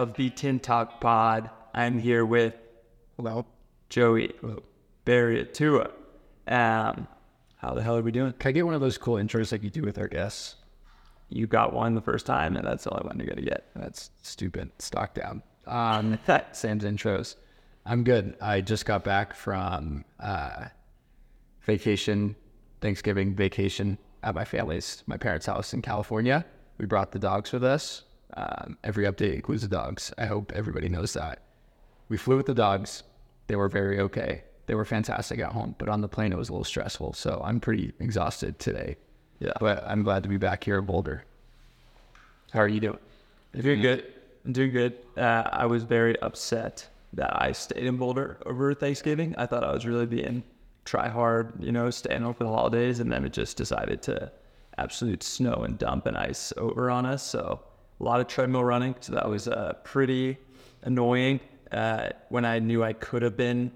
of 0.00 0.14
the 0.14 0.30
Tin 0.30 0.58
Talk 0.58 0.98
Pod. 0.98 1.50
I'm 1.74 1.98
here 1.98 2.24
with 2.24 2.54
Hello. 3.18 3.44
Joey 3.90 4.32
Berriatua. 5.04 5.90
Um, 6.48 7.06
how 7.58 7.74
the 7.74 7.82
hell 7.82 7.98
are 7.98 8.02
we 8.02 8.10
doing? 8.10 8.32
Can 8.38 8.48
I 8.48 8.52
get 8.52 8.64
one 8.64 8.72
of 8.72 8.80
those 8.80 8.96
cool 8.96 9.16
intros 9.16 9.52
like 9.52 9.62
you 9.62 9.68
do 9.68 9.82
with 9.82 9.98
our 9.98 10.08
guests? 10.08 10.54
You 11.28 11.46
got 11.46 11.74
one 11.74 11.94
the 11.94 12.00
first 12.00 12.24
time, 12.24 12.56
and 12.56 12.66
that's 12.66 12.84
the 12.84 12.90
only 12.94 13.08
one 13.08 13.18
you're 13.18 13.28
gonna 13.28 13.42
get. 13.42 13.66
That's 13.76 14.10
stupid. 14.22 14.70
Stock 14.78 15.12
down. 15.12 15.42
Um, 15.66 16.18
Sam's 16.52 16.84
intros. 16.84 17.36
I'm 17.84 18.02
good. 18.02 18.38
I 18.40 18.62
just 18.62 18.86
got 18.86 19.04
back 19.04 19.34
from 19.34 20.06
uh, 20.18 20.64
vacation, 21.60 22.36
Thanksgiving 22.80 23.34
vacation 23.34 23.98
at 24.22 24.34
my 24.34 24.46
family's, 24.46 25.02
my 25.06 25.18
parents' 25.18 25.44
house 25.44 25.74
in 25.74 25.82
California. 25.82 26.46
We 26.78 26.86
brought 26.86 27.12
the 27.12 27.18
dogs 27.18 27.52
with 27.52 27.64
us. 27.64 28.04
Um, 28.34 28.78
every 28.84 29.04
update 29.04 29.34
includes 29.34 29.62
the 29.62 29.68
dogs. 29.68 30.12
I 30.18 30.26
hope 30.26 30.52
everybody 30.54 30.88
knows 30.88 31.12
that. 31.14 31.40
We 32.08 32.16
flew 32.16 32.36
with 32.36 32.46
the 32.46 32.54
dogs. 32.54 33.02
They 33.46 33.56
were 33.56 33.68
very 33.68 34.00
okay. 34.00 34.44
They 34.66 34.74
were 34.74 34.84
fantastic 34.84 35.40
at 35.40 35.52
home, 35.52 35.74
but 35.78 35.88
on 35.88 36.00
the 36.00 36.08
plane 36.08 36.32
it 36.32 36.38
was 36.38 36.48
a 36.48 36.52
little 36.52 36.64
stressful. 36.64 37.14
So 37.14 37.40
I'm 37.44 37.60
pretty 37.60 37.92
exhausted 37.98 38.58
today. 38.58 38.96
Yeah. 39.40 39.52
But 39.58 39.82
I'm 39.86 40.02
glad 40.02 40.22
to 40.22 40.28
be 40.28 40.36
back 40.36 40.64
here 40.64 40.78
in 40.78 40.84
Boulder. 40.84 41.24
How 42.52 42.60
are 42.60 42.68
you 42.68 42.80
doing? 42.80 42.98
I'm 43.54 43.62
doing 43.62 43.80
good. 43.80 44.04
I'm 44.44 44.52
doing 44.52 44.70
good. 44.70 44.98
Uh, 45.16 45.48
I 45.50 45.66
was 45.66 45.82
very 45.82 46.20
upset 46.20 46.88
that 47.14 47.42
I 47.42 47.52
stayed 47.52 47.84
in 47.84 47.96
Boulder 47.96 48.38
over 48.46 48.72
Thanksgiving. 48.74 49.34
I 49.36 49.46
thought 49.46 49.64
I 49.64 49.72
was 49.72 49.86
really 49.86 50.06
being 50.06 50.44
try 50.84 51.08
hard, 51.08 51.52
you 51.62 51.72
know, 51.72 51.90
staying 51.90 52.22
home 52.22 52.34
for 52.34 52.44
the 52.44 52.50
holidays, 52.50 53.00
and 53.00 53.10
then 53.10 53.24
it 53.24 53.32
just 53.32 53.56
decided 53.56 54.02
to 54.02 54.30
absolute 54.78 55.22
snow 55.22 55.62
and 55.64 55.78
dump 55.78 56.06
and 56.06 56.16
ice 56.16 56.52
over 56.56 56.90
on 56.90 57.06
us. 57.06 57.22
So 57.22 57.60
a 58.00 58.02
lot 58.02 58.20
of 58.20 58.26
treadmill 58.26 58.64
running. 58.64 58.94
So 59.00 59.12
that 59.14 59.28
was 59.28 59.46
uh, 59.48 59.74
pretty 59.84 60.38
annoying. 60.82 61.40
Uh, 61.70 62.08
when 62.30 62.44
I 62.44 62.58
knew 62.58 62.82
I 62.82 62.92
could 62.94 63.22
have 63.22 63.36
been 63.36 63.70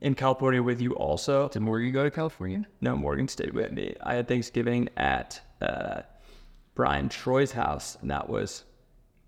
in 0.00 0.14
California 0.14 0.62
with 0.62 0.80
you 0.80 0.92
also. 0.94 1.48
Did 1.48 1.60
Morgan 1.62 1.92
go 1.92 2.04
to 2.04 2.10
California? 2.10 2.64
No, 2.80 2.96
Morgan 2.96 3.28
stayed 3.28 3.52
with 3.52 3.70
me. 3.72 3.94
I 4.02 4.14
had 4.14 4.26
Thanksgiving 4.28 4.88
at 4.96 5.40
uh, 5.60 6.02
Brian 6.74 7.08
Troy's 7.08 7.52
house, 7.52 7.98
and 8.00 8.10
that 8.10 8.28
was 8.28 8.64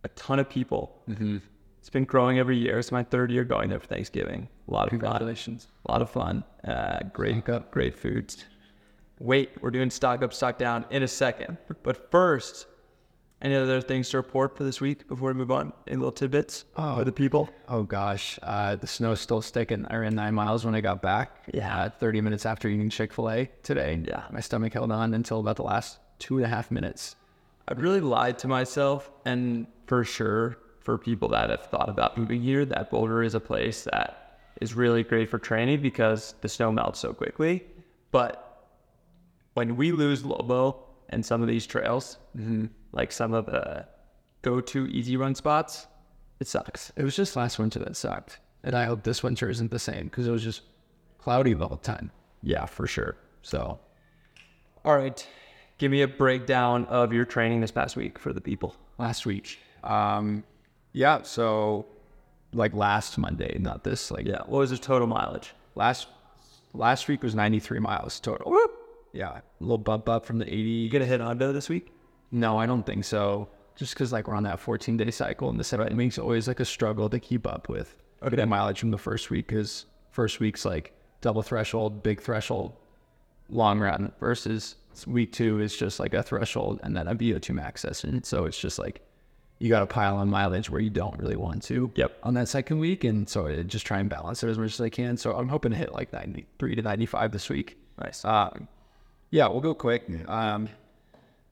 a 0.03 0.09
ton 0.09 0.39
of 0.39 0.49
people. 0.49 0.99
Mm-hmm. 1.09 1.39
It's 1.79 1.91
been 1.91 2.05
growing 2.05 2.39
every 2.39 2.57
year. 2.57 2.79
It's 2.79 2.91
my 2.91 3.03
third 3.03 3.31
year 3.31 3.45
going 3.45 3.69
there 3.69 3.79
for 3.79 3.87
Thanksgiving. 3.87 4.49
A 4.69 4.71
lot 4.73 4.85
of 4.85 4.91
Congratulations. 4.91 5.67
fun. 5.67 5.73
A 5.87 5.93
lot 5.93 6.03
of 6.03 6.11
fun. 6.11 6.45
Uh, 6.67 7.01
great, 7.13 7.37
Stock 7.37 7.49
up. 7.51 7.71
great 7.71 7.95
foods. 7.95 8.45
Wait, 9.21 9.51
we're 9.61 9.71
doing 9.71 9.91
stock 9.91 10.23
up, 10.23 10.33
stock 10.33 10.57
down 10.59 10.87
in 10.91 11.03
a 11.03 11.09
second. 11.09 11.59
But 11.83 12.11
first, 12.11 12.67
any 13.45 13.55
other 13.55 13.81
things 13.81 14.09
to 14.09 14.17
report 14.17 14.57
for 14.57 14.65
this 14.65 14.81
week 14.81 15.07
before 15.07 15.29
we 15.29 15.35
move 15.35 15.51
on? 15.51 15.73
Any 15.87 15.97
little 15.99 16.11
tidbits 16.13 16.65
Oh. 16.77 16.97
for 16.97 17.05
the 17.05 17.13
people? 17.13 17.51
Oh 17.69 17.83
gosh, 17.83 18.39
uh, 18.43 18.77
the 18.77 18.87
snow's 18.87 19.21
still 19.21 19.43
sticking. 19.43 19.87
I 19.91 19.97
ran 19.97 20.15
nine 20.15 20.35
miles 20.35 20.65
when 20.65 20.75
I 20.75 20.81
got 20.81 21.03
back. 21.03 21.45
Yeah. 21.53 21.83
Uh, 21.85 21.91
30 21.91 22.23
minutes 22.23 22.47
after 22.47 22.69
eating 22.69 22.89
Chick 22.91 23.13
fil 23.13 23.31
A 23.31 23.51
today. 23.63 24.03
Yeah. 24.07 24.25
My 24.33 24.41
stomach 24.41 24.73
held 24.73 24.91
on 24.91 25.13
until 25.15 25.41
about 25.41 25.57
the 25.57 25.63
last 25.63 25.99
two 26.19 26.37
and 26.39 26.45
a 26.47 26.49
half 26.49 26.71
minutes. 26.71 27.17
I 27.69 27.75
really 27.75 28.01
lied 28.01 28.39
to 28.41 28.49
myself, 28.49 29.11
and 29.25 29.67
for 29.87 30.05
sure, 30.05 30.59
for 30.81 30.97
people 30.99 31.29
that 31.31 31.51
have 31.51 31.67
thought 31.67 31.89
about 31.89 32.17
moving 32.19 32.43
here, 32.43 32.65
that 32.67 32.91
Boulder 32.91 33.23
is 33.23 33.35
a 33.35 33.41
place 33.41 33.85
that 33.85 34.39
is 34.61 34.75
really 34.75 35.03
great 35.03 35.29
for 35.31 35.39
training 35.39 35.81
because 35.83 36.35
the 36.41 36.49
snow 36.49 36.71
melts 36.73 37.01
so 37.01 37.13
quickly. 37.13 37.65
But 38.11 38.67
when 39.55 39.77
we 39.77 39.93
lose 39.93 40.25
Lobo 40.25 40.85
and 41.11 41.25
some 41.25 41.43
of 41.43 41.49
these 41.49 41.67
trails, 41.67 42.19
like 42.95 43.13
some 43.13 43.35
of 43.35 43.47
the 43.47 43.87
go-to 44.43 44.87
easy 44.87 45.17
run 45.17 45.35
spots, 45.35 45.87
it 46.41 46.47
sucks. 46.47 46.93
It 46.97 47.03
was 47.05 47.17
just 47.17 47.37
last 47.37 47.59
winter 47.59 47.79
that 47.81 47.97
sucked. 47.97 48.39
And 48.63 48.75
I 48.75 48.85
hope 48.85 49.03
this 49.03 49.23
winter 49.23 49.51
isn't 49.51 49.71
the 49.71 49.79
same 49.79 50.05
because 50.05 50.27
it 50.27 50.31
was 50.31 50.43
just 50.43 50.63
cloudy 51.19 51.53
the 51.55 51.69
whole 51.69 51.77
time. 51.77 52.11
Yeah, 52.43 52.65
for 52.67 52.87
sure. 52.87 53.17
So 53.43 53.79
All 54.85 54.97
right, 54.97 55.27
give 55.79 55.91
me 55.91 56.03
a 56.03 56.09
breakdown 56.09 56.87
of 56.87 57.13
your 57.13 57.25
training 57.25 57.61
this 57.61 57.71
past 57.71 57.97
week 57.97 58.19
for 58.19 58.33
the 58.33 58.41
people. 58.41 58.75
last 58.99 59.27
week, 59.27 59.59
um, 59.83 60.45
yeah, 60.93 61.23
so 61.23 61.85
like 62.53 62.73
last 62.75 63.19
Monday, 63.19 63.59
not 63.59 63.83
this, 63.85 64.11
like 64.11 64.27
Yeah, 64.27 64.43
what 64.47 64.59
was 64.61 64.71
the 64.71 64.79
total 64.79 65.07
mileage? 65.09 65.53
last 65.75 66.07
last 66.73 67.09
week 67.09 67.23
was 67.23 67.35
93 67.35 67.81
miles 67.81 68.19
total. 68.21 68.55
Yeah, 69.13 69.31
a 69.39 69.43
little 69.61 69.79
bump 69.79 70.09
up 70.09 70.25
from 70.27 70.39
the 70.39 70.47
80. 70.47 70.55
You 70.63 70.91
gonna 70.91 71.05
hit 71.07 71.21
Hondo 71.21 71.53
this 71.53 71.69
week? 71.69 71.93
No, 72.35 72.59
I 72.59 72.67
don't 72.67 72.85
think 72.85 73.05
so. 73.05 73.49
Just 73.77 73.95
because 73.95 74.13
like 74.13 74.27
we're 74.27 74.35
on 74.35 74.43
that 74.43 74.59
14 74.59 74.97
day 74.97 75.13
cycle, 75.13 75.49
and 75.51 75.59
the 75.59 75.65
seven 75.65 75.97
weeks 75.97 76.19
always 76.19 76.49
like 76.49 76.59
a 76.59 76.65
struggle 76.65 77.09
to 77.09 77.21
keep 77.21 77.47
up 77.47 77.69
with. 77.69 77.97
Okay, 78.25 78.35
that 78.35 78.49
mileage 78.49 78.81
from 78.81 78.91
the 78.91 78.99
first 78.99 79.31
week 79.31 79.47
because 79.47 79.87
first 80.11 80.41
week's 80.41 80.65
like 80.65 80.93
double 81.21 81.43
threshold, 81.43 82.03
big 82.03 82.21
threshold, 82.21 82.73
long 83.49 83.79
run 83.79 84.13
versus 84.19 84.75
week 85.07 85.33
two 85.33 85.61
is 85.61 85.77
just 85.77 86.01
like 86.01 86.13
a 86.13 86.25
threshold 86.25 86.81
and 86.83 86.97
then 86.97 87.07
a 87.07 87.15
VO2 87.15 87.55
max 87.55 87.83
session. 87.83 88.25
So 88.25 88.47
it's 88.47 88.59
just 88.59 88.81
like 88.81 89.01
you 89.61 89.69
got 89.69 89.81
to 89.81 89.87
pile 89.87 90.17
on 90.17 90.29
mileage 90.29 90.69
where 90.69 90.81
you 90.81 90.91
don't 90.91 91.17
really 91.21 91.37
want 91.37 91.63
to. 91.65 91.93
Yep. 91.95 92.19
On 92.25 92.35
that 92.35 92.49
second 92.49 92.81
week, 92.81 93.05
and 93.05 93.29
so 93.29 93.47
I 93.47 93.63
just 93.63 93.87
try 93.87 94.01
and 94.01 94.11
balance 94.11 94.43
it 94.43 94.49
as 94.49 94.59
much 94.59 94.73
as 94.73 94.81
I 94.81 94.89
can. 94.89 95.17
So 95.17 95.37
I'm 95.37 95.49
hoping 95.49 95.71
to 95.71 95.77
hit 95.77 95.93
like 95.93 96.13
93 96.13 96.75
to 96.75 96.83
95 96.83 97.31
this 97.31 97.49
week. 97.49 97.79
Nice. 98.01 98.25
Um, 98.25 98.67
yeah, 99.31 99.47
we'll 99.47 99.61
go 99.61 99.75
quick. 99.75 100.05
Um, 100.29 100.69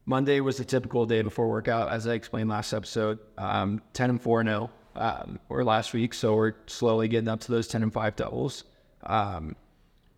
Monday 0.05 0.41
was 0.41 0.57
the 0.57 0.65
typical 0.65 1.07
day 1.07 1.23
before 1.23 1.49
workout, 1.49 1.91
as 1.91 2.07
I 2.07 2.15
explained 2.15 2.51
last 2.51 2.73
episode. 2.73 3.21
Um, 3.39 3.81
10 3.93 4.11
and 4.11 4.21
4 4.21 4.43
no, 4.43 4.71
um, 4.97 5.39
or 5.49 5.63
last 5.65 5.93
week, 5.93 6.13
so 6.13 6.35
we're 6.35 6.55
slowly 6.67 7.09
getting 7.09 7.29
up 7.29 7.41
to 7.41 7.53
those 7.53 7.69
10 7.69 7.85
and 7.85 7.93
5 7.93 8.17
doubles. 8.17 8.65
Um, 9.05 9.55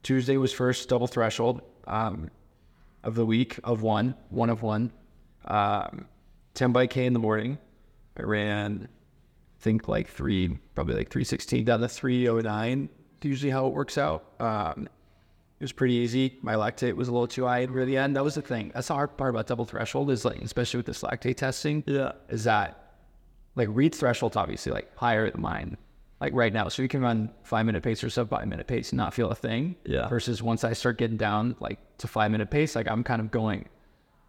Tuesday 0.02 0.36
was 0.36 0.52
first 0.52 0.88
double 0.88 1.06
threshold 1.06 1.62
um, 1.86 2.30
of 3.02 3.14
the 3.14 3.26
week 3.26 3.58
of 3.62 3.82
one, 3.82 4.14
one 4.30 4.50
of 4.50 4.62
one. 4.62 4.90
Um, 5.44 6.06
10 6.54 6.72
by 6.72 6.86
K 6.86 7.04
in 7.04 7.12
the 7.12 7.18
morning. 7.18 7.58
I 8.16 8.22
ran, 8.22 8.88
I 8.88 9.62
think 9.62 9.88
like 9.88 10.08
three, 10.08 10.58
probably 10.74 10.94
like 10.94 11.10
316 11.10 11.64
down 11.64 11.80
to 11.80 11.88
309, 11.88 12.88
usually 13.22 13.50
how 13.50 13.66
it 13.66 13.74
works 13.74 13.98
out. 13.98 14.24
It 15.64 15.68
was 15.68 15.72
pretty 15.72 15.94
easy. 15.94 16.36
My 16.42 16.56
lactate 16.56 16.92
was 16.94 17.08
a 17.08 17.12
little 17.12 17.26
too 17.26 17.46
high 17.46 17.64
near 17.64 17.86
the 17.86 17.96
end. 17.96 18.16
That 18.16 18.22
was 18.22 18.34
the 18.34 18.42
thing. 18.42 18.70
That's 18.74 18.88
the 18.88 18.94
hard 18.94 19.16
part 19.16 19.30
about 19.30 19.46
double 19.46 19.64
threshold 19.64 20.10
is 20.10 20.22
like, 20.22 20.42
especially 20.42 20.76
with 20.76 20.84
this 20.84 21.00
lactate 21.00 21.38
testing, 21.38 21.82
Yeah. 21.86 22.12
is 22.28 22.44
that 22.44 22.96
like 23.56 23.68
Reed's 23.70 23.98
threshold's 23.98 24.36
obviously 24.36 24.72
like 24.72 24.94
higher 24.94 25.30
than 25.30 25.40
mine, 25.40 25.78
like 26.20 26.34
right 26.34 26.52
now. 26.52 26.68
So 26.68 26.82
you 26.82 26.88
can 26.88 27.00
run 27.00 27.30
five 27.44 27.64
minute 27.64 27.82
pace 27.82 28.04
or 28.04 28.10
sub 28.10 28.28
five 28.28 28.46
minute 28.46 28.66
pace 28.66 28.90
and 28.92 28.98
not 28.98 29.14
feel 29.14 29.30
a 29.30 29.34
thing. 29.34 29.76
Yeah. 29.86 30.06
Versus 30.08 30.42
once 30.42 30.64
I 30.64 30.74
start 30.74 30.98
getting 30.98 31.16
down 31.16 31.56
like 31.60 31.78
to 31.96 32.08
five 32.08 32.30
minute 32.30 32.50
pace, 32.50 32.76
like 32.76 32.86
I'm 32.90 33.02
kind 33.02 33.22
of 33.22 33.30
going 33.30 33.66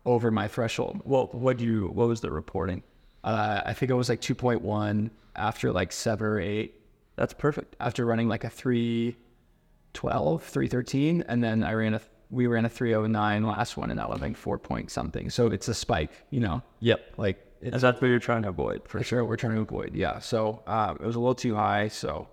over 0.06 0.32
my 0.32 0.48
threshold. 0.48 1.02
What 1.04 1.36
what 1.36 1.58
do 1.58 1.66
you 1.66 1.88
what 1.90 2.08
was 2.08 2.22
the 2.22 2.32
reporting? 2.32 2.82
Uh, 3.26 3.60
I 3.66 3.74
think 3.74 3.90
it 3.92 3.96
was 3.96 4.08
like 4.08 4.22
2.1 4.22 5.10
after 5.36 5.74
like 5.74 5.92
seven 5.92 6.26
or 6.28 6.40
eight 6.40 6.80
That's 7.18 7.34
perfect. 7.34 7.76
after 7.82 8.06
running 8.06 8.30
like 8.30 8.46
a 8.46 8.50
312, 9.96 10.44
313, 10.44 11.24
and 11.28 11.44
then 11.44 11.64
I 11.64 11.74
ran 11.74 11.94
a 11.96 12.02
we 12.32 12.48
ran 12.48 12.66
a 12.66 12.70
309 12.70 13.44
last 13.44 13.78
one 13.78 13.92
and 13.92 14.00
that 14.00 14.10
was 14.10 14.20
like 14.20 14.36
four 14.36 14.58
point 14.58 14.92
something. 14.92 15.30
So 15.30 15.48
it's 15.48 15.68
a 15.68 15.74
spike, 15.74 16.12
you 16.32 16.40
know. 16.40 16.62
Yep. 16.80 17.14
Like 17.18 17.46
And 17.62 17.74
that's 17.74 18.02
what 18.02 18.08
you're 18.08 18.20
trying 18.20 18.44
to 18.44 18.50
avoid 18.50 18.88
for 18.88 19.02
sure 19.04 19.24
we're 19.24 19.38
trying 19.38 19.56
to 19.56 19.62
avoid. 19.62 19.96
Yeah. 19.96 20.20
So 20.20 20.64
um, 20.68 20.98
it 21.00 21.06
was 21.06 21.16
a 21.16 21.20
little 21.20 21.36
too 21.36 21.56
high. 21.56 21.88
So, 21.88 22.28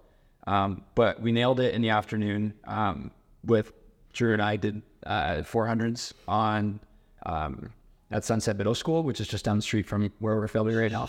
um, 0.46 0.82
but 0.94 1.20
we 1.20 1.30
nailed 1.30 1.60
it 1.60 1.74
in 1.74 1.82
the 1.82 1.90
afternoon. 1.90 2.54
Um, 2.64 3.10
with 3.44 3.72
Drew 4.12 4.32
and 4.32 4.42
I 4.42 4.56
did 4.56 4.82
uh, 5.04 5.42
400s 5.42 6.12
on 6.28 6.80
um, 7.26 7.70
at 8.10 8.24
Sunset 8.24 8.56
Middle 8.56 8.74
School, 8.74 9.02
which 9.02 9.20
is 9.20 9.28
just 9.28 9.44
down 9.44 9.56
the 9.56 9.62
street 9.62 9.86
from 9.86 10.10
where 10.20 10.36
we're 10.36 10.48
filming 10.48 10.76
right 10.76 10.92
now. 10.92 11.08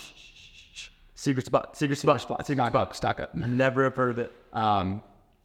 secret 1.15 1.45
spot. 1.45 1.77
Secret 1.77 1.97
spot. 1.97 2.21
Spot. 2.21 2.45
Secret 2.45 2.63
Stock 2.63 2.75
up, 2.75 2.95
stock 2.95 3.19
up. 3.19 3.35
Never 3.35 3.83
have 3.85 3.95
heard 3.95 4.11
of 4.11 4.19
it. 4.19 4.31
Um, 4.51 5.03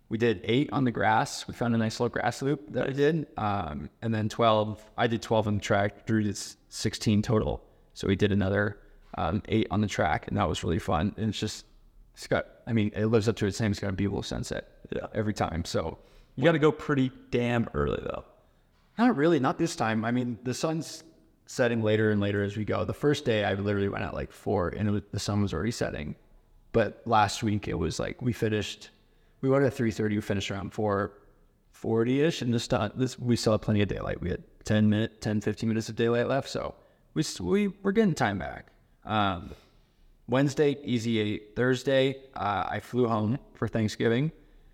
we 0.09 0.19
did 0.19 0.41
eight 0.45 0.71
on 0.73 0.85
the 0.85 0.91
grass. 0.91 1.47
We 1.47 1.55
found 1.55 1.75
a 1.75 1.79
nice 1.79 2.01
little 2.01 2.13
grass 2.13 2.41
loop 2.43 2.73
that 2.73 2.89
I 2.89 2.93
did. 2.93 3.27
Um, 3.37 3.91
and 4.03 4.15
then 4.15 4.29
12, 4.29 4.83
I 4.97 5.07
did 5.07 5.21
12 5.23 5.47
on 5.49 5.55
the 5.57 5.61
track. 5.61 6.07
Drew 6.07 6.23
did 6.23 6.39
16 6.69 7.23
total. 7.23 7.63
So 7.95 8.09
we 8.09 8.17
did 8.17 8.33
another 8.33 8.79
um, 9.17 9.43
eight 9.49 9.67
on 9.71 9.81
the 9.81 9.87
track, 9.87 10.29
and 10.29 10.37
that 10.37 10.49
was 10.49 10.63
really 10.65 10.79
fun. 10.79 11.15
And 11.17 11.29
it's 11.29 11.39
just, 11.39 11.67
it's 12.15 12.27
got, 12.27 12.47
I 12.67 12.73
mean, 12.73 12.91
it 12.97 13.07
lives 13.07 13.29
up 13.29 13.37
to 13.37 13.47
its 13.47 13.61
name. 13.61 13.71
It's 13.71 13.81
got 13.81 13.91
a 13.91 13.93
beautiful 13.93 14.23
sunset 14.23 14.69
Yeah. 14.95 15.07
every 15.15 15.35
time. 15.35 15.65
So 15.65 15.99
You 16.37 16.45
got 16.45 16.53
to 16.53 16.59
go 16.59 16.73
pretty 16.73 17.11
damn 17.31 17.69
early 17.75 18.01
though. 18.03 18.25
not 18.99 19.17
really, 19.17 19.41
not 19.41 19.59
this 19.59 19.77
time. 19.77 20.05
I 20.05 20.11
mean, 20.11 20.39
the 20.43 20.55
sun's 20.55 21.03
setting 21.47 21.83
later 21.83 22.11
and 22.11 22.21
later 22.21 22.43
as 22.45 22.57
we 22.57 22.65
go. 22.65 22.85
The 22.85 22.93
first 22.95 23.25
day, 23.25 23.45
I 23.45 23.55
literally 23.55 23.89
went 23.89 24.05
at 24.05 24.15
like 24.15 24.33
four, 24.33 24.69
and 24.69 24.89
it 24.89 24.93
was, 24.93 25.03
the 25.13 25.19
sun 25.21 25.43
was 25.43 25.53
already 25.53 25.71
setting. 25.71 26.15
But 26.73 27.03
last 27.07 27.43
week, 27.43 27.69
it 27.69 27.75
was 27.79 27.99
like 27.99 28.21
we 28.23 28.33
finished. 28.33 28.91
We 29.41 29.49
went 29.49 29.65
at 29.65 29.75
three 29.75 29.91
thirty. 29.91 30.17
We 30.17 30.21
finished 30.21 30.51
around 30.51 30.73
four 30.73 31.13
forty 31.73 32.23
ish, 32.23 32.43
and 32.43 32.53
this 32.53 32.69
time, 32.69 32.93
this 32.95 33.19
we 33.19 33.37
still 33.37 33.53
had 33.53 33.63
plenty 33.63 33.83
of 33.83 33.89
daylight. 33.89 34.21
We 34.21 34.31
had 34.31 34.43
10 34.65 34.91
minute, 34.91 35.23
10, 35.23 35.41
15 35.41 35.69
minutes 35.69 35.89
of 35.89 35.97
daylight 35.97 36.29
left, 36.29 36.49
so 36.49 36.75
we 37.15 37.25
we 37.41 37.69
we're 37.83 37.93
getting 37.93 38.15
time 38.15 38.39
back. 38.39 38.67
Um, 39.05 39.53
Wednesday, 40.29 40.77
easy 40.85 41.19
eight. 41.19 41.57
Thursday, 41.57 42.17
uh, 42.35 42.65
I 42.69 42.81
flew 42.81 43.09
home 43.09 43.39
for 43.55 43.67
Thanksgiving. 43.67 44.31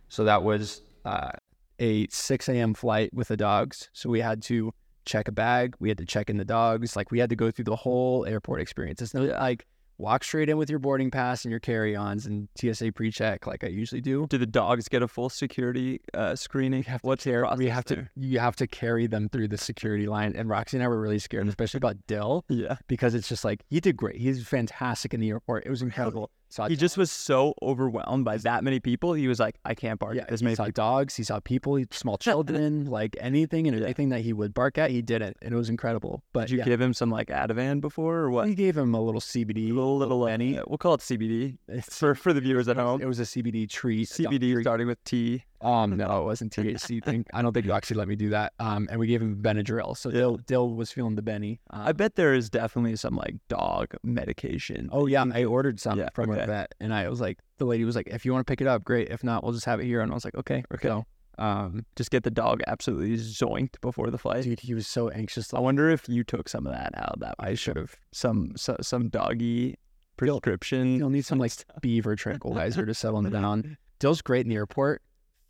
So 0.08 0.24
that 0.24 0.42
was 0.42 0.82
uh, 1.04 1.30
a 1.78 2.08
6 2.08 2.48
a.m. 2.48 2.74
flight 2.74 3.14
with 3.14 3.28
the 3.28 3.36
dogs. 3.36 3.88
So 3.92 4.10
we 4.10 4.20
had 4.20 4.42
to 4.44 4.72
check 5.04 5.28
a 5.28 5.32
bag. 5.32 5.76
We 5.78 5.88
had 5.88 5.98
to 5.98 6.04
check 6.04 6.28
in 6.28 6.36
the 6.38 6.44
dogs. 6.44 6.96
Like 6.96 7.10
we 7.10 7.20
had 7.20 7.30
to 7.30 7.36
go 7.36 7.50
through 7.50 7.66
the 7.66 7.76
whole 7.76 8.26
airport 8.26 8.60
experience. 8.60 9.00
It's 9.00 9.14
like 9.14 9.66
walk 9.98 10.24
straight 10.24 10.48
in 10.48 10.56
with 10.56 10.68
your 10.70 10.78
boarding 10.78 11.10
pass 11.10 11.44
and 11.44 11.50
your 11.50 11.60
carry-ons 11.60 12.26
and 12.26 12.48
TSA 12.60 12.92
pre-check 12.92 13.46
like 13.46 13.64
I 13.64 13.68
usually 13.68 14.00
do. 14.00 14.26
Do 14.28 14.38
the 14.38 14.46
dogs 14.46 14.88
get 14.88 15.02
a 15.02 15.08
full 15.08 15.28
security 15.28 16.00
uh, 16.12 16.34
screening? 16.36 16.84
What's 17.02 17.24
the 17.24 17.54
we 17.56 17.68
have 17.68 17.84
to 17.86 17.94
there? 17.96 18.10
you 18.16 18.38
have 18.38 18.56
to 18.56 18.66
carry 18.66 19.06
them 19.06 19.28
through 19.28 19.48
the 19.48 19.58
security 19.58 20.06
line. 20.06 20.34
And 20.36 20.48
Roxy 20.48 20.76
and 20.76 20.84
I 20.84 20.88
were 20.88 21.00
really 21.00 21.18
scared, 21.18 21.46
especially 21.48 21.78
about 21.78 21.96
Dill, 22.06 22.44
Yeah. 22.48 22.76
because 22.88 23.14
it's 23.14 23.28
just 23.28 23.44
like 23.44 23.62
he 23.68 23.80
did 23.80 23.96
great. 23.96 24.16
He's 24.16 24.46
fantastic 24.46 25.14
in 25.14 25.20
the 25.20 25.30
airport. 25.30 25.64
It 25.66 25.70
was 25.70 25.82
incredible. 25.88 26.30
Saw 26.54 26.68
He 26.68 26.76
just 26.76 26.96
was 26.96 27.10
so 27.10 27.54
overwhelmed 27.60 28.24
by 28.24 28.36
that 28.38 28.62
many 28.62 28.78
people. 28.78 29.12
He 29.12 29.26
was 29.26 29.40
like, 29.40 29.56
I 29.64 29.74
can't 29.74 29.98
bark 29.98 30.14
yeah, 30.14 30.22
at 30.22 30.28
this 30.28 30.38
he 30.40 30.44
many 30.44 30.54
saw 30.54 30.66
people. 30.66 30.84
dogs, 30.84 31.16
he 31.16 31.24
saw 31.24 31.40
people, 31.40 31.74
he- 31.74 31.86
small 31.90 32.16
children, 32.28 32.84
like 32.86 33.16
anything 33.20 33.66
and 33.66 33.76
Yeah. 33.76 33.82
everything 33.82 34.10
that 34.10 34.20
he 34.20 34.32
would 34.32 34.54
bark 34.54 34.78
at, 34.78 34.90
he 34.92 35.02
didn't, 35.02 35.36
and 35.42 35.52
it 35.52 35.56
was 35.56 35.68
incredible. 35.68 36.22
But 36.32 36.42
Did 36.42 36.50
you 36.52 36.58
yeah, 36.58 36.64
give 36.66 36.80
him 36.80 36.94
some 36.94 37.10
like 37.10 37.26
Ativan 37.28 37.80
before 37.80 38.18
or 38.18 38.30
what? 38.30 38.46
we 38.46 38.54
gave 38.54 38.76
him 38.78 38.94
a 38.94 39.00
little 39.00 39.20
CBD, 39.20 39.70
A 39.70 39.72
little 39.74 39.98
little 39.98 40.22
uh, 40.22 40.26
Benny. 40.26 40.60
We'll 40.68 40.78
call 40.78 40.94
it 40.94 41.00
CBD 41.00 41.58
It's, 41.66 41.98
for 41.98 42.14
for 42.14 42.32
the 42.32 42.40
viewers 42.40 42.68
at 42.68 42.76
home. 42.76 43.02
it 43.02 43.06
was 43.06 43.18
a 43.18 43.24
CBD 43.24 43.68
treat. 43.68 44.08
CBD 44.08 44.60
starting 44.60 44.86
with 44.86 45.02
T. 45.02 45.42
Um, 45.64 45.96
no, 45.96 46.20
it 46.20 46.24
wasn't 46.24 46.52
THC 46.52 47.02
thing. 47.04 47.24
I 47.32 47.42
don't 47.42 47.52
think 47.52 47.66
you 47.66 47.72
actually 47.72 47.96
let 47.96 48.08
me 48.08 48.16
do 48.16 48.28
that. 48.30 48.52
Um, 48.58 48.86
and 48.90 49.00
we 49.00 49.06
gave 49.06 49.22
him 49.22 49.36
Benadryl, 49.42 49.96
so. 49.96 50.10
Dill, 50.10 50.36
Dill 50.46 50.70
was 50.74 50.92
feeling 50.92 51.14
the 51.16 51.22
Benny. 51.22 51.60
Um, 51.70 51.86
I 51.86 51.92
bet 51.92 52.16
there 52.16 52.34
is 52.34 52.50
definitely 52.50 52.96
some 52.96 53.16
like 53.16 53.36
dog 53.48 53.94
medication. 54.02 54.88
Oh 54.92 55.06
yeah, 55.06 55.24
I 55.32 55.44
ordered 55.44 55.80
some 55.80 55.98
Yeah, 55.98 56.08
from 56.14 56.30
okay. 56.30 56.42
a 56.42 56.46
vet, 56.46 56.74
and 56.80 56.92
I 56.92 57.08
was 57.08 57.20
like, 57.20 57.38
the 57.58 57.64
lady 57.64 57.84
was 57.84 57.96
like, 57.96 58.08
if 58.08 58.24
you 58.24 58.32
want 58.32 58.46
to 58.46 58.50
pick 58.50 58.60
it 58.60 58.66
up, 58.66 58.84
great. 58.84 59.08
If 59.08 59.24
not, 59.24 59.42
we'll 59.42 59.52
just 59.52 59.64
have 59.66 59.80
it 59.80 59.84
here. 59.86 60.00
And 60.00 60.10
I 60.10 60.14
was 60.14 60.24
like, 60.24 60.34
okay, 60.34 60.62
Okay. 60.74 60.88
So, 60.88 61.06
um, 61.38 61.84
Just 61.96 62.10
get 62.10 62.22
the 62.24 62.30
dog 62.30 62.62
absolutely 62.66 63.16
zoinked 63.16 63.80
before 63.80 64.10
the 64.10 64.18
flight. 64.18 64.44
dude, 64.44 64.60
he 64.60 64.74
was 64.74 64.86
so 64.86 65.08
anxious. 65.08 65.52
I 65.54 65.60
wonder 65.60 65.88
if 65.90 66.08
you 66.08 66.22
took 66.24 66.48
some 66.48 66.66
of 66.66 66.72
that 66.72 66.92
out 66.96 67.14
of 67.14 67.20
that. 67.20 67.34
I 67.38 67.54
should 67.54 67.76
have. 67.76 67.96
Some 68.12 68.52
so, 68.56 68.76
some 68.80 69.08
doggy 69.08 69.76
prescription. 70.16 70.98
You'll 70.98 71.10
need 71.10 71.24
some 71.24 71.38
like 71.38 71.52
beaver 71.80 72.14
tranquilizer 72.16 72.86
to 72.86 72.94
settle 72.94 73.20
him 73.20 73.30
down. 73.40 73.76
Dill's 73.98 74.22
great 74.22 74.44
in 74.46 74.50
the 74.50 74.56
airport. 74.56 75.02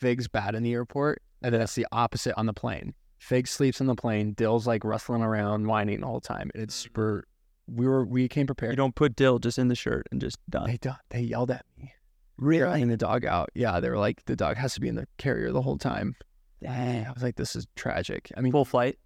Fig's 0.05 0.29
bad 0.29 0.55
in 0.55 0.62
the 0.62 0.73
airport, 0.75 1.23
and 1.43 1.55
then 1.55 1.62
it's 1.62 1.75
the 1.75 1.87
opposite 1.93 2.35
on 2.37 2.45
the 2.47 2.53
plane. 2.53 2.93
Fig 3.19 3.49
sleeps 3.49 3.81
on 3.81 3.87
the 3.87 3.95
plane. 3.95 4.35
Dill's 4.35 4.67
like 4.67 4.85
rustling 4.85 5.23
around, 5.23 5.67
whining 5.67 6.03
all 6.03 6.09
the 6.09 6.12
whole 6.12 6.21
time. 6.21 6.51
And 6.55 6.62
it's 6.62 6.77
mm-hmm. 6.77 6.89
super. 6.89 7.25
We 7.67 7.87
were 7.87 8.05
we 8.05 8.29
came 8.29 8.47
prepared. 8.47 8.73
You 8.73 8.77
don't 8.77 8.95
put 8.95 9.17
dill 9.17 9.39
just 9.39 9.59
in 9.59 9.69
the 9.69 9.75
shirt 9.75 10.06
and 10.12 10.21
just 10.21 10.37
done. 10.51 10.67
They 10.67 10.79
they 11.09 11.21
yelled 11.23 11.51
at 11.51 11.65
me. 11.79 11.95
Really? 12.37 12.85
the 12.85 12.97
dog 12.99 13.25
out. 13.25 13.49
Yeah, 13.55 13.81
they 13.81 13.89
were 13.89 13.97
like, 13.97 14.25
the 14.27 14.37
dog 14.37 14.56
has 14.56 14.75
to 14.75 14.81
be 14.81 14.89
in 14.89 14.97
the 14.97 15.06
carrier 15.17 15.53
the 15.53 15.62
whole 15.62 15.79
time. 15.79 16.17
Dang. 16.62 17.06
I 17.06 17.12
was 17.12 17.23
like, 17.23 17.37
this 17.37 17.56
is 17.56 17.67
tragic. 17.77 18.31
I 18.37 18.41
mean, 18.41 18.53
Full 18.53 18.65
flight, 18.65 18.99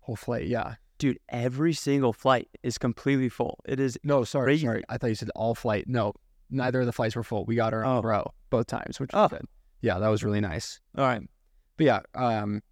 whole 0.00 0.16
flight. 0.16 0.46
Yeah. 0.46 0.76
dude. 0.98 1.18
Every 1.28 1.72
single 1.74 2.12
flight 2.14 2.48
is 2.62 2.78
completely 2.78 3.28
full. 3.28 3.60
It 3.66 3.80
is 3.80 3.98
No, 4.04 4.24
sorry, 4.24 4.46
Crazy. 4.46 4.66
sorry. 4.66 4.82
I 4.88 4.96
thought 4.96 5.08
you 5.08 5.14
said 5.14 5.30
all 5.34 5.54
flight. 5.54 5.84
No, 5.88 6.14
neither 6.50 6.80
of 6.80 6.86
the 6.86 6.92
flights 6.92 7.16
were 7.16 7.22
full. 7.24 7.44
We 7.44 7.56
got 7.56 7.74
our 7.74 7.84
own 7.84 7.98
Oh. 7.98 8.08
row 8.08 8.32
both 8.50 8.66
times, 8.66 8.98
which 9.00 9.10
Oh. 9.12 9.28
good. 9.28 9.44
Yeah, 9.80 9.98
that 9.98 10.08
was 10.08 10.24
really 10.24 10.40
nice. 10.40 10.80
all 10.96 11.04
right. 11.04 11.22
But 11.76 11.84
yeah, 11.84 12.00
um, 12.14 12.62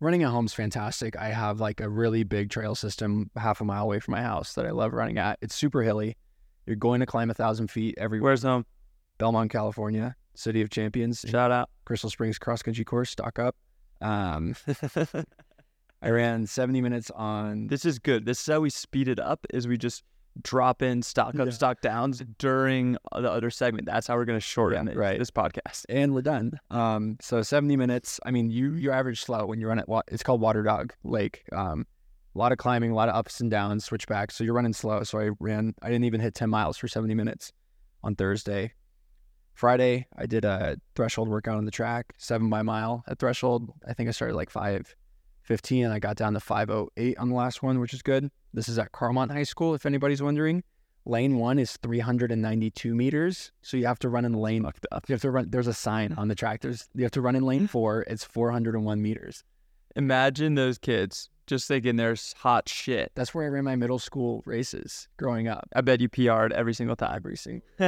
running 0.00 0.22
at 0.22 0.30
home 0.30 0.46
is 0.46 0.54
fantastic. 0.54 1.16
I 1.16 1.28
have 1.28 1.60
like 1.60 1.80
a 1.80 1.88
really 1.88 2.22
big 2.24 2.50
trail 2.50 2.74
system 2.74 3.30
half 3.36 3.60
a 3.60 3.64
mile 3.64 3.84
away 3.84 4.00
from 4.00 4.12
my 4.12 4.22
house 4.22 4.54
that 4.54 4.66
I 4.66 4.70
love 4.70 4.92
running 4.92 5.18
at. 5.18 5.38
It's 5.42 5.54
super 5.54 5.82
hilly. 5.82 6.16
You're 6.66 6.76
going 6.76 7.00
to 7.00 7.06
climb 7.06 7.30
a 7.30 7.34
thousand 7.34 7.70
feet 7.70 7.94
every 7.98 8.20
Where's 8.20 8.42
home? 8.42 8.64
Belmont, 9.18 9.50
California, 9.50 10.16
City 10.34 10.62
of 10.62 10.70
Champions, 10.70 11.24
Shout 11.28 11.52
out. 11.52 11.68
Crystal 11.84 12.10
Springs 12.10 12.38
cross 12.38 12.62
country 12.62 12.84
course, 12.84 13.10
stock 13.10 13.38
up. 13.38 13.54
Um, 14.00 14.56
I 16.02 16.10
ran 16.10 16.46
70 16.46 16.80
minutes 16.80 17.10
on 17.10 17.68
this 17.68 17.84
is 17.84 17.98
good. 17.98 18.26
This 18.26 18.40
is 18.40 18.46
how 18.46 18.60
we 18.60 18.70
speed 18.70 19.08
it 19.08 19.20
up. 19.20 19.46
Is 19.52 19.68
we 19.68 19.78
just 19.78 20.02
drop 20.42 20.82
in 20.82 21.02
stock 21.02 21.38
up, 21.38 21.46
Yeah. 21.46 21.50
stock 21.52 21.80
downs 21.80 22.22
during 22.38 22.92
the 23.14 23.30
other 23.30 23.50
segment. 23.50 23.86
That's 23.86 24.06
how 24.06 24.16
we're 24.16 24.24
gonna 24.24 24.40
shorten 24.40 24.86
Yeah, 24.86 24.92
it, 24.92 24.96
right. 24.98 25.18
this 25.18 25.30
podcast. 25.30 25.84
and 25.88 26.14
we're 26.14 26.22
done. 26.22 26.58
Um, 26.70 27.16
so 27.20 27.42
70 27.42 27.76
minutes. 27.76 28.18
I 28.26 28.30
mean, 28.30 28.50
you 28.50 28.74
your 28.74 28.92
average 28.92 29.22
slow 29.22 29.46
when 29.46 29.60
you 29.60 29.68
run 29.68 29.78
at 29.78 29.86
it's 30.08 30.22
called 30.22 30.40
Water 30.40 30.62
Dog 30.62 30.92
Lake. 31.04 31.44
Um, 31.52 31.86
a 32.34 32.38
lot 32.38 32.50
of 32.50 32.58
climbing, 32.58 32.90
a 32.90 32.94
lot 32.94 33.08
of 33.08 33.14
ups 33.14 33.40
and 33.40 33.50
downs, 33.50 33.84
switchbacks. 33.84 34.34
So 34.34 34.42
you're 34.42 34.54
running 34.54 34.72
slow. 34.72 35.04
So 35.04 35.20
I 35.20 35.30
ran. 35.38 35.74
I 35.82 35.88
didn't 35.88 36.04
even 36.04 36.20
hit 36.20 36.34
10 36.34 36.50
miles 36.50 36.76
for 36.76 36.88
70 36.88 37.14
minutes 37.14 37.52
on 38.02 38.16
Thursday. 38.16 38.72
Friday, 39.54 40.08
I 40.18 40.26
did 40.26 40.44
a 40.44 40.76
threshold 40.96 41.28
workout 41.28 41.56
on 41.56 41.64
the 41.64 41.70
track, 41.70 42.12
seven 42.18 42.50
by 42.50 42.62
mile 42.62 43.04
at 43.06 43.20
threshold. 43.20 43.70
I 43.86 43.92
think 43.94 44.08
I 44.08 44.12
started 44.12 44.34
like 44.34 44.50
five 44.50 44.94
fifteen. 45.42 45.86
I 45.86 46.00
got 46.00 46.16
down 46.16 46.34
to 46.34 46.40
five 46.40 46.70
oh 46.70 46.88
eight 46.96 47.16
on 47.18 47.28
the 47.28 47.36
last 47.36 47.62
one, 47.62 47.78
which 47.78 47.94
is 47.94 48.02
good. 48.02 48.30
This 48.54 48.68
is 48.68 48.78
at 48.78 48.92
Carlmont 48.92 49.32
High 49.32 49.42
School, 49.42 49.74
if 49.74 49.84
anybody's 49.84 50.22
wondering. 50.22 50.62
Lane 51.06 51.36
one 51.36 51.58
is 51.58 51.76
392 51.82 52.94
meters, 52.94 53.52
so 53.62 53.76
you 53.76 53.84
have 53.86 53.98
to 53.98 54.08
run 54.08 54.24
in 54.24 54.32
lane. 54.32 54.64
Up. 54.64 54.76
You 55.08 55.12
have 55.12 55.20
to 55.22 55.30
run. 55.30 55.50
There's 55.50 55.66
a 55.66 55.74
sign 55.74 56.14
on 56.14 56.28
the 56.28 56.34
track. 56.34 56.62
There's 56.62 56.88
you 56.94 57.02
have 57.02 57.10
to 57.12 57.20
run 57.20 57.36
in 57.36 57.44
lane 57.44 57.66
four. 57.74 58.02
It's 58.06 58.24
401 58.24 59.02
meters. 59.02 59.42
Imagine 59.96 60.54
those 60.54 60.78
kids 60.78 61.28
just 61.46 61.68
thinking 61.68 61.96
there's 61.96 62.32
hot 62.38 62.68
shit. 62.68 63.12
That's 63.14 63.34
where 63.34 63.44
I 63.44 63.48
ran 63.48 63.64
my 63.64 63.76
middle 63.76 63.98
school 63.98 64.42
races 64.46 65.08
growing 65.18 65.46
up. 65.46 65.68
I 65.74 65.82
bet 65.82 66.00
you 66.00 66.08
PR'd 66.08 66.52
every 66.52 66.74
single 66.74 66.96
time. 66.96 67.14
Every 67.16 67.36
single. 67.36 67.66
I 67.80 67.86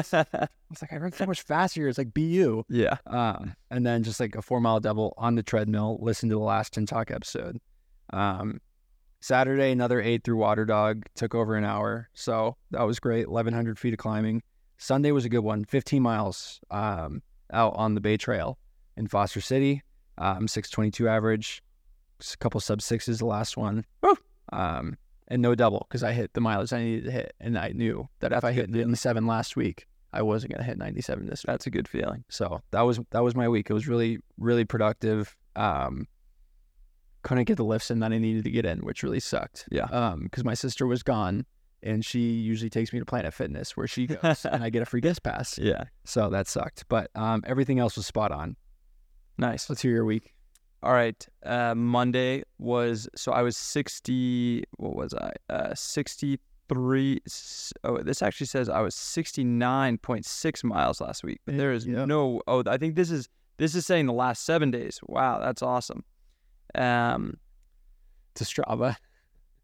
was 0.68 0.82
like, 0.82 0.92
I 0.92 0.96
run 0.96 1.12
so 1.12 1.26
much 1.26 1.42
faster. 1.42 1.88
It's 1.88 1.96
like 1.98 2.12
BU. 2.12 2.64
yeah. 2.68 2.98
Um, 3.06 3.54
and 3.70 3.86
then 3.86 4.02
just 4.02 4.20
like 4.20 4.34
a 4.34 4.42
four 4.42 4.60
mile 4.60 4.80
double 4.80 5.14
on 5.16 5.36
the 5.36 5.42
treadmill. 5.42 5.98
Listen 6.02 6.28
to 6.28 6.34
the 6.34 6.40
last 6.40 6.74
Tin 6.74 6.86
Talk 6.86 7.10
episode. 7.10 7.60
Um, 8.12 8.60
Saturday, 9.26 9.72
another 9.72 10.00
eight 10.00 10.22
through 10.22 10.36
Water 10.36 10.64
Dog. 10.64 11.04
Took 11.16 11.34
over 11.34 11.56
an 11.56 11.64
hour. 11.64 12.08
So 12.14 12.56
that 12.70 12.82
was 12.82 13.00
great. 13.00 13.28
1,100 13.28 13.76
feet 13.76 13.92
of 13.92 13.98
climbing. 13.98 14.40
Sunday 14.78 15.10
was 15.10 15.24
a 15.24 15.28
good 15.28 15.40
one. 15.40 15.64
15 15.64 16.00
miles 16.00 16.60
um, 16.70 17.20
out 17.52 17.74
on 17.74 17.96
the 17.96 18.00
Bay 18.00 18.16
Trail 18.16 18.56
in 18.96 19.08
Foster 19.08 19.40
City. 19.40 19.82
Um, 20.16 20.46
622 20.46 21.08
average. 21.08 21.60
A 22.20 22.36
couple 22.36 22.60
sub 22.60 22.80
sixes 22.80 23.18
the 23.18 23.26
last 23.26 23.56
one. 23.56 23.84
Um, 24.52 24.96
and 25.26 25.42
no 25.42 25.56
double 25.56 25.86
because 25.88 26.04
I 26.04 26.12
hit 26.12 26.32
the 26.34 26.40
mileage 26.40 26.72
I 26.72 26.84
needed 26.84 27.06
to 27.06 27.10
hit. 27.10 27.34
And 27.40 27.58
I 27.58 27.70
knew 27.70 28.08
that 28.20 28.32
if 28.32 28.44
I 28.44 28.52
hit 28.52 28.70
97 28.70 29.26
last 29.26 29.56
week, 29.56 29.86
I 30.12 30.22
wasn't 30.22 30.52
going 30.52 30.60
to 30.60 30.64
hit 30.64 30.78
97 30.78 31.26
this 31.26 31.42
week. 31.42 31.46
That's 31.48 31.66
a 31.66 31.70
good 31.70 31.88
feeling. 31.88 32.22
So 32.28 32.60
that 32.70 32.82
was 32.82 33.00
that 33.10 33.24
was 33.24 33.34
my 33.34 33.48
week. 33.48 33.70
It 33.70 33.74
was 33.74 33.88
really 33.88 34.20
really 34.38 34.64
productive. 34.64 35.36
Um, 35.56 36.06
couldn't 37.26 37.44
get 37.44 37.56
the 37.56 37.64
lifts 37.64 37.90
in 37.90 37.98
that 38.00 38.12
I 38.12 38.18
needed 38.18 38.44
to 38.44 38.50
get 38.50 38.64
in, 38.64 38.78
which 38.80 39.02
really 39.02 39.20
sucked. 39.20 39.66
Yeah. 39.70 39.84
Um, 39.84 40.24
because 40.24 40.44
my 40.44 40.54
sister 40.54 40.86
was 40.86 41.02
gone, 41.02 41.44
and 41.82 42.04
she 42.04 42.20
usually 42.20 42.70
takes 42.70 42.92
me 42.92 42.98
to 43.00 43.04
Planet 43.04 43.34
Fitness 43.34 43.76
where 43.76 43.86
she 43.86 44.06
goes, 44.06 44.44
and 44.44 44.62
I 44.64 44.70
get 44.70 44.82
a 44.82 44.86
free 44.86 45.00
guest 45.00 45.22
pass. 45.22 45.58
Yeah. 45.62 45.84
So 46.04 46.30
that 46.30 46.46
sucked. 46.48 46.84
But 46.88 47.10
um, 47.14 47.42
everything 47.46 47.78
else 47.78 47.96
was 47.96 48.06
spot 48.06 48.32
on. 48.32 48.56
Nice. 49.38 49.68
Let's 49.68 49.82
hear 49.82 49.92
your 49.92 50.04
week. 50.04 50.32
All 50.82 50.92
right. 50.92 51.26
Uh, 51.44 51.74
Monday 51.74 52.44
was 52.58 53.08
so 53.16 53.32
I 53.32 53.42
was 53.42 53.56
sixty. 53.56 54.62
What 54.76 54.94
was 54.94 55.12
I? 55.14 55.32
Uh, 55.50 55.74
sixty-three. 55.74 57.20
Oh, 57.84 57.98
this 57.98 58.22
actually 58.22 58.46
says 58.46 58.68
I 58.68 58.80
was 58.80 58.94
sixty-nine 58.94 59.98
point 59.98 60.24
six 60.24 60.62
miles 60.64 61.00
last 61.00 61.24
week. 61.24 61.40
But 61.44 61.56
there 61.56 61.72
is 61.72 61.86
Yeah. 61.86 62.04
no. 62.04 62.40
Oh, 62.46 62.62
I 62.66 62.76
think 62.78 62.94
this 62.94 63.10
is 63.10 63.28
this 63.58 63.74
is 63.74 63.86
saying 63.86 64.06
the 64.06 64.12
last 64.12 64.44
seven 64.44 64.70
days. 64.70 65.00
Wow, 65.06 65.40
that's 65.40 65.62
awesome. 65.62 66.04
Um, 66.74 67.34
To 68.34 68.44
Strava. 68.44 68.96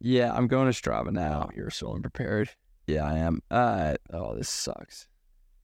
yeah, 0.01 0.33
I'm 0.33 0.47
going 0.47 0.71
to 0.73 0.79
Strava 0.83 1.11
now. 1.13 1.49
Oh, 1.49 1.53
you're 1.57 1.71
so 1.71 1.95
unprepared. 1.95 2.51
Yeah, 2.87 3.05
I 3.05 3.19
am. 3.19 3.41
Uh, 3.51 3.95
Oh, 4.13 4.35
this 4.35 4.49
sucks. 4.49 5.07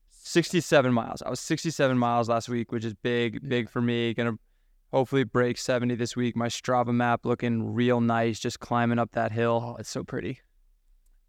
67 0.09 0.93
miles. 0.93 1.21
I 1.21 1.29
was 1.29 1.39
67 1.39 1.97
miles 1.97 2.29
last 2.29 2.49
week, 2.49 2.71
which 2.71 2.85
is 2.85 2.93
big, 2.93 3.47
big 3.47 3.69
for 3.69 3.81
me. 3.81 4.13
Gonna 4.13 4.37
hopefully 4.91 5.23
break 5.23 5.57
70 5.57 5.95
this 5.95 6.15
week. 6.15 6.35
My 6.35 6.47
Strava 6.47 6.93
map 6.93 7.25
looking 7.25 7.73
real 7.73 7.99
nice, 7.99 8.39
just 8.39 8.59
climbing 8.59 8.99
up 8.99 9.11
that 9.13 9.31
hill. 9.31 9.73
Oh, 9.73 9.75
it's 9.79 9.89
so 9.89 10.03
pretty. 10.03 10.39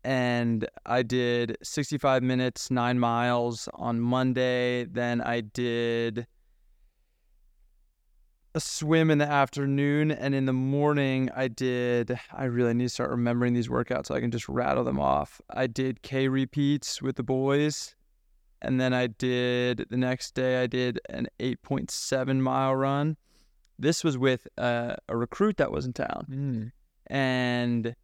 And 0.05 0.67
I 0.87 1.03
did 1.03 1.57
65 1.63 2.23
minutes, 2.23 2.71
nine 2.71 2.99
miles 2.99 3.69
on 3.75 4.01
Monday. 4.01 4.85
Then 4.85 5.21
I 5.21 5.41
did 5.43 6.27
a 8.55 8.61
swim 8.61 9.11
in 9.11 9.19
the 9.19 9.27
afternoon. 9.29 10.11
And 10.11 10.35
in 10.35 10.47
the 10.47 10.53
morning, 10.53 11.31
I 11.35 11.49
did, 11.49 12.19
I 12.33 12.45
really 12.45 12.75
need 12.75 12.85
to 12.85 12.89
start 12.91 13.11
remembering 13.11 13.53
these 13.55 13.69
workouts 13.69 14.07
so 14.07 14.15
I 14.15 14.21
can 14.21 14.31
just 14.31 14.49
rattle 14.49 14.85
them 14.85 14.99
off. 14.99 15.41
I 15.51 15.67
did 15.67 16.03
K 16.03 16.29
repeats 16.29 17.01
with 17.01 17.17
the 17.17 17.23
boys. 17.23 17.95
And 18.63 18.79
then 18.81 18.93
I 18.93 19.07
did 19.07 19.87
the 19.89 19.97
next 19.97 20.35
day, 20.35 20.63
I 20.63 20.67
did 20.67 21.01
an 21.09 21.29
8.7 21.39 22.41
mile 22.41 22.75
run. 22.77 23.17
This 23.79 24.05
was 24.05 24.19
with 24.19 24.47
uh, 24.59 24.97
a 25.09 25.17
recruit 25.17 25.57
that 25.57 25.73
was 25.73 25.87
in 25.87 25.95
town 25.95 26.27
Mm. 26.31 26.73
and 27.07 27.97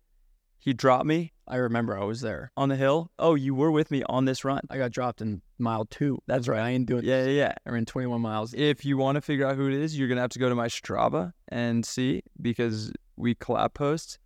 he 0.58 0.72
dropped 0.72 1.04
me 1.04 1.32
I 1.48 1.56
remember 1.56 1.96
I 1.98 2.04
was 2.04 2.20
there. 2.20 2.50
on 2.56 2.68
the 2.68 2.76
hill. 2.76 3.10
Oh, 3.18 3.34
you 3.34 3.54
were 3.54 3.70
with 3.70 3.90
me 3.90 4.02
on 4.08 4.24
this 4.24 4.44
run. 4.44 4.62
I 4.70 4.78
got 4.78 4.90
dropped 4.90 5.20
in 5.20 5.42
mile 5.58 5.84
two. 5.84 6.18
That's 6.26 6.48
right. 6.48 6.60
I 6.60 6.70
ain't 6.70 6.86
doing. 6.86 7.04
Yeah, 7.04 7.24
yeah, 7.24 7.30
yeah. 7.30 7.52
I 7.66 7.70
ran 7.70 7.84
21 7.84 8.20
miles. 8.20 8.54
If 8.54 8.84
you 8.84 8.96
want 8.96 9.16
to 9.16 9.20
figure 9.22 9.46
out 9.46 9.56
who 9.56 9.68
it 9.68 9.74
is, 9.74 9.98
you're 9.98 10.08
gonna 10.08 10.20
have 10.20 10.30
to 10.30 10.38
go 10.38 10.48
to 10.48 10.54
my 10.54 10.68
Strava 10.68 11.32
and 11.48 11.84
see 11.84 12.22
because 12.40 12.92
we 13.16 13.34
collab 13.34 13.74
post. 13.74 14.18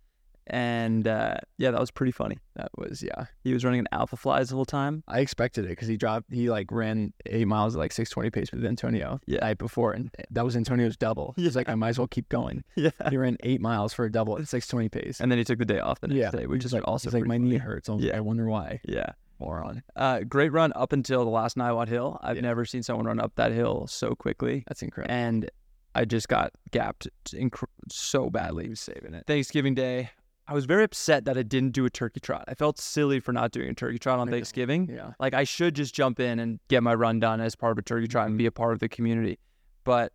And 0.53 1.07
uh, 1.07 1.35
yeah, 1.57 1.71
that 1.71 1.79
was 1.79 1.91
pretty 1.91 2.11
funny. 2.11 2.37
That 2.57 2.69
was 2.77 3.01
yeah. 3.01 3.25
He 3.43 3.53
was 3.53 3.63
running 3.63 3.79
an 3.79 3.87
Alpha 3.93 4.17
Flies 4.17 4.49
the 4.49 4.55
whole 4.55 4.65
time. 4.65 5.01
I 5.07 5.21
expected 5.21 5.63
it 5.63 5.69
because 5.69 5.87
he 5.87 5.95
dropped. 5.95 6.31
He 6.31 6.49
like 6.49 6.67
ran 6.71 7.13
eight 7.25 7.47
miles 7.47 7.73
at 7.75 7.79
like 7.79 7.91
6:20 7.93 8.33
pace 8.33 8.51
with 8.51 8.65
Antonio 8.65 9.19
Yeah. 9.25 9.39
the 9.39 9.45
night 9.45 9.57
before, 9.57 9.93
and 9.93 10.11
that 10.29 10.43
was 10.43 10.57
Antonio's 10.57 10.97
double. 10.97 11.33
He's 11.37 11.55
like, 11.55 11.69
I 11.69 11.75
might 11.75 11.89
as 11.89 11.97
well 11.97 12.07
keep 12.07 12.27
going. 12.29 12.63
Yeah. 12.75 12.91
He 13.09 13.15
ran 13.17 13.37
eight 13.43 13.61
miles 13.61 13.93
for 13.93 14.03
a 14.05 14.11
double 14.11 14.37
at 14.37 14.43
6:20 14.43 14.91
pace. 14.91 15.21
And 15.21 15.31
then 15.31 15.37
he 15.37 15.45
took 15.45 15.57
the 15.59 15.65
day 15.65 15.79
off 15.79 16.01
the 16.01 16.09
next 16.09 16.19
yeah, 16.19 16.31
day, 16.31 16.47
which 16.47 16.65
is 16.65 16.73
like, 16.73 16.83
also 16.85 17.09
he's 17.09 17.13
like 17.13 17.25
my 17.25 17.35
funny. 17.35 17.51
knee 17.51 17.57
hurts. 17.57 17.87
I 17.89 17.95
Yeah. 17.95 18.17
I 18.17 18.19
wonder 18.19 18.45
why. 18.47 18.81
Yeah. 18.85 19.11
Moron. 19.39 19.81
Uh, 19.95 20.19
great 20.19 20.51
run 20.51 20.71
up 20.75 20.91
until 20.93 21.23
the 21.23 21.31
last 21.31 21.55
Niwot 21.57 21.87
Hill. 21.87 22.19
I've 22.21 22.35
Yeah. 22.35 22.41
never 22.43 22.65
seen 22.65 22.83
someone 22.83 23.05
run 23.07 23.19
up 23.21 23.33
that 23.35 23.51
hill 23.53 23.87
so 23.87 24.15
quickly. 24.15 24.63
That's 24.67 24.81
incredible. 24.83 25.13
And 25.15 25.49
I 25.95 26.05
just 26.05 26.27
got 26.27 26.51
gapped 26.71 27.07
inc- 27.31 27.63
so 27.89 28.29
badly. 28.29 28.65
he 28.65 28.69
was 28.69 28.79
saving 28.81 29.13
it. 29.13 29.23
Thanksgiving 29.27 29.73
Day, 29.75 30.11
I 30.47 30.53
was 30.53 30.65
very 30.65 30.83
upset 30.83 31.25
that 31.25 31.37
I 31.37 31.43
didn't 31.43 31.71
do 31.71 31.85
a 31.85 31.89
turkey 31.89 32.19
trot. 32.19 32.45
I 32.47 32.55
felt 32.55 32.79
silly 32.79 33.19
for 33.19 33.31
not 33.31 33.51
doing 33.51 33.69
a 33.69 33.73
turkey 33.73 33.99
trot 33.99 34.19
on 34.19 34.29
Thanksgiving. 34.29 34.89
Yeah. 34.89 35.13
Like 35.19 35.33
I 35.33 35.43
should 35.43 35.75
just 35.75 35.93
jump 35.95 36.19
in 36.19 36.39
and 36.39 36.59
get 36.67 36.83
my 36.83 36.93
run 36.93 37.19
done 37.19 37.39
as 37.39 37.55
part 37.55 37.71
of 37.71 37.77
a 37.77 37.81
turkey 37.81 38.07
trot 38.07 38.25
and 38.25 38.33
mm-hmm. 38.33 38.39
be 38.39 38.45
a 38.47 38.51
part 38.51 38.73
of 38.73 38.79
the 38.79 38.89
community. 38.89 39.39
But 39.83 40.11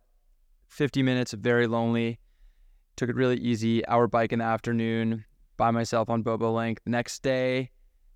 50 0.67 1.01
minutes, 1.03 1.33
of 1.33 1.39
very 1.39 1.67
lonely. 1.67 2.19
Took 2.97 3.09
it 3.09 3.15
really 3.15 3.37
easy. 3.37 3.85
Hour 3.87 4.07
bike 4.07 4.33
in 4.33 4.39
the 4.39 4.45
afternoon 4.45 5.23
by 5.55 5.71
myself 5.71 6.09
on 6.09 6.23
Bobolink. 6.23 6.79
Next 6.85 7.23
day, 7.23 7.71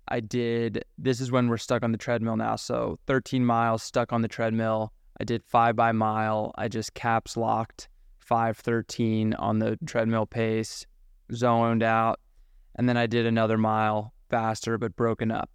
I 0.08 0.20
did. 0.20 0.84
This 0.98 1.20
is 1.20 1.30
when 1.30 1.48
we're 1.48 1.56
stuck 1.56 1.82
on 1.82 1.92
the 1.92 1.98
treadmill 1.98 2.36
now. 2.36 2.56
So 2.56 2.98
13 3.06 3.44
miles 3.44 3.82
stuck 3.82 4.12
on 4.12 4.22
the 4.22 4.28
treadmill. 4.28 4.92
I 5.20 5.24
did 5.24 5.42
five 5.44 5.76
by 5.76 5.92
mile. 5.92 6.52
I 6.56 6.68
just 6.68 6.94
caps 6.94 7.36
locked 7.36 7.88
513 8.18 9.34
on 9.34 9.58
the 9.58 9.78
treadmill 9.86 10.26
pace, 10.26 10.86
zoned 11.34 11.82
out. 11.82 12.20
And 12.76 12.88
then 12.88 12.96
I 12.96 13.06
did 13.06 13.26
another 13.26 13.58
mile 13.58 14.14
faster, 14.30 14.78
but 14.78 14.96
broken 14.96 15.30
up 15.30 15.50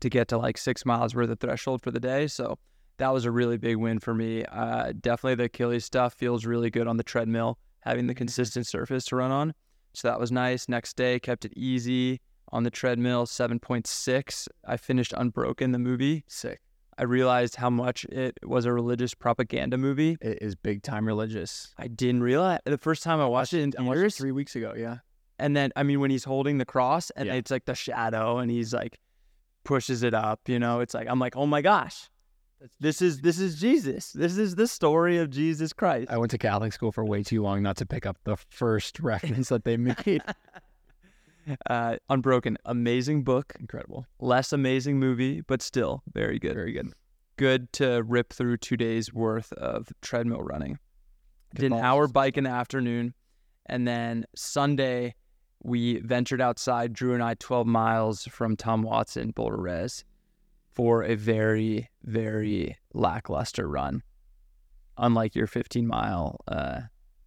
to 0.00 0.08
get 0.08 0.28
to 0.28 0.38
like 0.38 0.58
six 0.58 0.84
miles 0.84 1.14
worth 1.14 1.30
of 1.30 1.40
threshold 1.40 1.82
for 1.82 1.90
the 1.90 2.00
day. 2.00 2.26
So 2.26 2.58
that 2.98 3.12
was 3.12 3.24
a 3.24 3.30
really 3.30 3.56
big 3.56 3.76
win 3.76 3.98
for 4.00 4.14
me. 4.14 4.44
Uh, 4.44 4.92
definitely 5.00 5.36
the 5.36 5.44
Achilles 5.44 5.84
stuff 5.84 6.14
feels 6.14 6.44
really 6.44 6.70
good 6.70 6.86
on 6.86 6.96
the 6.96 7.04
treadmill, 7.04 7.58
having 7.80 8.06
the 8.06 8.14
consistent 8.14 8.66
surface 8.66 9.04
to 9.06 9.16
run 9.16 9.30
on. 9.30 9.54
So 9.94 10.08
that 10.08 10.20
was 10.20 10.30
nice. 10.30 10.68
Next 10.68 10.96
day, 10.96 11.18
kept 11.18 11.44
it 11.44 11.52
easy 11.56 12.20
on 12.50 12.62
the 12.62 12.70
treadmill, 12.70 13.26
7.6. 13.26 14.48
I 14.66 14.76
finished 14.76 15.14
Unbroken, 15.16 15.72
the 15.72 15.78
movie. 15.78 16.24
Sick. 16.28 16.60
I 16.98 17.04
realized 17.04 17.54
how 17.56 17.70
much 17.70 18.04
it 18.06 18.36
was 18.44 18.64
a 18.64 18.72
religious 18.72 19.14
propaganda 19.14 19.78
movie. 19.78 20.18
It 20.20 20.38
is 20.42 20.54
big 20.56 20.82
time 20.82 21.06
religious. 21.06 21.72
I 21.78 21.86
didn't 21.86 22.22
realize 22.24 22.58
the 22.64 22.76
first 22.76 23.02
time 23.04 23.20
I 23.20 23.26
watched 23.26 23.54
it 23.54 23.62
in 23.62 23.72
I 23.78 23.82
watched 23.82 23.96
it 23.96 24.00
theaters. 24.00 24.16
three 24.16 24.32
weeks 24.32 24.56
ago. 24.56 24.74
Yeah. 24.76 24.98
And 25.38 25.56
then, 25.56 25.70
I 25.76 25.84
mean, 25.84 26.00
when 26.00 26.10
he's 26.10 26.24
holding 26.24 26.58
the 26.58 26.64
cross 26.64 27.10
and 27.10 27.26
Yeah. 27.28 27.34
it's 27.34 27.50
like 27.52 27.64
the 27.66 27.74
shadow 27.76 28.38
and 28.38 28.50
he's 28.50 28.74
like 28.74 28.98
pushes 29.64 30.02
it 30.02 30.12
up, 30.14 30.40
you 30.48 30.58
know, 30.58 30.80
it's 30.80 30.94
like, 30.94 31.06
I'm 31.08 31.20
like, 31.20 31.36
oh 31.36 31.46
my 31.46 31.62
gosh, 31.62 32.10
this 32.80 33.00
is, 33.00 33.20
this 33.20 33.38
is 33.38 33.60
Jesus. 33.60 34.12
This 34.12 34.36
is 34.36 34.56
the 34.56 34.66
story 34.66 35.18
of 35.18 35.30
Jesus 35.30 35.72
Christ. 35.72 36.10
I 36.10 36.18
went 36.18 36.32
to 36.32 36.38
Catholic 36.38 36.72
school 36.72 36.90
for 36.90 37.04
way 37.04 37.22
too 37.22 37.40
long 37.42 37.62
not 37.62 37.76
to 37.76 37.86
pick 37.86 38.04
up 38.06 38.16
the 38.24 38.36
first 38.36 38.98
reference 38.98 39.50
that 39.50 39.62
they 39.62 39.76
made. 39.76 40.22
Uh, 41.70 41.96
Unbroken, 42.10 42.56
amazing 42.64 43.24
book, 43.24 43.54
Incredible. 43.58 44.06
less 44.20 44.52
amazing 44.52 44.98
movie, 44.98 45.40
but 45.40 45.62
still 45.62 46.02
very 46.12 46.38
good. 46.38 46.54
Very 46.54 46.72
good. 46.72 46.92
Good 47.36 47.72
to 47.74 48.02
rip 48.02 48.32
through 48.32 48.56
two 48.58 48.76
days 48.76 49.12
worth 49.12 49.52
of 49.54 49.88
treadmill 50.02 50.42
running. 50.42 50.78
Did 51.54 51.72
an 51.72 51.78
hour 51.78 52.06
bike 52.08 52.36
in 52.36 52.44
the 52.44 52.50
afternoon. 52.50 53.14
And 53.66 53.86
then 53.86 54.24
Sunday, 54.34 55.14
we 55.62 56.00
ventured 56.00 56.40
outside, 56.40 56.92
Drew 56.92 57.14
and 57.14 57.22
I, 57.22 57.34
12 57.34 57.66
miles 57.66 58.24
from 58.24 58.56
Tom 58.56 58.82
Watson, 58.82 59.30
Boulder 59.30 59.56
Res, 59.58 60.04
for 60.72 61.02
a 61.04 61.14
very, 61.14 61.88
very 62.02 62.76
lackluster 62.94 63.68
run. 63.68 64.02
Unlike 64.96 65.34
your 65.36 65.46
15 65.46 65.86
mile 65.86 66.40
uh, 66.48 66.80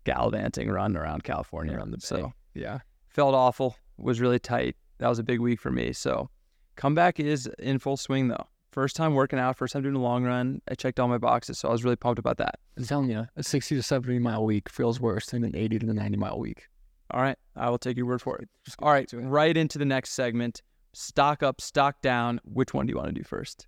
gallivanting 0.03 0.69
run 0.69 0.97
around 0.97 1.23
California. 1.23 1.75
Around 1.77 1.91
the 1.91 1.97
bay. 1.97 2.01
so 2.05 2.33
Yeah. 2.53 2.79
felt 3.07 3.33
awful, 3.33 3.75
was 3.97 4.19
really 4.21 4.39
tight. 4.39 4.75
That 4.99 5.07
was 5.07 5.19
a 5.19 5.23
big 5.23 5.39
week 5.39 5.59
for 5.59 5.71
me. 5.71 5.93
So 5.93 6.29
comeback 6.75 7.19
is 7.19 7.47
in 7.59 7.79
full 7.79 7.97
swing 7.97 8.27
though. 8.27 8.47
First 8.71 8.95
time 8.95 9.13
working 9.15 9.37
out, 9.37 9.57
first 9.57 9.73
time 9.73 9.83
doing 9.83 9.95
a 9.95 10.01
long 10.01 10.23
run. 10.23 10.61
I 10.69 10.75
checked 10.75 10.99
all 10.99 11.09
my 11.09 11.17
boxes, 11.17 11.59
so 11.59 11.67
I 11.67 11.71
was 11.73 11.83
really 11.83 11.97
pumped 11.97 12.19
about 12.19 12.37
that. 12.37 12.55
I'm 12.77 12.85
telling 12.85 13.09
you, 13.09 13.27
a 13.35 13.43
60 13.43 13.75
to 13.75 13.83
70 13.83 14.19
mile 14.19 14.45
week 14.45 14.69
feels 14.69 14.99
worse 14.99 15.27
than 15.27 15.43
an 15.43 15.55
80 15.55 15.79
to 15.79 15.93
90 15.93 16.17
mile 16.17 16.39
week. 16.39 16.67
All 17.11 17.21
right, 17.21 17.37
I 17.57 17.69
will 17.69 17.77
take 17.77 17.97
your 17.97 18.05
word 18.05 18.21
for 18.21 18.37
it. 18.37 18.47
Just 18.63 18.77
All 18.81 18.91
right, 18.91 19.09
right 19.13 19.57
into 19.57 19.77
the 19.77 19.83
next 19.83 20.11
segment. 20.11 20.61
Stock 20.93 21.43
up, 21.43 21.59
stock 21.59 22.01
down. 22.01 22.39
Which 22.45 22.73
one 22.73 22.85
do 22.85 22.91
you 22.91 22.97
want 22.97 23.09
to 23.09 23.13
do 23.13 23.23
first? 23.23 23.67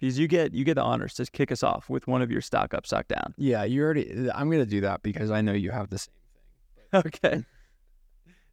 Because 0.00 0.18
you 0.18 0.26
get 0.26 0.52
you 0.52 0.64
get 0.64 0.74
the 0.74 0.82
honors 0.82 1.14
to 1.14 1.26
kick 1.26 1.52
us 1.52 1.62
off 1.62 1.88
with 1.88 2.06
one 2.06 2.20
of 2.20 2.30
your 2.30 2.40
stock 2.40 2.74
up, 2.74 2.84
stock 2.86 3.06
down. 3.06 3.34
Yeah, 3.38 3.62
you 3.64 3.82
already. 3.82 4.28
I'm 4.34 4.50
gonna 4.50 4.66
do 4.66 4.80
that 4.82 5.02
because 5.02 5.30
I 5.30 5.40
know 5.40 5.52
you 5.52 5.70
have 5.70 5.90
the 5.90 5.98
same. 5.98 6.08
Thing. 6.12 6.12
Okay. 6.94 7.44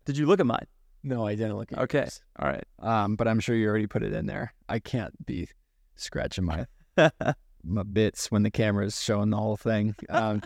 Did 0.05 0.17
you 0.17 0.25
look 0.25 0.39
at 0.39 0.45
mine? 0.45 0.65
No, 1.03 1.27
I 1.27 1.35
didn't 1.35 1.57
look 1.57 1.71
at 1.73 1.79
Okay. 1.79 1.99
yours. 1.99 2.21
All 2.39 2.47
right. 2.47 2.63
Um, 2.79 3.15
but 3.15 3.27
I'm 3.27 3.39
sure 3.39 3.55
you 3.55 3.67
already 3.67 3.87
put 3.87 4.03
it 4.03 4.13
in 4.13 4.25
there. 4.25 4.53
I 4.69 4.79
can't 4.79 5.25
be 5.25 5.49
scratching 5.95 6.45
my 6.45 6.65
my 7.63 7.83
bits 7.83 8.31
when 8.31 8.43
the 8.43 8.51
camera's 8.51 9.01
showing 9.01 9.29
the 9.29 9.37
whole 9.37 9.57
thing. 9.57 9.95
Um, 10.09 10.41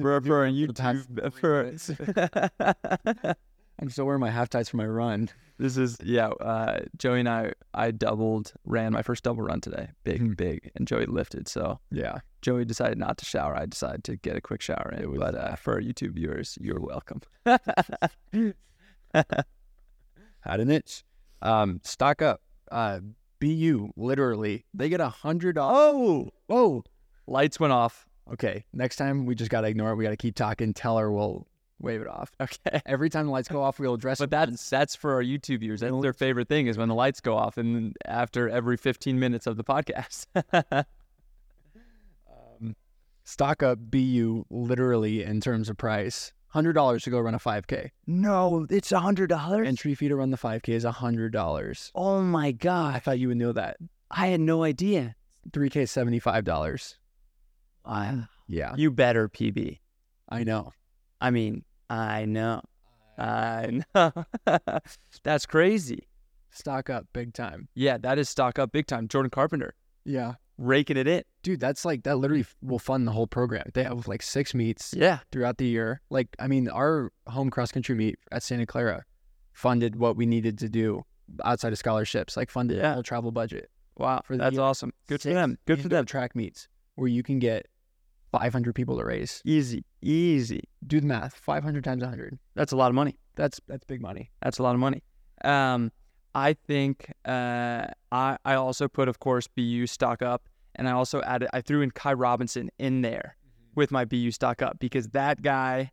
for 0.00 0.20
for 0.20 0.46
time- 0.72 1.04
YouTube 1.08 1.32
for 1.34 3.34
I'm 3.78 3.90
still 3.90 4.06
wearing 4.06 4.20
my 4.22 4.30
half 4.30 4.48
tights 4.48 4.70
for 4.70 4.78
my 4.78 4.86
run. 4.86 5.28
This 5.58 5.76
is 5.76 5.98
yeah. 6.02 6.28
Uh, 6.28 6.80
Joey 6.96 7.20
and 7.20 7.28
I, 7.28 7.52
I 7.74 7.90
doubled, 7.90 8.54
ran 8.64 8.92
my 8.92 9.02
first 9.02 9.22
double 9.22 9.42
run 9.42 9.60
today, 9.60 9.90
big, 10.02 10.22
Mhm. 10.22 10.36
big, 10.36 10.70
and 10.74 10.88
Joey 10.88 11.04
lifted. 11.06 11.46
So 11.46 11.78
Yeah, 11.90 12.18
Joey 12.42 12.64
decided 12.64 12.98
not 12.98 13.18
to 13.18 13.24
shower. 13.26 13.54
I 13.56 13.66
decided 13.66 14.02
to 14.04 14.16
get 14.16 14.34
a 14.36 14.40
quick 14.40 14.62
shower 14.62 14.92
in. 14.96 15.10
Was, 15.10 15.18
but 15.18 15.34
uh, 15.34 15.38
uh, 15.38 15.56
for 15.56 15.74
our 15.74 15.80
YouTube 15.80 16.14
viewers, 16.14 16.56
you're 16.60 16.80
welcome. 16.80 17.20
Had 20.50 20.60
an 20.60 20.70
itch. 20.70 21.04
Um, 21.42 21.80
stock 21.84 22.22
up. 22.22 22.40
Uh, 22.70 23.00
BU 23.38 23.90
literally 23.96 24.64
they 24.72 24.88
get 24.88 25.00
a 25.00 25.08
hundred 25.08 25.58
oh, 25.58 26.30
Whoa. 26.46 26.84
lights 27.26 27.60
went 27.60 27.72
off. 27.72 28.06
Okay, 28.32 28.64
next 28.72 28.96
time 28.96 29.26
we 29.26 29.34
just 29.34 29.50
gotta 29.50 29.68
ignore 29.68 29.90
it. 29.90 29.96
We 29.96 30.04
gotta 30.04 30.16
keep 30.16 30.34
talking. 30.34 30.72
Tell 30.74 30.98
her 30.98 31.12
we'll 31.12 31.46
wave 31.78 32.00
it 32.00 32.08
off. 32.08 32.32
Okay, 32.40 32.80
Every 32.86 33.10
time 33.10 33.26
the 33.26 33.32
lights 33.32 33.48
go 33.48 33.62
off, 33.62 33.78
we'll 33.78 33.94
address 33.94 34.20
it. 34.20 34.30
but 34.30 34.30
that's 34.30 34.68
that's 34.70 34.96
for 34.96 35.12
our 35.14 35.22
YouTube 35.22 35.60
viewers. 35.60 35.80
That's 35.80 36.00
their 36.00 36.12
favorite 36.12 36.48
thing 36.48 36.66
is 36.66 36.78
when 36.78 36.88
the 36.88 36.94
lights 36.94 37.20
go 37.20 37.36
off, 37.36 37.58
and 37.58 37.94
after 38.04 38.48
every 38.48 38.76
15 38.76 39.18
minutes 39.18 39.46
of 39.46 39.56
the 39.56 39.64
podcast. 39.64 40.26
stock 43.26 43.60
up 43.60 43.78
BU 43.90 44.44
literally 44.50 45.22
in 45.22 45.40
terms 45.40 45.68
of 45.68 45.76
price. 45.76 46.32
Hundred 46.56 46.72
dollars 46.72 47.02
to 47.04 47.10
go 47.10 47.20
run 47.20 47.34
a 47.34 47.38
5K. 47.38 47.90
no, 48.06 48.66
it's 48.70 48.90
a 48.90 49.00
hundred 49.00 49.26
dollars. 49.26 49.68
Entry 49.68 49.94
fee 49.94 50.08
to 50.08 50.16
run 50.16 50.30
the 50.30 50.38
5K 50.38 50.70
is 50.70 50.84
hundred 50.84 51.30
dollars. 51.30 51.92
Oh 51.94 52.22
my 52.22 52.50
god! 52.50 52.94
I 52.96 52.98
thought 52.98 53.18
you 53.18 53.28
would 53.28 53.36
know 53.36 53.52
that. 53.52 53.76
I 54.10 54.28
had 54.28 54.40
no 54.40 54.62
idea. 54.62 55.16
3K 55.50 55.76
is 55.82 55.90
seventy 55.90 56.18
five 56.18 56.44
dollars. 56.44 56.96
Uh, 57.84 58.22
Yeah, 58.48 58.72
you 58.74 58.90
better, 58.90 59.28
PB. 59.28 59.80
I 60.30 60.44
know. 60.44 60.72
I 61.20 61.30
mean, 61.30 61.62
I 61.90 62.24
know. 62.24 62.62
I 63.18 63.82
know. 63.94 64.12
That's 65.24 65.44
crazy. 65.44 66.08
Stock 66.52 66.88
up 66.88 67.04
big 67.12 67.34
time. 67.34 67.68
Yeah, 67.74 67.98
that 67.98 68.18
is 68.18 68.30
stock 68.30 68.58
up 68.58 68.72
big 68.72 68.86
time. 68.86 69.08
Jordan 69.08 69.28
Carpenter 69.28 69.74
Yeah, 70.06 70.36
raking 70.58 70.96
it 70.96 71.06
in. 71.06 71.22
dude, 71.42 71.60
that's 71.60 71.84
like 71.84 72.02
that. 72.04 72.16
Literally 72.16 72.44
will 72.62 72.78
fund 72.78 73.06
the 73.06 73.12
whole 73.12 73.26
program. 73.26 73.64
They 73.74 73.84
have 73.84 74.08
like 74.08 74.22
six 74.22 74.54
meets 74.54 74.92
Yeah. 74.96 75.18
throughout 75.30 75.58
the 75.58 75.66
year. 75.66 76.00
Like, 76.10 76.28
I 76.38 76.46
mean, 76.48 76.68
our 76.68 77.12
home 77.28 77.50
cross 77.50 77.70
country 77.72 77.94
meet 77.94 78.18
at 78.32 78.42
Santa 78.42 78.66
Clara 78.66 79.04
funded 79.52 79.96
what 79.96 80.16
we 80.16 80.26
needed 80.26 80.58
to 80.58 80.68
do 80.68 81.02
outside 81.44 81.72
of 81.72 81.78
scholarships. 81.78 82.36
Like, 82.36 82.50
funded 82.50 82.78
Yeah. 82.78 82.88
the 82.88 82.94
whole 82.94 83.02
travel 83.02 83.32
budget. 83.32 83.70
Wow. 83.96 84.22
For 84.24 84.36
That's 84.36 84.58
awesome. 84.58 84.92
Good 85.08 85.22
for 85.22 85.28
them. 85.32 85.58
Good 85.66 85.80
for 85.80 85.88
them. 85.88 86.04
Track 86.04 86.34
meets 86.36 86.68
where 86.96 87.08
you 87.08 87.22
can 87.22 87.38
get 87.38 87.66
500 88.32 88.74
people 88.74 88.98
to 88.98 89.04
race. 89.04 89.40
Easy. 89.44 89.84
Easy. 90.02 90.64
Do 90.86 91.00
the 91.00 91.06
math. 91.06 91.34
500 91.34 91.84
times 91.84 92.02
100. 92.02 92.38
That's 92.54 92.72
a 92.72 92.76
lot 92.76 92.88
of 92.88 92.94
money. 92.94 93.18
That's 93.36 93.60
that's 93.68 93.84
big 93.84 94.00
money. 94.00 94.30
That's 94.42 94.58
a 94.58 94.62
lot 94.62 94.74
of 94.74 94.80
money. 94.80 95.02
Um, 95.44 95.92
I 96.36 96.52
think 96.52 97.10
uh, 97.24 97.86
I 98.12 98.36
I 98.44 98.54
also 98.54 98.88
put, 98.88 99.08
of 99.08 99.18
course, 99.20 99.48
BU 99.48 99.86
stock 99.86 100.20
up, 100.20 100.48
and 100.74 100.86
I 100.88 100.92
also 100.92 101.22
added 101.22 101.48
I 101.54 101.62
threw 101.62 101.80
in 101.80 101.90
Ky 101.90 102.12
Robinson 102.14 102.68
in 102.78 103.00
there 103.00 103.36
with 103.74 103.90
my 103.90 104.04
BU 104.04 104.30
stock 104.32 104.60
up 104.62 104.78
because 104.78 105.08
that 105.08 105.40
guy 105.42 105.90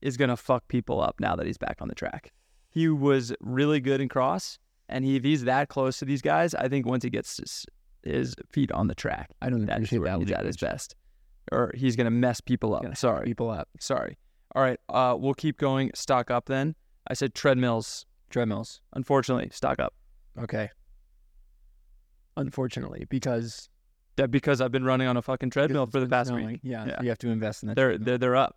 is 0.00 0.16
gonna 0.16 0.36
fuck 0.36 0.66
people 0.68 1.00
up 1.00 1.16
now 1.20 1.34
that 1.36 1.44
he's 1.46 1.58
back 1.58 1.78
on 1.82 1.88
the 1.88 1.94
track. 1.94 2.32
he 2.70 2.88
was 2.88 3.32
really 3.40 3.80
good 3.80 4.00
in 4.00 4.08
cross, 4.08 4.58
and 4.88 5.04
he, 5.04 5.16
if 5.16 5.24
he's 5.24 5.42
that 5.44 5.68
close 5.68 5.98
to 5.98 6.04
these 6.04 6.22
guys, 6.22 6.54
I 6.54 6.68
think 6.68 6.86
once 6.86 7.02
he 7.02 7.10
gets 7.10 7.36
his, 7.38 7.66
his 8.04 8.34
feet 8.52 8.70
on 8.72 8.86
the 8.86 8.94
track, 8.94 9.30
I 9.42 9.50
don't 9.50 9.66
that's 9.66 9.76
appreciate 9.76 10.04
that 10.04 10.20
he's 10.20 10.30
at 10.30 10.44
his 10.46 10.56
best, 10.56 10.94
or 11.52 11.72
he's 11.74 11.96
gonna 11.96 12.10
mess 12.12 12.40
people 12.40 12.74
up. 12.76 12.96
Sorry, 12.96 13.24
People 13.26 13.50
up. 13.50 13.68
sorry. 13.80 14.16
All 14.54 14.62
right, 14.62 14.78
uh, 14.88 15.16
we'll 15.18 15.34
keep 15.34 15.58
going. 15.58 15.90
Stock 15.94 16.30
up 16.30 16.46
then. 16.46 16.76
I 17.08 17.14
said 17.14 17.34
treadmills. 17.34 18.06
Treadmills. 18.30 18.80
Unfortunately, 18.94 19.48
stock 19.52 19.78
up. 19.78 19.92
Okay. 20.38 20.70
Unfortunately, 22.36 23.06
because 23.10 23.68
That 24.16 24.30
because 24.30 24.60
I've 24.60 24.72
been 24.72 24.84
running 24.84 25.06
on 25.08 25.16
a 25.16 25.22
fucking 25.22 25.50
treadmill 25.50 25.86
for 25.86 26.00
the 26.00 26.06
past 26.08 26.32
week. 26.32 26.60
Yeah, 26.62 26.86
Yeah. 26.86 27.02
you 27.02 27.08
have 27.08 27.18
to 27.18 27.28
invest 27.28 27.62
in 27.62 27.68
that. 27.68 27.76
They're 27.76 27.88
treadmill. 27.90 28.04
they're 28.06 28.18
they're 28.18 28.36
up. 28.36 28.56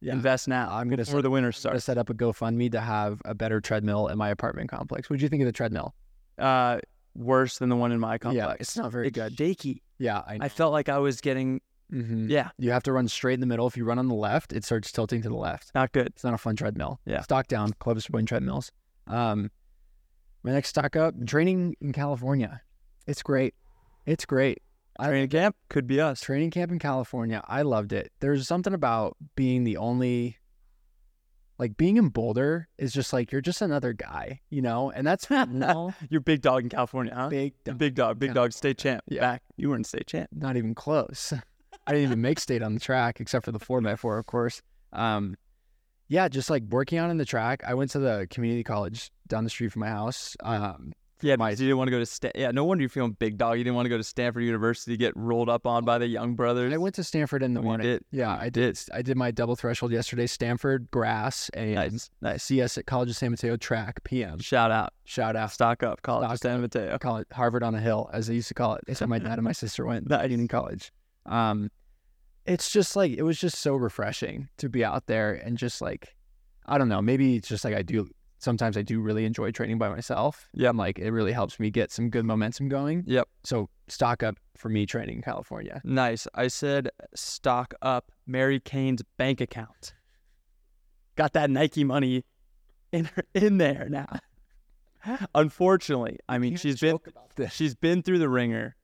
yeah. 0.00 0.12
Invest 0.12 0.48
now. 0.48 0.68
I'm 0.70 0.88
gonna 0.88 1.04
before 1.04 1.22
the 1.22 1.30
winter 1.30 1.52
starts. 1.52 1.84
set 1.84 1.98
up 1.98 2.08
a 2.10 2.14
GoFundMe 2.14 2.70
to 2.72 2.80
have 2.80 3.20
a 3.24 3.34
better 3.34 3.60
treadmill 3.60 4.06
in 4.08 4.16
my 4.18 4.28
apartment 4.30 4.70
complex. 4.70 5.08
What 5.10 5.18
do 5.18 5.22
you 5.24 5.28
think 5.28 5.42
of 5.42 5.46
the 5.46 5.52
treadmill? 5.52 5.94
Uh, 6.38 6.78
worse 7.14 7.58
than 7.58 7.68
the 7.68 7.76
one 7.76 7.90
in 7.92 7.98
my 8.00 8.18
complex. 8.18 8.46
Yeah, 8.46 8.54
it's 8.60 8.76
not 8.76 8.92
very 8.92 9.08
It's 9.08 9.14
good. 9.14 9.36
shaky. 9.36 9.82
Yeah, 9.98 10.18
I. 10.18 10.38
I 10.42 10.48
felt 10.48 10.72
like 10.72 10.88
I 10.88 10.98
was 10.98 11.20
getting 11.20 11.60
Mhm. 11.92 12.28
yeah, 12.28 12.50
You 12.58 12.70
have 12.72 12.82
to 12.84 12.92
run 12.92 13.08
straight 13.08 13.34
in 13.34 13.40
the 13.40 13.46
middle. 13.46 13.66
If 13.66 13.76
you 13.76 13.84
run 13.84 13.98
on 13.98 14.08
the 14.08 14.14
left, 14.14 14.52
it 14.52 14.62
starts 14.64 14.92
tilting 14.92 15.22
to 15.22 15.28
the 15.28 15.34
left. 15.36 15.72
not 15.74 15.90
good. 15.92 16.08
It's 16.08 16.22
not 16.22 16.34
a 16.34 16.38
fun 16.38 16.54
treadmill. 16.54 17.00
Yeah. 17.06 17.22
Stock 17.22 17.46
down, 17.48 17.72
Club 17.80 18.00
Spring 18.02 18.26
treadmills. 18.26 18.70
Um, 19.08 19.50
my 20.42 20.52
next 20.52 20.68
stock 20.70 20.94
up, 20.96 21.14
training 21.26 21.76
in 21.80 21.92
California. 21.92 22.60
It's 23.06 23.22
great. 23.22 23.54
It's 24.06 24.24
great. 24.24 24.62
I- 24.98 25.08
Training 25.08 25.28
camp 25.30 25.56
could 25.68 25.86
be 25.86 26.00
us. 26.00 26.20
Training 26.20 26.50
camp 26.50 26.72
in 26.72 26.78
California. 26.78 27.42
I 27.46 27.62
loved 27.62 27.92
it. 27.92 28.12
There's 28.20 28.46
something 28.46 28.74
about 28.74 29.16
being 29.36 29.64
the 29.64 29.76
only, 29.76 30.36
like 31.58 31.76
being 31.76 31.96
in 31.96 32.08
Boulder 32.08 32.68
is 32.78 32.92
just 32.92 33.12
like 33.12 33.30
you're 33.32 33.40
just 33.40 33.62
another 33.62 33.92
guy, 33.92 34.40
you 34.50 34.60
know, 34.62 34.90
and 34.90 35.06
that's 35.06 35.28
no 35.48 35.94
You're 36.10 36.20
big 36.20 36.40
dog 36.42 36.62
in 36.64 36.68
California, 36.68 37.14
huh? 37.14 37.28
big, 37.28 37.54
You're 37.64 37.74
big 37.76 37.94
dog, 37.94 38.18
big 38.18 38.34
dog, 38.34 38.52
state 38.52 38.78
champ. 38.78 39.02
Yeah. 39.08 39.20
Back. 39.20 39.42
You 39.56 39.70
weren't 39.70 39.86
state 39.86 40.06
champ. 40.06 40.28
not 40.32 40.56
even 40.56 40.74
close. 40.74 41.32
I 41.86 41.92
didn't 41.92 42.04
even 42.08 42.20
make 42.20 42.38
state 42.38 42.62
on 42.62 42.74
the 42.74 42.80
track 42.80 43.20
except 43.20 43.44
for 43.44 43.52
the 43.52 43.58
four 43.58 43.80
by 43.80 43.96
four, 43.96 44.18
of 44.18 44.26
course. 44.26 44.60
Um, 44.92 45.36
yeah, 46.08 46.28
just 46.28 46.50
like 46.50 46.62
working 46.70 46.98
out 46.98 47.10
in 47.10 47.16
the 47.18 47.24
track. 47.24 47.62
I 47.66 47.74
went 47.74 47.90
to 47.92 47.98
the 47.98 48.26
community 48.30 48.64
college 48.64 49.10
down 49.28 49.44
the 49.44 49.50
street 49.50 49.72
from 49.72 49.80
my 49.80 49.88
house. 49.88 50.36
Um, 50.40 50.92
Yeah, 51.20 51.34
My- 51.34 51.50
you 51.50 51.56
didn't 51.56 51.78
want 51.78 51.88
to 51.88 51.90
go 51.90 51.98
to 51.98 52.06
Stan. 52.06 52.30
Yeah, 52.36 52.52
no 52.52 52.64
wonder 52.64 52.82
you're 52.82 52.88
feeling 52.88 53.10
big 53.18 53.38
dog. 53.38 53.58
You 53.58 53.64
didn't 53.64 53.74
want 53.74 53.86
to 53.86 53.90
go 53.90 53.96
to 53.96 54.04
Stanford 54.04 54.44
University, 54.44 54.96
get 54.96 55.16
rolled 55.16 55.48
up 55.48 55.66
on 55.66 55.84
by 55.84 55.98
the 55.98 56.06
Young 56.06 56.34
Brothers. 56.36 56.72
I 56.72 56.76
went 56.76 56.94
to 56.94 57.02
Stanford 57.02 57.42
in 57.42 57.54
the 57.54 57.60
Oh, 57.60 57.64
morning. 57.64 57.88
did? 57.88 58.04
Yeah, 58.12 58.38
I 58.40 58.50
did. 58.50 58.78
I 58.94 59.02
did 59.02 59.16
my 59.16 59.32
double 59.32 59.56
threshold 59.56 59.90
yesterday. 59.90 60.28
Stanford, 60.28 60.88
grass, 60.92 61.48
and 61.54 61.74
Nice, 61.74 62.08
nice. 62.20 62.44
CS 62.44 62.78
at 62.78 62.86
College 62.86 63.10
of 63.10 63.16
San 63.16 63.32
Mateo 63.32 63.56
track 63.56 64.04
PM. 64.04 64.38
Shout 64.38 64.70
out, 64.70 64.94
Shout 65.06 65.34
out. 65.34 65.50
stock 65.50 65.82
up, 65.82 66.02
college 66.02 66.22
Stock 66.26 66.34
of 66.34 66.38
San 66.38 66.60
Mateo. 66.60 66.96
Call 66.98 67.16
it 67.16 67.26
Harvard 67.32 67.64
on 67.64 67.74
a 67.74 67.80
hill, 67.80 68.08
as 68.12 68.28
they 68.28 68.34
used 68.34 68.46
to 68.48 68.54
call 68.54 68.74
it. 68.74 68.84
That's 68.86 69.00
where 69.00 69.08
my 69.08 69.18
dad 69.18 69.32
and 69.38 69.42
my 69.42 69.50
sister 69.50 69.84
went 69.84 70.06
Nice. 70.08 70.30
in 70.30 70.46
college. 70.46 70.92
Um, 71.26 71.68
it's 72.48 72.70
just 72.70 72.96
like 72.96 73.12
it 73.12 73.22
was 73.22 73.38
just 73.38 73.58
so 73.58 73.76
refreshing 73.76 74.48
to 74.56 74.68
be 74.68 74.84
out 74.84 75.06
there 75.06 75.34
and 75.34 75.58
just 75.58 75.80
like, 75.80 76.16
I 76.66 76.78
don't 76.78 76.88
know, 76.88 77.02
maybe 77.02 77.36
it's 77.36 77.48
just 77.48 77.64
like 77.64 77.74
I 77.74 77.82
do. 77.82 78.08
Sometimes 78.40 78.76
I 78.76 78.82
do 78.82 79.00
really 79.00 79.24
enjoy 79.24 79.50
training 79.50 79.78
by 79.78 79.88
myself. 79.88 80.48
Yep. 80.54 80.70
And 80.70 80.78
like 80.78 80.98
it 80.98 81.10
really 81.10 81.32
helps 81.32 81.60
me 81.60 81.70
get 81.70 81.90
some 81.90 82.08
good 82.08 82.24
momentum 82.24 82.68
going. 82.68 83.04
Yep. 83.06 83.28
So 83.44 83.68
stock 83.88 84.22
up 84.22 84.36
for 84.56 84.68
me 84.68 84.86
training 84.86 85.16
in 85.16 85.22
California. 85.22 85.80
Nice. 85.84 86.26
I 86.34 86.48
said 86.48 86.88
stock 87.14 87.74
up 87.82 88.10
Mary 88.26 88.60
Cain's 88.60 89.02
bank 89.16 89.40
account. 89.40 89.92
Got 91.16 91.32
that 91.34 91.50
Nike 91.50 91.84
money 91.84 92.24
in 92.92 93.06
her, 93.06 93.24
in 93.34 93.58
there 93.58 93.88
now. 93.90 94.06
Unfortunately, 95.34 96.18
I 96.28 96.38
mean 96.38 96.56
she's 96.56 96.80
been 96.80 96.98
she's 97.50 97.74
been 97.74 98.02
through 98.02 98.20
the 98.20 98.28
ringer, 98.28 98.76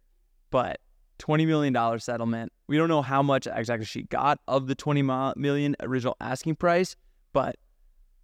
but 0.51 0.81
twenty 1.25 1.47
million 1.47 1.73
dollar 1.73 1.99
settlement. 1.99 2.53
We 2.67 2.77
don't 2.77 2.89
know 2.89 3.01
how 3.01 3.23
much 3.23 3.47
exactly 3.51 3.87
she 3.87 4.03
got 4.03 4.39
of 4.47 4.67
the 4.67 4.75
twenty 4.75 5.01
mi- 5.01 5.33
million 5.37 5.75
original 5.81 6.17
asking 6.21 6.57
price, 6.57 6.97
but 7.33 7.57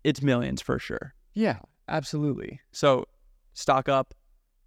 it's 0.04 0.20
millions 0.20 0.60
for 0.60 0.78
sure. 0.78 1.14
Yeah, 1.32 1.60
absolutely. 1.88 2.60
So 2.72 3.06
stock 3.54 3.88
up 3.88 4.12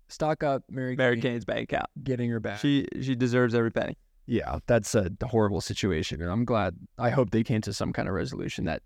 Stock 0.09 0.43
up, 0.43 0.63
Mary, 0.69 0.95
Mary 0.95 1.15
Kay, 1.15 1.21
Cain's 1.21 1.45
bank 1.45 1.71
account. 1.71 1.89
getting 2.03 2.29
her 2.31 2.39
back. 2.39 2.59
She 2.59 2.87
she 3.01 3.15
deserves 3.15 3.53
every 3.55 3.71
penny. 3.71 3.97
yeah, 4.25 4.59
that's 4.67 4.95
a 4.95 5.09
horrible 5.23 5.61
situation, 5.61 6.21
and 6.21 6.29
I'm 6.31 6.43
glad. 6.45 6.75
I 6.97 7.09
hope 7.11 7.29
they 7.31 7.43
came 7.43 7.61
to 7.61 7.73
some 7.73 7.93
kind 7.93 8.07
of 8.07 8.13
resolution 8.15 8.65
that 8.65 8.81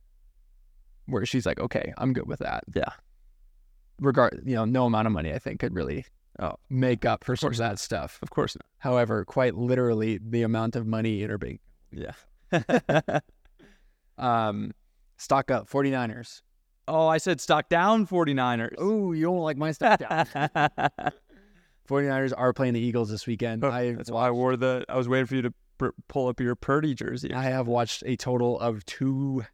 where 1.06 1.26
she's 1.26 1.46
like, 1.46 1.60
okay, 1.60 1.94
I'm 1.98 2.12
good 2.14 2.28
with 2.28 2.40
that. 2.40 2.64
Yeah. 2.76 2.92
Regard, 4.00 4.42
you 4.46 4.56
know, 4.56 4.66
no 4.66 4.86
amount 4.86 5.08
of 5.08 5.14
money 5.14 5.34
I 5.34 5.40
think 5.40 5.60
could 5.60 5.74
really 5.74 6.06
Oh. 6.40 6.54
make 6.70 7.04
up 7.06 7.24
for 7.24 7.36
some 7.36 7.52
of 7.52 7.58
that 7.58 7.80
stuff. 7.80 8.20
Of 8.22 8.30
course 8.30 8.56
not. 8.56 8.66
However, 8.80 9.26
quite 9.26 9.56
literally, 9.56 10.20
the 10.22 10.44
amount 10.44 10.76
of 10.76 10.86
money 10.86 11.24
in 11.24 11.30
her 11.30 11.38
bank. 11.38 11.62
Yeah. 11.92 12.12
Um, 14.18 14.72
stock 15.18 15.52
up, 15.52 15.70
49ers. 15.70 16.42
oh, 16.88 17.08
I 17.08 17.18
said 17.20 17.40
stock 17.40 17.70
down 17.70 18.08
49ers. 18.08 18.74
Oh, 18.78 19.12
you 19.12 19.24
don't 19.26 19.38
like 19.40 19.58
my 19.58 19.72
stock 19.72 20.00
down. 20.00 20.26
49ers 21.88 22.34
are 22.36 22.54
playing 22.54 22.74
the 22.74 22.80
Eagles 22.80 23.10
this 23.10 23.28
weekend. 23.28 23.64
I 23.64 23.94
That's 23.94 24.12
why 24.12 24.28
I 24.28 24.32
wore 24.32 24.58
the. 24.58 24.86
I 24.90 24.98
was 24.98 25.08
waiting 25.08 25.26
for 25.28 25.36
you 25.36 25.42
to 25.44 25.54
pr- 25.78 25.90
pull 26.08 26.28
up 26.28 26.40
your 26.40 26.56
Purdy 26.56 26.94
jersey. 26.96 27.34
I 27.34 27.44
have 27.44 27.68
watched 27.68 28.04
a 28.06 28.16
total 28.16 28.60
of 28.60 28.84
two 28.86 29.46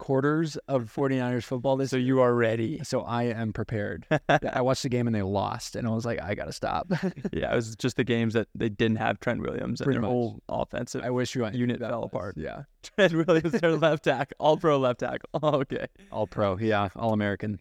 quarters 0.00 0.56
of 0.66 0.92
49ers 0.92 1.44
football 1.44 1.76
this 1.76 1.90
so 1.90 1.96
you 1.96 2.20
are 2.20 2.34
ready. 2.34 2.80
So 2.82 3.02
I 3.02 3.24
am 3.24 3.52
prepared. 3.52 4.06
I 4.28 4.62
watched 4.62 4.82
the 4.82 4.88
game 4.88 5.06
and 5.06 5.14
they 5.14 5.22
lost, 5.22 5.76
and 5.76 5.86
I 5.86 5.90
was 5.90 6.04
like, 6.04 6.20
I 6.20 6.34
gotta 6.34 6.52
stop. 6.52 6.88
yeah, 7.32 7.52
it 7.52 7.54
was 7.54 7.76
just 7.78 7.96
the 7.96 8.04
games 8.04 8.34
that 8.34 8.48
they 8.54 8.68
didn't 8.68 8.96
have 8.96 9.20
Trent 9.20 9.40
Williams 9.40 9.80
and 9.80 9.84
Pretty 9.84 9.96
their 9.96 10.02
much. 10.02 10.08
whole 10.08 10.42
offensive 10.48 11.02
I 11.04 11.10
wish 11.10 11.36
you 11.36 11.46
unit 11.50 11.78
fell 11.78 12.02
apart. 12.02 12.34
Yeah, 12.36 12.62
Trent 12.82 13.14
Williams, 13.14 13.52
their 13.52 13.76
left 13.76 14.04
tackle, 14.04 14.34
all 14.40 14.56
pro 14.56 14.78
left 14.78 15.00
tackle. 15.00 15.28
okay. 15.42 15.86
all 16.10 16.26
pro. 16.26 16.58
Yeah, 16.58 16.88
all 16.96 17.12
American. 17.12 17.60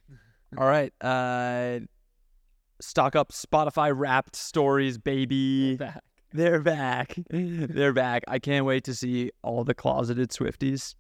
All 0.58 0.66
right. 0.66 0.92
Uh, 1.02 1.82
stock 2.82 3.16
up 3.16 3.32
Spotify 3.32 3.92
wrapped 3.96 4.36
stories, 4.36 4.98
baby. 4.98 5.76
Back. 5.76 6.02
They're 6.32 6.62
back. 6.62 7.16
They're 7.30 7.94
back. 7.94 8.24
I 8.28 8.40
can't 8.40 8.66
wait 8.66 8.84
to 8.86 8.96
see 8.96 9.32
all 9.42 9.64
the 9.64 9.74
closeted 9.74 10.30
Swifties. 10.30 10.96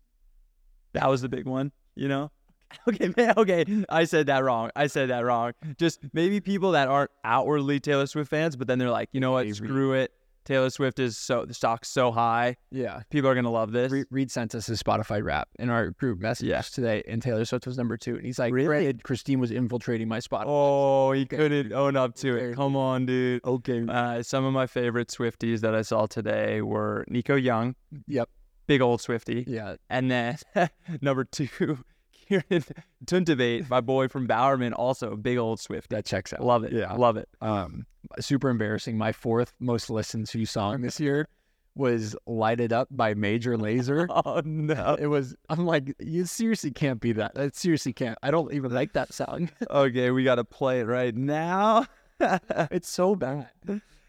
That 0.93 1.09
was 1.09 1.21
the 1.21 1.29
big 1.29 1.45
one, 1.45 1.71
you 1.95 2.07
know? 2.07 2.31
Okay, 2.87 3.11
man, 3.17 3.33
okay. 3.35 3.65
I 3.89 4.03
said 4.03 4.27
that 4.27 4.43
wrong. 4.43 4.69
I 4.75 4.85
said 4.85 5.09
that 5.09 5.21
wrong. 5.21 5.53
Just 5.79 6.01
maybe 6.13 6.39
people 6.39 6.73
that 6.73 6.87
aren't 6.87 7.09
outwardly 7.23 7.79
Taylor 7.79 8.05
Swift 8.05 8.29
fans, 8.29 8.55
but 8.55 8.67
then 8.67 8.77
they're 8.77 8.91
like, 8.91 9.09
you 9.11 9.19
know 9.19 9.31
what? 9.31 9.47
Screw 9.55 9.93
it. 9.93 10.11
Taylor 10.45 10.69
Swift 10.69 10.99
is 10.99 11.17
so 11.17 11.45
the 11.45 11.53
stock's 11.55 11.89
so 11.89 12.11
high. 12.11 12.57
Yeah. 12.71 13.01
People 13.09 13.27
are 13.29 13.33
gonna 13.35 13.49
love 13.51 13.71
this. 13.71 13.91
Re- 13.91 14.05
Reed 14.11 14.29
sent 14.29 14.53
us 14.53 14.67
his 14.67 14.81
Spotify 14.83 15.23
rap 15.23 15.49
in 15.57 15.71
our 15.71 15.89
group 15.91 16.19
message 16.19 16.47
Yeah. 16.47 16.61
today, 16.61 17.01
and 17.07 17.21
Taylor 17.23 17.43
Swift 17.45 17.65
was 17.65 17.75
number 17.77 17.97
two. 17.97 18.15
And 18.17 18.25
he's 18.25 18.37
like, 18.37 18.53
Really? 18.53 18.93
Christine 18.93 19.39
was 19.39 19.49
infiltrating 19.49 20.07
my 20.07 20.19
Spotify. 20.19 20.43
Oh, 20.45 21.11
he 21.11 21.25
couldn't 21.25 21.73
own 21.73 21.95
up 21.95 22.13
to 22.17 22.35
Okay. 22.35 22.45
it. 22.51 22.55
Come 22.55 22.75
on, 22.75 23.07
dude. 23.07 23.43
Okay. 23.45 23.83
Uh, 23.87 24.21
some 24.21 24.45
of 24.45 24.53
my 24.53 24.67
favorite 24.67 25.07
Swifties 25.09 25.61
that 25.61 25.73
I 25.73 25.81
saw 25.81 26.05
today 26.05 26.61
were 26.61 27.03
Nico 27.09 27.35
Young, 27.35 27.73
Yep. 28.07 28.29
Big 28.69 28.81
old 28.81 29.01
Swifty. 29.01 29.43
Yeah. 29.47 29.77
And 29.89 30.11
then 30.11 30.37
number 31.01 31.23
two, 31.23 31.47
Kieran 32.27 32.63
Tuntivate, 33.03 33.67
my 33.67 33.81
boy 33.81 34.07
from 34.07 34.27
Bowerman, 34.27 34.73
also 34.73 35.15
big 35.15 35.39
old 35.39 35.59
Swifty. 35.59 35.95
That 35.95 36.05
checks 36.05 36.33
out. 36.33 36.41
Love 36.41 36.63
it. 36.63 36.71
Yeah. 36.71 36.93
Love 36.93 37.17
it. 37.17 37.27
Um, 37.41 37.87
super 38.19 38.47
embarrassing. 38.47 38.95
My 38.95 39.11
fourth 39.11 39.53
most 39.59 39.89
listened 39.89 40.27
to 40.27 40.45
song 40.45 40.81
this 40.81 40.99
year 40.99 41.27
was 41.73 42.15
"Light 42.27 42.59
It 42.59 42.71
Up" 42.71 42.87
by 42.91 43.15
Major 43.15 43.57
Lazer. 43.57 44.05
Oh 44.23 44.43
no. 44.45 44.95
It 44.99 45.07
was. 45.07 45.35
I'm 45.49 45.65
like, 45.65 45.95
you 45.97 46.25
seriously 46.25 46.69
can't 46.69 47.01
be 47.01 47.11
that. 47.13 47.31
I 47.39 47.49
seriously 47.51 47.91
can't. 47.91 48.19
I 48.21 48.29
don't 48.29 48.53
even 48.53 48.71
like 48.71 48.93
that 48.93 49.11
song. 49.11 49.49
okay, 49.67 50.11
we 50.11 50.23
gotta 50.23 50.43
play 50.43 50.81
it 50.81 50.85
right 50.85 51.15
now. 51.15 51.87
it's 52.19 52.89
so 52.91 53.15
bad. 53.15 53.49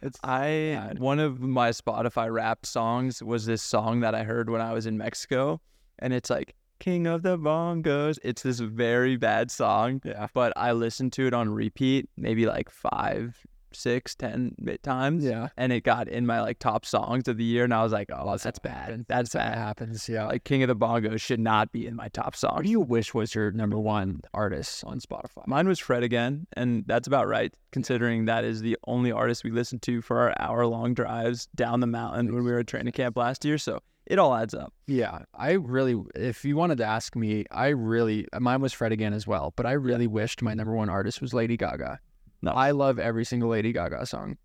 It's 0.02 0.18
I 0.24 0.78
bad. 0.78 0.98
one 0.98 1.18
of 1.18 1.40
my 1.40 1.70
Spotify 1.70 2.32
rap 2.32 2.64
songs 2.64 3.22
was 3.22 3.46
this 3.46 3.62
song 3.62 4.00
that 4.00 4.14
I 4.14 4.24
heard 4.24 4.48
when 4.48 4.60
I 4.60 4.72
was 4.72 4.86
in 4.86 4.96
Mexico, 4.96 5.60
and 5.98 6.12
it's 6.12 6.30
like 6.30 6.54
King 6.78 7.06
of 7.06 7.22
the 7.22 7.38
Bongos. 7.38 8.18
It's 8.24 8.42
this 8.42 8.60
very 8.60 9.16
bad 9.16 9.50
song, 9.50 10.00
yeah. 10.04 10.28
but 10.32 10.52
I 10.56 10.72
listened 10.72 11.12
to 11.14 11.26
it 11.26 11.34
on 11.34 11.50
repeat 11.50 12.08
maybe 12.16 12.46
like 12.46 12.70
five, 12.70 13.36
six, 13.72 14.14
ten 14.14 14.54
times. 14.82 15.24
Yeah. 15.24 15.48
and 15.56 15.72
it 15.72 15.84
got 15.84 16.08
in 16.08 16.26
my 16.26 16.40
like 16.40 16.58
top 16.58 16.84
songs 16.84 17.28
of 17.28 17.36
the 17.36 17.44
year, 17.44 17.64
and 17.64 17.74
I 17.74 17.82
was 17.82 17.92
like, 17.92 18.10
oh, 18.12 18.24
that's, 18.30 18.44
it 18.46 18.62
bad. 18.62 18.72
happens. 18.72 19.06
That's 19.08 19.32
That 19.32 19.52
bad. 19.54 19.58
happens. 19.58 20.08
Yeah. 20.08 20.26
Like 20.26 20.44
King 20.44 20.62
of 20.62 20.68
the 20.68 20.76
Bongos 20.76 21.20
should 21.20 21.40
not 21.40 21.72
be 21.72 21.86
in 21.86 21.96
my 21.96 22.08
top 22.08 22.30
what 22.42 22.62
do 22.64 22.70
you 22.70 22.80
wish 22.80 23.12
was 23.14 23.34
your 23.34 23.50
number 23.52 23.78
one 23.78 24.20
artist 24.34 24.84
on 24.84 25.00
Spotify? 25.00 25.46
Mine 25.46 25.66
was 25.68 25.78
Fred 25.78 26.02
again, 26.02 26.46
and 26.54 26.84
that's 26.86 27.06
about 27.08 27.26
right, 27.28 27.52
considering 27.72 28.24
that 28.26 28.44
is 28.44 28.60
the 28.60 28.76
only 28.86 29.10
artist 29.12 29.44
we 29.44 29.50
listened 29.50 29.82
to 29.82 30.00
for 30.02 30.18
our 30.18 30.34
hour 30.38 30.66
long 30.66 30.94
drives 30.94 31.46
down 31.54 31.80
the 31.80 31.86
mountain 31.86 32.32
when 32.34 32.44
we 32.44 32.50
were 32.52 32.58
at 32.60 32.66
training 32.66 32.92
camp 32.92 33.16
last 33.16 33.44
year. 33.44 33.58
So 33.58 33.80
it 34.06 34.18
all 34.18 34.34
adds 34.34 34.54
up. 34.54 34.72
Yeah, 34.86 35.20
I 35.34 35.52
really. 35.52 36.00
If 36.14 36.44
you 36.44 36.56
wanted 36.56 36.78
to 36.78 36.84
ask 36.84 37.14
me, 37.16 37.44
I 37.50 37.68
really 37.68 38.26
mine 38.38 38.60
was 38.60 38.72
Fred 38.72 38.92
again 38.92 39.12
as 39.12 39.26
well. 39.26 39.52
But 39.56 39.66
I 39.66 39.72
really 39.72 40.06
wished 40.06 40.42
my 40.42 40.54
number 40.54 40.74
one 40.74 40.88
artist 40.88 41.20
was 41.20 41.32
Lady 41.34 41.56
Gaga. 41.56 42.00
No. 42.42 42.52
I 42.52 42.70
love 42.70 42.98
every 42.98 43.24
single 43.24 43.50
Lady 43.50 43.72
Gaga 43.72 44.06
song, 44.06 44.36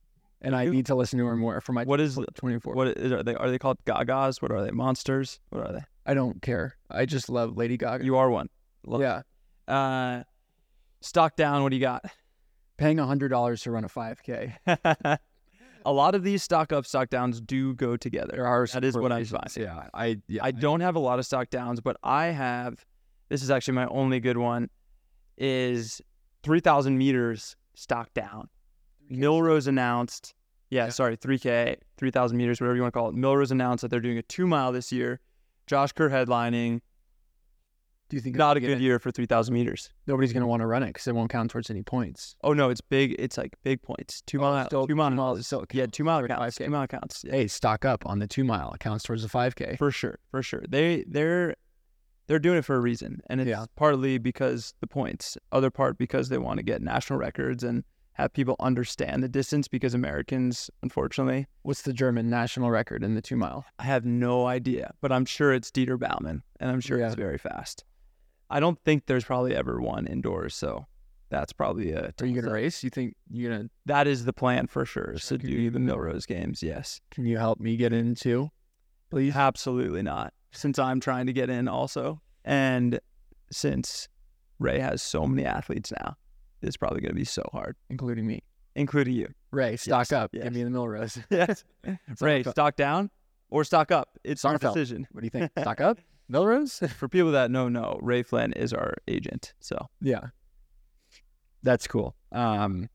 and 0.41 0.55
I 0.55 0.65
need 0.65 0.85
to 0.87 0.95
listen 0.95 1.17
to 1.19 1.25
her 1.25 1.35
more 1.35 1.61
for 1.61 1.73
my 1.73 1.83
What 1.85 1.99
is 2.01 2.19
twenty 2.35 2.59
four. 2.59 2.73
what 2.73 2.89
is, 2.97 3.11
are 3.11 3.23
they? 3.23 3.35
Are 3.35 3.49
they 3.49 3.57
called 3.59 3.77
Gagas? 3.85 4.41
What 4.41 4.51
are 4.51 4.63
they? 4.63 4.71
Monsters? 4.71 5.39
What 5.49 5.65
are 5.65 5.71
they? 5.73 5.83
I 6.05 6.13
don't 6.13 6.41
care. 6.41 6.75
I 6.91 7.05
just 7.05 7.29
love 7.29 7.57
Lady 7.57 7.77
Gaga. 7.77 8.03
You 8.05 8.17
are 8.17 8.29
one. 8.29 8.49
Love- 8.85 9.01
yeah, 9.01 9.21
Uh, 9.67 10.23
stock 11.01 11.35
down. 11.35 11.63
What 11.63 11.69
do 11.69 11.75
you 11.75 11.81
got? 11.81 12.03
paying 12.77 12.97
hundred 12.97 13.29
dollars 13.29 13.61
to 13.61 13.71
run 13.71 13.85
a 13.85 13.89
five 13.89 14.21
k. 14.21 14.53
a 14.67 15.17
lot 15.85 16.13
of 16.15 16.23
these 16.23 16.43
stock 16.43 16.73
up, 16.73 16.85
stock 16.85 17.09
downs 17.09 17.39
do 17.39 17.73
go 17.73 17.95
together. 17.95 18.31
There 18.33 18.45
are 18.45 18.67
That 18.67 18.83
is 18.83 18.97
what 18.97 19.11
I'm 19.13 19.23
finding. 19.23 19.63
Yeah, 19.63 19.87
I 19.93 20.17
yeah 20.27 20.43
I 20.43 20.51
don't 20.51 20.81
have 20.81 20.95
a 20.95 20.99
lot 20.99 21.17
of 21.19 21.25
stock 21.25 21.49
downs, 21.49 21.79
but 21.79 21.95
I 22.03 22.25
have. 22.25 22.85
This 23.29 23.41
is 23.41 23.49
actually 23.49 23.75
my 23.75 23.85
only 23.87 24.19
good 24.19 24.37
one. 24.37 24.69
Is 25.37 26.01
three 26.43 26.59
thousand 26.59 26.97
meters 26.97 27.55
stock 27.75 28.13
down. 28.13 28.49
Millrose 29.11 29.67
announced. 29.67 30.33
Yeah, 30.69 30.85
Yeah. 30.85 30.89
sorry, 30.89 31.15
three 31.15 31.37
k, 31.39 31.77
three 31.97 32.11
thousand 32.11 32.37
meters, 32.37 32.59
whatever 32.59 32.75
you 32.75 32.81
want 32.81 32.93
to 32.93 32.99
call 32.99 33.09
it. 33.09 33.15
Millrose 33.15 33.51
announced 33.51 33.81
that 33.83 33.89
they're 33.89 33.99
doing 33.99 34.17
a 34.17 34.23
two 34.23 34.47
mile 34.47 34.71
this 34.71 34.91
year. 34.91 35.19
Josh 35.67 35.91
Kerr 35.91 36.09
headlining. 36.09 36.81
Do 38.07 38.15
you 38.17 38.21
think 38.21 38.35
Not 38.35 38.55
a 38.55 38.59
good 38.59 38.67
gonna- 38.69 38.81
year 38.81 38.99
for 38.99 39.09
three 39.09 39.25
thousand 39.25 39.53
meters. 39.55 39.89
Nobody's 40.05 40.31
gonna 40.33 40.45
want 40.47 40.61
to 40.61 40.67
run 40.67 40.83
it 40.83 40.87
because 40.87 41.07
it 41.07 41.15
won't 41.15 41.31
count 41.31 41.49
towards 41.51 41.69
any 41.71 41.81
points. 41.81 42.35
Oh 42.43 42.53
no, 42.53 42.69
it's 42.69 42.81
big. 42.81 43.15
It's 43.17 43.35
like 43.37 43.53
big 43.63 43.81
points. 43.81 44.21
Two 44.27 44.39
oh, 44.39 44.41
mile, 44.41 44.65
still- 44.67 44.87
two 44.87 44.95
mile, 44.95 45.09
two 45.09 45.15
miles 45.15 45.45
still 45.47 45.65
yeah, 45.71 45.87
two 45.87 46.03
mile 46.03 46.25
counts. 46.27 46.57
5K. 46.57 46.65
Two 46.65 46.69
mile 46.71 46.87
counts. 46.87 47.25
Hey, 47.27 47.47
stock 47.47 47.83
up 47.83 48.05
on 48.05 48.19
the 48.19 48.27
two 48.27 48.43
mile. 48.43 48.71
It 48.73 48.79
counts 48.79 49.03
towards 49.03 49.23
the 49.23 49.29
five 49.29 49.55
k. 49.55 49.75
for 49.77 49.89
sure, 49.91 50.19
for 50.29 50.43
sure. 50.43 50.63
They 50.69 51.03
they're 51.07 51.55
they're 52.27 52.39
doing 52.39 52.57
it 52.57 52.65
for 52.65 52.75
a 52.75 52.79
reason, 52.79 53.21
and 53.29 53.39
it's 53.41 53.49
Yeah. 53.49 53.65
partly 53.75 54.17
because 54.17 54.73
the 54.81 54.87
points. 54.87 55.37
Other 55.51 55.69
part 55.69 55.97
because 55.97 56.29
they 56.29 56.37
want 56.37 56.57
to 56.57 56.63
get 56.63 56.81
national 56.81 57.19
records 57.19 57.63
and 57.63 57.83
have 58.13 58.31
people 58.33 58.55
understand 58.59 59.21
the 59.23 59.27
distance. 59.29 59.67
Because 59.67 59.93
Americans, 59.93 60.69
unfortunately, 60.81 61.47
What's 61.63 61.81
the 61.81 61.93
German 61.93 62.29
national 62.29 62.69
record 62.71 63.03
in 63.03 63.15
the 63.15 63.21
two 63.21 63.35
mile? 63.35 63.65
I 63.79 63.83
have 63.83 64.05
no 64.05 64.45
idea, 64.47 64.93
but 65.01 65.11
I'm 65.11 65.25
sure 65.25 65.53
it's 65.53 65.69
Dieter 65.71 65.99
Baumann, 65.99 66.43
and 66.59 66.71
I'm 66.71 66.79
sure 66.81 66.97
Yeah. 66.99 67.07
it's 67.07 67.15
very 67.15 67.37
fast. 67.37 67.83
I 68.49 68.59
don't 68.59 68.79
think 68.83 69.05
there's 69.07 69.25
probably 69.25 69.55
ever 69.55 69.81
one 69.81 70.05
indoors, 70.07 70.53
so 70.55 70.85
that's 71.29 71.51
probably 71.51 71.91
a. 71.91 72.13
Are 72.21 72.25
you 72.25 72.39
gonna 72.39 72.53
race? 72.53 72.83
You 72.83 72.89
think 72.91 73.15
you're 73.29 73.51
gonna? 73.51 73.69
That 73.87 74.05
is 74.07 74.25
the 74.25 74.33
plan 74.33 74.67
for 74.67 74.85
sure. 74.85 75.11
Is 75.13 75.25
to 75.27 75.37
do 75.39 75.47
you- 75.49 75.71
the 75.71 75.79
Millrose 75.79 76.25
games. 76.27 76.61
Yes, 76.63 77.01
Can 77.11 77.25
you 77.25 77.37
help 77.37 77.59
me 77.59 77.75
get 77.75 77.91
in 77.91 78.13
too, 78.15 78.49
please? 79.09 79.35
absolutely 79.35 80.03
not. 80.03 80.33
Since 80.55 80.79
I'm 80.79 80.99
trying 80.99 81.25
to 81.27 81.33
get 81.33 81.49
in 81.49 81.67
also, 81.67 82.21
and 82.43 82.99
since 83.51 84.07
Ray 84.59 84.79
has 84.79 85.01
so 85.01 85.25
many 85.27 85.45
athletes 85.45 85.91
now, 86.01 86.15
it's 86.61 86.77
probably 86.77 87.01
going 87.01 87.11
to 87.11 87.15
be 87.19 87.25
so 87.25 87.43
hard, 87.51 87.75
including 87.89 88.25
me. 88.25 88.41
including 88.75 89.13
you. 89.13 89.27
Ray, 89.51 89.75
stock 89.77 90.01
Yes, 90.01 90.11
up. 90.11 90.31
yes. 90.33 90.43
Give 90.45 90.53
me 90.53 90.63
the 90.63 90.69
Millrose. 90.69 91.23
Yes, 91.29 91.63
Ray, 92.21 92.41
Stock 92.41 92.47
up. 92.47 92.53
stock 92.55 92.75
down 92.75 93.09
or 93.49 93.63
stock 93.63 93.91
up. 93.91 94.09
It's 94.23 94.43
our 94.45 94.57
decision. 94.57 95.07
What 95.11 95.21
do 95.21 95.25
you 95.25 95.29
think? 95.29 95.51
Stock 95.59 95.79
up? 95.81 95.99
Millrose? 96.31 96.89
For 96.89 97.07
people 97.07 97.31
that 97.33 97.51
know, 97.51 97.69
no, 97.69 97.99
Ray 98.01 98.23
Flynn 98.23 98.53
is 98.53 98.73
our 98.73 98.95
agent. 99.07 99.53
So 99.59 99.77
yeah. 100.01 100.27
That's 101.63 101.87
cool. 101.87 102.15
Um, 102.31 102.89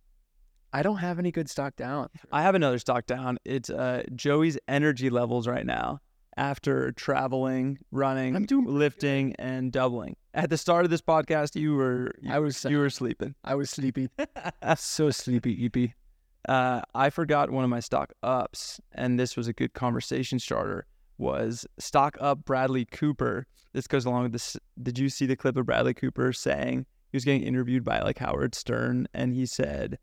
I 0.72 0.82
don't 0.82 0.98
have 0.98 1.18
any 1.18 1.32
good 1.32 1.48
stock 1.50 1.76
down. 1.76 2.08
I 2.30 2.42
have 2.42 2.54
another 2.54 2.78
stock 2.78 3.06
down. 3.06 3.38
It's 3.44 3.70
uh, 3.70 4.02
Joey's 4.14 4.58
energy 4.68 5.10
levels 5.10 5.48
right 5.48 5.66
now 5.66 6.00
after 6.40 6.90
traveling, 6.92 7.78
running, 7.92 8.34
I'm 8.34 8.46
doing 8.46 8.64
lifting, 8.64 9.36
and 9.38 9.70
doubling. 9.70 10.16
At 10.32 10.48
the 10.48 10.56
start 10.56 10.86
of 10.86 10.90
this 10.90 11.02
podcast, 11.02 11.54
you 11.54 11.74
were 11.74 12.14
you, 12.22 12.32
I 12.32 12.38
was 12.38 12.64
you 12.64 12.78
were 12.78 12.88
sleeping. 12.88 13.34
I 13.44 13.54
was 13.54 13.68
sleepy. 13.68 14.08
so 14.76 15.10
sleepy, 15.10 15.68
eepy. 15.68 15.92
uh, 16.48 16.80
I 16.94 17.10
forgot 17.10 17.50
one 17.50 17.62
of 17.62 17.70
my 17.70 17.80
stock 17.80 18.14
ups, 18.22 18.80
and 18.92 19.20
this 19.20 19.36
was 19.36 19.48
a 19.48 19.52
good 19.52 19.74
conversation 19.74 20.38
starter. 20.38 20.86
Was 21.18 21.66
stock 21.78 22.16
up 22.18 22.46
Bradley 22.46 22.86
Cooper? 22.86 23.46
This 23.74 23.86
goes 23.86 24.06
along 24.06 24.22
with 24.22 24.32
this. 24.32 24.56
Did 24.82 24.98
you 24.98 25.10
see 25.10 25.26
the 25.26 25.36
clip 25.36 25.58
of 25.58 25.66
Bradley 25.66 25.92
Cooper 25.92 26.32
saying 26.32 26.86
he 27.12 27.16
was 27.16 27.26
getting 27.26 27.42
interviewed 27.42 27.84
by 27.84 28.00
like 28.00 28.18
Howard 28.18 28.54
Stern, 28.54 29.06
and 29.12 29.34
he 29.34 29.44
said, 29.44 29.98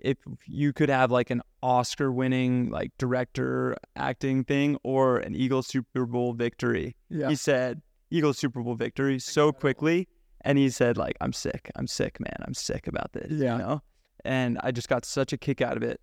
if 0.00 0.16
you 0.46 0.72
could 0.72 0.88
have 0.88 1.10
like 1.10 1.30
an 1.30 1.42
Oscar-winning 1.62 2.70
like 2.70 2.90
director 2.98 3.76
acting 3.96 4.44
thing 4.44 4.76
or 4.82 5.18
an 5.18 5.34
Eagle 5.34 5.62
Super 5.62 6.06
Bowl 6.06 6.32
victory, 6.32 6.96
Yeah. 7.08 7.28
he 7.28 7.34
said 7.36 7.82
Eagle 8.10 8.32
Super 8.34 8.62
Bowl 8.62 8.74
victory 8.74 9.18
so 9.18 9.52
quickly, 9.52 10.08
and 10.42 10.56
he 10.58 10.70
said 10.70 10.96
like 10.96 11.16
I'm 11.20 11.32
sick, 11.32 11.70
I'm 11.76 11.86
sick, 11.86 12.18
man, 12.20 12.36
I'm 12.46 12.54
sick 12.54 12.86
about 12.86 13.12
this. 13.12 13.30
Yeah. 13.32 13.52
You 13.52 13.58
know, 13.58 13.82
and 14.24 14.58
I 14.62 14.70
just 14.70 14.88
got 14.88 15.04
such 15.04 15.32
a 15.32 15.36
kick 15.36 15.60
out 15.60 15.76
of 15.76 15.82
it, 15.82 16.00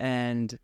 and 0.00 0.58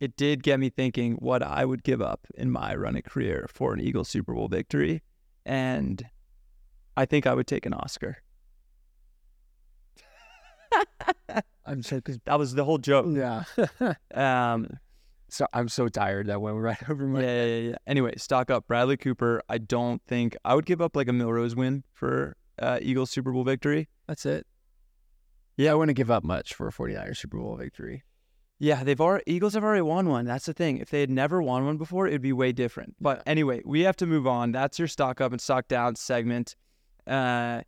it 0.00 0.16
did 0.16 0.42
get 0.42 0.58
me 0.60 0.70
thinking 0.70 1.14
what 1.14 1.42
I 1.42 1.64
would 1.64 1.82
give 1.84 2.02
up 2.02 2.26
in 2.36 2.50
my 2.50 2.74
running 2.74 3.02
career 3.02 3.46
for 3.52 3.72
an 3.72 3.80
Eagle 3.80 4.04
Super 4.04 4.34
Bowl 4.34 4.48
victory, 4.48 5.02
and 5.46 6.04
I 6.96 7.06
think 7.06 7.26
I 7.26 7.34
would 7.34 7.46
take 7.46 7.64
an 7.66 7.72
Oscar. 7.74 8.18
I'm 11.66 11.82
so 11.82 12.00
That 12.24 12.38
was 12.38 12.54
the 12.54 12.64
whole 12.64 12.78
joke. 12.78 13.06
yeah. 13.10 13.44
Um, 14.14 14.68
so 15.30 15.46
I'm 15.52 15.68
so 15.68 15.88
tired 15.88 16.28
that 16.28 16.40
went 16.40 16.56
right 16.58 16.78
over 16.90 17.06
my. 17.06 17.20
yeah, 17.22 17.44
yeah, 17.44 17.68
yeah. 17.70 17.76
Anyway, 17.86 18.14
stock 18.16 18.50
up 18.50 18.66
Bradley 18.68 18.96
Cooper. 18.96 19.42
I 19.48 19.58
don't 19.58 20.00
think 20.06 20.36
I 20.44 20.54
would 20.54 20.66
give 20.66 20.80
up 20.80 20.94
like 20.94 21.08
a 21.08 21.12
Millrose 21.12 21.56
win 21.56 21.82
for 21.92 22.36
uh, 22.60 22.78
Eagles 22.80 23.10
Super 23.10 23.32
Bowl 23.32 23.42
victory. 23.42 23.88
That's 24.06 24.26
it. 24.26 24.46
Yeah, 25.56 25.72
I 25.72 25.74
wouldn't 25.74 25.96
give 25.96 26.10
up 26.10 26.22
much 26.24 26.54
for 26.54 26.68
a 26.68 26.72
49er 26.72 27.16
Super 27.16 27.38
Bowl 27.38 27.56
victory. 27.56 28.04
Yeah, 28.60 28.84
they've 28.84 29.00
already 29.00 29.24
Eagles 29.26 29.54
have 29.54 29.64
already 29.64 29.82
won 29.82 30.08
one. 30.08 30.24
That's 30.24 30.46
the 30.46 30.52
thing. 30.52 30.78
If 30.78 30.90
they 30.90 31.00
had 31.00 31.10
never 31.10 31.42
won 31.42 31.64
one 31.66 31.76
before, 31.78 32.06
it'd 32.06 32.22
be 32.22 32.32
way 32.32 32.52
different. 32.52 32.94
But 33.00 33.22
anyway, 33.26 33.62
we 33.64 33.80
have 33.80 33.96
to 33.96 34.06
move 34.06 34.26
on. 34.28 34.52
That's 34.52 34.78
your 34.78 34.86
stock 34.88 35.20
up 35.20 35.32
and 35.32 35.40
stock 35.40 35.66
down 35.66 35.96
segment. 35.96 36.54
Uh, 37.06 37.62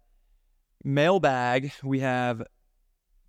mailbag. 0.85 1.73
We 1.83 2.01
have 2.01 2.43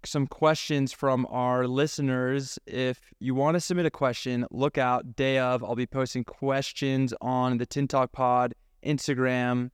some 0.05 0.27
questions 0.27 0.93
from 0.93 1.25
our 1.29 1.67
listeners. 1.67 2.59
If 2.65 3.13
you 3.19 3.35
want 3.35 3.55
to 3.55 3.61
submit 3.61 3.85
a 3.85 3.91
question, 3.91 4.45
look 4.51 4.77
out. 4.77 5.15
Day 5.15 5.39
of, 5.39 5.63
I'll 5.63 5.75
be 5.75 5.87
posting 5.87 6.23
questions 6.23 7.13
on 7.21 7.57
the 7.57 7.65
Tin 7.65 7.87
Talk 7.87 8.11
Pod 8.11 8.53
Instagram 8.85 9.71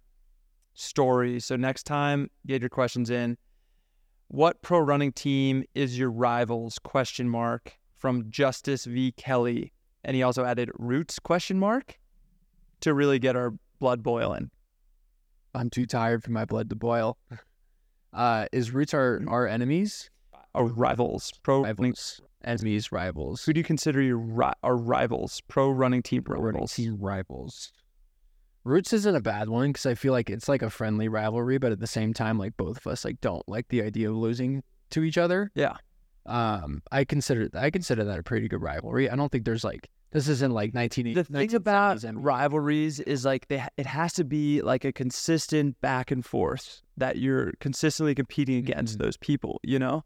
story. 0.73 1.39
So 1.39 1.55
next 1.55 1.83
time, 1.83 2.29
get 2.45 2.62
your 2.62 2.69
questions 2.69 3.09
in. 3.09 3.38
What 4.27 4.62
pro 4.62 4.79
running 4.79 5.12
team 5.12 5.63
is 5.75 5.97
your 5.97 6.09
rivals? 6.09 6.79
Question 6.79 7.29
mark 7.29 7.77
from 7.95 8.29
Justice 8.31 8.86
V 8.86 9.12
Kelly, 9.12 9.71
and 10.03 10.15
he 10.15 10.23
also 10.23 10.43
added 10.43 10.71
Roots? 10.75 11.19
Question 11.19 11.59
mark 11.59 11.99
to 12.81 12.93
really 12.93 13.19
get 13.19 13.36
our 13.36 13.53
blood 13.79 14.01
boiling. 14.01 14.49
I'm 15.53 15.69
too 15.69 15.86
tired 15.86 16.23
for 16.23 16.31
my 16.31 16.45
blood 16.45 16.69
to 16.69 16.75
boil. 16.75 17.17
Uh, 18.13 18.45
is 18.51 18.69
Roots 18.69 18.93
our, 18.93 19.21
our 19.27 19.47
enemies? 19.47 20.12
Our 20.55 20.65
rivals, 20.65 21.31
pro. 21.43 21.63
Rivals. 21.63 22.21
Enemies, 22.43 22.91
rivals. 22.91 23.43
Who 23.45 23.53
do 23.53 23.59
you 23.59 23.63
consider 23.63 24.01
your 24.01 24.17
ri- 24.17 24.51
our 24.63 24.75
rivals? 24.75 25.41
Pro 25.47 25.69
running 25.69 26.01
team 26.03 26.23
Running 26.27 26.43
rivals. 26.45 26.73
team 26.73 26.97
rivals. 26.99 27.71
Roots 28.65 28.93
isn't 28.93 29.15
a 29.15 29.21
bad 29.21 29.49
one 29.49 29.69
because 29.71 29.85
I 29.85 29.95
feel 29.95 30.13
like 30.13 30.29
it's 30.29 30.47
like 30.47 30.61
a 30.61 30.69
friendly 30.69 31.07
rivalry, 31.09 31.57
but 31.57 31.71
at 31.71 31.79
the 31.79 31.87
same 31.87 32.13
time, 32.13 32.37
like 32.37 32.55
both 32.57 32.77
of 32.77 32.87
us 32.87 33.03
like 33.03 33.19
don't 33.21 33.47
like 33.47 33.67
the 33.69 33.81
idea 33.81 34.09
of 34.09 34.15
losing 34.17 34.63
to 34.91 35.03
each 35.03 35.17
other. 35.17 35.51
Yeah. 35.55 35.75
Um, 36.25 36.81
I 36.91 37.03
consider 37.03 37.49
I 37.53 37.69
consider 37.69 38.03
that 38.05 38.19
a 38.19 38.23
pretty 38.23 38.47
good 38.47 38.61
rivalry. 38.61 39.09
I 39.09 39.15
don't 39.17 39.29
think 39.31 39.43
there's 39.43 39.63
like 39.65 39.89
this 40.11 40.27
isn't 40.29 40.51
like 40.53 40.71
1980s. 40.73 41.15
The 41.15 41.23
thing 41.25 41.55
about 41.55 41.97
1970s 41.97 42.05
NBA. 42.13 42.23
rivalries 42.23 42.99
is 43.01 43.25
like 43.25 43.47
they 43.49 43.65
it 43.77 43.85
has 43.85 44.13
to 44.13 44.23
be 44.23 44.61
like 44.61 44.85
a 44.85 44.93
consistent 44.93 45.79
back 45.81 46.11
and 46.11 46.25
forth 46.25 46.81
that 46.95 47.17
you're 47.17 47.51
consistently 47.59 48.15
competing 48.15 48.55
against 48.57 48.97
Mhm. 48.97 49.01
those 49.01 49.17
people, 49.17 49.59
you 49.63 49.79
know? 49.79 50.03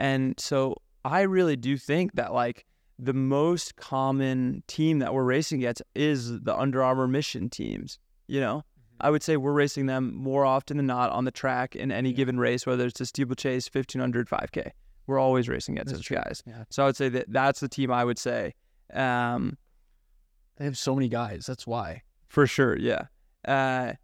And 0.00 0.34
so 0.40 0.76
I 1.04 1.20
really 1.22 1.56
do 1.56 1.76
think 1.76 2.14
that 2.14 2.32
like 2.32 2.64
the 2.98 3.12
most 3.14 3.76
common 3.76 4.62
team 4.66 4.98
that 5.00 5.12
we're 5.14 5.24
racing 5.24 5.58
against 5.60 5.82
is 5.94 6.40
the 6.40 6.56
Under 6.56 6.82
Armour 6.82 7.06
mission 7.06 7.48
teams, 7.50 7.98
you 8.26 8.40
know? 8.40 8.64
I 9.02 9.10
would 9.10 9.22
say 9.22 9.36
we're 9.38 9.52
racing 9.52 9.86
them 9.86 10.14
more 10.14 10.44
often 10.44 10.76
than 10.76 10.86
not 10.86 11.10
on 11.10 11.24
the 11.24 11.30
track 11.30 11.74
in 11.74 11.90
any 11.92 12.10
Yeah. 12.10 12.16
given 12.16 12.38
race, 12.38 12.66
whether 12.66 12.84
it's 12.86 13.00
a 13.00 13.06
steeplechase, 13.06 13.68
1500, 13.68 14.28
5K. 14.28 14.72
We're 15.06 15.18
always 15.18 15.48
racing 15.48 15.76
against 15.76 15.92
That's 15.92 15.98
those 16.00 16.06
true. 16.06 16.16
guys. 16.16 16.42
Yeah. 16.46 16.64
So 16.70 16.82
I 16.82 16.86
would 16.86 16.96
say 16.96 17.08
that 17.10 17.26
that's 17.32 17.60
the 17.60 17.68
team 17.68 17.90
I 17.90 18.04
would 18.04 18.18
say. 18.18 18.54
Um, 18.92 19.56
They 20.56 20.64
have 20.66 20.76
so 20.76 20.94
many 20.94 21.08
guys. 21.08 21.46
That's 21.46 21.66
why. 21.66 22.02
for 22.28 22.46
sure, 22.46 22.76
yeah. 22.78 23.04
Uh, 23.46 23.94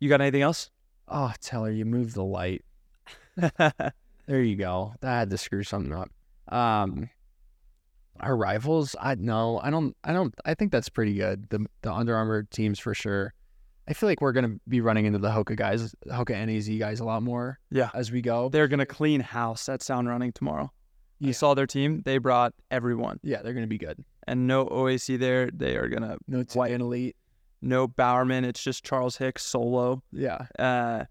you 0.00 0.08
got 0.10 0.20
anything 0.20 0.42
else? 0.42 0.70
Oh, 1.08 1.32
Teller, 1.40 1.70
you 1.70 1.84
moved 1.86 2.14
the 2.14 2.22
light. 2.24 2.62
There 4.26 4.42
you 4.42 4.56
go. 4.56 4.94
That 5.00 5.18
had 5.18 5.30
to 5.30 5.38
screw 5.38 5.62
something 5.62 5.92
up. 5.92 6.10
Um, 6.54 7.08
Our 8.20 8.36
rivals, 8.36 8.96
I 8.98 9.14
no, 9.16 9.60
I 9.62 9.70
don't, 9.70 9.94
I 10.02 10.12
don't, 10.12 10.34
I 10.44 10.54
think 10.54 10.72
that's 10.72 10.88
pretty 10.88 11.14
good. 11.14 11.48
The 11.50 11.66
the 11.82 11.92
Under 11.92 12.16
Armour 12.16 12.44
teams 12.50 12.78
for 12.78 12.94
sure. 12.94 13.34
I 13.88 13.92
feel 13.92 14.08
like 14.08 14.20
we're 14.20 14.32
gonna 14.32 14.56
be 14.68 14.80
running 14.80 15.04
into 15.06 15.18
the 15.18 15.28
Hoka 15.28 15.54
guys, 15.54 15.94
Hoka 16.08 16.30
NAZ 16.46 16.68
guys 16.78 16.98
a 17.00 17.04
lot 17.04 17.22
more 17.22 17.58
Yeah. 17.70 17.90
as 17.94 18.10
we 18.10 18.20
go. 18.22 18.48
They're 18.48 18.68
gonna 18.68 18.86
clean 18.86 19.20
house 19.20 19.68
at 19.68 19.82
Sound 19.82 20.08
Running 20.08 20.32
tomorrow. 20.32 20.72
You 21.18 21.28
Yeah. 21.28 21.32
saw 21.34 21.54
their 21.54 21.66
team; 21.66 22.02
they 22.04 22.18
brought 22.18 22.52
everyone, 22.70 23.20
Yeah, 23.22 23.42
they're 23.42 23.54
gonna 23.54 23.66
be 23.66 23.78
good. 23.78 24.02
and 24.26 24.46
no 24.46 24.66
OAC 24.66 25.16
there. 25.18 25.50
They 25.52 25.76
are 25.76 25.88
gonna 25.88 26.16
No 26.26 26.42
White. 26.54 26.72
Elite. 26.72 27.16
no 27.62 27.86
Bowerman. 27.86 28.44
It's 28.44 28.62
just 28.62 28.82
Charles 28.84 29.18
Hicks 29.18 29.44
solo. 29.44 30.02
Yeah, 30.10 30.46
Uh, 30.58 31.04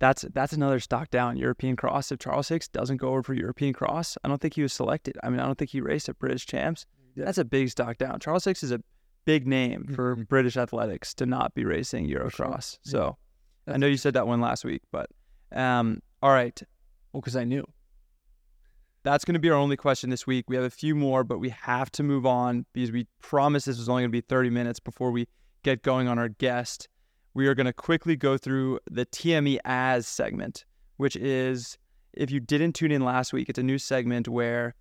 that's 0.00 0.22
that's 0.34 0.52
another 0.52 0.80
stock 0.80 1.10
down 1.10 1.36
European 1.36 1.76
cross. 1.76 2.10
If 2.10 2.18
Charles 2.18 2.48
Hicks 2.48 2.66
doesn't 2.68 2.96
go 2.96 3.10
over 3.10 3.22
for 3.22 3.34
European 3.34 3.72
cross, 3.72 4.16
I 4.24 4.28
don't 4.28 4.40
think 4.40 4.54
he 4.54 4.62
was 4.62 4.72
selected. 4.72 5.16
I 5.22 5.30
mean, 5.30 5.38
I 5.38 5.46
don't 5.46 5.56
think 5.58 5.70
he 5.70 5.80
raced 5.80 6.08
at 6.08 6.18
British 6.18 6.46
champs. 6.46 6.86
Yeah. 7.14 7.26
That's 7.26 7.38
a 7.38 7.44
big 7.44 7.68
stock 7.70 7.98
down. 7.98 8.18
Charles 8.18 8.44
Hicks 8.44 8.62
is 8.64 8.72
a 8.72 8.80
big 9.26 9.46
name 9.46 9.84
for 9.94 10.16
Mhm. 10.16 10.26
British 10.28 10.56
athletics 10.56 11.14
to 11.14 11.26
not 11.26 11.54
be 11.54 11.64
racing 11.64 12.08
sure. 12.08 12.24
Eurocross. 12.24 12.78
Yeah. 12.84 12.90
So 12.90 13.16
I 13.68 13.76
know 13.76 13.86
you 13.86 13.96
said 13.98 14.14
that 14.14 14.26
one 14.26 14.40
last 14.40 14.64
week, 14.64 14.82
but 14.90 15.10
um, 15.52 16.02
all 16.22 16.30
right. 16.32 16.60
well, 17.12 17.20
because 17.20 17.36
I 17.36 17.44
knew. 17.44 17.64
That's 19.02 19.24
going 19.24 19.34
to 19.34 19.40
be 19.40 19.48
our 19.48 19.56
only 19.56 19.76
question 19.76 20.10
this 20.10 20.26
week. 20.26 20.44
We 20.48 20.56
have 20.56 20.64
a 20.64 20.70
few 20.70 20.94
more, 20.94 21.24
but 21.24 21.38
we 21.38 21.48
have 21.50 21.90
to 21.92 22.02
move 22.02 22.26
on 22.26 22.66
because 22.74 22.92
we 22.92 23.06
promised 23.22 23.64
this 23.66 23.78
was 23.78 23.88
only 23.88 24.02
going 24.02 24.10
to 24.10 24.16
be 24.16 24.20
30 24.20 24.50
minutes 24.50 24.78
before 24.78 25.10
we 25.10 25.26
get 25.62 25.82
going 25.82 26.06
on 26.06 26.18
our 26.18 26.28
guest. 26.28 26.86
We 27.34 27.46
are 27.46 27.54
going 27.54 27.66
to 27.66 27.72
quickly 27.72 28.16
go 28.16 28.36
through 28.36 28.80
the 28.90 29.06
TME 29.06 29.58
as 29.64 30.06
segment, 30.06 30.64
which 30.96 31.16
is 31.16 31.78
if 32.12 32.30
you 32.30 32.40
didn't 32.40 32.72
tune 32.72 32.90
in 32.90 33.04
last 33.04 33.32
week, 33.32 33.48
it's 33.48 33.58
a 33.58 33.62
new 33.62 33.78
segment 33.78 34.28
where 34.28 34.74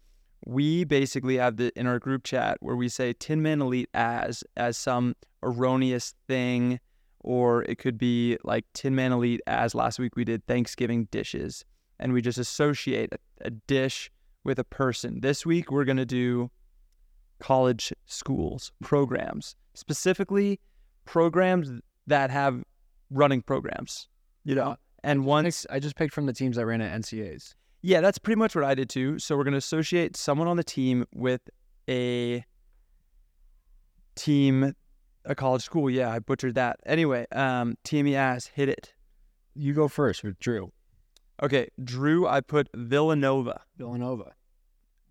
we 0.46 0.84
basically 0.84 1.38
have 1.38 1.58
the 1.58 1.72
in 1.78 1.86
our 1.86 2.00
group 2.00 2.24
chat 2.24 2.58
where 2.62 2.76
we 2.76 2.90
say 2.90 3.14
Tin 3.14 3.42
Man 3.42 3.62
Elite 3.62 3.90
as 3.94 4.44
as 4.58 4.78
some 4.78 5.16
erroneous 5.44 6.16
thing, 6.28 6.80
or 7.20 7.64
it 7.64 7.78
could 7.78 7.98
be 7.98 8.38
like 8.44 8.66
Tin 8.74 8.96
Man 8.96 9.12
Elite 9.12 9.42
as 9.48 9.76
last 9.76 10.00
week 10.00 10.16
we 10.16 10.24
did 10.24 10.46
Thanksgiving 10.48 11.06
dishes, 11.12 11.66
and 12.00 12.14
we 12.14 12.22
just 12.22 12.38
associate 12.38 13.14
a, 13.14 13.48
a 13.48 13.50
dish 13.50 14.10
with 14.44 14.58
a 14.58 14.64
person. 14.64 15.22
This 15.22 15.46
week 15.46 15.72
we're 15.72 15.86
gonna 15.86 16.06
do 16.06 16.50
college 17.40 17.94
schools 18.06 18.72
programs, 18.82 19.56
specifically 19.74 20.60
programs 21.06 21.72
that 22.10 22.30
have 22.30 22.64
running 23.10 23.42
programs. 23.42 24.08
You 24.44 24.56
know, 24.56 24.78
and 25.04 25.26
once 25.26 25.66
I 25.70 25.80
just 25.80 25.96
picked 25.96 26.14
from 26.14 26.26
the 26.26 26.34
teams 26.34 26.58
that 26.58 26.66
ran 26.66 26.82
at 26.82 27.02
NCAs. 27.02 27.54
yeah, 27.82 28.02
that's 28.02 28.18
pretty 28.18 28.38
much 28.38 28.56
what 28.56 28.64
I 28.64 28.76
did 28.76 28.90
too. 28.90 29.20
So 29.20 29.38
we're 29.38 29.44
going 29.44 29.54
to 29.54 29.58
associate 29.58 30.18
someone 30.18 30.48
on 30.48 30.58
the 30.58 30.64
team 30.64 31.06
with 31.14 31.42
a 31.90 32.44
team, 34.16 34.76
a 35.26 35.36
college 35.36 35.64
school. 35.64 35.90
Yeah, 35.90 36.12
I 36.12 36.20
butchered 36.20 36.56
that. 36.56 36.80
Anyway, 36.86 37.26
um, 37.32 37.78
ass 37.94 38.48
hit 38.48 38.70
it. 38.70 38.94
You 39.56 39.74
go 39.74 39.88
first 39.88 40.24
with 40.24 40.40
Drew 40.40 40.72
Okay, 41.42 41.70
Drew, 41.84 42.28
I 42.28 42.42
put 42.42 42.70
Villanova. 42.76 43.62
Villanova. 43.78 44.34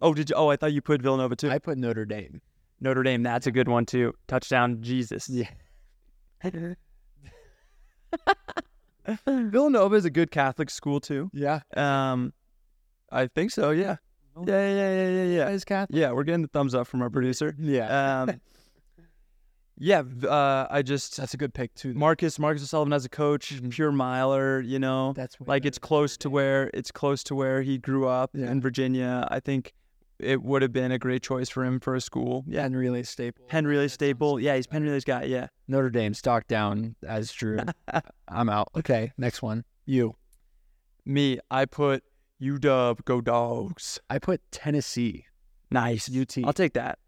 Oh, 0.01 0.15
did 0.15 0.31
you? 0.31 0.37
Oh, 0.37 0.49
I 0.49 0.57
thought 0.57 0.73
you 0.73 0.83
put 0.83 1.01
Villanova 1.03 1.35
too. 1.37 1.51
I 1.51 1.59
put 1.59 1.79
Notre 1.79 2.05
Dame. 2.05 2.41
Notre 2.81 3.03
Dame, 3.03 3.23
that's 3.23 3.47
a 3.47 3.51
good 3.51 3.69
one 3.69 3.87
too. 3.87 4.15
Touchdown, 4.29 4.79
Jesus. 4.83 5.29
Yeah. 5.29 5.49
Villanova 9.27 9.95
is 9.97 10.05
a 10.05 10.11
good 10.11 10.31
Catholic 10.31 10.71
school 10.71 11.01
too. 11.01 11.31
Yeah, 11.33 11.61
Um, 11.77 12.33
I 13.11 13.27
think 13.27 13.51
so. 13.51 13.71
Yeah. 13.71 13.97
Yeah, 14.47 14.69
yeah, 14.73 14.91
yeah, 14.95 15.09
yeah, 15.09 15.25
yeah. 15.25 15.49
is 15.49 15.65
Catholic. 15.65 15.99
Yeah, 15.99 16.13
we're 16.13 16.23
getting 16.25 16.43
the 16.43 16.49
thumbs 16.49 16.75
up 16.75 16.87
from 16.87 17.03
our 17.03 17.11
producer. 17.11 17.57
Yeah, 17.59 18.23
Um, 18.23 18.41
yeah, 19.79 20.03
uh, 20.25 20.67
I 20.71 20.83
just 20.83 21.17
that's 21.17 21.35
a 21.35 21.37
good 21.37 21.55
pick 21.55 21.75
too. 21.75 21.93
though. 21.93 21.99
Marcus 21.99 22.39
Marcus 22.39 22.63
O'Sullivan 22.63 22.93
as 22.93 23.05
a 23.05 23.09
coach, 23.09 23.55
Mhm. 23.61 23.71
pure 23.71 23.91
miler. 23.91 24.61
You 24.61 24.79
know, 24.79 25.13
That's 25.15 25.37
like 25.47 25.65
it's 25.65 25.79
close 25.79 26.17
to 26.19 26.31
where 26.31 26.71
it's 26.75 26.93
close 26.93 27.25
to 27.25 27.35
where 27.35 27.63
he 27.63 27.79
grew 27.79 28.07
up 28.07 28.31
Yeah. 28.35 28.51
in 28.51 28.61
Virginia. 28.61 29.27
I 29.31 29.41
think 29.41 29.73
it 30.19 30.43
would 30.43 30.63
have 30.63 30.73
been 30.73 30.93
a 30.93 30.99
great 30.99 31.23
choice 31.23 31.49
for 31.49 31.65
him 31.65 31.79
for 31.81 31.95
a 31.95 32.01
school. 32.01 32.45
Yeah, 32.47 32.63
Penn 32.63 32.77
Relay 32.77 33.03
Staple. 33.03 33.45
Penn 33.49 33.67
Relay 33.67 33.89
staple. 33.89 34.41
Yeah, 34.41 34.57
he's 34.57 34.67
Penn. 34.67 34.83
Relay's 34.83 35.05
guy. 35.05 35.25
Yeah, 35.25 35.49
Notre 35.69 35.91
Dame 35.91 36.15
stock 36.15 36.47
down 36.49 36.97
as 37.07 37.31
Drew. 37.33 37.59
I'm 38.29 38.49
out. 38.49 38.69
Okay, 38.77 39.13
next 39.19 39.43
one. 39.43 39.65
You. 39.87 40.17
me. 41.05 41.39
I 41.51 41.65
put 41.65 42.03
UW. 42.43 43.05
Go 43.05 43.21
dogs. 43.21 43.99
I 44.11 44.19
put 44.19 44.41
Tennessee. 44.51 45.25
Nice. 45.71 46.09
UT. 46.15 46.39
I'll 46.45 46.53
take 46.53 46.75
that. 46.75 46.99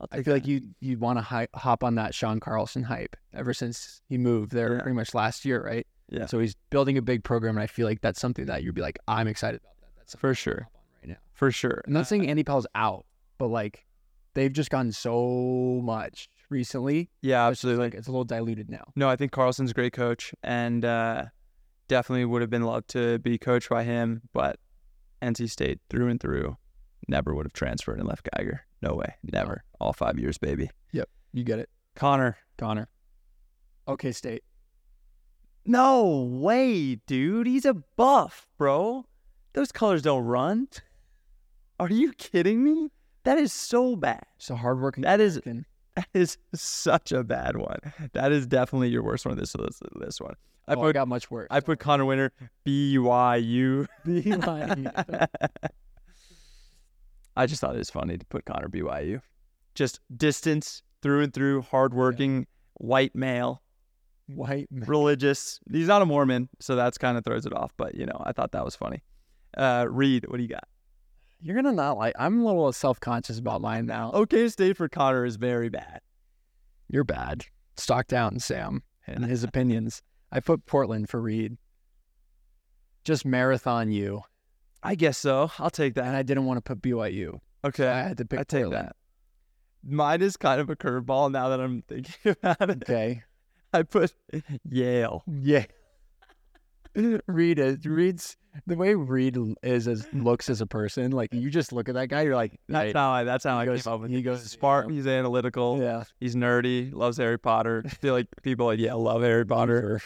I'll 0.00 0.08
I 0.12 0.16
feel 0.16 0.24
that. 0.34 0.40
like 0.40 0.46
you 0.46 0.60
you 0.80 0.98
want 0.98 1.18
to 1.18 1.22
hi- 1.22 1.48
hop 1.54 1.84
on 1.84 1.94
that 1.96 2.14
Sean 2.14 2.40
Carlson 2.40 2.82
hype 2.84 3.16
ever 3.34 3.52
since 3.52 4.00
he 4.08 4.16
moved 4.18 4.52
there 4.52 4.74
Yeah. 4.74 4.80
pretty 4.82 4.94
much 4.96 5.14
last 5.14 5.44
year, 5.44 5.62
right? 5.64 5.86
Yeah. 6.08 6.26
So 6.26 6.38
he's 6.38 6.54
building 6.70 6.96
a 6.98 7.02
big 7.02 7.22
program, 7.22 7.56
and 7.56 7.62
I 7.62 7.66
feel 7.66 7.86
like 7.86 8.00
that's 8.00 8.20
something 8.20 8.46
that 8.46 8.62
you'd 8.62 8.74
be 8.74 8.80
like, 8.80 8.98
I'm 9.06 9.28
excited 9.28 9.60
about 9.60 9.74
that. 9.80 9.90
That's 9.98 10.14
For 10.16 10.34
sure. 10.34 10.68
Right 11.02 11.10
now. 11.10 11.16
for 11.32 11.50
sure. 11.50 11.82
I'm 11.86 11.92
not 11.92 12.06
saying 12.06 12.28
Andy 12.28 12.44
Powell's 12.44 12.66
out, 12.74 13.06
but 13.38 13.48
like 13.48 13.84
they've 14.34 14.52
just 14.52 14.70
gotten 14.70 14.92
so 14.92 15.80
much 15.82 16.28
recently. 16.50 17.10
Yeah, 17.22 17.46
It's 17.48 17.58
absolutely. 17.58 17.84
like 17.84 17.94
it's 17.94 18.08
a 18.08 18.10
little 18.10 18.24
diluted 18.24 18.70
now. 18.70 18.84
No, 18.96 19.08
I 19.08 19.16
think 19.16 19.32
Carlson's 19.32 19.70
a 19.70 19.74
great 19.74 19.92
coach 19.92 20.32
and 20.42 20.84
uh, 20.84 21.26
definitely 21.88 22.24
would 22.24 22.40
have 22.42 22.50
been 22.50 22.62
loved 22.64 22.88
to 22.90 23.18
be 23.20 23.38
coached 23.38 23.68
by 23.68 23.84
him, 23.84 24.22
but 24.32 24.58
NC 25.22 25.50
State 25.50 25.80
through 25.90 26.08
and 26.08 26.20
through 26.20 26.56
never 27.08 27.34
would 27.34 27.46
have 27.46 27.52
transferred 27.52 27.98
and 27.98 28.08
left 28.08 28.28
Geiger. 28.36 28.62
No 28.82 28.94
way. 28.94 29.14
Never. 29.22 29.64
All 29.80 29.92
five 29.92 30.18
years, 30.18 30.38
baby. 30.38 30.70
Yep. 30.92 31.08
You 31.32 31.44
get 31.44 31.58
it, 31.58 31.68
Connor. 31.94 32.36
Connor. 32.56 32.88
Okay, 33.88 34.12
State. 34.12 34.42
No 35.66 36.22
way, 36.30 36.96
dude. 37.06 37.46
He's 37.46 37.64
a 37.64 37.74
buff, 37.74 38.46
bro. 38.56 39.04
Those 39.52 39.72
colors 39.72 40.02
don't 40.02 40.24
run. 40.24 40.68
Are 41.80 41.88
you 41.88 42.12
kidding 42.12 42.62
me? 42.62 42.90
That 43.24 43.38
is 43.38 43.54
so 43.54 43.96
bad. 43.96 44.26
So 44.36 44.54
hardworking. 44.54 45.02
That 45.02 45.18
is 45.18 45.38
American. 45.38 45.64
that 45.96 46.08
is 46.12 46.36
such 46.54 47.10
a 47.10 47.24
bad 47.24 47.56
one. 47.56 47.78
That 48.12 48.32
is 48.32 48.46
definitely 48.46 48.90
your 48.90 49.02
worst 49.02 49.24
one. 49.24 49.38
This 49.38 49.54
this, 49.54 49.80
this 49.98 50.20
one. 50.20 50.34
I 50.68 50.74
oh, 50.74 50.80
I 50.80 50.84
put 50.84 50.92
got 50.92 51.08
much 51.08 51.30
worse. 51.30 51.48
I 51.50 51.60
put 51.60 51.78
Connor 51.78 52.04
Winter 52.04 52.32
BYU. 52.66 53.86
BYU. 54.06 55.26
I 57.36 57.46
just 57.46 57.62
thought 57.62 57.74
it 57.74 57.78
was 57.78 57.88
funny 57.88 58.18
to 58.18 58.26
put 58.26 58.44
Connor 58.44 58.68
BYU. 58.68 59.22
Just 59.74 60.00
distance 60.14 60.82
through 61.00 61.22
and 61.22 61.32
through, 61.32 61.62
hardworking, 61.62 62.46
white 62.74 63.14
male, 63.14 63.62
white. 64.26 64.70
man. 64.70 64.86
religious. 64.86 65.60
He's 65.72 65.88
not 65.88 66.02
a 66.02 66.06
Mormon, 66.06 66.50
so 66.58 66.76
that's 66.76 66.98
kind 66.98 67.16
of 67.16 67.24
throws 67.24 67.46
it 67.46 67.54
off. 67.54 67.72
But 67.78 67.94
you 67.94 68.04
know, 68.04 68.22
I 68.26 68.32
thought 68.32 68.52
that 68.52 68.66
was 68.66 68.76
funny. 68.76 69.02
Uh, 69.56 69.86
Reed, 69.88 70.26
what 70.28 70.36
do 70.36 70.42
you 70.42 70.48
got? 70.50 70.68
You're 71.42 71.56
gonna 71.56 71.72
not 71.72 71.96
like. 71.98 72.14
I'm 72.18 72.40
a 72.40 72.44
little 72.44 72.72
self 72.72 73.00
conscious 73.00 73.38
about 73.38 73.60
mine 73.60 73.86
now. 73.86 74.10
OK 74.12 74.48
State 74.48 74.76
for 74.76 74.88
Connor 74.88 75.24
is 75.24 75.36
very 75.36 75.68
bad. 75.68 76.00
You're 76.88 77.04
bad. 77.04 77.44
Stock 77.76 78.06
down, 78.08 78.38
Sam, 78.40 78.82
and 79.06 79.24
his 79.24 79.42
opinions. 79.44 80.02
I 80.32 80.40
put 80.40 80.66
Portland 80.66 81.08
for 81.08 81.20
Reed. 81.20 81.56
Just 83.04 83.24
marathon 83.24 83.90
you, 83.90 84.22
I 84.82 84.94
guess 84.94 85.16
so. 85.18 85.50
I'll 85.58 85.70
take 85.70 85.94
that. 85.94 86.04
and. 86.04 86.16
I 86.16 86.22
didn't 86.22 86.44
want 86.44 86.58
to 86.58 86.62
put 86.62 86.82
BYU. 86.82 87.40
Okay, 87.64 87.88
I 87.88 88.02
had 88.02 88.18
to 88.18 88.24
pick. 88.24 88.38
I 88.40 88.42
take 88.44 88.64
Portland. 88.64 88.86
that. 88.88 88.96
Mine 89.82 90.20
is 90.20 90.36
kind 90.36 90.60
of 90.60 90.68
a 90.68 90.76
curveball 90.76 91.32
now 91.32 91.48
that 91.48 91.60
I'm 91.60 91.82
thinking 91.82 92.14
about 92.42 92.68
it. 92.70 92.82
Okay. 92.82 93.22
I 93.72 93.82
put 93.84 94.12
Yale. 94.68 95.22
Yeah. 95.26 95.64
Reed 97.26 97.58
is 97.58 97.84
Reed's 97.86 98.36
the 98.66 98.74
way 98.76 98.94
Reed 98.94 99.36
is 99.62 99.86
as 99.86 100.06
looks 100.12 100.50
as 100.50 100.60
a 100.60 100.66
person. 100.66 101.12
Like 101.12 101.32
you 101.32 101.50
just 101.50 101.72
look 101.72 101.88
at 101.88 101.94
that 101.94 102.08
guy, 102.08 102.22
you're 102.22 102.34
like, 102.34 102.58
That's 102.68 102.86
right. 102.86 102.96
how 102.96 103.10
I. 103.12 103.24
That's 103.24 103.44
how 103.44 103.56
He 103.56 103.62
I 103.62 103.64
goes- 103.66 103.84
came 103.84 103.92
up 103.92 104.00
with. 104.00 104.10
he 104.10 104.22
goes, 104.22 104.42
He's 104.42 104.50
smart. 104.50 104.88
yeah. 104.88 104.94
He's 104.96 105.06
analytical. 105.06 105.78
yeah. 105.80 106.04
He's 106.18 106.34
nerdy. 106.34 106.92
Loves 106.92 107.16
Harry 107.18 107.38
Potter. 107.38 107.82
I 107.86 107.88
feel 107.90 108.14
like 108.14 108.26
people 108.42 108.70
at 108.70 108.78
Yale 108.78 109.00
love 109.00 109.22
Harry 109.22 109.46
Potter. 109.46 110.00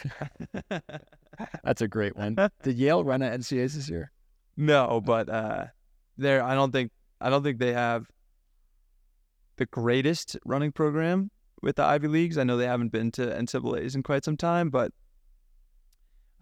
That's 1.63 1.81
a 1.81 1.87
great 1.87 2.15
one. 2.15 2.35
Did 2.63 2.77
Yale 2.77 3.03
run 3.03 3.21
at 3.21 3.39
NCAs 3.39 3.73
this 3.73 3.89
year? 3.89 4.11
no, 4.57 5.01
but 5.03 5.27
uh, 5.29 5.65
there. 6.17 6.43
I 6.43 6.55
don't 6.55 6.71
think. 6.71 6.91
I 7.19 7.29
don't 7.29 7.43
think 7.43 7.59
they 7.59 7.73
have 7.73 8.05
the 9.57 9.65
greatest 9.65 10.37
running 10.45 10.71
program 10.71 11.31
with 11.61 11.77
the 11.77 11.83
Ivy 11.83 12.07
Leagues. 12.07 12.37
I 12.37 12.43
know 12.43 12.57
they 12.57 12.67
haven't 12.67 12.91
been 12.91 13.11
to 13.13 13.21
NCAA's 13.25 13.95
in 13.95 14.03
quite 14.03 14.23
some 14.23 14.37
time, 14.37 14.69
but 14.69 14.91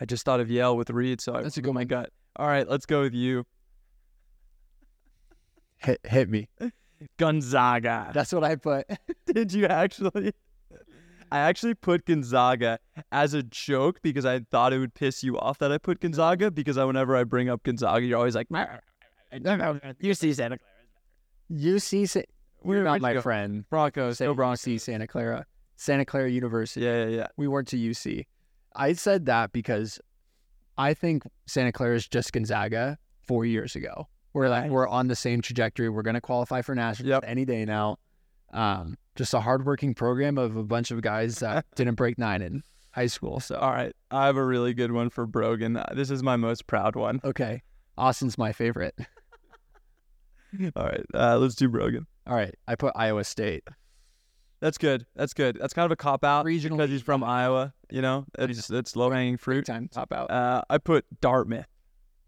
I 0.04 0.06
just 0.06 0.26
thought 0.26 0.42
of 0.42 0.52
Yale 0.52 0.76
with 0.76 0.90
Reed, 0.90 1.22
so 1.22 1.34
I 1.34 1.42
That's 1.44 1.56
a 1.56 1.60
went 1.60 1.64
good 1.64 1.70
with 1.70 1.76
my 1.76 1.80
one. 1.80 1.88
gut. 1.88 2.10
All 2.36 2.46
right, 2.48 2.68
let's 2.68 2.86
go 2.86 3.04
with 3.04 3.14
you, 3.14 3.46
Hit, 5.78 6.02
hit 6.04 6.30
me. 6.30 6.50
Gonzaga. 7.18 8.12
That's 8.14 8.34
what 8.34 8.44
I 8.44 8.56
put. 8.58 8.86
Did 9.34 9.54
you 9.54 9.66
actually? 9.66 10.34
I 11.32 11.40
actually 11.40 11.74
put 11.76 12.06
Gonzaga 12.06 12.80
as 13.14 13.34
a 13.34 13.44
joke 13.44 14.00
because 14.02 14.26
I 14.26 14.40
thought 14.52 14.74
it 14.74 14.80
would 14.80 14.94
piss 14.94 15.24
you 15.24 15.40
off 15.40 15.58
that 15.60 15.72
I 15.72 15.78
put 15.78 16.02
Gonzaga 16.02 16.52
because 16.52 16.78
I, 16.78 16.84
whenever 16.84 17.16
I 17.16 17.24
bring 17.24 17.50
up 17.50 17.64
Gonzaga, 17.64 18.06
you're 18.06 18.18
always 18.18 18.36
like, 18.36 18.48
You 20.02 20.14
see 20.16 20.34
Santa 20.34 20.58
UC. 21.50 22.10
Sa- 22.10 22.22
You're 22.66 22.84
not 22.84 23.00
my 23.00 23.14
go? 23.14 23.22
friend. 23.22 23.64
Broncos. 23.70 24.18
Say 24.18 24.26
Go 24.26 24.34
Broncos. 24.34 24.60
UC 24.66 24.82
Santa 24.82 25.08
Clara, 25.08 25.46
Santa 25.78 26.04
Clara 26.06 26.30
University. 26.30 26.82
Yeah, 26.86 27.06
yeah, 27.06 27.10
yeah. 27.10 27.28
We 27.38 27.48
weren't 27.48 27.70
to 27.70 27.78
UC. 27.78 28.26
I 28.76 28.94
said 28.94 29.26
that 29.28 29.52
because 29.52 30.00
I 30.78 30.94
think 30.94 31.24
Santa 31.46 31.72
Clara 31.72 31.96
is 31.96 32.08
just 32.08 32.34
Gonzaga 32.34 32.98
four 33.28 33.46
years 33.46 33.76
ago. 33.76 34.08
We're 34.34 34.50
like 34.50 34.72
we're 34.72 34.88
on 34.88 35.08
the 35.08 35.16
same 35.16 35.42
trajectory. 35.42 35.90
We're 35.90 36.02
going 36.02 36.16
to 36.16 36.22
qualify 36.22 36.62
for 36.62 36.74
nationals 36.74 37.10
Yep. 37.10 37.24
any 37.28 37.46
day 37.46 37.66
now. 37.66 37.98
Um, 38.52 38.98
just 39.16 39.34
a 39.34 39.40
hardworking 39.40 39.94
program 39.94 40.38
of 40.40 40.56
a 40.56 40.64
bunch 40.64 40.90
of 40.92 41.02
guys 41.02 41.40
that 41.40 41.66
didn't 41.76 41.96
break 41.96 42.18
nine 42.18 42.42
in 42.42 42.64
high 42.92 43.06
school. 43.08 43.40
So 43.40 43.56
All 43.56 43.72
right, 43.72 43.94
I 44.12 44.26
have 44.26 44.38
a 44.38 44.44
really 44.46 44.74
good 44.74 44.92
one 44.92 45.10
for 45.10 45.26
Brogan. 45.28 45.78
Uh, 45.78 45.86
This 45.96 46.10
is 46.10 46.24
my 46.24 46.36
most 46.36 46.66
proud 46.68 46.96
one. 46.96 47.22
okay, 47.24 47.62
Austin's 47.98 48.38
my 48.38 48.52
favorite. 48.54 48.96
All 50.76 50.86
right, 50.86 51.06
uh, 51.16 51.38
let's 51.38 51.56
do 51.56 51.68
Brogan. 51.68 52.06
All 52.28 52.36
right, 52.36 52.54
I 52.68 52.76
put 52.76 52.94
Iowa 52.96 53.24
State. 53.24 53.64
That's 54.64 54.78
good. 54.78 55.06
That's 55.14 55.34
good. 55.34 55.58
That's 55.60 55.74
kind 55.74 55.86
of 55.86 55.92
a 55.92 55.98
cop 55.98 56.24
out 56.24 56.46
Regional 56.46 56.78
because 56.78 56.90
he's 56.90 57.02
from 57.02 57.22
Iowa. 57.22 57.74
You 57.92 58.02
know, 58.02 58.26
it's 58.40 58.70
it's 58.70 58.96
low 58.96 59.10
hanging 59.12 59.36
fruit. 59.36 59.66
time 59.66 59.90
top 59.90 60.14
out. 60.14 60.32
Uh, 60.32 60.62
I 60.70 60.78
put 60.78 61.06
Dartmouth. 61.20 61.68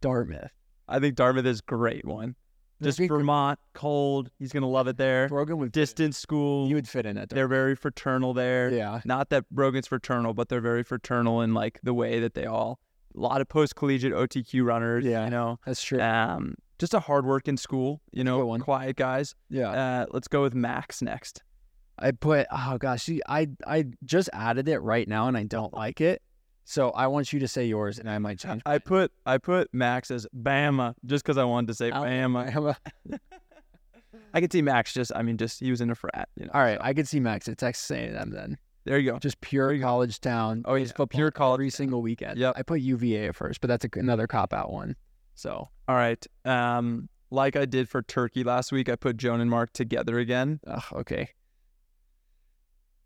Dartmouth. 0.02 0.52
I 0.86 1.00
think 1.00 1.15
Dartmouth 1.15 1.45
is 1.45 1.62
a 1.62 1.63
great 1.63 2.04
one. 2.04 2.36
Just 2.84 3.00
Vermont, 3.00 3.58
cold. 3.74 4.32
He's 4.38 4.52
gonna 4.52 4.67
love 4.67 4.89
it 4.89 4.98
there. 4.98 5.30
Brogan 5.30 5.60
would 5.60 5.71
Distance 5.71 6.17
school. 6.17 6.67
You 6.67 6.76
would 6.76 6.89
fit 6.89 7.06
in 7.06 7.17
at 7.17 7.30
They're 7.30 7.48
very 7.48 7.74
fraternal 7.74 8.34
there. 8.34 8.69
Yeah. 8.69 9.00
Not 9.06 9.30
that 9.30 9.45
Brogan's 9.50 9.88
fraternal, 9.88 10.34
but 10.34 10.50
they're 10.50 10.60
very 10.60 10.84
fraternal 10.84 11.39
in 11.39 11.54
like 11.54 11.80
the 11.84 11.93
way 11.93 12.19
that 12.19 12.34
they 12.34 12.45
all. 12.45 12.82
A 13.15 13.19
lot 13.21 13.39
of 13.39 13.48
post 13.48 13.78
collegiate 13.78 14.12
OTQ 14.12 14.65
runners. 14.65 15.06
Yeah. 15.06 15.24
You 15.24 15.32
know. 15.32 15.58
That's 15.65 15.82
true. 15.82 16.02
Um, 16.02 16.56
just 16.80 16.93
a 16.93 17.00
hard 17.00 17.26
working 17.26 17.56
school. 17.56 18.02
You 18.12 18.26
know, 18.26 18.58
quiet 18.60 18.98
guys. 18.98 19.36
yeah. 19.50 19.69
Uh, 19.69 20.06
let's 20.12 20.28
go 20.28 20.41
with 20.41 20.54
Max 20.54 21.02
next. 21.02 21.41
I 21.97 22.12
put 22.12 22.47
oh 22.51 22.77
gosh, 22.77 23.03
see, 23.03 23.21
I 23.27 23.49
I 23.65 23.86
just 24.03 24.29
added 24.34 24.67
it 24.67 24.79
right 24.79 25.08
now 25.08 25.27
and 25.27 25.38
I 25.38 25.43
don't 25.43 25.73
like 25.73 26.01
it. 26.01 26.21
So 26.65 26.89
I 26.91 27.08
want 27.08 27.31
you 27.31 27.39
to 27.39 27.47
say 27.47 27.65
yours 27.65 27.99
and 27.99 28.10
I 28.10 28.17
might 28.17 28.39
change. 28.39 28.62
I 28.65 28.79
put 28.79 29.12
I 29.25 29.38
put 29.38 29.73
Max 29.73 30.12
as 30.12 30.27
Bama 30.36 30.95
just 31.05 31.23
because 31.23 31.38
I 31.38 31.43
wanted 31.43 31.67
to 31.67 31.73
say 31.75 31.91
Bama. 31.91 32.51
Bama. 32.51 33.19
I 34.34 34.41
could 34.41 34.51
see 34.51 34.62
Max 34.62 34.93
just 34.93 35.12
I 35.15 35.21
mean 35.21 35.38
just 35.38 35.60
he 35.60 35.71
was 35.71 35.81
in 35.81 35.89
a 35.89 35.95
frat. 35.95 36.27
You 36.36 36.45
know. 36.45 36.51
All 36.53 36.62
right, 36.62 36.77
so 36.77 36.84
I 36.84 36.93
could 36.93 37.08
see 37.08 37.19
Max 37.19 37.47
at 37.47 37.58
Texas 37.58 37.89
A&M 37.91 38.31
then. 38.31 38.58
there 38.84 38.97
you 38.97 39.12
go. 39.12 39.19
Just 39.19 39.39
pure 39.41 39.79
college 39.79 40.19
town. 40.19 40.63
Oh, 40.65 40.71
plays 40.71 40.91
yeah, 40.97 41.05
pure 41.05 41.31
college 41.31 41.60
every 41.60 41.69
single 41.69 42.01
weekend. 42.01 42.39
Yep. 42.39 42.55
I 42.58 42.63
put 42.63 42.81
UVA 42.81 43.27
at 43.27 43.36
first, 43.36 43.62
but 43.62 43.67
that's 43.67 43.86
a, 43.86 43.89
another 43.99 44.27
cop 44.27 44.53
out 44.53 44.71
one. 44.73 44.95
So 45.36 45.69
All 45.88 45.95
right. 45.95 46.25
Um, 46.45 47.10
like 47.29 47.55
I 47.55 47.65
did 47.65 47.89
for 47.89 48.01
Turkey 48.01 48.43
last 48.43 48.71
week, 48.71 48.89
I 48.89 48.95
put 48.95 49.17
Joan 49.17 49.41
and 49.41 49.49
Marc 49.49 49.73
together 49.73 50.19
again. 50.19 50.60
ugh, 50.67 50.84
okay, 50.93 51.29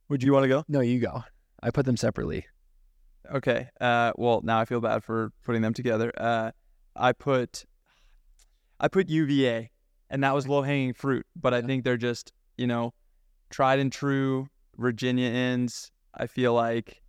Would 0.09 0.23
you 0.23 0.33
want 0.33 0.43
to 0.43 0.47
go? 0.49 0.63
no, 0.67 0.79
you 0.81 0.99
go. 0.99 1.23
I 1.61 1.71
put 1.71 1.85
them 1.85 1.97
separately. 1.97 2.45
Okay. 3.31 3.67
Uh, 3.79 4.11
well, 4.15 4.41
now 4.43 4.59
I 4.59 4.65
feel 4.65 4.81
bad 4.81 5.03
for 5.03 5.31
putting 5.43 5.61
them 5.61 5.73
together. 5.73 6.11
Uh, 6.17 6.51
I 6.95 7.11
put, 7.13 7.65
I 8.79 8.87
put 8.87 9.09
UVA, 9.09 9.71
and 10.09 10.23
that 10.23 10.33
was 10.33 10.47
low 10.47 10.61
hanging 10.63 10.93
fruit. 10.93 11.25
But 11.35 11.53
I 11.53 11.57
Yeah. 11.59 11.67
think 11.67 11.83
they're 11.83 11.97
just, 11.97 12.33
you 12.57 12.65
know, 12.65 12.93
tried 13.49 13.79
and 13.79 13.91
true 13.91 14.47
Virginians. 14.77 15.91
I 16.15 16.25
feel 16.27 16.53
like 16.53 17.01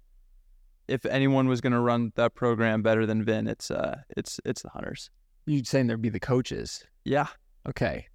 if 0.88 1.06
anyone 1.06 1.46
was 1.48 1.60
going 1.60 1.72
to 1.72 1.80
run 1.80 2.12
that 2.16 2.34
program 2.34 2.82
better 2.82 3.06
than 3.06 3.24
Vin, 3.24 3.46
it's 3.46 3.70
uh, 3.70 4.02
it's 4.16 4.40
it's 4.44 4.62
the 4.62 4.70
Hunters. 4.70 5.10
You 5.46 5.64
saying 5.64 5.86
there'd 5.86 6.02
be 6.02 6.08
the 6.10 6.20
coaches? 6.20 6.84
Yeah. 7.04 7.28
Okay, 7.68 8.06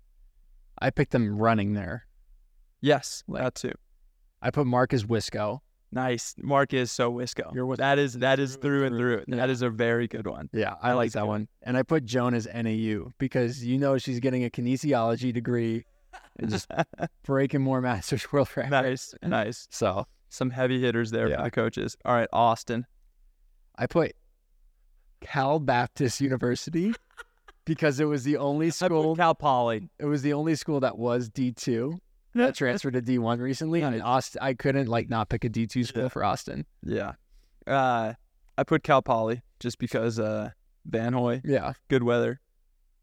I 0.79 0.89
picked 0.91 1.11
them 1.11 1.37
running 1.37 1.73
there. 1.73 2.05
Yes. 2.81 3.23
Like- 3.27 3.43
that 3.43 3.55
too. 3.55 3.71
I 4.45 4.51
put 4.51 4.67
Marcus 4.67 5.03
Wisco. 5.03 5.59
Nice. 5.91 6.35
Marc 6.37 6.73
is 6.73 6.91
so 6.91 7.11
Wisco. 7.11 7.51
Wisco. 7.53 7.77
That 7.77 7.97
is 7.97 8.13
that 8.15 8.37
is 8.39 8.57
through 8.57 8.85
and 8.85 8.95
through. 8.97 9.23
Yeah. 9.27 9.37
That 9.37 9.49
is 9.49 9.61
a 9.63 9.69
very 9.69 10.07
good 10.07 10.27
one. 10.27 10.49
Yeah, 10.53 10.75
I 10.81 10.89
That 10.89 10.95
like 10.97 11.11
that 11.13 11.21
good. 11.21 11.27
one. 11.27 11.47
And 11.63 11.75
I 11.77 11.83
put 11.83 12.05
Joan 12.05 12.33
as 12.35 12.47
NAU 12.53 13.11
because 13.17 13.65
you 13.65 13.77
know 13.79 13.97
she's 13.97 14.19
getting 14.19 14.43
a 14.45 14.49
kinesiology 14.49 15.33
degree 15.33 15.83
and 16.37 16.49
just 16.51 16.69
breaking 17.23 17.61
more 17.61 17.81
Masters 17.81 18.29
World 18.31 18.49
Records. 18.55 18.71
nice, 18.71 19.15
nice. 19.23 19.67
So 19.71 20.05
Some 20.29 20.51
heavy 20.51 20.79
hitters 20.79 21.09
there 21.11 21.27
Yeah. 21.29 21.37
for 21.37 21.43
the 21.43 21.51
coaches. 21.51 21.97
All 22.05 22.13
right, 22.13 22.29
Austin. 22.31 22.85
I 23.77 23.87
put 23.87 24.13
Cal 25.21 25.59
Baptist 25.59 26.21
University 26.21 26.93
because 27.65 27.99
it 27.99 28.05
was 28.05 28.23
the 28.23 28.37
only 28.37 28.67
I 28.67 28.69
put 28.69 28.75
school. 28.75 29.15
Cal 29.15 29.33
Poly. 29.35 29.89
It 29.97 30.05
was 30.05 30.21
the 30.21 30.33
only 30.33 30.55
school 30.55 30.81
that 30.81 30.97
was 30.97 31.29
D 31.29 31.51
two 31.51 31.99
transferred 32.35 32.93
to 32.93 33.01
D 33.01 33.17
one 33.17 33.39
recently. 33.39 33.81
And 33.81 34.01
Austin, 34.01 34.39
I 34.41 34.53
couldn't 34.53 34.87
like 34.87 35.09
not 35.09 35.29
pick 35.29 35.43
a 35.43 35.49
D 35.49 35.67
two 35.67 35.83
school 35.83 36.03
Yeah. 36.03 36.09
for 36.09 36.23
Austin. 36.23 36.65
Yeah. 36.83 37.13
Uh, 37.67 38.13
I 38.57 38.63
put 38.63 38.83
Cal 38.83 39.01
Poly 39.01 39.41
just 39.59 39.79
because 39.79 40.19
uh, 40.19 40.51
Van 40.85 41.13
Hoy, 41.13 41.41
Yeah, 41.43 41.73
good 41.89 42.03
weather. 42.03 42.39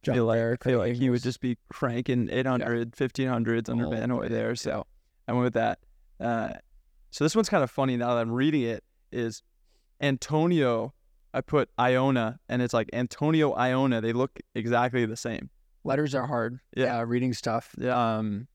John 0.02 0.14
feel 0.16 0.24
like, 0.24 0.62
feel 0.64 0.78
like 0.78 0.94
he 0.94 1.10
would 1.10 1.22
just 1.22 1.40
be 1.40 1.56
cranking 1.68 2.28
800, 2.30 2.92
1500s 2.92 3.68
under 3.68 3.84
All 3.86 3.90
Van 3.92 4.10
Hoy 4.10 4.28
there. 4.28 4.54
So 4.56 4.86
I 5.28 5.32
went 5.32 5.44
with 5.44 5.54
that. 5.54 5.78
Uh, 6.18 6.54
so 7.10 7.24
this 7.24 7.36
one's 7.36 7.48
kind 7.48 7.62
of 7.62 7.70
funny 7.70 7.96
now 7.96 8.14
that 8.14 8.20
I'm 8.20 8.32
reading 8.32 8.62
it. 8.62 8.82
Is 9.12 9.42
Antonio? 10.00 10.94
I 11.34 11.40
put 11.40 11.70
Iona, 11.78 12.38
and 12.48 12.60
it's 12.60 12.74
like 12.74 12.90
Antonio 12.92 13.54
Iona. 13.54 14.00
They 14.02 14.12
look 14.12 14.38
exactly 14.54 15.06
the 15.06 15.16
same. 15.16 15.48
letters 15.84 16.14
are 16.14 16.26
hard. 16.26 16.58
Yeah. 16.76 16.98
uh, 16.98 17.04
reading's 17.04 17.40
tough. 17.40 17.74
Yeah. 17.78 18.16
um, 18.18 18.48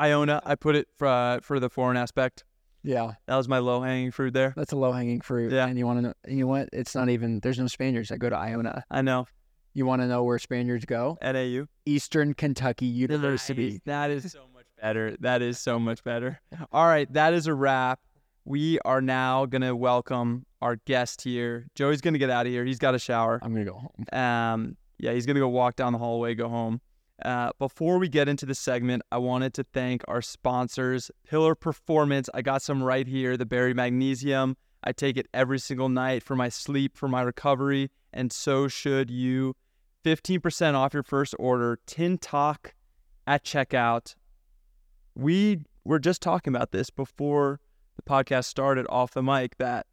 Iona. 0.00 0.40
I 0.44 0.54
put 0.54 0.76
it 0.76 0.88
for 0.96 1.06
uh, 1.06 1.40
for 1.40 1.58
the 1.60 1.68
foreign 1.70 1.96
aspect. 1.96 2.44
yeah. 2.82 3.12
That 3.26 3.36
was 3.36 3.48
my 3.48 3.58
low 3.58 3.80
hanging 3.82 4.10
fruit 4.10 4.32
there. 4.34 4.54
That's 4.56 4.72
a 4.72 4.76
low 4.76 4.92
hanging 4.92 5.20
fruit. 5.20 5.52
Yeah. 5.52 5.66
And 5.66 5.78
you 5.78 5.86
want 5.86 5.98
to 5.98 6.02
know, 6.02 6.12
you 6.26 6.40
know 6.42 6.46
what? 6.46 6.68
It's 6.72 6.94
not 6.94 7.08
even, 7.08 7.40
there's 7.40 7.58
no 7.58 7.66
Spaniards 7.66 8.08
that 8.10 8.18
go 8.18 8.30
to 8.30 8.36
Iona. 8.36 8.84
I 8.90 9.02
know. 9.02 9.26
You 9.74 9.86
want 9.86 10.02
to 10.02 10.06
know 10.08 10.22
where 10.24 10.38
Spaniards 10.38 10.84
go? 10.84 11.18
NAU. 11.22 11.66
Eastern 11.86 12.34
Kentucky 12.34 12.86
University. 12.86 13.72
Nice. 13.72 13.80
That 13.84 14.10
is 14.10 14.32
so 14.32 14.46
much 14.54 14.66
better. 14.80 15.16
That 15.20 15.42
is 15.42 15.58
so 15.58 15.78
much 15.78 16.02
better. 16.02 16.40
All 16.72 16.86
right, 16.86 17.12
that 17.12 17.34
is 17.34 17.46
a 17.46 17.54
wrap. 17.54 18.00
We 18.44 18.78
are 18.80 19.00
now 19.00 19.44
gonna 19.46 19.76
welcome 19.76 20.46
our 20.62 20.76
guest 20.86 21.20
here. 21.22 21.66
Joey's 21.74 22.00
gonna 22.00 22.18
get 22.18 22.30
out 22.30 22.46
of 22.46 22.52
here. 22.52 22.64
He's 22.64 22.78
got 22.78 22.94
a 22.94 22.98
shower. 22.98 23.38
I'm 23.42 23.52
going 23.52 23.66
to 23.66 23.70
go 23.70 23.78
home. 23.78 24.20
Um, 24.20 24.76
yeah, 24.98 25.12
he's 25.12 25.26
gonna 25.26 25.38
go 25.38 25.48
walk 25.48 25.76
down 25.76 25.92
the 25.92 25.98
hallway, 25.98 26.34
go 26.34 26.48
home. 26.48 26.80
Uh, 27.24 27.50
before 27.58 27.98
we 27.98 28.08
get 28.08 28.28
into 28.28 28.46
the 28.46 28.54
segment, 28.54 29.02
I 29.10 29.18
wanted 29.18 29.52
to 29.54 29.64
thank 29.64 30.02
our 30.06 30.22
sponsors, 30.22 31.10
Pillar 31.26 31.54
Performance. 31.54 32.28
I 32.32 32.42
got 32.42 32.62
some 32.62 32.82
right 32.82 33.06
here, 33.06 33.36
the 33.36 33.46
Berry 33.46 33.74
Magnesium. 33.74 34.56
I 34.84 34.92
take 34.92 35.16
it 35.16 35.26
every 35.34 35.58
single 35.58 35.88
night 35.88 36.22
for 36.22 36.36
my 36.36 36.48
sleep, 36.48 36.96
for 36.96 37.08
my 37.08 37.22
recovery, 37.22 37.90
and 38.12 38.32
so 38.32 38.68
should 38.68 39.10
you. 39.10 39.54
15% 40.04 40.74
off 40.74 40.94
your 40.94 41.02
first 41.02 41.34
order, 41.38 41.80
Tin 41.86 42.18
Talk 42.18 42.74
at 43.26 43.44
checkout. 43.44 44.14
We 45.16 45.62
were 45.84 45.98
just 45.98 46.22
talking 46.22 46.54
about 46.54 46.70
this 46.70 46.88
before 46.88 47.60
the 47.96 48.02
podcast 48.02 48.44
started 48.44 48.86
off 48.88 49.12
the 49.12 49.22
mic 49.22 49.56
that 49.58 49.86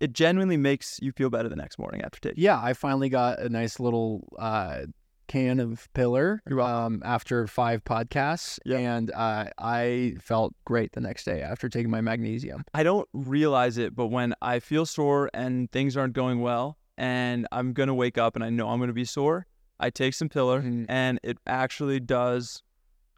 it 0.00 0.12
genuinely 0.12 0.56
makes 0.56 0.98
you 1.00 1.12
feel 1.12 1.30
better 1.30 1.48
the 1.48 1.56
next 1.56 1.78
morning 1.78 2.02
after 2.02 2.18
taking. 2.18 2.42
Yeah, 2.42 2.60
I 2.60 2.72
finally 2.72 3.08
got 3.08 3.38
a 3.38 3.48
nice 3.48 3.78
little 3.78 4.26
uh, 4.36 4.80
can 5.28 5.60
of 5.60 5.88
Pillar 5.94 6.42
um, 6.60 7.02
after 7.04 7.46
five 7.46 7.84
podcasts. 7.84 8.58
Yeah. 8.64 8.78
And 8.78 9.10
uh, 9.12 9.46
I 9.58 10.16
felt 10.20 10.54
great 10.64 10.92
the 10.92 11.00
next 11.00 11.24
day 11.24 11.40
after 11.42 11.68
taking 11.68 11.90
my 11.90 12.00
magnesium. 12.00 12.64
I 12.74 12.82
don't 12.82 13.08
realize 13.12 13.78
it, 13.78 13.94
but 13.94 14.08
when 14.08 14.34
I 14.42 14.58
feel 14.58 14.86
sore 14.86 15.30
and 15.32 15.70
things 15.72 15.96
aren't 15.96 16.12
going 16.14 16.40
well, 16.40 16.78
and 16.98 17.46
I'm 17.52 17.72
gonna 17.72 17.94
wake 17.94 18.18
up 18.18 18.36
and 18.36 18.44
I 18.44 18.50
know 18.50 18.68
I'm 18.68 18.78
gonna 18.78 18.92
be 18.92 19.04
sore, 19.06 19.46
I 19.80 19.90
take 19.90 20.14
some 20.14 20.28
pillar, 20.28 20.62
Mhm. 20.62 20.86
and 20.88 21.18
it 21.22 21.38
actually 21.46 21.98
does. 22.00 22.62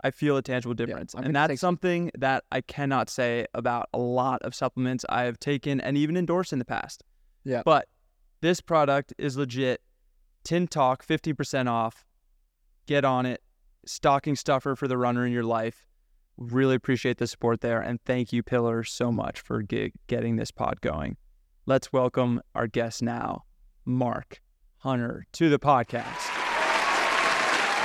I 0.02 0.10
feel 0.10 0.36
a 0.36 0.42
tangible 0.42 0.74
difference, 0.74 1.14
I'm 1.14 1.24
and 1.24 1.34
that's 1.36 1.50
take- 1.52 1.58
something 1.58 2.10
that 2.18 2.44
I 2.52 2.60
cannot 2.60 3.08
say 3.10 3.46
about 3.54 3.88
a 3.92 3.98
lot 3.98 4.42
of 4.42 4.54
supplements 4.54 5.04
I 5.08 5.22
have 5.24 5.40
taken 5.40 5.80
and 5.80 5.96
even 5.96 6.16
endorsed 6.16 6.52
in 6.52 6.58
the 6.58 6.64
past. 6.64 7.02
Yeah. 7.42 7.62
But 7.64 7.88
this 8.42 8.60
product 8.60 9.12
is 9.18 9.36
legit. 9.36 9.80
Tin 10.44 10.68
Talk, 10.68 11.04
50% 11.04 11.68
off. 11.68 12.04
Get 12.86 13.04
on 13.04 13.24
it. 13.24 13.42
Stocking 13.86 14.36
stuffer 14.36 14.76
for 14.76 14.86
the 14.86 14.98
runner 14.98 15.26
in 15.26 15.32
your 15.32 15.42
life. 15.42 15.86
Really 16.36 16.74
appreciate 16.74 17.18
the 17.18 17.26
support 17.26 17.60
there. 17.60 17.80
And 17.80 18.00
thank 18.04 18.32
you, 18.32 18.42
Pillar, 18.42 18.84
so 18.84 19.10
much 19.10 19.40
for 19.40 19.62
ge- 19.62 19.92
getting 20.06 20.36
this 20.36 20.50
pod 20.50 20.80
going. 20.80 21.16
Let's 21.66 21.92
welcome 21.92 22.42
our 22.54 22.66
guest 22.66 23.02
now, 23.02 23.44
Marc 23.84 24.42
Hunter, 24.78 25.26
to 25.32 25.48
the 25.48 25.58
podcast. 25.58 26.30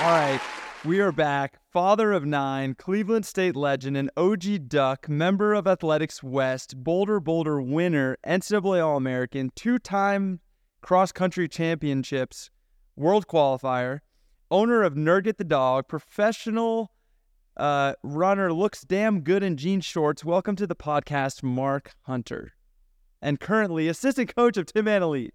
All 0.01 0.11
right. 0.11 0.41
We 0.85 1.01
are 1.01 1.11
back. 1.11 1.59
Father 1.73 2.13
of 2.13 2.25
nine, 2.25 2.73
Cleveland 2.73 3.25
State 3.25 3.55
legend, 3.55 3.97
and 3.97 4.09
OG 4.15 4.69
Duck, 4.69 5.09
member 5.09 5.53
of 5.53 5.67
Athletics 5.67 6.23
West, 6.23 6.81
Bolder 6.81 7.19
Boulder 7.19 7.61
winner, 7.61 8.17
NCAA 8.25 8.85
All 8.85 8.95
American, 8.95 9.51
two 9.55 9.77
time 9.77 10.39
cross 10.81 11.11
country 11.11 11.47
championships, 11.47 12.49
world 12.95 13.27
qualifier, 13.27 13.99
owner 14.49 14.83
of 14.83 14.95
Nurget 14.95 15.37
the 15.37 15.43
Dog, 15.43 15.87
professional 15.87 16.91
uh, 17.57 17.93
runner 18.03 18.53
looks 18.53 18.81
damn 18.81 19.21
good 19.21 19.43
in 19.43 19.57
jean 19.57 19.81
shorts. 19.81 20.23
Welcome 20.23 20.55
to 20.55 20.67
the 20.67 20.75
podcast, 20.75 21.43
Marc 21.43 21.91
Hunter, 22.03 22.53
and 23.21 23.39
currently 23.39 23.87
assistant 23.87 24.33
coach 24.35 24.57
of 24.57 24.65
Tinman 24.65 25.03
Elite. 25.03 25.33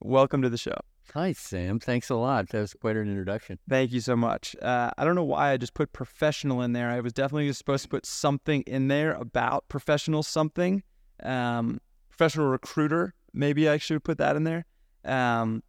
Welcome 0.00 0.42
to 0.42 0.50
the 0.50 0.58
show. 0.58 0.76
Hi, 1.14 1.32
Sam. 1.32 1.78
Thanks 1.80 2.10
a 2.10 2.14
lot. 2.14 2.48
That 2.50 2.60
was 2.60 2.74
quite 2.74 2.96
an 2.96 3.08
introduction. 3.08 3.58
Thank 3.68 3.92
you 3.92 4.00
so 4.00 4.16
much. 4.16 4.56
Uh, 4.60 4.90
I 4.98 5.04
don't 5.04 5.14
know 5.14 5.24
why 5.24 5.52
I 5.52 5.56
just 5.56 5.74
put 5.74 5.92
professional 5.92 6.60
in 6.62 6.72
there. 6.72 6.90
I 6.90 7.00
was 7.00 7.12
definitely 7.12 7.52
supposed 7.52 7.84
to 7.84 7.88
put 7.88 8.04
something 8.04 8.62
in 8.62 8.88
there 8.88 9.12
about 9.12 9.68
professional 9.68 10.22
something. 10.22 10.82
Um, 11.22 11.80
professional 12.10 12.48
recruiter. 12.48 13.14
Maybe 13.34 13.68
I 13.68 13.78
should 13.78 14.04
put 14.04 14.18
that 14.18 14.36
in 14.36 14.44
there. 14.44 14.64
Um, 15.04 15.62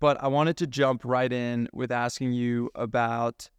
but 0.00 0.22
I 0.22 0.28
wanted 0.28 0.56
to 0.58 0.66
jump 0.66 1.04
right 1.04 1.32
in 1.32 1.68
with 1.72 1.92
asking 1.92 2.32
you 2.32 2.70
about 2.74 3.50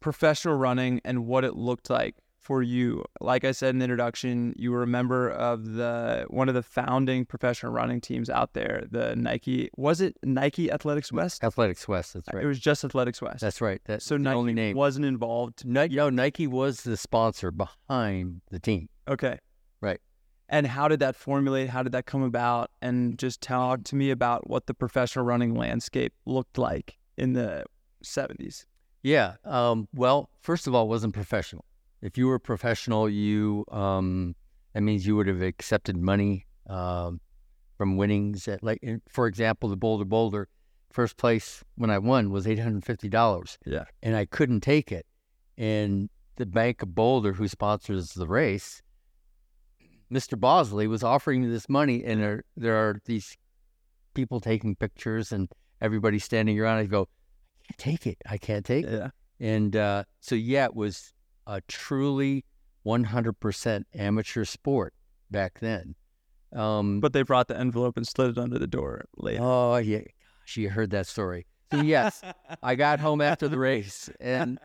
professional 0.00 0.54
running 0.54 1.00
and 1.04 1.26
what 1.26 1.44
it 1.44 1.56
looked 1.56 1.90
like 1.90 2.16
for 2.38 2.62
you. 2.62 3.04
Like 3.20 3.44
I 3.44 3.52
said 3.52 3.70
in 3.70 3.78
the 3.78 3.84
introduction, 3.84 4.54
you 4.56 4.72
were 4.72 4.82
a 4.82 4.86
member 4.86 5.30
of 5.30 5.74
the 5.74 6.24
one 6.28 6.48
of 6.48 6.54
the 6.54 6.62
founding 6.62 7.26
professional 7.26 7.72
running 7.72 8.00
teams 8.00 8.30
out 8.30 8.54
there, 8.54 8.84
the 8.90 9.14
Nike. 9.14 9.70
Was 9.76 10.00
it 10.00 10.16
Nike 10.22 10.70
Athletics 10.70 11.12
West? 11.12 11.44
Athletics 11.44 11.86
West. 11.86 12.14
That's 12.14 12.28
right. 12.32 12.42
It 12.42 12.46
was 12.46 12.58
just 12.58 12.82
Athletics 12.82 13.20
West. 13.20 13.40
That's 13.40 13.60
right. 13.60 13.80
That's 13.84 14.04
so 14.04 14.14
the 14.14 14.20
Nike 14.20 14.36
only 14.36 14.54
name. 14.54 14.76
wasn't 14.76 15.04
involved. 15.04 15.66
Nike, 15.66 15.96
no, 15.96 16.08
Nike 16.08 16.46
was 16.46 16.82
the 16.82 16.96
sponsor 16.96 17.50
behind 17.50 18.40
the 18.50 18.58
team. 18.58 18.88
Okay. 19.06 19.38
And 20.50 20.66
how 20.66 20.88
did 20.88 20.98
that 20.98 21.14
formulate? 21.14 21.70
How 21.70 21.84
did 21.84 21.92
that 21.92 22.06
come 22.06 22.22
about? 22.22 22.70
And 22.82 23.16
just 23.16 23.40
talk 23.40 23.84
to 23.84 23.96
me 23.96 24.10
about 24.10 24.50
what 24.50 24.66
the 24.66 24.74
professional 24.74 25.24
running 25.24 25.54
landscape 25.54 26.12
looked 26.26 26.58
like 26.58 26.98
in 27.16 27.34
the 27.34 27.64
70s. 28.04 28.66
Yeah. 29.04 29.34
Um, 29.44 29.88
well, 29.94 30.28
first 30.40 30.66
of 30.66 30.74
all, 30.74 30.86
it 30.86 30.88
wasn't 30.88 31.14
professional. 31.14 31.64
If 32.02 32.18
you 32.18 32.26
were 32.26 32.40
professional, 32.40 33.08
you 33.08 33.64
um, 33.70 34.34
that 34.74 34.82
means 34.82 35.06
you 35.06 35.14
would 35.16 35.28
have 35.28 35.40
accepted 35.40 35.96
money 35.96 36.46
um, 36.68 37.20
from 37.78 37.96
winnings. 37.96 38.48
At 38.48 38.62
like, 38.62 38.82
for 39.08 39.26
example, 39.26 39.68
the 39.68 39.76
Bolder 39.76 40.04
Boulder, 40.04 40.48
first 40.90 41.16
place 41.16 41.62
when 41.76 41.90
I 41.90 41.98
won 41.98 42.30
was 42.30 42.46
eight 42.46 42.58
hundred 42.58 42.84
fifty 42.84 43.08
dollars. 43.08 43.58
Yeah. 43.64 43.84
and 44.02 44.16
I 44.16 44.24
couldn't 44.24 44.60
take 44.60 44.90
it. 44.90 45.06
And 45.56 46.08
the 46.36 46.46
Bank 46.46 46.82
of 46.82 46.94
Boulder, 46.94 47.34
who 47.34 47.46
sponsors 47.48 48.12
the 48.14 48.26
race, 48.26 48.82
Mr. 50.12 50.38
Bosley 50.38 50.86
was 50.86 51.02
offering 51.02 51.42
me 51.42 51.48
this 51.48 51.68
money, 51.68 52.04
and 52.04 52.20
there 52.20 52.44
there 52.56 52.76
are 52.76 53.00
these 53.04 53.36
people 54.14 54.40
taking 54.40 54.74
pictures 54.74 55.32
and 55.32 55.48
everybody 55.80 56.18
standing 56.18 56.58
around. 56.58 56.78
I 56.78 56.86
go, 56.86 57.02
I 57.02 57.72
can't 57.72 57.78
take 57.78 58.06
it. 58.06 58.18
I 58.28 58.36
can't 58.38 58.64
take 58.64 58.84
it. 58.86 58.92
Yeah. 58.92 59.10
And 59.38 59.76
uh, 59.76 60.04
so, 60.20 60.34
yeah, 60.34 60.64
it 60.66 60.74
was 60.74 61.12
a 61.46 61.60
truly 61.68 62.44
100% 62.84 63.84
amateur 63.94 64.44
sport 64.44 64.94
back 65.30 65.60
then. 65.60 65.94
Um, 66.54 67.00
But 67.00 67.12
they 67.12 67.22
brought 67.22 67.48
the 67.48 67.56
envelope 67.58 67.96
and 67.96 68.06
slid 68.06 68.30
it 68.30 68.38
under 68.38 68.58
the 68.58 68.66
door 68.66 69.04
later. 69.16 69.42
oh, 69.42 69.76
yeah. 69.76 70.00
she 70.44 70.64
heard 70.66 70.90
that 70.90 71.06
story. 71.06 71.46
So, 71.72 71.80
yes, 71.82 72.20
I 72.62 72.74
got 72.74 72.98
home 72.98 73.20
after 73.20 73.46
the 73.48 73.58
race 73.58 74.10
and 74.20 74.58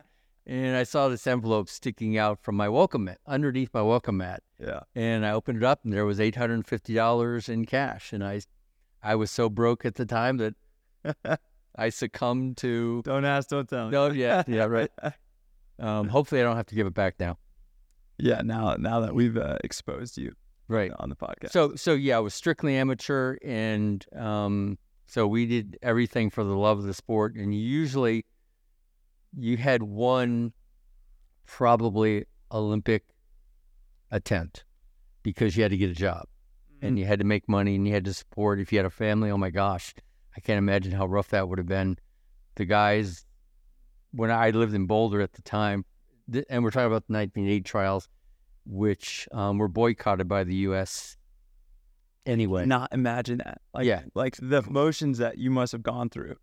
and 0.46 0.76
I 0.76 0.84
saw 0.84 1.08
this 1.08 1.26
envelope 1.26 1.68
sticking 1.68 2.16
out 2.16 2.38
from 2.40 2.54
my 2.56 2.68
welcome 2.68 3.04
mat, 3.04 3.18
underneath 3.26 3.70
my 3.74 3.82
welcome 3.82 4.18
mat. 4.18 4.42
Yeah. 4.60 4.80
And 4.94 5.26
I 5.26 5.32
opened 5.32 5.58
it 5.58 5.64
up 5.64 5.80
and 5.84 5.92
there 5.92 6.06
was 6.06 6.18
$850 6.18 7.48
in 7.48 7.64
cash. 7.66 8.12
And 8.12 8.24
I, 8.24 8.40
I 9.02 9.14
was 9.16 9.30
so 9.30 9.48
broke 9.48 9.84
at 9.84 9.96
the 9.96 10.06
time 10.06 10.38
that 10.38 11.40
I 11.76 11.88
succumbed 11.90 12.56
to 12.58 13.02
Don't 13.04 13.24
ask, 13.24 13.48
don't 13.48 13.68
tell. 13.68 13.90
No, 13.90 14.10
yeah, 14.10 14.42
yeah, 14.46 14.64
right. 14.64 14.90
Um, 15.78 16.08
hopefully, 16.08 16.40
I 16.40 16.44
don't 16.44 16.56
have 16.56 16.64
to 16.68 16.74
give 16.74 16.86
it 16.86 16.94
back 16.94 17.16
now. 17.20 17.36
Yeah, 18.16 18.40
now 18.42 18.76
now 18.78 19.00
that 19.00 19.14
we've 19.14 19.36
uh, 19.36 19.58
exposed 19.62 20.16
you 20.16 20.32
Right. 20.68 20.90
on 20.98 21.10
the 21.10 21.16
podcast. 21.16 21.50
So, 21.50 21.76
so 21.76 21.92
yeah, 21.92 22.16
I 22.16 22.20
was 22.20 22.32
strictly 22.32 22.76
amateur, 22.76 23.36
and 23.44 24.02
um, 24.16 24.78
so 25.06 25.26
we 25.26 25.44
did 25.44 25.78
everything 25.82 26.30
for 26.30 26.44
the 26.44 26.56
love 26.56 26.78
of 26.78 26.84
the 26.84 26.94
sport. 26.94 27.34
And 27.34 27.54
usually, 27.54 28.24
you 29.34 29.56
had 29.56 29.82
one 29.82 30.52
probably 31.46 32.24
Olympic 32.52 33.04
attempt 34.10 34.64
because 35.22 35.56
you 35.56 35.62
had 35.62 35.70
to 35.72 35.76
get 35.76 35.90
a 35.90 35.94
job 35.94 36.26
and 36.82 36.98
you 36.98 37.04
had 37.06 37.18
to 37.18 37.24
make 37.24 37.48
money 37.48 37.74
and 37.74 37.86
you 37.86 37.92
had 37.94 38.04
to 38.04 38.12
support. 38.14 38.60
If 38.60 38.72
you 38.72 38.78
had 38.78 38.86
a 38.86 38.90
family, 38.90 39.30
oh 39.30 39.38
my 39.38 39.50
gosh, 39.50 39.94
I 40.36 40.40
can't 40.40 40.58
imagine 40.58 40.92
how 40.92 41.06
rough 41.06 41.28
that 41.30 41.48
would 41.48 41.58
have 41.58 41.66
been. 41.66 41.98
The 42.56 42.64
guys, 42.64 43.24
when 44.12 44.30
I 44.30 44.50
lived 44.50 44.74
in 44.74 44.86
Boulder 44.86 45.20
at 45.20 45.32
the 45.32 45.42
time, 45.42 45.84
th- 46.30 46.44
and 46.48 46.62
we're 46.62 46.70
talking 46.70 46.86
about 46.86 47.06
the 47.06 47.14
1980 47.14 47.62
trials, 47.62 48.08
which 48.64 49.28
um, 49.32 49.58
were 49.58 49.68
boycotted 49.68 50.28
by 50.28 50.44
the 50.44 50.54
U.S. 50.56 51.16
Anyway, 52.24 52.66
not 52.66 52.92
imagine 52.92 53.38
that. 53.38 53.60
Like, 53.74 53.86
Yeah. 53.86 54.02
like 54.14 54.36
the 54.40 54.58
emotions 54.66 55.18
that 55.18 55.38
you 55.38 55.50
must 55.50 55.72
have 55.72 55.82
gone 55.82 56.08
through, 56.10 56.36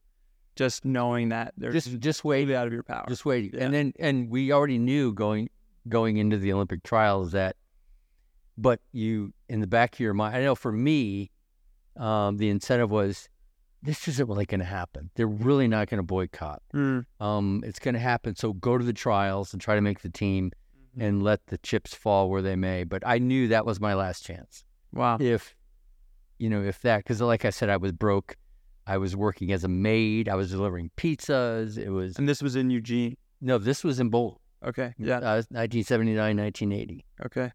just 0.56 0.86
knowing 0.86 1.30
that 1.30 1.54
they're 1.58 1.72
just 1.72 2.00
just 2.00 2.24
wait, 2.24 2.42
completely 2.42 2.56
out 2.56 2.68
of 2.68 2.74
your 2.74 2.84
power. 2.84 3.06
just 3.08 3.26
wait, 3.26 3.54
Yeah. 3.54 3.64
and 3.66 3.74
then 3.74 3.94
and 4.00 4.30
we 4.30 4.52
already 4.52 4.78
knew 4.78 5.14
going 5.14 5.50
going 5.90 6.18
into 6.18 6.38
the 6.38 6.54
Olympic 6.54 6.84
trials 6.84 7.32
that, 7.34 7.56
but 8.58 8.80
you 8.92 9.34
in 9.50 9.60
the 9.62 9.68
back 9.68 9.94
of 9.96 10.00
your 10.00 10.14
mind, 10.14 10.36
I 10.36 10.42
know 10.42 10.56
for 10.56 10.72
me, 10.72 11.32
um, 11.98 12.38
the 12.38 12.50
incentive 12.50 12.90
was 12.92 13.30
this 13.82 14.08
isn't 14.08 14.30
really 14.30 14.46
going 14.46 14.60
to 14.62 14.66
happen. 14.66 15.10
They're 15.16 15.28
really 15.28 15.68
not 15.68 15.90
going 15.90 15.98
to 15.98 16.04
boycott. 16.04 16.62
Mm. 16.74 17.06
Um, 17.20 17.64
it's 17.66 17.80
going 17.80 17.96
to 17.96 18.00
happen. 18.00 18.34
So 18.36 18.54
go 18.54 18.78
to 18.78 18.86
the 18.86 18.94
trials 18.94 19.52
and 19.52 19.62
try 19.62 19.76
to 19.76 19.82
make 19.82 20.02
the 20.02 20.10
team 20.10 20.52
Mm-hmm. 20.96 21.02
and 21.06 21.24
let 21.24 21.48
the 21.48 21.58
chips 21.58 21.96
fall 21.96 22.30
where 22.30 22.44
they 22.44 22.56
may. 22.56 22.84
But 22.84 23.02
I 23.04 23.18
knew 23.18 23.48
that 23.48 23.66
was 23.66 23.80
my 23.80 23.96
last 23.96 24.24
chance. 24.24 24.64
Wow. 24.94 25.18
If, 25.20 25.56
you 26.38 26.52
know, 26.52 26.62
if 26.62 26.84
that, 26.84 26.98
because 26.98 27.20
like 27.20 27.46
I 27.46 27.50
said, 27.50 27.68
I 27.72 27.78
was 27.78 27.92
broke. 27.92 28.36
I 28.86 28.98
was 28.98 29.16
working 29.16 29.52
as 29.52 29.64
a 29.64 29.68
maid. 29.68 30.28
I 30.28 30.36
was 30.36 30.52
delivering 30.52 30.92
pizzas. 30.98 31.78
It 31.78 31.90
was, 31.90 32.18
And 32.18 32.28
this 32.28 32.42
was 32.42 32.56
in 32.56 32.70
Eugene. 32.70 33.16
no, 33.42 33.58
this 33.58 33.84
was 33.84 34.00
in 34.00 34.10
Boulder. 34.10 34.38
Okay. 34.66 34.94
Yeah. 34.98 35.18
Uh, 35.18 35.44
1979, 35.52 36.38
1980. 36.38 37.06
Okay. 37.26 37.52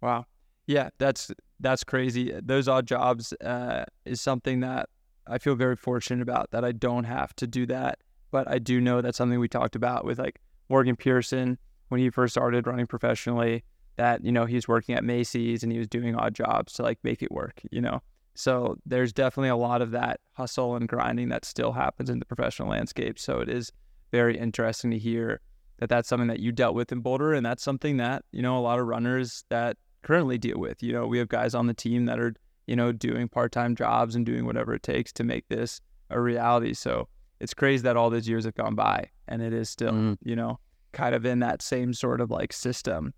Wow. 0.00 0.26
Yeah, 0.66 0.90
that's 0.98 1.30
that's 1.60 1.82
crazy. 1.84 2.32
Those 2.42 2.68
odd 2.68 2.86
jobs 2.86 3.32
uh, 3.44 3.84
is 4.04 4.20
something 4.20 4.60
that 4.60 4.88
I 5.26 5.38
feel 5.38 5.54
very 5.54 5.76
fortunate 5.76 6.22
about 6.22 6.50
that 6.50 6.64
I 6.64 6.72
don't 6.72 7.04
have 7.04 7.34
to 7.36 7.46
do 7.46 7.66
that. 7.66 7.98
But 8.30 8.48
I 8.48 8.58
do 8.58 8.80
know 8.80 9.00
that's 9.00 9.16
something 9.16 9.38
we 9.38 9.48
talked 9.48 9.76
about 9.76 10.04
with 10.04 10.18
like 10.18 10.40
Morgan 10.68 10.96
Pearson 10.96 11.56
when 11.88 12.00
he 12.00 12.10
first 12.10 12.34
started 12.34 12.66
running 12.66 12.86
professionally. 12.86 13.64
That 13.96 14.24
you 14.24 14.30
know 14.30 14.44
he 14.44 14.54
was 14.56 14.68
working 14.68 14.94
at 14.94 15.02
Macy's 15.04 15.62
and 15.62 15.72
he 15.72 15.78
was 15.78 15.88
doing 15.88 16.14
odd 16.14 16.34
jobs 16.34 16.74
to 16.74 16.82
like 16.82 16.98
make 17.02 17.22
it 17.22 17.32
work. 17.32 17.60
You 17.70 17.80
know, 17.80 18.02
so 18.38 18.76
there's 18.86 19.12
definitely 19.12 19.48
a 19.48 19.56
lot 19.56 19.82
of 19.82 19.90
that 19.90 20.20
hustle 20.34 20.76
and 20.76 20.86
grinding 20.88 21.28
that 21.30 21.44
still 21.44 21.72
happens 21.72 22.08
in 22.08 22.20
the 22.20 22.24
professional 22.24 22.68
landscape. 22.68 23.18
So 23.18 23.40
it 23.40 23.48
is 23.48 23.72
very 24.12 24.38
interesting 24.38 24.92
to 24.92 24.98
hear 24.98 25.40
that 25.78 25.88
that's 25.88 26.08
something 26.08 26.28
that 26.28 26.38
you 26.38 26.52
dealt 26.52 26.76
with 26.76 26.92
in 26.92 27.00
Boulder, 27.00 27.34
and 27.34 27.44
that's 27.44 27.64
something 27.64 27.96
that 27.96 28.24
you 28.30 28.40
know 28.40 28.56
a 28.56 28.60
lot 28.60 28.78
of 28.78 28.86
runners 28.86 29.42
that 29.48 29.76
currently 30.02 30.38
deal 30.38 30.56
with. 30.58 30.84
You 30.84 30.92
know, 30.92 31.06
we 31.08 31.18
have 31.18 31.28
guys 31.28 31.52
on 31.52 31.66
the 31.66 31.74
team 31.74 32.04
that 32.06 32.20
are 32.20 32.32
you 32.68 32.76
know 32.76 32.92
doing 32.92 33.28
part-time 33.28 33.74
jobs 33.74 34.14
and 34.14 34.24
doing 34.24 34.46
whatever 34.46 34.72
it 34.72 34.84
takes 34.84 35.12
to 35.14 35.24
make 35.24 35.48
this 35.48 35.80
a 36.10 36.20
reality. 36.20 36.74
So 36.74 37.08
it's 37.40 37.54
crazy 37.54 37.82
that 37.82 37.96
all 37.96 38.08
these 38.08 38.28
years 38.28 38.44
have 38.44 38.54
gone 38.54 38.76
by, 38.76 39.10
and 39.26 39.42
it 39.42 39.52
is 39.52 39.68
still 39.68 39.92
Mhm. 39.92 40.16
you 40.22 40.36
know 40.36 40.60
kind 40.92 41.12
of 41.14 41.26
in 41.26 41.40
that 41.40 41.60
same 41.60 41.92
sort 41.92 42.20
of 42.20 42.30
like 42.30 42.52
system. 42.52 43.14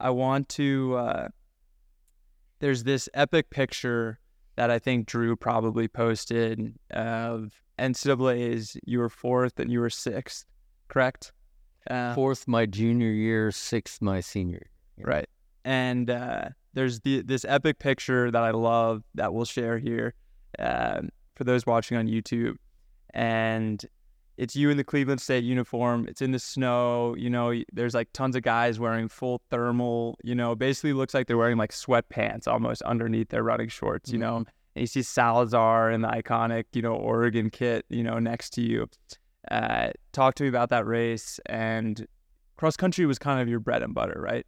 I 0.00 0.10
want 0.10 0.48
to. 0.50 0.96
Uh, 0.96 1.28
there's 2.58 2.82
this 2.82 3.08
epic 3.14 3.50
picture 3.50 4.18
that 4.56 4.70
I 4.70 4.78
think 4.78 5.06
Drew 5.06 5.36
probably 5.36 5.88
posted 5.88 6.74
of 6.90 7.52
NCAA's. 7.78 8.76
You 8.84 8.98
were 8.98 9.08
fourth 9.08 9.58
and 9.60 9.70
you 9.70 9.80
were 9.80 9.90
sixth, 9.90 10.44
correct? 10.88 11.32
Uh, 11.88 12.14
Fourth 12.14 12.48
my 12.48 12.66
junior 12.66 13.10
year, 13.10 13.52
sixth 13.52 14.02
my 14.02 14.20
senior. 14.20 14.66
year. 14.96 15.06
Right. 15.06 15.28
And 15.64 16.10
uh, 16.10 16.48
there's 16.74 17.00
the, 17.00 17.22
this 17.22 17.44
epic 17.46 17.78
picture 17.78 18.30
that 18.30 18.42
I 18.42 18.50
love 18.50 19.02
that 19.14 19.32
we'll 19.32 19.44
share 19.44 19.78
here 19.78 20.14
um, 20.58 21.10
for 21.34 21.44
those 21.44 21.64
watching 21.66 21.96
on 21.96 22.06
YouTube. 22.06 22.56
And 23.14 23.84
it's 24.36 24.54
you 24.54 24.70
in 24.70 24.76
the 24.76 24.84
Cleveland 24.84 25.20
State 25.20 25.44
uniform. 25.44 26.06
It's 26.08 26.20
in 26.20 26.32
the 26.32 26.38
snow. 26.38 27.14
You 27.16 27.30
know, 27.30 27.54
there's 27.72 27.94
like 27.94 28.12
tons 28.12 28.36
of 28.36 28.42
guys 28.42 28.78
wearing 28.78 29.08
full 29.08 29.40
thermal, 29.50 30.18
you 30.22 30.34
know, 30.34 30.54
basically 30.54 30.92
looks 30.92 31.14
like 31.14 31.26
they're 31.26 31.38
wearing 31.38 31.56
like 31.56 31.72
sweatpants 31.72 32.46
almost 32.46 32.82
underneath 32.82 33.30
their 33.30 33.42
running 33.42 33.68
shorts, 33.68 34.10
you 34.10 34.18
know. 34.18 34.36
And 34.36 34.46
you 34.74 34.86
see 34.86 35.02
Salazar 35.02 35.90
in 35.90 36.02
the 36.02 36.08
iconic, 36.08 36.64
you 36.74 36.82
know, 36.82 36.94
Oregon 36.94 37.48
kit, 37.48 37.86
you 37.88 38.02
know, 38.02 38.18
next 38.18 38.50
to 38.54 38.62
you. 38.62 38.88
Uh, 39.50 39.90
talk 40.12 40.34
to 40.34 40.42
me 40.42 40.48
about 40.48 40.68
that 40.70 40.86
race 40.86 41.40
and 41.46 42.06
cross 42.56 42.76
country 42.76 43.06
was 43.06 43.18
kind 43.18 43.40
of 43.40 43.48
your 43.48 43.60
bread 43.60 43.82
and 43.82 43.94
butter, 43.94 44.20
right? 44.20 44.46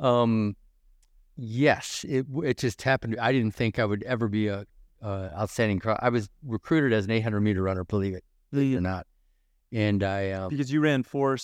Um, 0.00 0.56
yes, 1.36 2.04
it 2.08 2.26
it 2.42 2.58
just 2.58 2.82
happened. 2.82 3.16
I 3.20 3.32
didn't 3.32 3.54
think 3.54 3.78
I 3.78 3.84
would 3.84 4.02
ever 4.04 4.28
be 4.28 4.48
a 4.48 4.64
uh, 5.02 5.28
outstanding. 5.36 5.78
Cro- 5.78 5.98
I 6.00 6.08
was 6.08 6.28
recruited 6.44 6.92
as 6.92 7.04
an 7.04 7.12
800 7.12 7.40
meter 7.40 7.62
runner, 7.62 7.84
believe 7.84 8.14
it 8.14 8.24
or 8.52 8.80
not. 8.80 9.06
And 9.72 10.02
I 10.02 10.30
um, 10.32 10.48
because 10.48 10.72
you 10.72 10.80
ran 10.80 11.02
four 11.02 11.36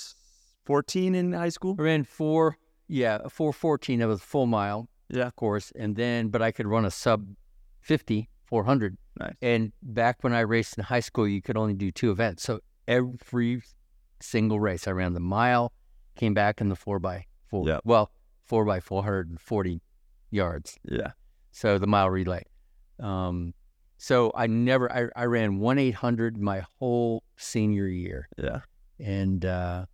14 0.65 1.15
in 1.15 1.33
high 1.33 1.51
school. 1.51 1.77
I 1.79 1.83
ran 1.83 2.05
four, 2.05 2.57
yeah, 2.89 3.19
a 3.23 3.29
four 3.29 3.53
fourteen. 3.53 3.99
That 4.01 4.09
was 4.09 4.21
a 4.21 4.25
full 4.25 4.47
mile, 4.47 4.89
Yeah. 5.11 5.27
of 5.27 5.37
course, 5.37 5.73
and 5.77 5.95
then 5.97 6.29
but 6.29 6.41
I 6.43 6.51
could 6.53 6.67
run 6.67 6.85
a 6.87 6.91
sub 6.91 7.27
50, 7.83 8.29
400. 8.45 8.97
Nice. 9.21 9.33
And 9.43 9.73
back 9.83 10.25
when 10.25 10.33
I 10.33 10.41
raced 10.41 10.79
in 10.79 10.85
high 10.85 11.01
school, 11.01 11.29
you 11.29 11.43
could 11.43 11.57
only 11.57 11.75
do 11.75 11.91
two 11.93 12.11
events. 12.11 12.43
So 12.43 12.61
every 12.89 13.63
single 14.21 14.59
race, 14.59 14.89
I 14.89 14.93
ran 14.93 15.13
the 15.13 15.21
mile, 15.21 15.73
came 16.17 16.33
back 16.35 16.61
in 16.63 16.69
the 16.71 16.77
four 16.77 16.99
by 16.99 17.27
four. 17.47 17.69
Yeah. 17.69 17.81
Well, 17.85 18.11
four 18.47 18.65
by 18.65 18.81
four 18.81 19.03
hundred 19.05 19.29
and 19.29 19.39
forty 19.41 19.83
yards. 20.31 20.79
Yeah. 20.91 21.13
So 21.53 21.79
the 21.79 21.87
mile 21.87 22.09
relay. 22.09 22.45
Um, 23.01 23.53
so 24.05 24.31
I 24.35 24.47
never 24.47 24.87
I, 24.93 25.09
I 25.17 25.25
ran 25.25 25.59
one 25.61 25.79
eight 25.79 25.95
hundred 25.95 26.37
my 26.37 26.63
whole 26.79 27.23
senior 27.37 27.87
year, 27.87 28.29
Yeah. 28.37 28.61
and 29.01 29.43
uh, 29.45 29.87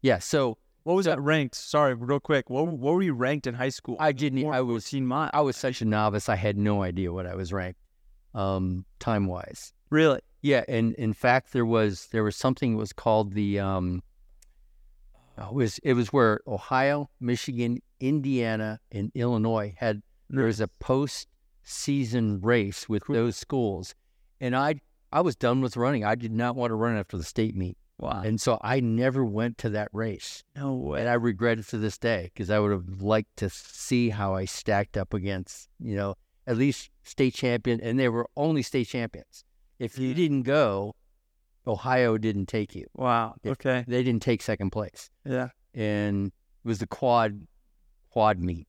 yeah. 0.00 0.18
So 0.18 0.58
What 0.82 0.94
was 0.94 1.06
that 1.06 1.20
ranked? 1.20 1.54
Sorry, 1.54 1.94
real 1.94 2.18
quick. 2.18 2.50
What 2.50 2.66
what 2.66 2.94
were 2.94 3.02
you 3.02 3.14
ranked 3.14 3.46
in 3.46 3.54
high 3.54 3.68
school? 3.78 3.96
I 4.00 4.10
didn't. 4.12 4.44
I 4.50 4.60
was 4.62 4.84
14 4.84 5.06
miles. 5.06 5.30
I 5.32 5.40
was 5.42 5.56
such 5.56 5.80
a 5.80 5.84
novice. 5.84 6.28
I 6.28 6.34
had 6.34 6.56
no 6.56 6.82
idea 6.82 7.12
what 7.12 7.26
I 7.26 7.36
was 7.36 7.52
ranked, 7.52 7.78
um, 8.34 8.84
time 8.98 9.26
wise. 9.26 9.72
Really? 9.90 10.20
Yeah, 10.40 10.64
and 10.66 10.94
in 10.94 11.12
fact, 11.12 11.52
there 11.52 11.66
was 11.76 12.08
there 12.10 12.24
was 12.24 12.34
something 12.34 12.72
that 12.72 12.78
was 12.78 12.92
called 12.92 13.32
the 13.34 13.60
um, 13.60 14.02
oh, 15.38 15.50
it 15.50 15.54
was 15.54 15.78
it 15.84 15.94
was 15.94 16.12
where 16.12 16.40
Ohio, 16.48 17.08
Michigan, 17.20 17.78
Indiana, 18.00 18.80
and 18.90 19.12
Illinois 19.14 19.72
had 19.78 20.02
there 20.30 20.46
was 20.46 20.60
a 20.60 20.66
post 20.80 21.28
season 21.62 22.40
race 22.40 22.88
with 22.88 23.04
Cool. 23.06 23.16
those 23.16 23.36
schools, 23.36 23.94
and 24.40 24.54
I 24.56 24.76
I 25.12 25.20
was 25.20 25.36
done 25.36 25.60
with 25.60 25.76
running. 25.76 26.04
I 26.04 26.14
did 26.14 26.32
not 26.32 26.56
want 26.56 26.70
to 26.70 26.74
run 26.74 26.96
after 26.96 27.16
the 27.18 27.24
state 27.24 27.54
meet, 27.54 27.76
Wow. 27.98 28.22
and 28.24 28.40
so 28.40 28.58
I 28.62 28.80
never 28.80 29.24
went 29.24 29.58
to 29.58 29.68
that 29.70 29.88
race, 29.92 30.42
No 30.56 30.74
way. 30.74 31.00
and 31.00 31.08
I 31.08 31.14
regret 31.14 31.58
it 31.58 31.66
to 31.68 31.78
this 31.78 31.98
day 31.98 32.30
because 32.32 32.50
I 32.50 32.58
would 32.58 32.70
have 32.72 33.02
liked 33.02 33.36
to 33.38 33.50
see 33.50 34.08
how 34.10 34.34
I 34.34 34.44
stacked 34.46 34.96
up 34.96 35.12
against 35.14 35.68
you 35.78 35.94
know 35.96 36.14
at 36.46 36.56
least 36.56 36.90
state 37.02 37.34
champion, 37.34 37.80
and 37.80 37.98
they 37.98 38.08
were 38.08 38.26
only 38.36 38.62
state 38.62 38.88
champions. 38.88 39.44
If 39.78 39.98
you 39.98 40.12
mm. 40.12 40.16
didn't 40.16 40.42
go, 40.42 40.94
Ohio 41.66 42.18
didn't 42.18 42.46
take 42.46 42.74
you. 42.74 42.86
Wow. 42.94 43.34
If- 43.44 43.52
Okay. 43.52 43.84
They 43.86 44.02
didn't 44.02 44.22
take 44.22 44.42
second 44.42 44.70
place, 44.70 45.10
Yeah. 45.24 45.50
and 45.74 46.26
it 46.28 46.32
was 46.68 46.78
the 46.80 46.86
quad 46.86 47.46
quad 48.10 48.38
meet. 48.40 48.66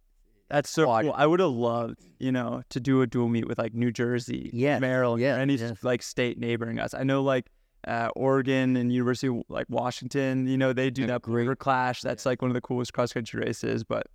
That's 0.49 0.69
so 0.69 0.85
cool. 0.85 1.13
I 1.15 1.25
would 1.25 1.39
have 1.39 1.49
loved, 1.51 1.99
you 2.19 2.31
know, 2.31 2.61
to 2.69 2.79
do 2.79 3.01
a 3.01 3.07
dual 3.07 3.27
meet 3.29 3.47
with 3.47 3.57
like 3.57 3.73
New 3.73 3.91
Jersey, 3.91 4.51
Maryland, 4.53 5.23
or 5.23 5.27
any 5.39 5.57
like 5.81 6.03
state 6.03 6.37
neighboring 6.37 6.79
us. 6.79 6.93
I 6.93 7.03
know 7.03 7.23
like 7.23 7.47
uh, 7.87 8.09
Oregon 8.15 8.75
and 8.77 8.91
University 8.93 9.27
of 9.27 9.43
like 9.49 9.65
Washington, 9.69 10.47
you 10.47 10.57
know, 10.57 10.71
they 10.73 10.89
do 10.89 11.01
Yeah, 11.01 11.07
that 11.07 11.21
great. 11.23 11.41
River 11.43 11.55
Clash. 11.55 12.01
That's 12.01 12.25
like 12.25 12.41
one 12.41 12.51
of 12.51 12.55
the 12.55 12.61
coolest 12.61 12.93
cross 12.93 13.11
country 13.13 13.43
races. 13.43 13.83
But 13.83 14.07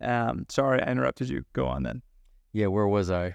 um, 0.00 0.46
sorry, 0.48 0.82
I 0.82 0.90
interrupted 0.90 1.28
you. 1.28 1.44
Go 1.52 1.66
on 1.66 1.82
then 1.82 2.02
Yeah, 2.52 2.66
where 2.68 2.88
was 2.88 3.10
I? 3.10 3.34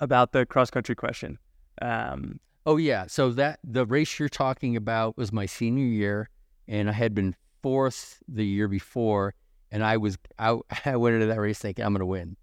about 0.00 0.30
the 0.32 0.46
cross 0.46 0.70
country 0.70 0.94
question. 0.94 1.38
Um, 1.82 2.38
Oh 2.66 2.76
yeah, 2.76 3.06
so 3.08 3.30
that 3.30 3.58
the 3.64 3.86
race 3.86 4.18
you're 4.18 4.28
talking 4.28 4.76
about 4.76 5.16
was 5.16 5.32
my 5.32 5.46
senior 5.46 5.86
year, 5.86 6.28
and 6.68 6.88
I 6.88 6.92
had 6.92 7.14
been 7.14 7.34
fourth 7.62 8.22
the 8.28 8.44
year 8.44 8.68
before, 8.68 9.34
and 9.70 9.84
I 9.84 9.96
was 9.96 10.18
I, 10.38 10.58
I 10.84 10.96
went 10.96 11.14
into 11.14 11.26
that 11.26 11.40
race 11.40 11.58
thinking 11.58 11.84
I'm 11.84 11.92
going 11.92 12.00
to 12.00 12.06
win. 12.06 12.36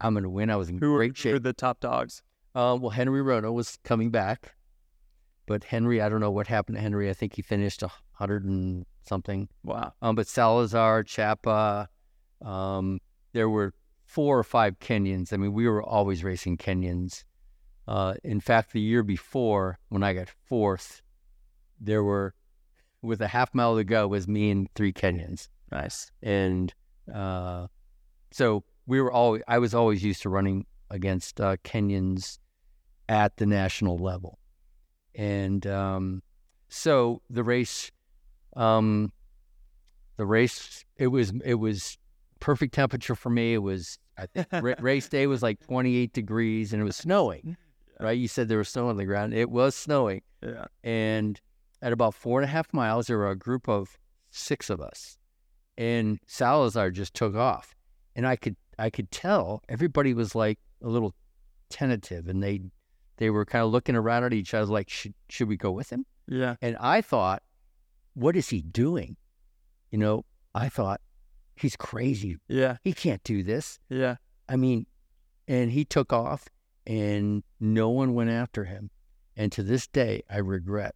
I'm 0.00 0.14
going 0.14 0.24
to 0.24 0.30
win. 0.30 0.50
I 0.50 0.56
was 0.56 0.68
in 0.68 0.78
who 0.78 0.92
were, 0.92 0.98
great 0.98 1.18
who 1.18 1.30
were 1.30 1.36
shape. 1.36 1.42
the 1.42 1.52
top 1.52 1.80
dogs? 1.80 2.22
Uh, 2.54 2.76
well, 2.80 2.90
Henry 2.90 3.22
Rono 3.22 3.52
was 3.52 3.78
coming 3.84 4.10
back, 4.10 4.54
but 5.46 5.64
Henry, 5.64 6.00
I 6.00 6.08
don't 6.08 6.20
know 6.20 6.30
what 6.30 6.46
happened 6.46 6.76
to 6.76 6.82
Henry. 6.82 7.10
I 7.10 7.12
think 7.12 7.34
he 7.34 7.42
finished 7.42 7.82
a 7.82 7.90
hundred 8.12 8.44
and 8.44 8.86
something. 9.02 9.48
Wow. 9.62 9.92
Um, 10.02 10.14
but 10.14 10.26
Salazar, 10.26 11.02
Chapa, 11.02 11.88
um, 12.42 13.00
there 13.32 13.48
were 13.48 13.74
four 14.04 14.38
or 14.38 14.44
five 14.44 14.78
Kenyans. 14.78 15.32
I 15.32 15.36
mean, 15.36 15.52
we 15.52 15.68
were 15.68 15.82
always 15.82 16.24
racing 16.24 16.56
Kenyans. 16.56 17.24
Uh, 17.86 18.14
in 18.24 18.40
fact, 18.40 18.72
the 18.72 18.80
year 18.80 19.02
before, 19.02 19.78
when 19.90 20.02
I 20.02 20.14
got 20.14 20.28
fourth, 20.48 21.02
there 21.80 22.02
were, 22.02 22.34
with 23.02 23.20
a 23.20 23.28
half 23.28 23.54
mile 23.54 23.76
to 23.76 23.84
go, 23.84 24.08
was 24.08 24.26
me 24.26 24.50
and 24.50 24.68
three 24.74 24.92
Kenyans, 24.92 25.48
Nice. 25.72 26.10
and 26.22 26.72
uh, 27.12 27.66
so 28.30 28.64
we 28.86 29.00
were 29.00 29.10
all 29.12 29.38
I 29.48 29.58
was 29.58 29.74
always 29.74 30.02
used 30.04 30.22
to 30.22 30.28
running 30.28 30.66
against 30.90 31.40
uh, 31.40 31.56
Kenyans 31.64 32.38
at 33.08 33.36
the 33.36 33.46
national 33.46 33.98
level, 33.98 34.38
and 35.14 35.66
um, 35.66 36.22
so 36.68 37.22
the 37.30 37.42
race, 37.42 37.90
um, 38.56 39.12
the 40.16 40.26
race, 40.26 40.84
it 40.96 41.08
was 41.08 41.32
it 41.44 41.54
was 41.54 41.98
perfect 42.40 42.74
temperature 42.74 43.14
for 43.14 43.30
me. 43.30 43.54
It 43.54 43.58
was 43.62 43.98
I 44.18 44.26
race 44.80 45.08
day 45.08 45.26
was 45.26 45.42
like 45.42 45.60
28 45.66 46.12
degrees 46.12 46.72
and 46.72 46.80
it 46.80 46.84
was 46.84 46.96
snowing. 46.96 47.56
Right? 47.98 48.18
You 48.18 48.28
said 48.28 48.48
there 48.48 48.58
was 48.58 48.68
snow 48.68 48.88
on 48.88 48.96
the 48.98 49.04
ground. 49.06 49.32
It 49.34 49.50
was 49.50 49.74
snowing, 49.74 50.20
Yeah. 50.42 50.66
and 50.84 51.40
at 51.82 51.92
about 51.92 52.14
four 52.14 52.40
and 52.40 52.44
a 52.48 52.50
half 52.52 52.72
miles, 52.72 53.06
there 53.06 53.16
were 53.18 53.30
a 53.30 53.36
group 53.36 53.68
of 53.68 53.96
six 54.30 54.68
of 54.70 54.80
us, 54.80 55.16
and 55.78 56.18
Salazar 56.26 56.90
just 56.90 57.14
took 57.14 57.34
off, 57.34 57.74
and 58.14 58.26
I 58.26 58.36
could 58.36 58.56
I 58.78 58.90
could 58.90 59.10
tell 59.10 59.62
everybody 59.68 60.14
was 60.14 60.34
like 60.34 60.58
a 60.82 60.88
little 60.88 61.14
tentative, 61.70 62.28
and 62.28 62.42
they 62.42 62.60
they 63.16 63.30
were 63.30 63.44
kind 63.44 63.64
of 63.64 63.70
looking 63.70 63.96
around 63.96 64.24
at 64.24 64.32
each 64.32 64.54
other 64.54 64.70
like 64.70 64.88
should 64.90 65.14
should 65.28 65.48
we 65.48 65.56
go 65.56 65.70
with 65.70 65.90
him? 65.90 66.04
Yeah. 66.28 66.56
And 66.60 66.76
I 66.80 67.00
thought, 67.00 67.42
what 68.14 68.36
is 68.36 68.48
he 68.48 68.62
doing? 68.62 69.16
You 69.90 69.98
know, 69.98 70.24
I 70.54 70.68
thought 70.68 71.00
he's 71.56 71.76
crazy. 71.76 72.36
Yeah. 72.48 72.76
He 72.82 72.92
can't 72.92 73.22
do 73.24 73.42
this. 73.42 73.78
Yeah. 73.88 74.16
I 74.48 74.56
mean, 74.56 74.86
and 75.48 75.70
he 75.70 75.84
took 75.84 76.12
off 76.12 76.48
and 76.86 77.42
no 77.60 77.90
one 77.90 78.14
went 78.14 78.30
after 78.30 78.64
him. 78.64 78.90
And 79.36 79.52
to 79.52 79.62
this 79.62 79.86
day, 79.86 80.22
I 80.30 80.38
regret. 80.38 80.94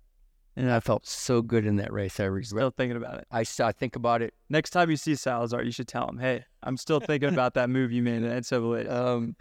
And 0.57 0.71
I 0.71 0.81
felt 0.81 1.07
so 1.07 1.43
good 1.43 1.65
in 1.65 1.77
that 1.77 1.93
race. 1.93 2.19
I 2.19 2.25
regret. 2.25 2.47
Still 2.49 2.71
thinking 2.71 2.97
about 2.97 3.19
it. 3.19 3.27
I, 3.31 3.45
I 3.63 3.73
think 3.73 3.97
about 3.97 4.21
it. 4.21 4.35
Next 4.49 4.71
time 4.71 4.91
you 4.91 4.97
see 4.97 5.15
Salazar, 5.15 5.63
you 5.63 5.71
should 5.71 5.89
tell 5.89 6.09
him, 6.09 6.19
"Hey, 6.19 6.45
I'm 6.63 6.77
still 6.77 7.01
thinking 7.01 7.29
about 7.33 7.55
that 7.55 7.71
move 7.71 7.93
you 7.93 8.03
made 8.03 8.23
in 8.23 8.25
NCAA." 8.25 8.91
Um, 8.91 9.37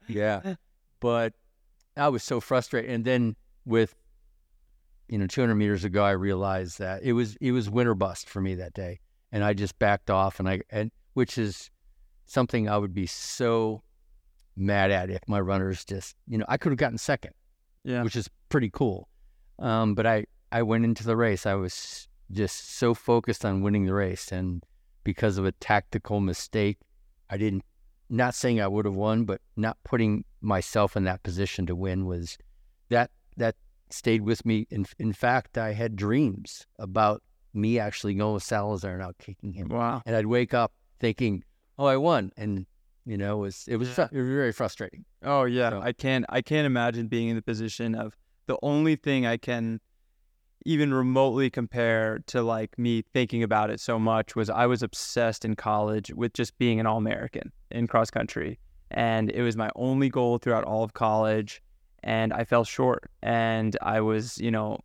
yeah. 0.08 0.54
But 0.98 1.34
I 1.96 2.08
was 2.08 2.22
so 2.22 2.40
frustrated. 2.40 2.90
And 2.90 3.04
then 3.04 3.36
with, 3.64 3.94
you 5.08 5.18
know, 5.18 5.26
200 5.26 5.54
meters 5.54 5.84
ago, 5.84 6.04
I 6.04 6.12
realized 6.12 6.78
that 6.78 7.02
it 7.02 7.12
was 7.12 7.36
it 7.40 7.52
was 7.52 7.70
winter 7.70 7.94
bust 7.94 8.28
for 8.28 8.40
me 8.40 8.54
that 8.56 8.74
day, 8.74 9.00
and 9.32 9.44
I 9.44 9.54
just 9.54 9.78
backed 9.78 10.10
off. 10.10 10.40
And 10.40 10.48
I 10.48 10.60
and 10.70 10.90
which 11.14 11.38
is 11.38 11.70
something 12.26 12.68
I 12.68 12.76
would 12.76 12.94
be 12.94 13.06
so 13.06 13.82
mad 14.56 14.90
at 14.90 15.10
if 15.10 15.20
my 15.26 15.40
runners 15.40 15.84
just 15.84 16.16
you 16.26 16.38
know 16.38 16.44
I 16.48 16.56
could 16.56 16.72
have 16.72 16.78
gotten 16.78 16.98
second, 16.98 17.34
yeah. 17.84 18.02
which 18.02 18.16
is 18.16 18.28
pretty 18.48 18.70
cool. 18.70 19.08
Um, 19.58 19.94
but 19.94 20.06
I 20.06 20.26
I 20.52 20.62
went 20.62 20.84
into 20.84 21.04
the 21.04 21.16
race. 21.16 21.46
I 21.46 21.54
was 21.54 22.08
just 22.30 22.70
so 22.76 22.94
focused 22.94 23.44
on 23.44 23.62
winning 23.62 23.86
the 23.86 23.94
race, 23.94 24.32
and 24.32 24.64
because 25.04 25.38
of 25.38 25.44
a 25.44 25.52
tactical 25.52 26.20
mistake, 26.20 26.78
I 27.28 27.36
didn't. 27.36 27.64
Not 28.12 28.34
saying 28.34 28.60
I 28.60 28.66
would 28.66 28.84
have 28.86 28.96
won, 28.96 29.24
but 29.24 29.40
not 29.56 29.78
putting 29.84 30.24
myself 30.40 30.96
in 30.96 31.04
that 31.04 31.22
position 31.22 31.66
to 31.66 31.76
win 31.76 32.06
was 32.06 32.36
that 32.88 33.10
that 33.36 33.54
stayed 33.90 34.22
with 34.22 34.44
me. 34.44 34.66
In 34.70 34.86
in 34.98 35.12
fact, 35.12 35.56
I 35.56 35.72
had 35.74 35.94
dreams 35.94 36.66
about 36.78 37.22
me 37.54 37.78
actually 37.78 38.14
going 38.14 38.34
with 38.34 38.42
Salazar 38.42 38.94
and 38.94 39.02
out 39.02 39.18
kicking 39.18 39.52
him, 39.52 39.68
Wow. 39.68 40.02
and 40.06 40.16
I'd 40.16 40.26
wake 40.26 40.52
up 40.54 40.72
thinking, 40.98 41.44
"Oh, 41.78 41.86
I 41.86 41.96
won," 41.96 42.32
and 42.36 42.66
you 43.06 43.16
know, 43.16 43.38
it 43.38 43.40
was 43.42 43.68
it 43.68 43.76
was, 43.76 43.96
it 43.96 44.12
was 44.12 44.28
very 44.28 44.52
frustrating. 44.52 45.04
Oh 45.22 45.44
yeah, 45.44 45.70
So- 45.70 45.80
I 45.80 45.92
can't. 45.92 46.24
I 46.28 46.42
can't 46.42 46.66
imagine 46.66 47.06
being 47.06 47.28
in 47.28 47.36
the 47.36 47.42
position 47.42 47.94
of 47.94 48.16
the 48.46 48.58
only 48.62 48.96
thing 48.96 49.24
I 49.24 49.36
can 49.36 49.80
even 50.64 50.92
remotely 50.92 51.48
compare 51.50 52.20
to 52.26 52.42
like 52.42 52.78
me 52.78 53.02
thinking 53.14 53.42
about 53.42 53.70
it 53.70 53.80
so 53.80 53.98
much 53.98 54.36
was 54.36 54.50
I 54.50 54.66
was 54.66 54.82
obsessed 54.82 55.44
in 55.44 55.56
college 55.56 56.12
with 56.12 56.32
just 56.34 56.56
being 56.58 56.80
an 56.80 56.86
all 56.86 56.98
American 56.98 57.52
in 57.70 57.86
cross 57.86 58.10
country, 58.10 58.58
and 58.90 59.30
it 59.30 59.42
was 59.42 59.56
my 59.56 59.70
only 59.76 60.08
goal 60.08 60.38
throughout 60.38 60.64
all 60.64 60.84
of 60.84 60.92
college, 60.92 61.62
and 62.02 62.32
I 62.32 62.44
fell 62.44 62.64
short, 62.64 63.10
and 63.22 63.76
I 63.80 64.00
was 64.00 64.38
you 64.38 64.50
know 64.50 64.80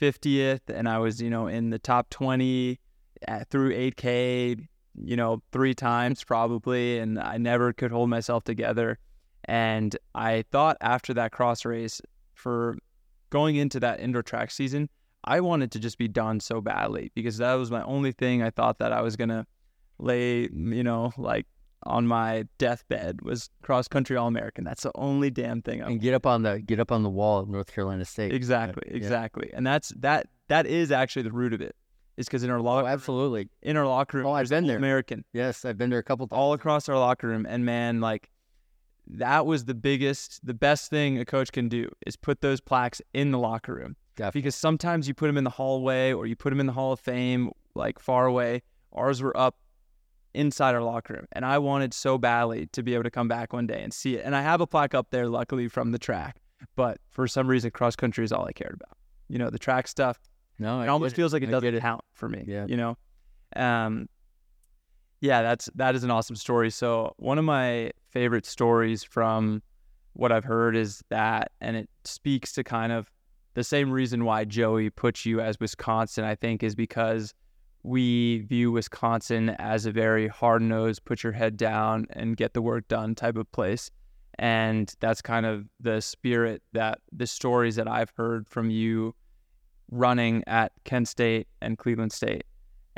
50th, 0.00 0.60
and 0.68 0.88
I 0.88 0.98
was 0.98 1.20
you 1.20 1.30
know 1.30 1.48
in 1.48 1.70
the 1.70 1.78
top 1.78 2.10
20 2.10 2.78
at, 3.26 3.48
through 3.50 3.74
8K, 3.74 4.66
you 5.02 5.16
know 5.16 5.42
three 5.52 5.74
times 5.74 6.22
probably, 6.22 6.98
and 6.98 7.18
I 7.18 7.38
never 7.38 7.72
could 7.72 7.90
hold 7.90 8.10
myself 8.10 8.44
together. 8.44 8.98
And 9.48 9.96
I 10.14 10.44
thought 10.50 10.76
after 10.80 11.14
that 11.14 11.32
cross 11.32 11.64
race, 11.64 12.00
for 12.34 12.76
going 13.30 13.56
into 13.56 13.80
that 13.80 14.00
indoor 14.00 14.22
track 14.22 14.50
season, 14.50 14.88
I 15.26 15.40
wanted 15.40 15.72
to 15.72 15.78
just 15.80 15.98
be 15.98 16.08
done 16.08 16.40
so 16.40 16.60
badly 16.60 17.10
because 17.14 17.38
that 17.38 17.54
was 17.54 17.70
my 17.70 17.82
only 17.82 18.12
thing 18.12 18.42
I 18.42 18.50
thought 18.50 18.78
that 18.78 18.92
I 18.92 19.02
was 19.02 19.16
gonna 19.16 19.46
lay, 19.98 20.48
mm. 20.48 20.74
you 20.74 20.84
know, 20.84 21.12
like 21.16 21.46
on 21.82 22.06
my 22.06 22.44
deathbed 22.58 23.22
was 23.22 23.50
cross 23.62 23.88
country 23.88 24.16
all 24.16 24.26
American. 24.26 24.64
That's 24.64 24.82
the 24.82 24.92
only 24.94 25.30
damn 25.30 25.62
thing 25.62 25.82
I 25.82 25.86
And 25.86 26.00
get 26.00 26.14
up 26.14 26.26
on 26.26 26.42
the 26.42 26.60
get 26.60 26.80
up 26.80 26.92
on 26.92 27.02
the 27.02 27.10
wall 27.10 27.38
of 27.38 27.48
North 27.48 27.72
Carolina 27.72 28.04
State. 28.04 28.32
Exactly, 28.32 28.82
exactly. 28.86 29.50
And 29.52 29.66
that's 29.66 29.90
that 29.98 30.28
that 30.48 30.66
is 30.66 30.92
actually 30.92 31.22
the 31.22 31.32
root 31.32 31.52
of 31.52 31.60
it. 31.60 31.74
is 32.16 32.26
because 32.26 32.42
in 32.44 32.50
our 32.50 32.58
oh, 32.58 32.62
locker 32.62 32.86
Oh, 32.86 32.90
absolutely. 32.90 33.48
in 33.62 33.76
our 33.76 33.86
locker 33.86 34.18
room, 34.18 34.26
Oh, 34.26 34.32
I've 34.32 34.48
been 34.48 34.66
there. 34.66 34.76
American 34.76 35.24
Yes, 35.32 35.64
I've 35.64 35.78
been 35.78 35.90
there 35.90 35.98
a 35.98 36.04
couple 36.04 36.26
times. 36.28 36.38
all 36.38 36.52
across 36.52 36.88
our 36.88 36.98
locker 36.98 37.28
room, 37.28 37.46
and 37.48 37.64
man, 37.64 38.00
like 38.00 38.30
that 39.08 39.46
was 39.46 39.64
the 39.64 39.74
biggest, 39.74 40.44
the 40.44 40.54
best 40.54 40.90
thing 40.90 41.18
a 41.18 41.24
coach 41.24 41.52
can 41.52 41.68
do 41.68 41.88
is 42.06 42.16
put 42.16 42.40
those 42.40 42.60
plaques 42.60 43.00
in 43.14 43.30
the 43.30 43.38
locker 43.38 43.74
room 43.74 43.96
Definitely. 44.16 44.40
because 44.40 44.54
sometimes 44.54 45.06
you 45.06 45.14
put 45.14 45.26
them 45.28 45.36
in 45.36 45.44
the 45.44 45.50
hallway 45.50 46.12
or 46.12 46.26
you 46.26 46.34
put 46.36 46.50
them 46.50 46.58
in 46.60 46.66
the 46.66 46.72
Hall 46.72 46.92
of 46.92 47.00
Fame, 47.00 47.50
like 47.74 47.98
far 47.98 48.26
away. 48.26 48.62
Ours 48.92 49.22
were 49.22 49.36
up 49.36 49.56
inside 50.34 50.74
our 50.74 50.82
locker 50.82 51.14
room, 51.14 51.26
and 51.32 51.44
I 51.44 51.58
wanted 51.58 51.94
so 51.94 52.18
badly 52.18 52.66
to 52.72 52.82
be 52.82 52.94
able 52.94 53.04
to 53.04 53.10
come 53.10 53.28
back 53.28 53.52
one 53.52 53.66
day 53.66 53.82
and 53.82 53.92
see 53.92 54.16
it. 54.16 54.24
And 54.24 54.34
I 54.36 54.42
have 54.42 54.60
a 54.60 54.66
plaque 54.66 54.94
up 54.94 55.08
there, 55.10 55.28
luckily 55.28 55.68
from 55.68 55.92
the 55.92 55.98
track, 55.98 56.36
but 56.76 56.98
for 57.10 57.26
some 57.28 57.46
reason, 57.46 57.70
cross 57.70 57.94
country 57.96 58.24
is 58.24 58.32
all 58.32 58.44
I 58.46 58.52
cared 58.52 58.74
about. 58.74 58.96
You 59.28 59.38
know, 59.38 59.50
the 59.50 59.58
track 59.58 59.88
stuff. 59.88 60.18
No, 60.58 60.80
I 60.80 60.84
It 60.84 60.88
almost 60.88 61.14
feels 61.16 61.32
like 61.32 61.42
it 61.42 61.48
I 61.48 61.52
doesn't 61.52 61.74
it. 61.74 61.80
count 61.80 62.02
for 62.14 62.28
me. 62.28 62.44
Yeah. 62.46 62.66
You 62.68 62.76
know, 62.76 62.96
um, 63.56 64.08
yeah, 65.20 65.42
that's 65.42 65.68
that 65.74 65.94
is 65.94 66.04
an 66.04 66.10
awesome 66.10 66.36
story. 66.36 66.70
So 66.70 67.14
one 67.18 67.38
of 67.38 67.44
my 67.44 67.90
favorite 68.10 68.46
stories 68.46 69.02
from 69.04 69.62
what 70.12 70.32
I've 70.32 70.44
heard 70.44 70.76
is 70.76 71.02
that, 71.10 71.52
and 71.60 71.76
it 71.76 71.88
speaks 72.04 72.52
to 72.52 72.64
kind 72.64 72.92
of 72.92 73.10
the 73.56 73.64
same 73.64 73.90
reason 73.90 74.26
why 74.26 74.44
Joey 74.44 74.90
puts 74.90 75.24
you 75.24 75.40
as 75.40 75.58
Wisconsin. 75.58 76.24
I 76.24 76.34
think 76.34 76.62
is 76.62 76.74
because 76.74 77.32
we 77.82 78.40
view 78.40 78.70
Wisconsin 78.70 79.50
as 79.58 79.86
a 79.86 79.90
very 79.90 80.28
hard 80.28 80.60
nosed, 80.60 81.06
put 81.06 81.22
your 81.22 81.32
head 81.32 81.56
down 81.56 82.06
and 82.10 82.36
get 82.36 82.52
the 82.52 82.60
work 82.60 82.86
done 82.88 83.14
type 83.14 83.36
of 83.36 83.50
place. 83.52 83.90
And 84.38 84.94
that's 85.00 85.22
kind 85.22 85.46
of 85.46 85.64
the 85.80 86.02
spirit 86.02 86.62
that 86.74 86.98
the 87.10 87.26
stories 87.26 87.76
that 87.76 87.88
I've 87.88 88.12
heard 88.14 88.46
from 88.46 88.68
you 88.68 89.14
running 89.90 90.44
at 90.46 90.72
Kent 90.84 91.08
State 91.08 91.48
and 91.62 91.78
Cleveland 91.78 92.12
State. 92.12 92.44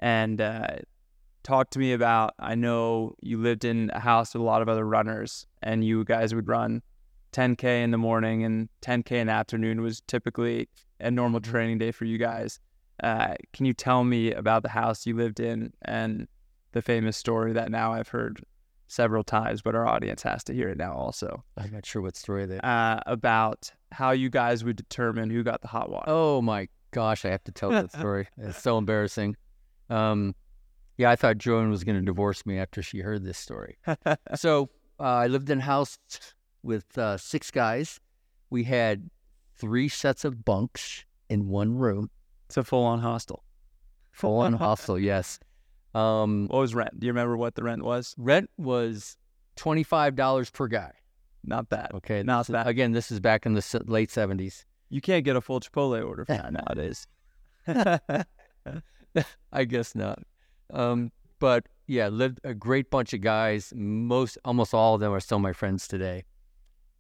And 0.01 0.41
uh, 0.41 0.79
talk 1.45 1.71
to 1.71 1.79
me 1.79 1.93
about 1.93 2.35
I 2.41 2.57
know 2.57 3.15
you 3.23 3.39
lived 3.39 3.65
in 3.65 3.93
a 3.95 4.01
house 4.01 4.35
with 4.35 4.41
a 4.41 4.45
lot 4.45 4.61
of 4.61 4.69
other 4.69 4.85
runners, 4.85 5.47
and 5.63 5.85
you 5.85 6.05
guys 6.05 6.35
would 6.35 6.49
run 6.49 6.83
10K 7.33 7.83
in 7.83 7.91
the 7.91 7.99
morning 7.99 8.45
and 8.45 8.69
10K 8.83 9.13
in 9.13 9.27
the 9.27 9.33
afternoon 9.33 9.81
was 9.81 10.01
typically 10.07 10.69
a 11.01 11.11
normal 11.11 11.41
training 11.41 11.79
day 11.79 11.91
for 11.93 12.05
you 12.05 12.19
guys. 12.19 12.61
Uh, 13.03 13.35
can 13.53 13.65
you 13.67 13.73
tell 13.75 14.03
me 14.05 14.33
about 14.33 14.63
the 14.63 14.69
house 14.69 15.07
you 15.07 15.15
lived 15.15 15.39
in 15.41 15.73
and 15.83 16.27
the 16.73 16.83
famous 16.83 17.17
story 17.17 17.53
that 17.53 17.71
now 17.71 17.93
I've 17.93 18.09
heard 18.09 18.43
several 18.89 19.23
times, 19.23 19.63
but 19.63 19.75
our 19.75 19.87
audience 19.87 20.23
has 20.23 20.43
to 20.45 20.55
hear 20.55 20.69
it 20.71 20.79
now 20.79 20.95
also 20.95 21.45
I'm 21.57 21.71
not 21.73 21.87
sure 21.87 22.03
what 22.03 22.17
story 22.17 22.47
that. 22.47 22.65
uh, 22.65 23.01
about 23.07 23.71
how 23.93 24.11
you 24.11 24.31
guys 24.31 24.65
would 24.65 24.77
determine 24.77 25.31
who 25.31 25.43
got 25.43 25.61
the 25.61 25.69
hot 25.69 25.91
water? 25.91 26.07
Oh 26.09 26.43
my 26.43 26.69
gosh, 26.91 27.25
I 27.25 27.31
have 27.31 27.45
to 27.45 27.53
tell 27.53 27.71
that 27.71 27.93
story. 27.93 28.29
It's 28.39 28.61
so 28.61 28.79
embarrassing. 28.79 29.37
Um, 29.91 30.35
yeah, 30.97 31.11
I 31.11 31.17
thought 31.17 31.39
Joan 31.39 31.71
was 31.71 31.85
going 31.85 31.99
to 31.99 32.05
divorce 32.05 32.45
me 32.45 32.59
after 32.59 32.83
she 32.83 33.01
heard 33.01 33.25
this 33.25 33.39
story. 33.39 33.77
so 34.35 34.71
uh, 34.99 35.05
I 35.05 35.27
lived 35.29 35.49
in 35.51 35.59
a 35.61 35.63
house 35.63 35.99
with 36.69 36.97
uh, 36.99 37.17
six 37.17 37.51
guys. 37.51 37.99
We 38.51 38.65
had 38.65 39.11
three 39.57 39.89
sets 39.89 40.25
of 40.25 40.45
bunks 40.45 41.05
in 41.29 41.49
one 41.49 41.77
room, 41.77 42.11
It's 42.47 42.57
a 42.57 42.63
full 42.63 42.85
on 42.85 43.01
hostel. 43.01 43.43
full 44.13 44.39
on 44.41 44.53
hostel. 44.65 44.99
Yes. 44.99 45.41
Um, 45.95 46.47
What 46.49 46.61
was 46.61 46.75
rent? 46.75 47.01
Do 47.01 47.07
you 47.07 47.13
remember 47.13 47.37
what 47.37 47.55
the 47.57 47.63
rent 47.65 47.83
was? 47.83 48.15
rent 48.19 48.49
was 48.59 49.17
twenty 49.57 49.83
five 49.83 50.15
dollars 50.15 50.51
per 50.51 50.69
guy. 50.69 50.93
Not 51.45 51.69
bad. 51.69 51.91
Okay, 51.95 52.23
Not 52.23 52.41
this 52.41 52.49
is- 52.51 52.53
bad. 52.53 52.67
Again, 52.69 52.93
this 52.93 53.11
is 53.11 53.19
back 53.21 53.47
in 53.47 53.55
the 53.55 53.83
late 53.87 54.11
seventies. 54.11 54.65
You 54.91 55.01
can't 55.01 55.25
get 55.25 55.37
a 55.37 55.41
full 55.41 55.61
Chipotle 55.61 56.05
order 56.07 56.25
for 56.25 56.33
that 56.43 56.53
nowadays. 56.53 57.07
I 59.53 59.65
guess 59.65 59.95
not. 59.95 60.21
Um, 60.73 61.11
but 61.39 61.67
yeah, 61.87 62.09
lived 62.09 62.41
a 62.45 62.55
great 62.55 62.91
bunch 62.91 63.13
of 63.15 63.21
guys. 63.21 63.73
Most, 63.75 64.39
almost 64.45 64.75
all 64.75 64.95
of 64.95 65.01
them 65.01 65.13
are 65.13 65.21
still 65.21 65.39
my 65.39 65.53
friends 65.53 65.89
today. 65.89 66.25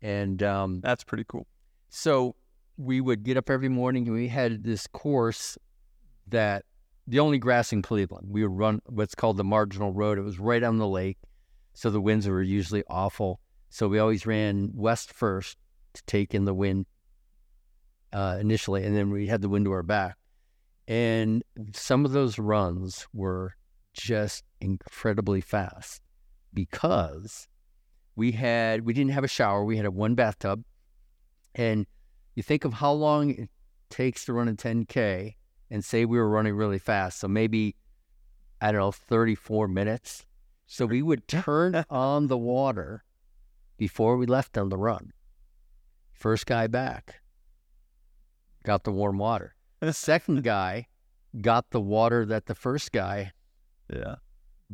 And 0.02 0.42
um, 0.42 0.80
That's 0.80 1.04
pretty 1.04 1.24
cool. 1.26 1.46
so 1.88 2.34
we 2.76 3.00
would 3.00 3.24
get 3.24 3.36
up 3.36 3.50
every 3.50 3.68
morning 3.68 4.06
and 4.06 4.14
we 4.14 4.28
had 4.28 4.62
this 4.62 4.86
course 4.86 5.58
that 6.28 6.64
the 7.08 7.18
only 7.18 7.38
grass 7.38 7.72
in 7.72 7.82
Cleveland. 7.82 8.28
We 8.30 8.42
would 8.46 8.56
run 8.56 8.82
what's 8.86 9.14
called 9.14 9.36
the 9.36 9.44
marginal 9.44 9.92
road. 9.92 10.18
It 10.18 10.22
was 10.22 10.38
right 10.38 10.62
on 10.62 10.78
the 10.78 10.86
lake. 10.86 11.18
So 11.72 11.90
the 11.90 12.00
winds 12.00 12.28
were 12.28 12.42
usually 12.42 12.84
awful. 12.88 13.40
So 13.70 13.88
we 13.88 13.98
always 13.98 14.26
ran 14.26 14.70
west 14.74 15.12
first 15.12 15.56
to 15.94 16.02
take 16.06 16.34
in 16.34 16.44
the 16.44 16.54
wind 16.54 16.86
uh, 18.12 18.38
initially, 18.40 18.84
and 18.84 18.96
then 18.96 19.10
we 19.10 19.26
had 19.26 19.42
the 19.42 19.48
wind 19.48 19.64
to 19.64 19.72
our 19.72 19.82
back. 19.82 20.16
And 20.86 21.42
some 21.74 22.04
of 22.04 22.12
those 22.12 22.38
runs 22.38 23.06
were 23.12 23.56
just 23.92 24.44
incredibly 24.60 25.40
fast 25.40 26.02
because 26.54 27.48
we 28.18 28.32
had 28.32 28.84
we 28.84 28.92
didn't 28.92 29.12
have 29.12 29.22
a 29.22 29.28
shower. 29.28 29.64
We 29.64 29.76
had 29.76 29.86
a 29.86 29.92
one 29.92 30.16
bathtub, 30.16 30.64
and 31.54 31.86
you 32.34 32.42
think 32.42 32.64
of 32.64 32.72
how 32.74 32.90
long 32.92 33.30
it 33.30 33.48
takes 33.90 34.24
to 34.24 34.32
run 34.32 34.48
a 34.48 34.54
10k, 34.54 35.36
and 35.70 35.84
say 35.84 36.04
we 36.04 36.18
were 36.18 36.28
running 36.28 36.54
really 36.56 36.80
fast, 36.80 37.20
so 37.20 37.28
maybe 37.28 37.76
I 38.60 38.72
don't 38.72 38.80
know 38.80 38.90
34 38.90 39.68
minutes. 39.68 40.26
So 40.66 40.84
we 40.84 41.00
would 41.00 41.28
turn 41.46 41.84
on 41.88 42.26
the 42.26 42.36
water 42.36 43.04
before 43.76 44.16
we 44.16 44.26
left 44.26 44.58
on 44.58 44.68
the 44.68 44.76
run. 44.76 45.12
First 46.12 46.46
guy 46.46 46.66
back 46.66 47.20
got 48.64 48.82
the 48.82 48.90
warm 48.90 49.18
water. 49.18 49.54
The 49.78 49.92
second 50.10 50.42
guy 50.42 50.88
got 51.40 51.70
the 51.70 51.80
water 51.80 52.26
that 52.26 52.46
the 52.46 52.56
first 52.56 52.90
guy 52.90 53.30
Yeah. 53.88 54.16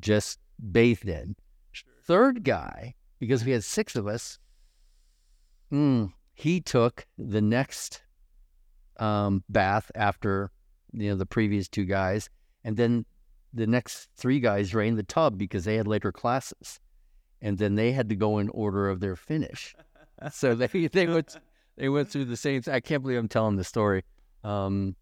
just 0.01 0.39
bathed 0.73 1.09
in. 1.11 1.37
Third 2.07 2.43
guy, 2.45 2.95
because 3.19 3.45
we 3.45 3.53
had 3.53 3.65
six 3.65 3.97
of 3.97 4.07
us, 4.07 4.39
mm, 5.73 6.13
he 6.35 6.61
took 6.61 7.07
the 7.17 7.41
next 7.41 8.03
um, 8.99 9.43
bath 9.49 9.91
after 9.95 10.51
you 10.93 11.11
know 11.11 11.17
the 11.17 11.27
previous 11.27 11.69
two 11.69 11.85
guys, 11.85 12.29
and 12.65 12.77
then 12.77 13.05
the 13.53 13.67
next 13.67 14.09
three 14.17 14.41
guys 14.41 14.75
ran 14.75 14.97
the 14.97 15.03
tub 15.03 15.39
because 15.39 15.65
they 15.65 15.77
had 15.77 15.87
later 15.87 16.13
classes, 16.13 16.81
and 17.41 17.59
then 17.59 17.75
they 17.75 17.93
had 17.93 18.09
to 18.09 18.17
go 18.17 18.39
in 18.39 18.49
order 18.51 18.89
of 18.89 19.01
their 19.01 19.17
finish. 19.17 19.75
so 20.33 20.55
they 20.55 20.67
they 20.89 21.07
went 21.07 21.37
they 21.77 21.89
went 21.89 22.09
through 22.09 22.27
the 22.27 22.37
same. 22.37 22.63
I 22.71 22.81
can't 22.81 23.03
believe 23.03 23.19
I'm 23.19 23.29
telling 23.29 23.57
the 23.57 23.65
story, 23.65 24.05
um, 24.43 24.97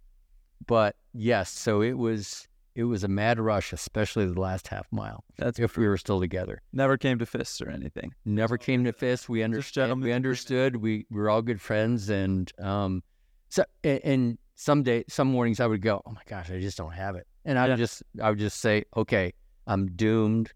but 0.67 0.97
yes, 1.13 1.51
so 1.51 1.83
it 1.83 1.97
was 1.97 2.47
it 2.75 2.85
was 2.85 3.05
a 3.05 3.09
mad 3.09 3.39
rush, 3.39 3.73
especially 3.73 4.27
the 4.27 4.41
last 4.41 4.69
half 4.69 4.87
mile. 4.91 5.25
That's 5.37 5.59
if 5.59 5.77
we 5.77 5.87
were 5.87 5.97
still 5.99 6.21
together. 6.21 6.63
never 6.73 6.97
came 6.97 7.19
to 7.19 7.27
fists 7.27 7.61
or 7.61 7.69
anything. 7.71 8.13
Never 8.25 8.57
came 8.59 8.85
to 8.85 8.93
fists. 8.93 9.29
We 9.29 9.43
understood. 9.43 9.97
We 10.01 10.13
understood. 10.13 10.77
We, 10.77 11.07
we 11.11 11.21
were 11.21 11.29
all 11.31 11.43
good 11.43 11.61
friends, 11.61 12.09
and 12.09 12.51
um, 12.59 13.03
so 13.51 13.65
and, 13.85 14.01
and 14.05 14.39
some 14.55 14.83
day, 14.83 15.05
some 15.09 15.29
mornings, 15.29 15.61
I 15.61 15.67
would 15.67 15.83
go, 15.83 16.01
"Oh 16.07 16.13
my 16.13 16.23
gosh, 16.27 16.51
I 16.51 16.61
just 16.61 16.79
don't 16.79 16.93
have 16.93 17.15
it," 17.17 17.27
and 17.45 17.59
I 17.59 17.65
Yeah. 17.65 17.71
would 17.73 17.79
just, 17.79 18.03
I 18.23 18.31
would 18.31 18.39
just 18.39 18.61
say, 18.61 18.85
"Okay, 18.97 19.33
I'm 19.67 19.89
doomed 19.95 20.53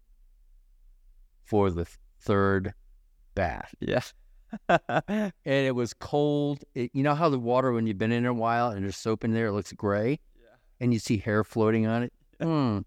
for 1.43 1.69
the 1.71 1.85
third 2.21 2.73
bath." 3.35 3.73
Yeah. 3.79 4.01
And 5.09 5.31
it 5.45 5.75
was 5.75 5.93
cold. 5.93 6.63
It, 6.73 6.91
you 6.93 7.03
know 7.03 7.15
how 7.15 7.27
the 7.29 7.37
water, 7.39 7.73
when 7.73 7.85
you've 7.85 7.97
been 7.97 8.13
in 8.13 8.25
it 8.25 8.29
a 8.29 8.33
while 8.33 8.69
and 8.69 8.83
there's 8.83 8.95
soap 8.95 9.25
in 9.25 9.33
there, 9.33 9.47
it 9.47 9.51
looks 9.51 9.73
gray. 9.73 10.19
And 10.79 10.93
you 10.93 10.99
see 10.99 11.17
hair 11.17 11.43
floating 11.43 11.85
on 11.87 12.03
it. 12.03 12.13
Mm. 12.39 12.83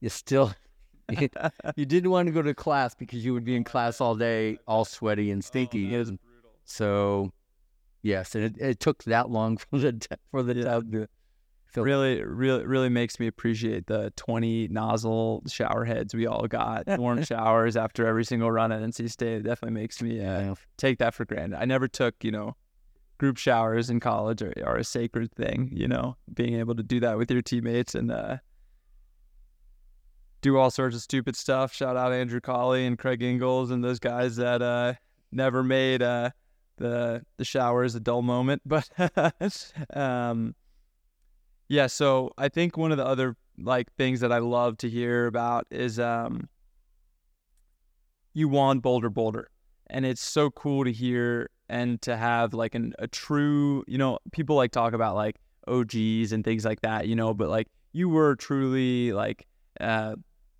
You 0.00 0.08
still, 0.08 0.52
you, 1.10 1.28
you 1.76 1.84
didn't 1.86 2.10
want 2.10 2.26
to 2.26 2.32
go 2.32 2.42
to 2.42 2.54
class 2.54 2.94
because 2.94 3.24
you 3.24 3.32
would 3.34 3.44
be 3.44 3.56
in 3.56 3.64
class 3.64 4.00
all 4.00 4.14
day, 4.14 4.58
all 4.66 4.84
sweaty 4.84 5.30
and 5.30 5.44
stinky. 5.44 5.94
Oh, 5.96 6.04
so, 6.64 7.32
yes, 8.02 8.34
and 8.34 8.44
it, 8.44 8.56
it 8.58 8.80
took 8.80 9.04
that 9.04 9.30
long 9.30 9.56
for 9.70 9.78
the 9.78 10.06
for 10.30 10.42
the 10.42 10.54
Yeah. 10.54 10.80
to 10.80 11.08
fill. 11.66 11.84
really, 11.84 12.22
really, 12.22 12.64
really 12.64 12.88
makes 12.88 13.20
me 13.20 13.26
appreciate 13.26 13.86
the 13.86 14.12
20 14.16 14.68
nozzle 14.68 15.42
shower 15.48 15.84
heads 15.84 16.14
we 16.14 16.26
all 16.26 16.46
got. 16.48 16.86
Warm 16.98 17.22
showers 17.22 17.76
after 17.76 18.06
every 18.06 18.24
single 18.24 18.50
run 18.50 18.72
at 18.72 18.82
NC 18.82 19.10
State. 19.10 19.38
It 19.38 19.42
definitely 19.42 19.80
makes 19.80 20.00
me 20.02 20.20
uh, 20.20 20.40
Yeah. 20.40 20.54
take 20.76 20.98
that 20.98 21.14
for 21.14 21.24
granted. 21.24 21.58
I 21.60 21.64
never 21.66 21.86
took, 21.88 22.14
you 22.24 22.30
know, 22.30 22.56
group 23.20 23.36
showers 23.36 23.90
in 23.90 24.00
college 24.00 24.40
are, 24.40 24.54
or 24.64 24.78
a 24.78 24.82
sacred 24.82 25.30
thing, 25.32 25.68
you 25.70 25.86
know, 25.86 26.16
being 26.32 26.54
able 26.54 26.74
to 26.74 26.82
do 26.82 26.98
that 27.00 27.18
with 27.18 27.30
your 27.30 27.42
teammates 27.42 27.94
and 27.94 28.10
uh, 28.10 28.38
do 30.40 30.56
all 30.56 30.70
sorts 30.70 30.96
of 30.96 31.02
stupid 31.02 31.36
stuff. 31.36 31.70
Shout 31.70 31.98
out 31.98 32.14
Andrew 32.14 32.40
Colley 32.40 32.86
and 32.86 32.98
Craig 32.98 33.22
Engels 33.22 33.70
and 33.70 33.84
those 33.84 33.98
guys 33.98 34.36
that 34.36 34.62
uh, 34.62 34.94
never 35.30 35.62
made 35.62 36.00
uh, 36.00 36.30
the 36.78 37.22
the 37.36 37.44
showers 37.44 37.94
a 37.94 38.00
dull 38.00 38.22
moment. 38.22 38.62
But 38.66 38.88
um, 39.94 40.54
yeah, 41.68 41.88
so 41.88 42.32
I 42.38 42.48
think 42.48 42.78
one 42.78 42.90
of 42.90 42.96
the 42.96 43.06
other 43.06 43.36
like 43.58 43.92
things 43.96 44.20
that 44.20 44.32
I 44.32 44.38
love 44.38 44.78
to 44.78 44.88
hear 44.88 45.26
about 45.26 45.66
is 45.70 46.00
um, 46.00 46.48
you 48.32 48.48
won 48.48 48.80
Bolder 48.80 49.10
Boulder, 49.10 49.50
and 49.88 50.06
it's 50.06 50.22
so 50.22 50.50
cool 50.50 50.84
to 50.84 50.90
hear 50.90 51.50
and 51.70 52.02
to 52.02 52.16
have 52.16 52.52
like 52.52 52.74
an, 52.74 52.92
a 52.98 53.06
true, 53.06 53.84
you 53.86 53.96
know, 53.96 54.18
people 54.32 54.56
like 54.56 54.72
talk 54.72 54.92
about 54.92 55.14
like 55.14 55.36
OGs 55.68 56.32
and 56.32 56.44
things 56.44 56.64
like 56.64 56.80
that, 56.80 57.06
you 57.06 57.14
know, 57.14 57.32
but 57.32 57.48
like 57.48 57.68
you 57.92 58.08
were 58.08 58.34
truly 58.36 59.12
like 59.12 59.46
uh, 59.80 60.16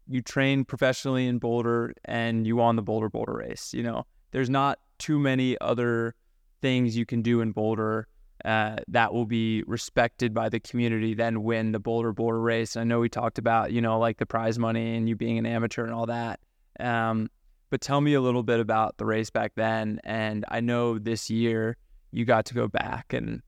you 0.09 0.23
trained 0.23 0.69
professionally 0.69 1.27
in 1.27 1.39
Boulder 1.39 1.93
and 2.05 2.47
you 2.47 2.57
won 2.57 2.77
the 2.77 2.83
Bolder 2.83 3.11
Boulder 3.11 3.35
race. 3.35 3.75
You 3.75 3.83
know, 3.83 4.07
there's 4.31 4.49
not 4.49 4.79
too 4.99 5.19
many 5.19 5.59
other 5.61 6.15
things 6.63 6.97
you 6.97 7.05
can 7.05 7.23
do 7.23 7.41
in 7.41 7.51
Boulder 7.51 8.07
uh, 8.45 8.77
that 8.89 9.13
will 9.13 9.27
be 9.27 9.65
respected 9.67 10.33
by 10.33 10.49
the 10.49 10.61
community 10.61 11.13
than 11.15 11.43
win 11.43 11.73
the 11.73 11.81
Bolder 11.81 12.13
Boulder 12.13 12.41
race. 12.41 12.77
I 12.77 12.85
know 12.85 13.01
we 13.01 13.09
talked 13.09 13.39
about 13.39 13.73
you 13.73 13.81
know 13.81 13.99
like 13.99 14.19
the 14.19 14.27
prize 14.27 14.61
money 14.61 14.97
and 14.97 15.09
you 15.09 15.17
being 15.17 15.39
an 15.39 15.47
amateur 15.47 15.85
and 15.85 15.93
all 15.93 16.07
that. 16.07 16.39
Um, 16.79 17.31
but 17.71 17.81
tell 17.81 18.01
me 18.01 18.15
a 18.15 18.21
little 18.21 18.43
bit 18.43 18.61
about 18.61 18.99
the 18.99 19.07
race 19.07 19.31
back 19.31 19.53
then. 19.55 20.01
And 20.05 20.45
I 20.49 20.61
know 20.61 20.99
this 20.99 21.31
year 21.31 21.77
you 22.11 22.25
got 22.25 22.45
to 22.47 22.55
go 22.55 22.69
back 22.69 23.13
and 23.13 23.43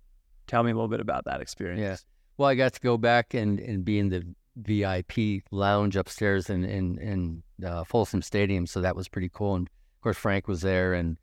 tell 0.47 0.63
me 0.63 0.71
a 0.71 0.75
little 0.75 0.89
bit 0.89 1.01
about 1.01 1.25
that 1.27 1.41
experience. 1.41 1.81
Yeah. 1.81 1.97
Well, 2.39 2.49
I 2.49 2.55
got 2.55 2.73
to 2.75 2.81
go 2.81 2.97
back 2.97 3.35
and, 3.35 3.61
and 3.61 3.85
be 3.85 3.99
in 3.99 4.09
the 4.09 4.25
VIP 4.57 5.43
lounge 5.51 5.97
upstairs 5.97 6.51
in 6.51 6.65
in, 6.65 6.99
in 6.99 7.43
uh, 7.67 7.85
Folsom 7.85 8.23
Stadium, 8.23 8.67
so 8.67 8.81
that 8.81 8.97
was 8.97 9.09
pretty 9.09 9.31
cool. 9.33 9.55
And 9.55 9.67
of 9.69 10.01
course, 10.03 10.17
Frank 10.17 10.49
was 10.49 10.61
there, 10.61 10.95
and 10.95 11.17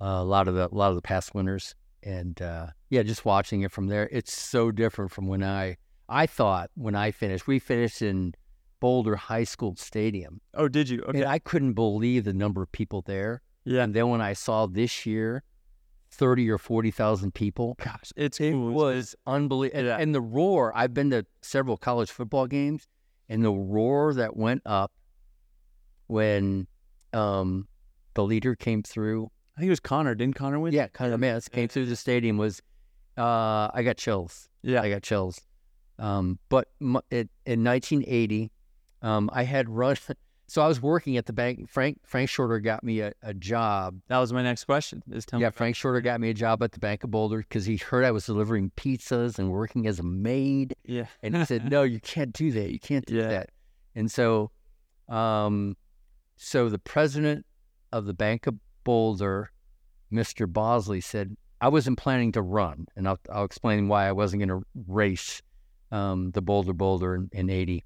uh, 0.00 0.18
a 0.18 0.24
lot 0.24 0.48
of 0.48 0.54
the 0.54 0.68
a 0.68 0.74
lot 0.74 0.90
of 0.90 0.96
the 0.96 1.02
past 1.02 1.34
winners. 1.34 1.74
And 2.02 2.40
uh, 2.40 2.68
yeah, 2.90 3.02
just 3.02 3.24
watching 3.24 3.62
it 3.62 3.72
from 3.72 3.88
there, 3.88 4.08
it's 4.12 4.36
so 4.36 4.70
different 4.70 5.10
from 5.10 5.26
when 5.26 5.42
I 5.42 5.76
I 6.08 6.26
thought 6.26 6.70
when 6.74 6.94
I 6.94 7.10
finished. 7.10 7.46
We 7.46 7.58
finished 7.58 8.02
in 8.02 8.34
Boulder 8.80 9.16
High 9.16 9.44
School 9.44 9.74
Stadium. 9.76 10.40
Oh, 10.54 10.68
did 10.68 10.88
you? 10.88 11.02
Okay. 11.02 11.20
And 11.20 11.28
I 11.28 11.38
couldn't 11.38 11.74
believe 11.74 12.24
the 12.24 12.32
number 12.32 12.62
of 12.62 12.70
people 12.72 13.02
there. 13.02 13.42
Yeah. 13.64 13.82
And 13.82 13.94
then 13.94 14.08
when 14.08 14.20
I 14.20 14.32
saw 14.32 14.66
this 14.66 15.06
year, 15.06 15.42
thirty 16.10 16.48
or 16.50 16.58
forty 16.58 16.90
thousand 16.90 17.34
people. 17.34 17.76
Gosh, 17.82 18.12
it's 18.16 18.40
it 18.40 18.52
cool. 18.52 18.72
was 18.72 19.14
unbelievable. 19.26 19.84
Yeah. 19.84 19.94
And, 19.94 20.02
and 20.02 20.14
the 20.14 20.20
roar. 20.20 20.72
I've 20.76 20.94
been 20.94 21.10
to 21.10 21.26
several 21.42 21.76
college 21.76 22.10
football 22.10 22.46
games, 22.46 22.86
and 23.28 23.44
the 23.44 23.52
roar 23.52 24.14
that 24.14 24.36
went 24.36 24.62
up 24.66 24.92
when 26.06 26.66
um, 27.12 27.66
the 28.14 28.24
leader 28.24 28.54
came 28.54 28.82
through. 28.82 29.30
I 29.56 29.60
think 29.60 29.68
it 29.68 29.70
was 29.70 29.80
Connor. 29.80 30.14
Didn't 30.14 30.36
Connor 30.36 30.60
win? 30.60 30.72
Yeah, 30.72 30.88
Connor 30.88 31.14
of 31.14 31.20
man 31.20 31.40
came 31.50 31.68
through 31.68 31.86
the 31.86 31.96
stadium 31.96 32.36
was. 32.36 32.62
Uh, 33.16 33.70
I 33.72 33.82
got 33.82 33.96
chills. 33.96 34.50
Yeah. 34.62 34.82
I 34.82 34.90
got 34.90 35.02
chills. 35.02 35.40
Um, 35.98 36.38
but 36.50 36.68
m- 36.82 37.00
it, 37.10 37.30
in 37.46 37.64
1980, 37.64 38.50
um, 39.02 39.30
I 39.32 39.44
had 39.44 39.68
run. 39.68 39.96
So 40.48 40.62
I 40.62 40.68
was 40.68 40.80
working 40.80 41.16
at 41.16 41.26
the 41.26 41.32
bank. 41.32 41.68
Frank 41.68 41.98
Frank 42.04 42.30
Shorter 42.30 42.60
got 42.60 42.84
me 42.84 43.00
a, 43.00 43.12
a 43.20 43.34
job. 43.34 43.98
That 44.06 44.18
was 44.18 44.32
my 44.32 44.44
next 44.44 44.62
question. 44.62 45.02
Is 45.10 45.26
tell 45.26 45.40
Yeah, 45.40 45.50
Frank 45.50 45.74
Shorter 45.74 46.00
got 46.00 46.20
me 46.20 46.30
a 46.30 46.34
job 46.34 46.62
at 46.62 46.70
the 46.70 46.78
Bank 46.78 47.02
of 47.02 47.10
Boulder 47.10 47.38
because 47.38 47.66
he 47.66 47.78
heard 47.78 48.04
I 48.04 48.12
was 48.12 48.26
delivering 48.26 48.70
pizzas 48.76 49.40
and 49.40 49.50
working 49.50 49.88
as 49.88 49.98
a 49.98 50.04
maid. 50.04 50.76
Yeah. 50.84 51.06
And 51.20 51.36
he 51.36 51.44
said, 51.46 51.68
"No, 51.72 51.82
you 51.82 51.98
can't 51.98 52.32
do 52.32 52.52
that. 52.52 52.70
You 52.70 52.78
can't 52.78 53.04
do 53.04 53.16
Yeah. 53.16 53.26
that." 53.26 53.50
And 53.96 54.08
so, 54.08 54.52
um, 55.08 55.76
so 56.36 56.68
the 56.68 56.78
president 56.78 57.44
of 57.90 58.04
the 58.06 58.14
Bank 58.14 58.46
of 58.46 58.54
Boulder, 58.84 59.50
Mr. 60.12 60.46
Bosley, 60.46 61.00
said, 61.00 61.36
"I 61.60 61.66
wasn't 61.70 61.98
planning 61.98 62.30
to 62.30 62.42
run, 62.42 62.86
and 62.94 63.08
I'll, 63.08 63.18
I'll 63.32 63.44
explain 63.44 63.88
why 63.88 64.06
I 64.06 64.12
wasn't 64.12 64.46
going 64.46 64.60
to 64.60 64.66
race 64.86 65.42
um, 65.90 66.30
the 66.30 66.40
Bolder 66.40 66.72
Boulder 66.72 67.16
in, 67.16 67.30
in 67.32 67.50
'80." 67.50 67.84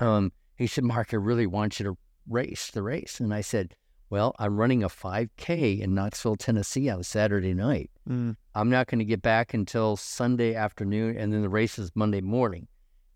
Um, 0.00 0.32
he 0.56 0.66
said, 0.66 0.84
"Mark, 0.84 1.12
I 1.12 1.16
really 1.16 1.46
want 1.46 1.78
you 1.78 1.84
to 1.84 1.98
race 2.28 2.70
the 2.70 2.82
race," 2.82 3.20
and 3.20 3.32
I 3.32 3.40
said, 3.40 3.74
"Well, 4.08 4.34
I'm 4.38 4.56
running 4.56 4.82
a 4.82 4.88
5K 4.88 5.80
in 5.80 5.94
Knoxville, 5.94 6.36
Tennessee 6.36 6.88
on 6.88 7.02
Saturday 7.02 7.54
night." 7.54 7.90
Mm. 8.08 8.36
I'm 8.54 8.70
not 8.70 8.86
going 8.88 8.98
to 8.98 9.04
get 9.04 9.22
back 9.22 9.54
until 9.54 9.96
Sunday 9.96 10.54
afternoon, 10.54 11.16
and 11.16 11.32
then 11.32 11.42
the 11.42 11.48
race 11.48 11.78
is 11.78 11.90
Monday 11.94 12.20
morning. 12.20 12.66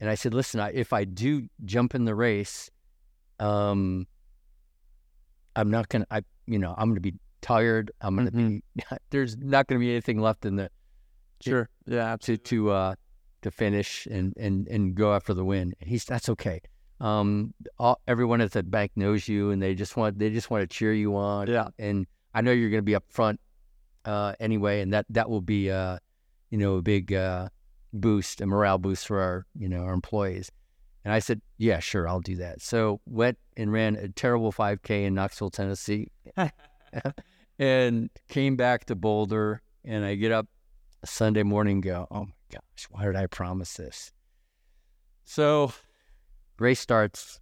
And 0.01 0.11
I 0.11 0.15
said, 0.17 0.35
listen, 0.35 0.61
I, 0.61 0.71
if 0.73 0.93
I 0.93 1.05
do 1.05 1.49
jump 1.65 1.95
in 1.95 2.05
the 2.05 2.15
race, 2.15 2.69
um, 3.41 4.07
I'm 5.57 5.71
not 5.71 5.89
going 5.89 6.03
to, 6.03 6.09
I, 6.15 6.23
you 6.47 6.59
know, 6.59 6.75
I'm 6.77 6.89
going 6.89 6.97
to 6.97 7.01
be 7.01 7.15
tired. 7.41 7.91
I'm 8.01 8.17
going 8.17 8.27
to 8.31 8.33
Mhm. 8.37 8.61
be, 8.77 8.85
there's 9.11 9.37
not 9.39 9.67
going 9.67 9.81
to 9.81 9.85
be 9.85 9.93
anything 9.93 10.21
left 10.21 10.45
in 10.45 10.57
the, 10.57 10.71
Sure. 11.41 11.69
Yeah. 11.87 11.95
to, 11.97 12.01
Absolutely. 12.03 12.45
to, 12.45 12.71
uh, 12.71 12.95
to 13.43 13.51
finish 13.51 14.07
and, 14.07 14.35
and, 14.37 14.67
and 14.69 14.95
go 14.95 15.15
after 15.15 15.33
the 15.33 15.45
win. 15.45 15.75
And 15.81 15.89
he's, 15.89 16.05
that's 16.05 16.29
okay. 16.29 16.61
Um, 17.05 17.53
all, 17.79 18.01
everyone 18.09 18.41
at 18.41 18.53
the 18.53 18.63
bank 18.63 18.93
knows 18.97 19.29
you 19.29 19.51
and 19.51 19.61
they 19.61 19.75
just 19.75 19.97
want, 19.97 20.19
they 20.19 20.31
just 20.31 20.51
want 20.51 20.63
to 20.63 20.67
cheer 20.67 20.93
you 20.93 21.17
on 21.17 21.49
Yeah. 21.49 21.69
and 21.79 22.07
I 22.35 22.41
know 22.41 22.51
you're 22.51 22.71
going 22.71 22.79
to 22.79 22.83
be 22.83 22.95
up 22.95 23.05
front 23.09 23.41
uh, 24.05 24.35
anyway, 24.41 24.81
and 24.81 24.93
that 24.93 25.07
that 25.11 25.29
will 25.31 25.41
be 25.41 25.71
uh, 25.71 25.99
you 26.51 26.59
know 26.59 26.77
a 26.77 26.83
big 26.83 27.13
uh, 27.13 27.49
boost, 27.93 28.41
a 28.41 28.47
morale 28.47 28.79
boost 28.79 29.07
for 29.07 29.21
our 29.21 29.47
you 29.57 29.69
know 29.69 29.83
our 29.83 29.93
employees. 29.93 30.51
And 31.05 31.13
I 31.13 31.19
said, 31.19 31.43
yeah, 31.59 31.81
sure, 31.81 32.09
I'll 32.09 32.21
do 32.21 32.37
that. 32.37 32.63
So 32.63 33.01
went 33.07 33.39
and 33.57 33.71
ran 33.71 33.97
a 33.97 34.09
terrible 34.09 34.53
5K 34.53 35.05
in 35.05 35.15
Knoxville, 35.15 35.51
Tennessee, 35.51 36.11
and 37.59 38.11
came 38.29 38.57
back 38.57 38.87
to 38.87 38.95
Boulder. 38.95 39.61
And 39.85 40.03
I 40.05 40.15
get 40.15 40.33
up 40.33 40.47
Sunday 41.05 41.43
morning, 41.43 41.77
and 41.77 41.83
go, 41.83 42.07
oh 42.11 42.25
my 42.25 42.33
gosh, 42.51 42.89
why 42.91 43.05
did 43.05 43.17
I 43.17 43.27
promise 43.27 43.75
this? 43.75 44.13
So 45.25 45.73
race 46.59 46.81
starts, 46.81 47.41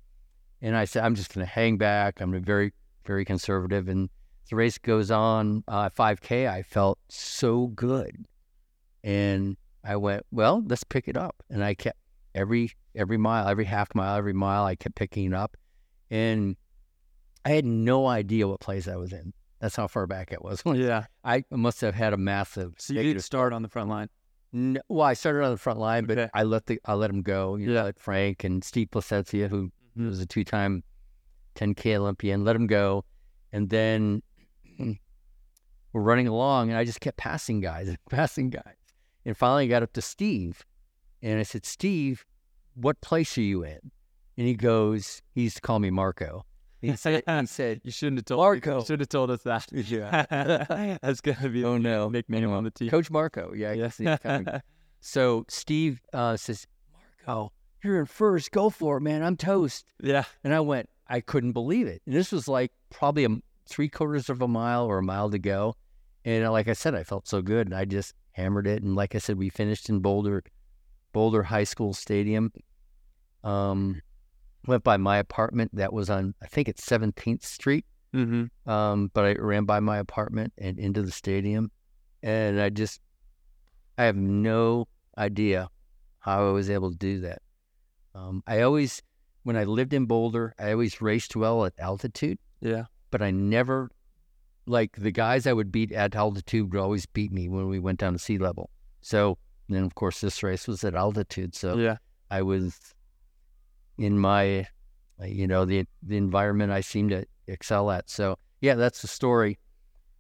and 0.61 0.77
I 0.77 0.85
said, 0.85 1.05
I'm 1.05 1.15
just 1.15 1.35
going 1.35 1.47
to 1.47 1.53
hang 1.53 1.77
back. 1.77 2.21
I'm 2.21 2.43
very, 2.43 2.73
very 3.05 3.25
conservative. 3.25 3.89
And 3.89 4.09
the 4.49 4.57
race 4.57 4.79
goes 4.79 5.11
on, 5.11 5.65
uh, 5.69 5.91
5K, 5.91 6.49
I 6.49 6.63
felt 6.63 6.99
so 7.09 7.69
good. 7.69 8.27
And 9.05 9.57
I 9.85 9.97
went, 9.97 10.25
well, 10.31 10.63
let's 10.67 10.85
pick 10.85 11.09
it 11.09 11.17
up. 11.17 11.43
And 11.51 11.65
I 11.65 11.75
kept 11.75 11.99
every 12.35 12.71
every 12.95 13.17
mile, 13.17 13.49
every 13.49 13.65
half 13.65 13.95
mile, 13.95 14.17
every 14.17 14.33
mile, 14.33 14.65
I 14.65 14.75
kept 14.75 14.95
picking 14.95 15.27
it 15.27 15.35
up. 15.35 15.57
And 16.11 16.57
I 17.45 17.51
had 17.51 17.65
no 17.65 18.07
idea 18.07 18.47
what 18.47 18.61
place 18.61 18.87
I 18.87 18.97
was 18.97 19.13
in. 19.13 19.33
That's 19.61 19.77
how 19.77 19.87
far 19.87 20.07
back 20.07 20.33
it 20.33 20.43
was. 20.43 20.63
Yeah. 20.75 21.07
I 21.25 21.45
must 21.51 21.81
have 21.81 21.95
had 21.95 22.13
a 22.13 22.17
massive. 22.17 22.75
So 22.79 22.95
you 22.95 23.03
didn't 23.03 23.23
start 23.23 23.53
on 23.53 23.63
the 23.63 23.69
front 23.69 23.89
line. 23.89 24.09
No, 24.53 24.81
well, 24.89 25.07
I 25.07 25.15
started 25.15 25.43
on 25.45 25.51
the 25.51 25.57
front 25.57 25.79
line, 25.79 26.05
but 26.05 26.19
Okay. 26.19 26.31
I 26.35 26.43
let 26.43 26.67
the 26.67 26.79
I 26.85 26.95
let 26.95 27.09
him 27.11 27.23
go. 27.23 27.57
You 27.57 27.69
know, 27.69 27.73
Yeah. 27.75 27.83
let 27.85 27.99
Frank 27.99 28.45
and 28.45 28.63
Steve 28.63 28.91
Plasencia, 28.91 29.49
who 29.49 29.73
Mhm. 29.97 30.09
was 30.09 30.21
a 30.21 30.27
two-time 30.27 30.85
10K 31.55 31.97
Olympian, 31.97 32.45
let 32.45 32.55
him 32.57 32.67
go, 32.67 33.05
and 33.51 33.71
then 33.71 34.23
we're 35.93 36.01
running 36.03 36.27
along, 36.29 36.71
and 36.71 36.79
I 36.79 36.85
just 36.85 37.01
kept 37.01 37.17
passing 37.19 37.61
guys 37.61 37.89
and 37.89 37.99
passing 38.11 38.51
guys, 38.51 38.77
and 39.25 39.37
finally 39.37 39.65
I 39.65 39.69
got 39.69 39.83
up 39.83 39.93
to 39.95 40.03
Steve, 40.03 40.65
and 41.21 41.39
I 41.39 41.43
said, 41.43 41.65
Steve, 41.67 42.25
what 42.75 43.01
place 43.01 43.37
are 43.39 43.43
you 43.43 43.63
in? 43.65 43.91
And 44.39 44.47
he 44.47 44.55
goes, 44.55 45.21
he 45.35 45.43
used 45.43 45.57
to 45.57 45.63
call 45.63 45.79
me 45.79 45.91
Marco. 45.91 46.45
He 46.83 46.97
said, 46.97 47.23
he 47.27 47.47
said, 47.47 47.81
You 47.85 47.91
shouldn't 47.91 48.19
have 48.19 48.25
told. 48.27 48.41
Marco. 48.41 48.81
You 48.81 48.85
should 48.85 49.01
have 49.01 49.09
told 49.09 49.31
us 49.31 49.43
that. 49.45 49.69
Yeah. 49.73 50.99
That's 51.03 51.21
gonna 51.21 51.49
be 51.49 51.65
oh 51.65 51.79
no, 51.79 52.09
nickname 52.11 52.51
on 52.51 52.65
the 52.65 52.71
team. 52.71 52.91
Coach 52.91 53.11
Marco. 53.11 53.55
Yeah, 53.55 53.71
I 53.71 53.77
guess 53.77 53.97
he's 53.97 54.19
kind 54.23 54.49
of 54.49 54.63
So 55.01 55.45
Steve 55.49 56.01
uh, 56.13 56.37
says, 56.37 56.67
Marco, 57.27 57.53
you're 57.83 58.01
in 58.01 58.07
first. 58.07 58.51
Go 58.51 58.69
for 58.69 58.99
it, 58.99 59.01
man. 59.01 59.23
I'm 59.23 59.37
toast. 59.37 59.87
yeah. 60.03 60.25
And 60.45 60.53
I 60.53 60.61
went, 60.61 60.91
I 61.09 61.21
couldn't 61.21 61.53
believe 61.53 61.87
it. 61.87 62.03
And 62.05 62.15
this 62.15 62.33
was 62.33 62.49
like 62.49 62.73
probably 62.91 63.25
a 63.25 63.29
three 63.69 63.89
quarters 63.89 64.29
of 64.29 64.43
a 64.43 64.49
mile 64.49 64.85
or 64.85 64.99
a 64.99 65.03
mile 65.03 65.31
to 65.31 65.39
go. 65.39 65.75
And 66.25 66.45
uh, 66.45 66.53
like 66.53 66.69
I 66.69 66.73
said, 66.75 66.95
I 66.95 67.05
felt 67.05 67.27
so 67.29 67.43
good. 67.43 67.67
And 67.69 67.75
I 67.77 67.85
just 67.85 68.15
hammered 68.33 68.67
it. 68.67 68.83
And 68.83 68.95
like 68.97 69.15
I 69.15 69.19
said, 69.19 69.39
we 69.39 69.49
finished 69.49 69.89
in 69.89 70.01
Boulder, 70.01 70.43
Boulder 71.13 71.45
High 71.45 71.65
School 71.65 71.95
Stadium. 71.95 72.53
Um, 73.45 74.01
went 74.67 74.85
by 74.85 74.97
my 74.97 75.19
apartment 75.19 75.75
that 75.75 75.93
was 75.93 76.11
on, 76.11 76.35
I 76.43 76.47
think 76.47 76.69
it's 76.69 76.85
17th 76.85 77.45
Street. 77.45 77.85
Mm-hmm. 78.15 78.71
Um, 78.71 79.11
but 79.15 79.25
I 79.25 79.33
ran 79.35 79.65
by 79.65 79.81
my 79.81 79.99
apartment 79.99 80.53
and 80.59 80.79
into 80.79 81.03
the 81.03 81.11
stadium, 81.11 81.71
and 82.23 82.61
I 82.61 82.69
just, 82.69 83.01
I 83.97 84.05
have 84.05 84.17
no 84.17 84.87
idea 85.17 85.69
how 86.19 86.47
I 86.49 86.53
was 86.53 86.69
able 86.69 86.91
to 86.91 86.97
do 86.97 87.21
that. 87.23 87.41
Um, 88.15 88.43
I 88.47 88.61
always, 88.61 89.03
when 89.45 89.57
I 89.57 89.65
lived 89.65 89.95
in 89.95 90.05
Boulder, 90.05 90.55
I 90.59 90.73
always 90.73 91.01
raced 91.01 91.35
well 91.37 91.65
at 91.65 91.73
altitude, 91.79 92.39
Yeah. 92.61 92.85
but 93.11 93.23
I 93.23 93.31
never, 93.31 93.91
like 94.67 94.95
the 94.97 95.11
guys 95.11 95.47
I 95.47 95.55
would 95.55 95.73
beat 95.73 95.91
at 95.91 96.15
altitude 96.15 96.73
would 96.73 96.81
always 96.81 97.07
beat 97.07 97.33
me 97.33 97.49
when 97.49 97.67
we 97.69 97.79
went 97.79 97.99
down 98.01 98.13
to 98.13 98.19
sea 98.19 98.37
level. 98.39 98.69
So 99.01 99.39
then, 99.71 99.85
of 99.85 99.95
course, 99.95 100.21
this 100.21 100.43
race 100.43 100.69
was 100.69 100.85
at 100.85 100.95
altitude, 100.95 101.55
so 101.55 101.77
Yeah. 101.79 101.97
I 102.31 102.43
was 102.43 102.79
in 104.03 104.19
my, 104.19 104.67
uh, 105.21 105.27
you 105.27 105.47
know, 105.47 105.65
the 105.65 105.87
the 106.03 106.17
environment 106.17 106.73
I 106.73 106.81
seem 106.81 107.09
to 107.11 107.25
excel 107.47 107.91
at. 107.91 108.11
So 108.11 108.37
yeah, 108.61 108.75
that's 108.75 109.03
the 109.03 109.09
story. 109.09 109.59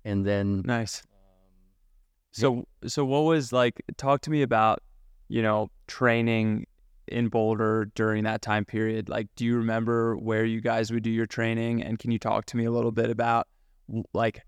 And 0.04 0.24
then 0.24 0.62
Nice. 0.64 1.02
So 2.30 2.66
so 2.86 3.04
what 3.04 3.20
was 3.20 3.52
like 3.52 3.82
talk 3.96 4.20
to 4.22 4.30
me 4.30 4.42
about, 4.42 4.82
you 5.28 5.42
know, 5.42 5.70
training 5.86 6.66
in 7.08 7.28
Boulder 7.28 7.90
during 7.94 8.24
that 8.24 8.40
time 8.40 8.64
period? 8.64 9.08
Like 9.08 9.26
do 9.36 9.44
you 9.44 9.56
remember 9.56 10.16
where 10.16 10.44
you 10.44 10.60
guys 10.60 10.92
would 10.92 11.02
do 11.02 11.10
your 11.10 11.26
training 11.26 11.82
and 11.82 11.98
can 11.98 12.10
you 12.10 12.18
talk 12.18 12.46
to 12.46 12.56
me 12.56 12.64
a 12.64 12.70
little 12.70 12.92
bit 12.92 13.10
about 13.10 13.48
like 14.14 14.40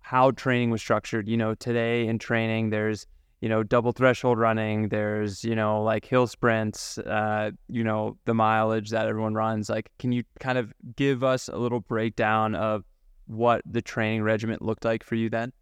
how 0.00 0.30
training 0.30 0.70
was 0.70 0.80
structured? 0.80 1.28
You 1.28 1.36
know, 1.36 1.54
today 1.54 2.06
in 2.06 2.18
training 2.18 2.70
there's 2.70 3.06
you 3.42 3.48
know, 3.48 3.64
double 3.64 3.90
threshold 3.90 4.38
running. 4.38 4.88
There's, 4.88 5.42
you 5.42 5.56
know, 5.56 5.82
like 5.82 6.04
hill 6.04 6.28
sprints, 6.28 6.96
uh, 6.98 7.50
you 7.68 7.82
know, 7.82 8.16
the 8.24 8.34
mileage 8.34 8.90
that 8.90 9.08
everyone 9.08 9.34
runs. 9.34 9.68
Like, 9.68 9.90
can 9.98 10.12
you 10.12 10.22
kind 10.38 10.58
of 10.58 10.72
give 10.94 11.24
us 11.24 11.48
a 11.48 11.56
little 11.56 11.80
breakdown 11.80 12.54
of 12.54 12.84
what 13.26 13.60
the 13.66 13.82
training 13.82 14.22
regiment 14.22 14.62
looked 14.62 14.84
like 14.84 15.02
for 15.02 15.16
you 15.16 15.28
then? 15.28 15.52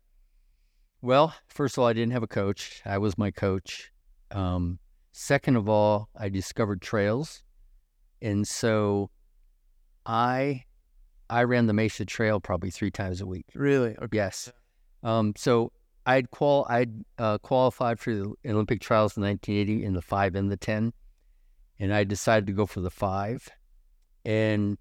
Well, 1.00 1.34
first 1.48 1.78
of 1.78 1.82
all, 1.82 1.88
I 1.88 1.94
didn't 1.94 2.12
have 2.12 2.22
a 2.22 2.28
coach. 2.28 2.82
I 2.84 2.98
was 2.98 3.16
my 3.16 3.30
coach. 3.30 3.90
Um, 4.30 4.78
second 5.12 5.56
of 5.56 5.66
all, 5.66 6.10
I 6.14 6.28
discovered 6.28 6.82
trails, 6.82 7.42
and 8.20 8.46
so 8.46 9.08
I 10.04 10.64
I 11.30 11.44
ran 11.44 11.66
the 11.66 11.72
Mesa 11.72 12.04
Trail 12.04 12.40
probably 12.40 12.70
three 12.70 12.90
times 12.90 13.22
a 13.22 13.26
week. 13.26 13.46
Really? 13.54 13.96
Okay. 13.96 14.18
Yes. 14.18 14.52
Um, 15.02 15.32
so 15.34 15.72
I'd 16.10 16.30
qual 16.32 16.66
I'd 16.68 17.04
uh, 17.18 17.38
qualified 17.38 18.00
for 18.00 18.12
the 18.12 18.34
Olympic 18.44 18.80
trials 18.80 19.16
in 19.16 19.22
1980 19.22 19.84
in 19.84 19.92
the 19.94 20.02
five 20.02 20.34
and 20.34 20.50
the 20.50 20.56
ten, 20.56 20.92
and 21.78 21.94
I 21.94 22.02
decided 22.02 22.48
to 22.48 22.52
go 22.52 22.66
for 22.66 22.80
the 22.80 22.90
five, 22.90 23.48
and 24.24 24.76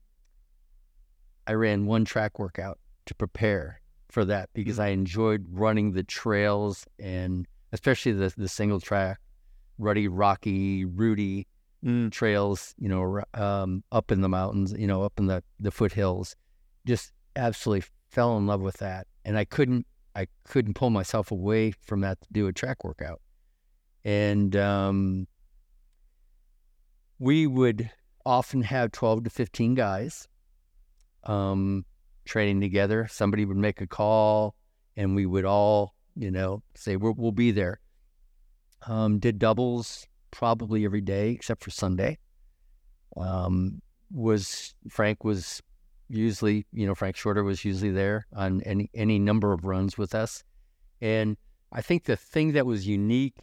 I 1.45 1.53
ran 1.53 1.86
one 1.86 2.03
track 2.03 2.39
workout 2.39 2.80
to 3.05 3.13
prepare 3.13 3.82
for 4.09 4.25
that 4.25 4.49
because 4.53 4.80
I 4.80 4.88
enjoyed 4.88 5.45
running 5.51 5.91
the 5.91 6.03
trails 6.03 6.88
and 6.97 7.47
especially 7.73 8.13
the 8.13 8.34
the 8.36 8.49
single 8.49 8.80
track, 8.80 9.19
ruddy, 9.77 10.07
rocky, 10.07 10.86
rooty 10.86 11.47
Mm. 11.86 12.11
trails. 12.11 12.75
You 12.77 12.89
know, 12.89 13.23
um, 13.34 13.84
up 13.91 14.11
in 14.11 14.19
the 14.21 14.27
mountains. 14.30 14.73
You 14.77 14.88
know, 14.88 15.03
up 15.03 15.13
in 15.17 15.27
the 15.27 15.43
the 15.59 15.71
foothills. 15.71 16.36
Just 16.86 17.13
absolutely 17.36 17.88
fell 18.09 18.36
in 18.38 18.47
love 18.47 18.61
with 18.61 18.77
that, 18.77 19.07
and 19.23 19.38
I 19.38 19.45
couldn't 19.45 19.86
I 20.16 20.28
couldn't 20.43 20.74
pull 20.74 20.89
myself 20.89 21.32
away 21.32 21.72
from 21.72 22.01
that 22.01 22.22
to 22.22 22.28
do 22.32 22.47
a 22.47 22.53
track 22.53 22.84
workout. 22.84 23.22
And 24.03 24.55
um, 24.55 25.28
we 27.20 27.47
would 27.47 27.89
often 28.26 28.62
have 28.64 28.91
12 28.91 29.26
to 29.26 29.30
15 29.30 29.76
guys 29.76 30.28
um, 31.26 31.86
training 32.26 32.62
together. 32.62 33.07
Somebody 33.10 33.45
would 33.45 33.57
make 33.57 33.82
a 33.82 33.88
call, 33.88 34.55
and 34.95 35.16
we 35.16 35.26
would 35.26 35.45
all, 35.45 35.95
you 36.16 36.32
know, 36.32 36.64
say, 36.76 36.95
we'll, 36.95 37.14
we'll 37.18 37.32
be 37.32 37.51
there. 37.51 37.80
Um, 38.88 39.20
did 39.20 39.39
doubles 39.39 40.07
probably 40.32 40.86
every 40.86 41.01
day 41.01 41.32
except 41.32 41.64
for 41.64 41.72
Sunday. 41.72 42.18
Um, 43.18 43.82
was 44.12 44.74
Frank 44.89 45.24
was 45.24 45.62
usually, 46.10 46.66
you 46.74 46.88
know, 46.88 46.95
Frank 46.95 47.16
Shorter 47.16 47.43
was 47.43 47.64
usually 47.64 47.91
there 47.91 48.26
on 48.36 48.62
any 48.64 48.89
any 48.93 49.20
number 49.20 49.53
of 49.53 49.64
runs 49.64 49.97
with 49.97 50.16
us. 50.16 50.43
And 51.01 51.38
I 51.72 51.82
think 51.82 52.05
the 52.05 52.18
thing 52.18 52.53
that 52.53 52.66
was 52.66 52.88
unique, 52.88 53.38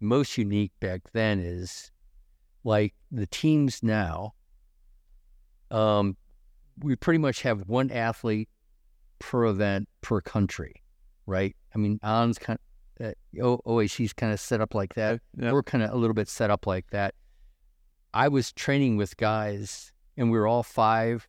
most 0.00 0.38
unique 0.38 0.72
back 0.80 1.02
then 1.12 1.40
is 1.40 1.90
like 2.64 2.94
the 3.12 3.26
teams 3.26 3.82
now, 3.82 4.34
um, 5.70 6.16
we 6.80 6.96
pretty 6.96 7.18
much 7.18 7.42
have 7.42 7.68
one 7.68 7.90
athlete 7.90 8.48
per 9.18 9.44
event 9.44 9.88
per 10.00 10.20
country, 10.20 10.82
right? 11.26 11.54
I 11.74 11.78
mean, 11.78 12.00
On's 12.02 12.38
kind 12.38 12.58
of, 13.00 13.06
uh, 13.06 13.12
OAC's 13.66 14.12
kind 14.12 14.32
of 14.32 14.40
set 14.40 14.60
up 14.60 14.74
like 14.74 14.94
that. 14.94 15.20
Yeah. 15.36 15.52
We're 15.52 15.62
kind 15.62 15.84
of 15.84 15.92
a 15.92 15.96
little 15.96 16.14
bit 16.14 16.28
set 16.28 16.50
up 16.50 16.66
like 16.66 16.90
that. 16.90 17.14
I 18.14 18.28
was 18.28 18.52
training 18.52 18.96
with 18.96 19.16
guys, 19.16 19.92
and 20.16 20.30
we 20.30 20.38
were 20.38 20.46
all 20.46 20.62
five, 20.62 21.28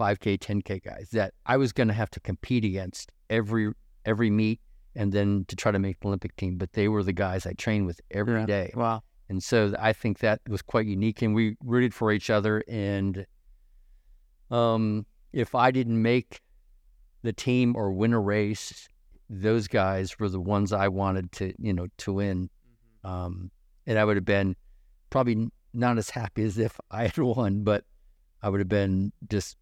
5K, 0.00 0.38
10K 0.38 0.82
guys 0.82 1.10
that 1.12 1.34
I 1.44 1.56
was 1.58 1.72
going 1.72 1.88
to 1.88 1.94
have 1.94 2.10
to 2.10 2.20
compete 2.20 2.64
against 2.64 3.12
every 3.28 3.72
every 4.06 4.30
meet, 4.30 4.60
and 4.96 5.12
then 5.12 5.44
to 5.48 5.54
try 5.56 5.70
to 5.70 5.78
make 5.78 6.00
the 6.00 6.06
Olympic 6.08 6.34
team. 6.36 6.56
But 6.56 6.72
they 6.72 6.88
were 6.88 7.02
the 7.02 7.12
guys 7.12 7.44
I 7.46 7.52
trained 7.52 7.84
with 7.86 8.00
every 8.10 8.40
Yeah. 8.40 8.46
day, 8.46 8.72
Wow. 8.74 9.02
and 9.28 9.42
so 9.42 9.74
I 9.78 9.92
think 9.92 10.20
that 10.20 10.40
was 10.48 10.62
quite 10.62 10.86
unique. 10.86 11.20
And 11.20 11.34
we 11.34 11.56
rooted 11.62 11.92
for 11.92 12.12
each 12.12 12.30
other. 12.30 12.64
And 12.66 13.26
um, 14.50 15.04
if 15.32 15.54
I 15.54 15.70
didn't 15.70 16.00
make 16.00 16.40
the 17.22 17.32
team 17.32 17.74
or 17.76 17.92
win 17.92 18.12
a 18.14 18.18
race, 18.20 18.88
those 19.28 19.68
guys 19.68 20.18
were 20.18 20.28
the 20.28 20.40
ones 20.40 20.72
I 20.72 20.88
wanted 20.88 21.30
to, 21.32 21.52
you 21.58 21.72
know, 21.72 21.86
to 21.98 22.12
win. 22.14 22.48
Um, 23.04 23.50
and 23.86 23.98
I 23.98 24.04
would 24.04 24.16
have 24.16 24.24
been 24.24 24.56
probably 25.10 25.48
not 25.72 25.98
as 25.98 26.10
happy 26.10 26.42
as 26.44 26.58
if 26.58 26.80
I 26.90 27.02
had 27.08 27.18
won, 27.36 27.62
but 27.62 27.84
I 28.42 28.48
would 28.48 28.60
have 28.60 28.68
been 28.68 29.12
just 29.28 29.56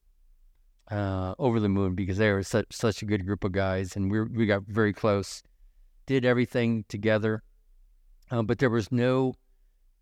uh, 0.90 1.34
over 1.38 1.60
the 1.60 1.68
moon 1.68 1.94
because 1.94 2.18
they 2.18 2.30
were 2.32 2.42
such 2.42 2.66
such 2.70 3.02
a 3.02 3.06
good 3.06 3.24
group 3.26 3.44
of 3.44 3.52
guys, 3.52 3.96
and 3.96 4.10
we 4.10 4.22
we 4.22 4.46
got 4.46 4.62
very 4.66 4.92
close. 4.92 5.42
Did 6.06 6.24
everything 6.24 6.84
together, 6.88 7.42
um, 8.30 8.46
but 8.46 8.58
there 8.58 8.70
was 8.70 8.90
no. 8.90 9.34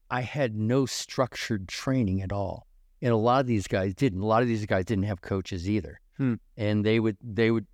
I 0.09 0.21
had 0.21 0.55
no 0.55 0.87
structured 0.87 1.67
training 1.67 2.23
at 2.23 2.31
all, 2.33 2.67
and 3.03 3.13
a 3.13 3.17
lot 3.17 3.41
of 3.41 3.47
these 3.49 3.67
guys 3.67 3.93
didn't. 3.95 4.21
A 4.21 4.27
lot 4.27 4.43
of 4.43 4.49
these 4.49 4.65
guys 4.67 4.85
didn't 4.85 5.05
have 5.05 5.21
coaches 5.21 5.69
either, 5.69 5.99
Hmm. 6.17 6.35
and 6.57 6.85
they 6.87 7.01
would 7.01 7.17
they 7.21 7.51
would, 7.51 7.67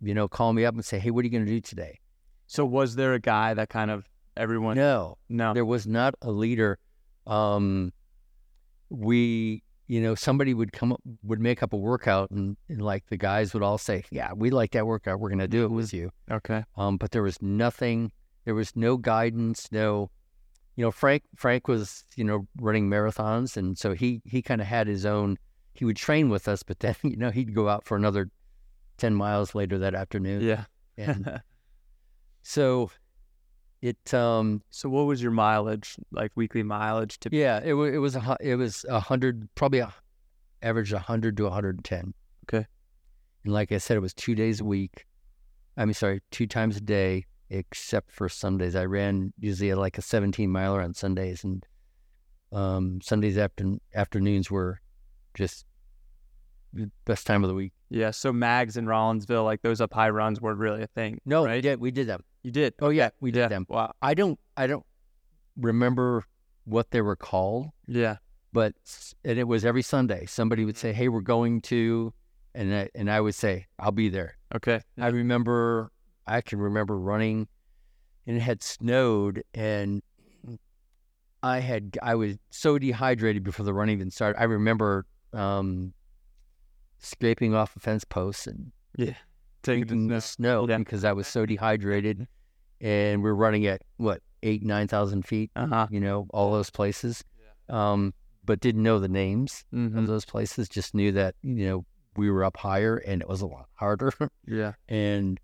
you 0.00 0.14
know, 0.14 0.26
call 0.28 0.54
me 0.54 0.64
up 0.64 0.74
and 0.74 0.84
say, 0.84 0.98
"Hey, 0.98 1.10
what 1.10 1.20
are 1.22 1.26
you 1.26 1.30
going 1.32 1.44
to 1.44 1.50
do 1.52 1.60
today?" 1.60 1.98
So 2.46 2.64
was 2.64 2.94
there 2.94 3.12
a 3.12 3.20
guy 3.20 3.52
that 3.52 3.68
kind 3.68 3.90
of 3.90 4.06
everyone? 4.36 4.76
No, 4.76 5.18
No. 5.28 5.52
there 5.52 5.64
was 5.66 5.86
not 5.86 6.14
a 6.22 6.30
leader. 6.30 6.78
Um, 7.26 7.92
we, 8.90 9.62
you 9.86 10.00
know, 10.00 10.14
somebody 10.14 10.54
would 10.54 10.72
come 10.72 10.92
up, 10.92 11.00
would 11.22 11.40
make 11.40 11.62
up 11.62 11.72
a 11.72 11.76
workout, 11.76 12.30
and, 12.30 12.56
and 12.68 12.80
like 12.80 13.06
the 13.06 13.16
guys 13.16 13.52
would 13.52 13.62
all 13.62 13.78
say, 13.78 14.04
"Yeah, 14.10 14.32
we 14.32 14.50
like 14.50 14.72
that 14.72 14.86
workout. 14.86 15.20
We're 15.20 15.28
going 15.28 15.38
to 15.40 15.48
do 15.48 15.64
it 15.64 15.70
with 15.70 15.92
you." 15.92 16.10
Okay. 16.30 16.64
Um, 16.76 16.96
but 16.96 17.10
there 17.10 17.22
was 17.22 17.40
nothing. 17.42 18.10
There 18.44 18.54
was 18.54 18.74
no 18.74 18.96
guidance. 18.96 19.70
No, 19.70 20.10
you 20.76 20.84
know, 20.84 20.90
Frank. 20.90 21.22
Frank 21.36 21.68
was, 21.68 22.04
you 22.16 22.24
know, 22.24 22.46
running 22.58 22.88
marathons, 22.88 23.56
and 23.56 23.76
so 23.76 23.92
he 23.92 24.22
he 24.24 24.40
kind 24.40 24.60
of 24.60 24.66
had 24.66 24.86
his 24.86 25.04
own. 25.04 25.36
He 25.74 25.84
would 25.84 25.96
train 25.96 26.30
with 26.30 26.48
us, 26.48 26.62
but 26.62 26.80
then 26.80 26.96
you 27.02 27.16
know 27.16 27.30
he'd 27.30 27.54
go 27.54 27.68
out 27.68 27.84
for 27.84 27.96
another 27.96 28.30
ten 28.96 29.14
miles 29.14 29.54
later 29.54 29.78
that 29.78 29.94
afternoon. 29.94 30.40
Yeah. 30.42 30.64
And 30.96 31.42
so 32.42 32.90
it 33.84 34.14
um 34.14 34.62
so 34.70 34.88
what 34.88 35.02
was 35.02 35.22
your 35.22 35.30
mileage, 35.30 35.96
like 36.10 36.32
weekly 36.34 36.62
mileage 36.62 37.20
to 37.20 37.28
Yeah, 37.30 37.60
it 37.62 37.74
was 37.74 37.92
it 37.92 37.98
was 37.98 38.16
a 38.16 38.36
it 38.40 38.54
was 38.54 38.86
a 38.88 38.98
hundred 38.98 39.46
probably 39.54 39.80
a 39.80 39.92
average 40.62 40.90
a 40.94 40.98
hundred 40.98 41.36
to 41.36 41.46
a 41.46 41.50
hundred 41.50 41.76
and 41.76 41.84
ten. 41.84 42.14
Okay. 42.48 42.66
And 43.44 43.52
like 43.52 43.72
I 43.72 43.78
said, 43.78 43.98
it 43.98 44.00
was 44.00 44.14
two 44.14 44.34
days 44.34 44.60
a 44.60 44.64
week. 44.64 45.04
I 45.76 45.84
mean, 45.84 45.92
sorry, 45.92 46.22
two 46.30 46.46
times 46.46 46.78
a 46.78 46.80
day, 46.80 47.26
except 47.50 48.10
for 48.10 48.26
Sundays. 48.30 48.74
I 48.74 48.86
ran 48.86 49.34
usually 49.38 49.74
like 49.74 49.98
a 49.98 50.02
seventeen 50.02 50.50
miler 50.50 50.80
on 50.80 50.94
Sundays, 50.94 51.44
and 51.44 51.66
um, 52.52 53.00
Sundays 53.02 53.36
after 53.36 53.76
afternoons 53.94 54.50
were 54.50 54.80
just 55.34 55.66
the 56.72 56.90
best 57.04 57.26
time 57.26 57.44
of 57.44 57.48
the 57.48 57.54
week. 57.54 57.74
Yeah. 57.90 58.12
So 58.12 58.32
Mags 58.32 58.78
in 58.78 58.86
Rollinsville, 58.86 59.44
like 59.44 59.60
those 59.60 59.82
up 59.82 59.92
high 59.92 60.08
runs 60.08 60.40
were 60.40 60.54
really 60.54 60.82
a 60.82 60.86
thing. 60.86 61.20
No, 61.26 61.44
right? 61.44 61.60
did 61.60 61.80
we 61.80 61.90
did 61.90 62.06
them. 62.06 62.22
You 62.44 62.52
did. 62.52 62.74
Oh 62.80 62.90
yeah, 62.90 63.10
we 63.20 63.30
did 63.32 63.40
yeah. 63.40 63.48
them. 63.48 63.66
Wow. 63.68 63.92
I 64.00 64.14
don't 64.14 64.38
I 64.56 64.66
don't 64.68 64.84
remember 65.56 66.24
what 66.64 66.90
they 66.92 67.00
were 67.00 67.16
called. 67.16 67.70
Yeah. 67.88 68.16
but 68.52 68.74
and 69.24 69.38
it 69.38 69.48
was 69.48 69.64
every 69.64 69.82
Sunday. 69.82 70.26
Somebody 70.26 70.64
would 70.64 70.76
say, 70.76 70.92
"Hey, 70.92 71.08
we're 71.08 71.20
going 71.22 71.60
to," 71.62 72.12
and 72.54 72.72
I, 72.72 72.88
and 72.94 73.10
I 73.10 73.20
would 73.20 73.34
say, 73.34 73.66
"I'll 73.80 73.90
be 73.92 74.08
there." 74.10 74.36
Okay. 74.54 74.80
I 75.00 75.08
remember, 75.08 75.90
I 76.26 76.40
can 76.42 76.58
remember 76.60 76.96
running, 76.98 77.48
and 78.26 78.36
it 78.36 78.40
had 78.40 78.62
snowed, 78.62 79.42
and 79.54 80.02
I 81.42 81.58
had 81.60 81.96
I 82.02 82.14
was 82.14 82.36
so 82.50 82.78
dehydrated 82.78 83.42
before 83.42 83.64
the 83.66 83.74
run 83.74 83.90
even 83.90 84.10
started. 84.10 84.38
I 84.40 84.44
remember 84.44 85.06
um, 85.32 85.92
scraping 86.98 87.54
off 87.54 87.74
a 87.76 87.80
fence 87.80 88.04
post 88.04 88.46
and 88.46 88.70
Yeah. 88.96 89.14
Taking 89.64 90.08
the 90.08 90.20
snow 90.20 90.68
Yeah. 90.68 90.78
because 90.78 91.04
I 91.04 91.12
was 91.12 91.26
so 91.26 91.44
dehydrated, 91.46 92.26
and 92.80 93.22
we're 93.22 93.34
running 93.34 93.66
at 93.66 93.82
what 93.96 94.22
eight 94.42 94.62
nine 94.62 94.86
thousand 94.88 95.22
feet. 95.26 95.50
Uh 95.56 95.66
huh. 95.66 95.86
You 95.90 96.00
know, 96.00 96.26
all 96.30 96.52
those 96.52 96.70
places. 96.70 97.24
Um, 97.68 98.12
but 98.44 98.60
didn't 98.60 98.82
know 98.82 98.98
the 98.98 99.08
names 99.08 99.64
hmm 99.70 99.96
of 99.98 100.06
those 100.06 100.26
places. 100.26 100.68
Just 100.68 100.94
knew 100.94 101.10
that 101.12 101.34
you 101.42 101.66
know 101.66 101.86
we 102.16 102.30
were 102.30 102.44
up 102.44 102.56
higher 102.58 102.98
and 102.98 103.22
it 103.22 103.28
was 103.28 103.40
a 103.40 103.46
lot 103.46 103.66
harder. 103.74 104.12
Yeah. 104.46 104.72
and 104.88 105.40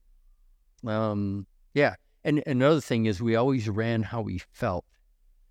um, 0.86 1.46
yeah. 1.74 1.94
And 2.24 2.42
another 2.46 2.80
thing 2.80 3.06
is 3.06 3.22
we 3.22 3.36
always 3.36 3.68
ran 3.68 4.02
how 4.02 4.20
we 4.20 4.42
felt. 4.52 4.84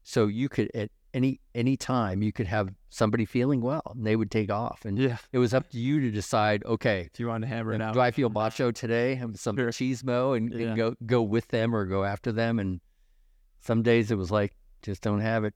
So 0.04 0.28
you 0.28 0.48
could 0.50 0.70
at 0.76 0.90
any 1.14 1.40
any 1.56 1.76
time 1.76 2.22
you 2.22 2.32
could 2.32 2.48
have 2.48 2.70
somebody 2.90 3.26
feeling 3.26 3.62
well 3.62 3.82
and 3.96 4.06
they 4.06 4.16
would 4.16 4.30
take 4.32 4.52
off, 4.52 4.86
and 4.86 4.98
Yeah. 4.98 5.18
it 5.32 5.38
was 5.40 5.54
up 5.54 5.70
to 5.72 5.78
you 5.80 6.00
to 6.02 6.12
decide. 6.12 6.64
Okay, 6.66 7.10
do 7.14 7.24
you 7.24 7.28
want 7.30 7.44
to 7.44 7.48
hammer 7.48 7.74
it 7.74 7.82
out. 7.82 7.94
do 7.94 8.00
I 8.00 8.12
feel 8.12 8.30
macho 8.30 8.72
today? 8.72 9.16
Have 9.16 9.38
some 9.40 9.56
Sure. 9.56 9.70
cheesemo 9.70 10.38
and, 10.38 10.54
and 10.54 10.76
go 10.78 10.96
go 11.06 11.22
with 11.22 11.48
them 11.50 11.76
or 11.76 11.86
go 11.86 12.04
after 12.04 12.32
them. 12.32 12.60
And 12.60 12.80
some 13.62 13.82
days 13.84 14.12
it 14.12 14.16
was 14.18 14.32
like 14.32 14.54
just 14.82 15.02
don't 15.02 15.20
have 15.22 15.44
it. 15.44 15.54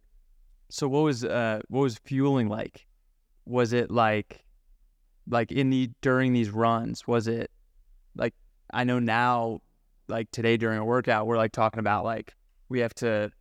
So 0.70 0.88
what 0.88 1.02
was 1.04 1.24
uh 1.24 1.62
what 1.70 1.82
was 1.82 1.98
fueling 2.00 2.48
like? 2.50 2.86
Was 3.46 3.74
it 3.74 3.92
like 3.92 4.44
like 5.28 5.52
in 5.52 5.70
the 5.70 5.90
during 6.02 6.34
these 6.34 6.50
runs, 6.50 7.08
was 7.08 7.28
it 7.28 7.50
like 8.16 8.34
I 8.74 8.84
know 8.84 9.00
now 9.00 9.62
like 10.08 10.30
today 10.32 10.58
during 10.58 10.80
a 10.80 10.86
workout 10.86 11.28
we're 11.28 11.38
like 11.38 11.52
talking 11.54 11.80
about 11.80 12.04
like 12.04 12.34
we 12.70 12.80
have 12.80 12.94
to 12.96 13.32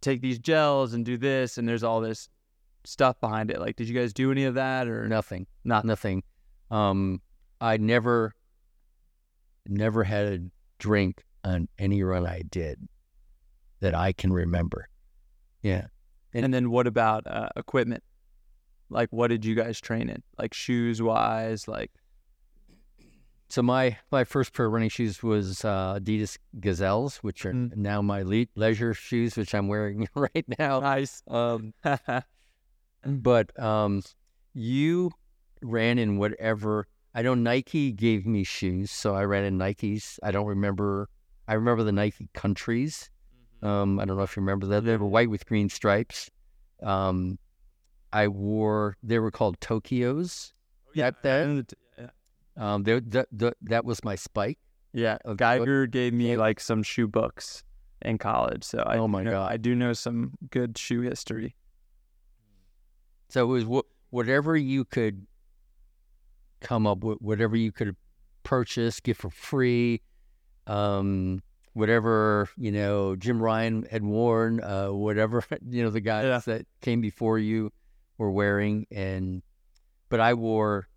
take 0.00 0.20
these 0.20 0.38
gels 0.38 0.94
and 0.94 1.04
do 1.04 1.16
this, 1.16 1.58
and 1.58 1.68
there's 1.68 1.82
all 1.82 2.00
this 2.00 2.28
stuff 2.84 3.20
behind 3.20 3.50
it. 3.50 3.60
Like, 3.60 3.76
did 3.76 3.88
you 3.88 3.94
guys 3.94 4.12
do 4.12 4.30
any 4.30 4.44
of 4.44 4.54
that 4.54 4.88
or 4.88 5.08
Nothing. 5.08 5.46
not? 5.64 5.84
Nothing. 5.84 6.22
Um, 6.70 7.20
I 7.60 7.76
never, 7.76 8.32
never 9.66 10.04
had 10.04 10.26
a 10.26 10.38
drink 10.78 11.24
on 11.44 11.68
any 11.78 12.02
run 12.02 12.26
I 12.26 12.42
did 12.48 12.86
that 13.80 13.94
I 13.94 14.12
can 14.12 14.32
remember. 14.32 14.88
Yeah. 15.62 15.86
And 16.34 16.52
then 16.52 16.70
what 16.70 16.86
about 16.86 17.26
uh, 17.26 17.48
equipment? 17.56 18.02
Like, 18.90 19.08
what 19.10 19.28
did 19.28 19.44
you 19.44 19.54
guys 19.54 19.80
train 19.80 20.08
in? 20.08 20.22
Like 20.38 20.54
shoes 20.54 21.02
wise, 21.02 21.68
like 21.68 21.90
So 23.50 23.62
my 23.62 23.96
my 24.10 24.24
first 24.24 24.52
pair 24.52 24.66
of 24.66 24.72
running 24.72 24.90
shoes 24.90 25.22
was 25.22 25.64
uh, 25.64 25.98
Adidas 25.98 26.36
Gazelles, 26.60 27.16
which 27.18 27.46
are 27.46 27.52
Mm. 27.54 27.76
now 27.76 28.02
my 28.02 28.22
le- 28.22 28.46
leisure 28.56 28.92
shoes, 28.94 29.36
which 29.36 29.54
I'm 29.54 29.68
wearing 29.68 30.06
right 30.14 30.44
now. 30.58 30.80
nice. 30.80 31.22
Um, 31.28 31.72
but 33.04 33.58
um, 33.58 34.02
you 34.54 35.10
ran 35.62 35.98
in 35.98 36.18
whatever. 36.18 36.86
I 37.14 37.22
know 37.22 37.34
Nike 37.34 37.90
gave 37.92 38.26
me 38.26 38.44
shoes, 38.44 38.90
so 38.90 39.14
I 39.14 39.24
ran 39.24 39.44
in 39.44 39.58
Nikes. 39.58 40.18
I 40.22 40.30
don't 40.30 40.46
remember. 40.46 41.08
I 41.48 41.54
remember 41.54 41.82
the 41.82 41.92
Nike 41.92 42.28
Countries. 42.34 43.10
Um, 43.62 43.98
I 43.98 44.04
don't 44.04 44.16
know 44.18 44.22
if 44.22 44.36
you 44.36 44.42
remember 44.42 44.66
that. 44.66 44.84
They 44.84 44.96
were 44.96 45.06
white 45.06 45.30
with 45.30 45.46
green 45.46 45.68
stripes. 45.70 46.30
Um, 46.82 47.38
I 48.12 48.28
wore. 48.28 48.96
They 49.02 49.18
were 49.18 49.30
called 49.30 49.58
Tokios. 49.60 50.52
yeah? 50.92 51.10
I 51.24 51.28
know 51.44 51.62
the 51.62 51.76
yeah. 51.98 52.06
Um, 52.58 52.82
they, 52.82 52.98
that 53.00 53.28
that 53.32 53.54
that 53.62 53.84
was 53.84 54.02
my 54.04 54.16
spike. 54.16 54.58
Yeah, 54.92 55.18
of- 55.24 55.36
Geiger 55.38 55.86
gave 55.86 56.12
me 56.12 56.36
like 56.36 56.58
some 56.60 56.82
shoe 56.82 57.06
books 57.08 57.62
in 58.02 58.18
college, 58.18 58.64
so 58.64 58.78
I 58.80 58.98
Oh 58.98 59.06
my 59.08 59.22
know- 59.22 59.30
God. 59.32 59.52
I 59.52 59.56
do 59.56 59.74
know 59.74 59.92
some 59.92 60.32
good 60.50 60.76
shoe 60.76 61.00
history. 61.02 61.54
So 63.28 63.44
it 63.44 63.46
was 63.46 63.64
wh- 63.64 64.12
whatever 64.12 64.56
you 64.56 64.84
could 64.84 65.26
come 66.60 66.86
up 66.86 67.04
with, 67.04 67.18
whatever 67.20 67.56
you 67.56 67.70
could 67.72 67.94
purchase, 68.42 69.00
get 69.00 69.16
for 69.16 69.30
free, 69.30 70.00
um, 70.66 71.42
whatever 71.74 72.48
you 72.56 72.72
know 72.72 73.14
Jim 73.16 73.38
Ryun 73.38 73.88
had 73.90 74.02
worn, 74.02 74.60
uh, 74.62 74.88
whatever 74.88 75.44
you 75.68 75.82
know 75.84 75.90
the 75.90 76.00
guys 76.00 76.24
Yeah. 76.24 76.40
that 76.54 76.66
came 76.80 77.00
before 77.00 77.38
you 77.38 77.70
were 78.16 78.30
wearing, 78.30 78.86
and 78.90 79.42
but 80.08 80.18
I 80.20 80.34
wore 80.34 80.88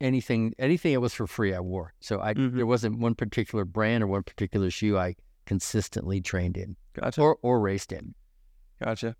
anything 0.00 0.54
anything 0.58 0.92
that 0.94 1.00
was 1.00 1.14
for 1.14 1.26
free. 1.26 1.54
I 1.54 1.60
wore, 1.60 1.94
so 2.00 2.20
I 2.20 2.34
Mhm. 2.34 2.54
there 2.56 2.66
wasn't 2.66 2.98
one 2.98 3.14
particular 3.14 3.64
brand 3.64 4.02
or 4.04 4.06
one 4.06 4.22
particular 4.22 4.70
shoe 4.70 4.96
I 4.98 5.16
consistently 5.46 6.20
trained 6.20 6.56
in 6.56 6.76
Gotcha. 6.94 7.20
or 7.20 7.38
or 7.42 7.60
raced 7.60 7.92
in. 7.92 8.14
Gotcha. 8.82 9.16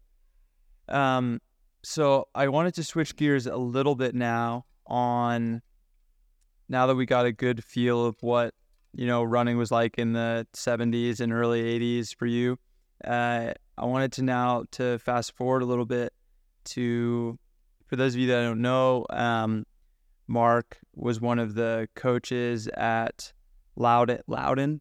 Um, 0.88 1.40
so 1.82 2.28
I 2.34 2.48
wanted 2.48 2.74
to 2.74 2.84
switch 2.84 3.16
gears 3.16 3.46
a 3.46 3.56
little 3.56 3.94
bit 3.94 4.14
now 4.14 4.66
on 4.86 5.62
now 6.68 6.86
that 6.86 6.94
we 6.96 7.06
got 7.06 7.26
a 7.26 7.32
good 7.32 7.64
feel 7.64 8.04
of 8.06 8.16
what 8.22 8.54
you 8.92 9.06
know 9.06 9.22
running 9.22 9.56
was 9.58 9.70
like 9.70 9.98
in 9.98 10.12
the 10.12 10.46
70s 10.54 11.20
and 11.20 11.32
early 11.32 11.62
80s 11.62 12.12
for 12.12 12.26
you. 12.26 12.58
Uh, 13.04 13.52
I 13.76 13.84
wanted 13.84 14.12
to 14.12 14.22
now 14.22 14.64
to 14.72 14.98
fast 14.98 15.36
forward 15.36 15.62
a 15.62 15.66
little 15.66 15.86
bit 15.86 16.12
to 16.66 17.38
for 17.86 17.96
those 17.96 18.14
of 18.14 18.20
you 18.20 18.26
that 18.28 18.42
don't 18.42 18.60
know, 18.60 19.06
um, 19.10 19.64
Marc 20.28 20.78
was 20.94 21.20
one 21.20 21.38
of 21.38 21.54
the 21.54 21.88
coaches 21.94 22.68
at 22.68 23.32
Loudoun, 23.76 24.20
Loudoun 24.26 24.80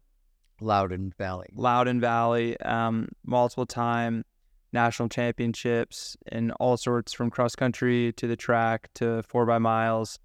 Loudoun 0.60 1.12
Valley. 1.16 1.48
Loudoun 1.54 2.00
Valley, 2.00 2.60
um, 2.60 3.08
multiple 3.24 3.66
time 3.66 4.24
national 4.72 5.08
championships 5.08 6.16
in 6.30 6.50
all 6.52 6.76
sorts 6.76 7.12
from 7.12 7.30
cross 7.30 7.56
country 7.56 8.12
to 8.16 8.26
the 8.26 8.36
track 8.36 8.90
to 8.94 9.22
four 9.22 9.46
by 9.46 9.58
miles, 9.58 10.18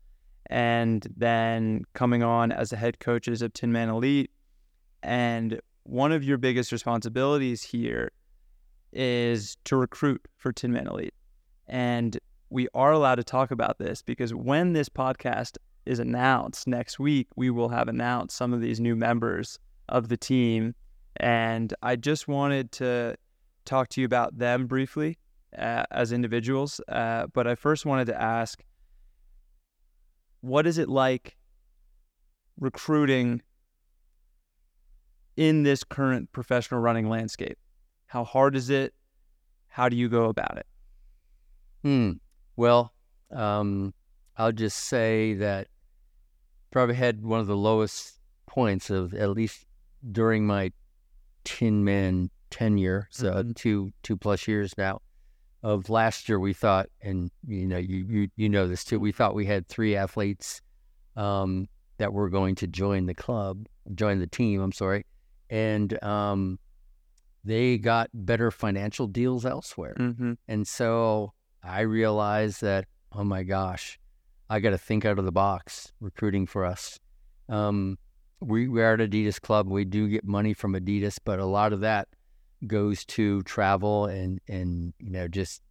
and 0.47 1.07
then 1.15 1.83
coming 1.93 2.23
on 2.23 2.51
as 2.51 2.71
the 2.71 2.75
head 2.75 2.99
coaches 2.99 3.41
of 3.41 3.53
Tinman 3.53 3.89
Elite. 3.89 4.31
And 5.01 5.61
one 5.83 6.11
of 6.11 6.23
your 6.23 6.37
biggest 6.37 6.71
responsibilities 6.71 7.63
here 7.63 8.11
is 8.91 9.57
to 9.65 9.77
recruit 9.77 10.27
for 10.37 10.51
Tinman 10.51 10.87
Elite. 10.87 11.13
And 11.67 12.19
we 12.53 12.67
are 12.75 12.91
allowed 12.91 13.15
to 13.15 13.23
talk 13.23 13.49
about 13.49 13.79
this 13.79 14.03
because 14.03 14.31
when 14.31 14.73
this 14.73 14.87
podcast 14.87 15.57
is 15.87 15.97
announced 15.97 16.67
next 16.67 16.99
week, 16.99 17.27
we 17.35 17.49
will 17.49 17.69
have 17.69 17.87
announced 17.87 18.37
some 18.37 18.53
of 18.53 18.61
these 18.61 18.79
new 18.79 18.95
members 18.95 19.57
of 19.89 20.07
the 20.07 20.15
team. 20.15 20.75
And 21.17 21.73
I 21.81 21.95
just 21.95 22.27
wanted 22.27 22.71
to 22.73 23.15
talk 23.65 23.89
to 23.89 24.01
you 24.01 24.05
about 24.05 24.37
them 24.37 24.67
briefly 24.67 25.17
uh, 25.57 25.85
as 25.89 26.11
individuals. 26.11 26.79
Uh, 26.87 27.25
but 27.33 27.47
I 27.47 27.55
first 27.55 27.87
wanted 27.87 28.05
to 28.05 28.21
ask 28.21 28.63
what 30.41 30.67
is 30.67 30.77
it 30.77 30.89
like 30.89 31.35
recruiting 32.59 33.41
in 35.37 35.63
this 35.63 35.83
current 35.83 36.31
professional 36.31 36.81
running 36.81 37.09
landscape? 37.09 37.57
How 38.05 38.23
hard 38.23 38.55
is 38.55 38.69
it? 38.69 38.93
How 39.69 39.89
do 39.89 39.95
you 39.95 40.07
go 40.07 40.25
about 40.25 40.57
it? 40.57 40.67
Hmm. 41.81 42.11
Well, 42.55 42.93
um, 43.31 43.93
I'll 44.37 44.51
just 44.51 44.77
say 44.77 45.33
that 45.35 45.67
probably 46.71 46.95
had 46.95 47.23
one 47.23 47.39
of 47.39 47.47
the 47.47 47.57
lowest 47.57 48.19
points 48.47 48.89
of 48.89 49.13
at 49.13 49.29
least 49.31 49.65
during 50.11 50.45
my 50.45 50.71
Tinman 51.43 52.29
tenure, 52.49 53.07
so 53.11 53.33
Mhm. 53.43 53.55
two 53.55 53.93
two 54.03 54.17
plus 54.17 54.47
years 54.47 54.73
now. 54.77 55.01
Of 55.61 55.89
last 55.89 56.27
year, 56.27 56.39
we 56.39 56.53
thought, 56.53 56.89
and 57.01 57.31
you 57.47 57.65
know, 57.67 57.77
you 57.77 58.05
you, 58.07 58.29
you 58.35 58.49
know 58.49 58.67
this 58.67 58.83
too. 58.83 58.99
We 58.99 59.11
thought 59.11 59.33
we 59.33 59.45
had 59.45 59.67
three 59.67 59.95
athletes 59.95 60.61
um, 61.15 61.67
that 61.97 62.11
were 62.11 62.29
going 62.29 62.55
to 62.55 62.67
join 62.67 63.05
the 63.05 63.13
club, 63.13 63.67
join 63.95 64.19
the 64.19 64.27
team. 64.27 64.61
I'm 64.61 64.71
sorry, 64.71 65.05
and 65.49 66.01
um, 66.03 66.59
they 67.43 67.77
got 67.77 68.09
better 68.13 68.51
financial 68.51 69.07
deals 69.07 69.45
elsewhere. 69.45 69.95
Mm-hmm. 69.97 70.33
And 70.47 70.67
so 70.67 71.33
I 71.63 71.81
realized 71.81 72.61
that, 72.61 72.85
oh 73.11 73.23
my 73.23 73.43
gosh, 73.43 73.99
I 74.49 74.59
got 74.59 74.71
to 74.71 74.77
think 74.77 75.05
out 75.05 75.19
of 75.19 75.25
the 75.25 75.31
box 75.31 75.91
recruiting 75.99 76.45
for 76.45 76.65
us. 76.65 76.99
Um, 77.49 77.97
we, 78.41 78.67
we 78.67 78.81
are 78.81 78.93
at 78.93 78.99
Adidas 78.99 79.39
Club. 79.39 79.69
We 79.69 79.85
do 79.85 80.07
get 80.09 80.25
money 80.25 80.53
from 80.53 80.73
Adidas, 80.73 81.17
but 81.23 81.39
a 81.39 81.45
lot 81.45 81.73
of 81.73 81.79
that 81.81 82.09
goes 82.67 83.05
to 83.05 83.41
travel 83.43 84.05
and, 84.05 84.39
and 84.47 84.93
you 84.99 85.09
know, 85.09 85.27
just 85.27 85.61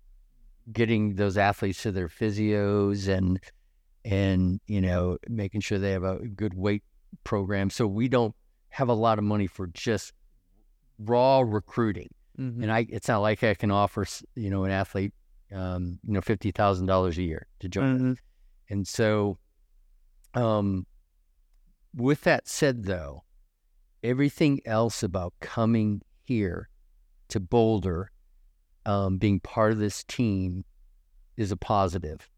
getting 0.72 1.14
those 1.16 1.36
athletes 1.36 1.82
to 1.82 1.92
their 1.92 2.08
physios 2.08 3.08
and, 3.08 3.40
and, 4.04 4.60
you 4.66 4.80
know, 4.80 5.18
making 5.28 5.60
sure 5.60 5.78
they 5.78 5.92
have 5.92 6.04
a 6.04 6.18
good 6.28 6.54
weight 6.54 6.82
program. 7.24 7.68
So 7.68 7.86
we 7.86 8.08
don't 8.08 8.34
have 8.70 8.88
a 8.88 8.94
lot 8.94 9.18
of 9.18 9.24
money 9.24 9.46
for 9.46 9.66
just 9.68 10.14
raw 10.98 11.40
recruiting 11.40 12.08
Mm-hmm. 12.40 12.62
and 12.62 12.72
I 12.72 12.86
it's 12.88 13.08
not 13.08 13.18
like 13.18 13.44
I 13.44 13.52
can 13.52 13.70
offer 13.70 14.06
you 14.34 14.48
know 14.48 14.64
an 14.64 14.70
athlete 14.70 15.12
um, 15.54 15.98
you 16.06 16.14
know 16.14 16.20
fifty 16.20 16.50
thousand 16.50 16.86
dollars 16.86 17.18
a 17.18 17.22
year 17.22 17.46
to 17.60 17.68
join. 17.68 17.98
Mm-hmm. 17.98 18.12
And 18.70 18.88
so, 18.88 19.38
um, 20.34 20.86
with 21.94 22.22
that 22.22 22.48
said, 22.48 22.84
though, 22.84 23.24
everything 24.02 24.60
else 24.64 25.02
about 25.02 25.34
coming 25.40 26.00
here 26.24 26.68
to 27.28 27.40
Boulder, 27.40 28.10
um, 28.86 29.18
being 29.18 29.40
part 29.40 29.72
of 29.72 29.78
this 29.78 30.04
team, 30.04 30.64
is 31.36 31.52
a 31.52 31.56
positive. 31.56 32.30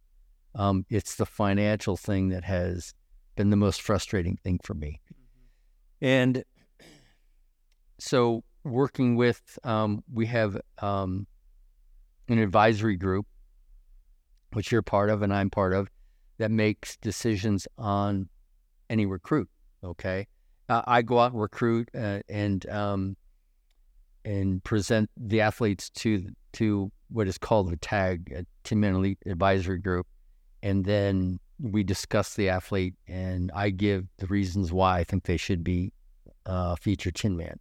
Um, 0.55 0.87
it's 0.89 1.17
the 1.17 1.27
financial 1.27 1.97
thing 1.97 2.29
that 2.29 2.45
has 2.45 2.95
been 3.37 3.51
the 3.51 3.57
most 3.57 3.83
frustrating 3.83 4.37
thing 4.37 4.61
for 4.63 4.75
me. 4.75 5.01
And 6.01 6.45
so, 7.99 8.45
working 8.65 9.17
with, 9.17 9.41
um, 9.63 10.03
we 10.13 10.27
have 10.27 10.61
um, 10.79 11.27
an 12.29 12.39
advisory 12.39 12.97
group, 12.97 13.27
which 14.53 14.73
you're 14.73 14.83
part 14.83 15.11
of 15.11 15.23
and 15.23 15.33
I'm 15.33 15.51
part 15.51 15.73
of, 15.73 15.89
that 16.39 16.51
makes 16.51 16.97
decisions 16.97 17.67
on 17.79 18.29
any 18.91 19.07
recruit. 19.07 19.49
Okay, 19.83 20.27
uh, 20.69 20.83
I 20.87 21.03
go 21.03 21.19
out 21.19 21.33
and 21.33 21.41
recruit 21.41 21.89
uh, 21.95 22.21
and 22.29 22.69
um, 22.71 23.17
and 24.25 24.63
present 24.65 25.11
the 25.17 25.41
athletes 25.41 25.91
to 25.91 26.27
to 26.55 26.91
what 27.09 27.29
is 27.29 27.39
called 27.39 27.71
the 27.71 27.77
tag, 27.77 28.47
a 28.71 28.75
Man 28.75 28.95
Elite 28.95 29.19
Advisory 29.27 29.79
Group, 29.79 30.07
and 30.63 30.85
then 30.85 31.39
we 31.61 31.85
discuss 31.85 32.35
the 32.35 32.49
athlete 32.49 32.95
and 33.07 33.53
I 33.55 33.71
give 33.71 34.07
the 34.17 34.27
reasons 34.27 34.73
why 34.73 34.99
I 34.99 35.05
think 35.05 35.25
they 35.25 35.37
should 35.37 35.63
be 35.63 35.93
uh, 36.47 36.75
featured 36.77 37.15
Tinman. 37.15 37.59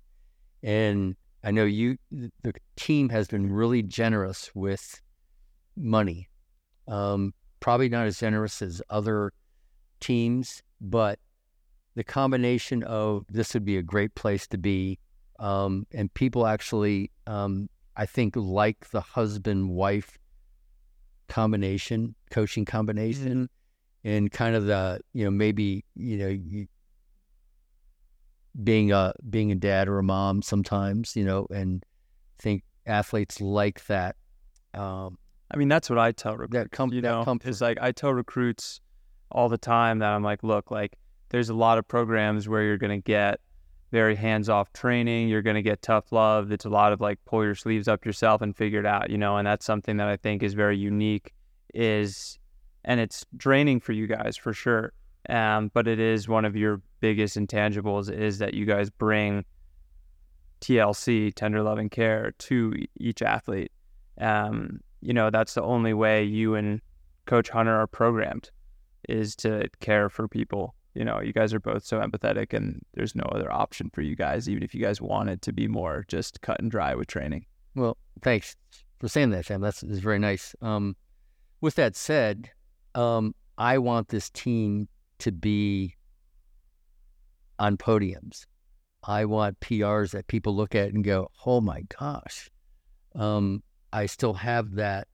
And 0.63 1.15
I 1.43 1.51
know 1.51 1.65
you, 1.65 1.97
the 2.11 2.53
team 2.75 3.09
has 3.09 3.27
been 3.27 3.51
really 3.51 3.83
generous 3.83 4.49
with 4.55 5.01
money. 5.75 6.29
Um, 6.87 7.33
probably 7.59 7.89
not 7.89 8.07
as 8.07 8.19
generous 8.19 8.61
as 8.61 8.81
other 8.89 9.33
teams, 9.99 10.63
but 10.79 11.19
the 11.95 12.03
combination 12.03 12.83
of 12.83 13.25
this 13.29 13.53
would 13.53 13.65
be 13.65 13.77
a 13.77 13.83
great 13.83 14.15
place 14.15 14.47
to 14.47 14.57
be, 14.57 14.99
um, 15.39 15.85
and 15.93 16.13
people 16.13 16.47
actually, 16.47 17.11
um, 17.27 17.69
I 17.95 18.05
think, 18.05 18.35
like 18.35 18.89
the 18.89 19.01
husband 19.01 19.69
wife 19.69 20.17
combination, 21.27 22.15
coaching 22.31 22.65
combination, 22.65 23.49
and 24.03 24.31
kind 24.31 24.55
of 24.55 24.65
the 24.65 24.99
you 25.13 25.23
know 25.23 25.31
maybe 25.31 25.85
you 25.95 26.17
know 26.17 26.27
you, 26.27 26.67
being 28.61 28.91
a 28.91 29.13
being 29.29 29.51
a 29.51 29.55
dad 29.55 29.87
or 29.87 29.99
a 29.99 30.03
mom 30.03 30.41
sometimes, 30.41 31.15
you 31.15 31.23
know, 31.23 31.47
and 31.49 31.83
think 32.39 32.63
athletes 32.85 33.41
like 33.41 33.85
that. 33.87 34.15
Um, 34.73 35.17
I 35.51 35.57
mean, 35.57 35.67
that's 35.67 35.89
what 35.89 35.99
I 35.99 36.11
tell 36.11 36.35
recruits. 36.35 36.53
that 36.53 36.71
com- 36.71 36.93
you 36.93 37.01
know, 37.01 37.23
comfort. 37.23 37.49
is 37.49 37.61
like 37.61 37.77
I 37.81 37.91
tell 37.91 38.13
recruits 38.13 38.81
all 39.31 39.49
the 39.49 39.57
time 39.57 39.99
that 39.99 40.11
I'm 40.11 40.23
like, 40.23 40.43
look, 40.43 40.71
like 40.71 40.97
there's 41.29 41.49
a 41.49 41.53
lot 41.53 41.77
of 41.77 41.87
programs 41.87 42.47
where 42.47 42.63
you're 42.63 42.77
going 42.77 43.01
to 43.01 43.03
get 43.03 43.39
very 43.91 44.15
hands-off 44.15 44.73
training. 44.73 45.29
You're 45.29 45.41
going 45.41 45.55
to 45.55 45.61
get 45.61 45.81
tough 45.81 46.11
love. 46.11 46.51
It's 46.51 46.65
a 46.65 46.69
lot 46.69 46.93
of 46.93 47.01
like 47.01 47.19
pull 47.25 47.43
your 47.43 47.55
sleeves 47.55 47.87
up 47.87 48.05
yourself 48.05 48.41
and 48.41 48.55
figure 48.55 48.79
it 48.79 48.85
out, 48.85 49.09
you 49.09 49.17
know. 49.17 49.37
And 49.37 49.47
that's 49.47 49.65
something 49.65 49.97
that 49.97 50.07
I 50.07 50.17
think 50.17 50.43
is 50.43 50.53
very 50.53 50.77
unique. 50.77 51.33
Is 51.73 52.37
and 52.85 52.99
it's 52.99 53.25
draining 53.35 53.79
for 53.79 53.93
you 53.93 54.07
guys 54.07 54.37
for 54.37 54.53
sure. 54.53 54.93
Um, 55.29 55.71
but 55.73 55.87
it 55.87 55.99
is 55.99 56.27
one 56.27 56.45
of 56.45 56.55
your 56.55 56.81
biggest 56.99 57.37
intangibles 57.37 58.11
is 58.11 58.39
that 58.39 58.53
you 58.53 58.65
guys 58.65 58.89
bring 58.89 59.45
TLC, 60.61 61.33
tender 61.33 61.61
loving 61.61 61.89
care, 61.89 62.33
to 62.39 62.73
each 62.97 63.21
athlete. 63.21 63.71
Um, 64.19 64.79
you 65.01 65.13
know, 65.13 65.29
that's 65.29 65.53
the 65.53 65.63
only 65.63 65.93
way 65.93 66.23
you 66.23 66.55
and 66.55 66.81
Coach 67.25 67.49
Hunter 67.49 67.73
are 67.73 67.87
programmed 67.87 68.49
is 69.09 69.35
to 69.37 69.67
care 69.79 70.09
for 70.09 70.27
people. 70.27 70.75
You 70.93 71.03
know, 71.03 71.19
you 71.21 71.33
guys 71.33 71.53
are 71.53 71.59
both 71.59 71.83
so 71.83 71.99
empathetic, 71.99 72.53
and 72.53 72.81
there's 72.93 73.15
no 73.15 73.23
other 73.31 73.51
option 73.51 73.89
for 73.93 74.01
you 74.01 74.15
guys, 74.15 74.47
even 74.47 74.63
if 74.63 74.75
you 74.75 74.81
guys 74.81 75.01
wanted 75.01 75.41
to 75.43 75.51
be 75.51 75.67
more 75.67 76.05
just 76.07 76.41
cut 76.41 76.59
and 76.59 76.69
dry 76.69 76.95
with 76.95 77.07
training. 77.07 77.45
Well, 77.75 77.97
thanks 78.21 78.55
for 78.99 79.07
saying 79.07 79.31
that, 79.31 79.45
Sam. 79.45 79.61
That's, 79.61 79.81
that's 79.81 79.99
very 79.99 80.19
nice. 80.19 80.55
Um, 80.61 80.95
with 81.61 81.75
that 81.75 81.95
said, 81.95 82.51
um, 82.93 83.33
I 83.57 83.79
want 83.79 84.09
this 84.09 84.29
team 84.29 84.87
to 85.19 85.31
be 85.31 85.95
on 87.59 87.77
podiums. 87.77 88.45
I 89.03 89.25
want 89.25 89.59
PRs 89.59 90.11
that 90.11 90.27
people 90.27 90.55
look 90.55 90.75
at 90.75 90.93
and 90.93 91.03
go, 91.03 91.29
"Oh 91.45 91.61
my 91.61 91.83
gosh!" 91.99 92.49
Um, 93.15 93.63
I 93.91 94.05
still 94.05 94.33
have 94.33 94.75
that. 94.75 95.07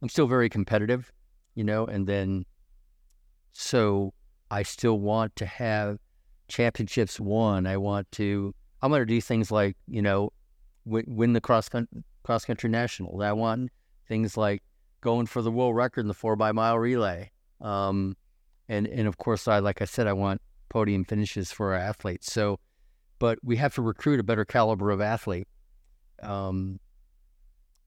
I'm 0.00 0.08
still 0.08 0.26
very 0.26 0.48
competitive, 0.48 1.12
you 1.54 1.64
know, 1.64 1.86
and 1.86 2.06
then 2.06 2.44
so 3.52 4.14
I 4.50 4.62
still 4.62 4.98
want 4.98 5.36
to 5.36 5.46
have 5.46 5.98
championships 6.48 7.20
won. 7.20 7.66
I 7.66 7.76
want 7.76 8.10
to. 8.12 8.54
I'm 8.80 8.90
going 8.90 9.02
to 9.02 9.06
do 9.06 9.20
things 9.20 9.50
like 9.50 9.76
you 9.86 10.02
know 10.02 10.32
win, 10.84 11.04
win 11.06 11.32
the 11.32 11.40
cross 11.40 11.68
country, 11.68 12.02
cross 12.22 12.44
country 12.44 12.70
nationals. 12.70 13.22
I 13.22 13.32
want 13.32 13.70
things 14.08 14.36
like 14.36 14.62
going 15.00 15.26
for 15.26 15.42
the 15.42 15.50
world 15.50 15.76
record 15.76 16.02
in 16.02 16.08
the 16.08 16.14
four 16.14 16.36
by 16.36 16.52
mile 16.52 16.78
relay. 16.78 17.30
Um, 17.60 18.16
and 18.72 18.86
and 18.86 19.06
of 19.06 19.16
course, 19.18 19.46
I 19.46 19.58
like 19.58 19.82
I 19.82 19.84
said, 19.84 20.06
I 20.06 20.12
want 20.14 20.40
podium 20.68 21.04
finishes 21.04 21.52
for 21.52 21.74
our 21.74 21.78
athletes. 21.78 22.32
So, 22.32 22.58
but 23.18 23.38
we 23.42 23.56
have 23.56 23.74
to 23.74 23.82
recruit 23.82 24.18
a 24.20 24.22
better 24.22 24.44
caliber 24.44 24.90
of 24.90 25.00
athlete, 25.00 25.46
um, 26.22 26.80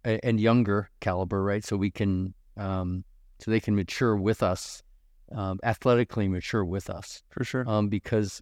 a- 0.05 0.23
and 0.23 0.39
younger 0.39 0.89
caliber, 0.99 1.43
right? 1.43 1.63
So 1.65 1.75
we 1.77 1.89
can, 1.91 2.33
um, 2.57 3.03
so 3.39 3.49
they 3.51 3.59
can 3.59 3.75
mature 3.75 4.15
with 4.15 4.43
us, 4.43 4.83
um, 5.31 5.59
athletically 5.63 6.27
mature 6.27 6.63
with 6.63 6.89
us 6.89 7.23
For 7.29 7.43
sure. 7.43 7.67
um, 7.67 7.89
because 7.89 8.41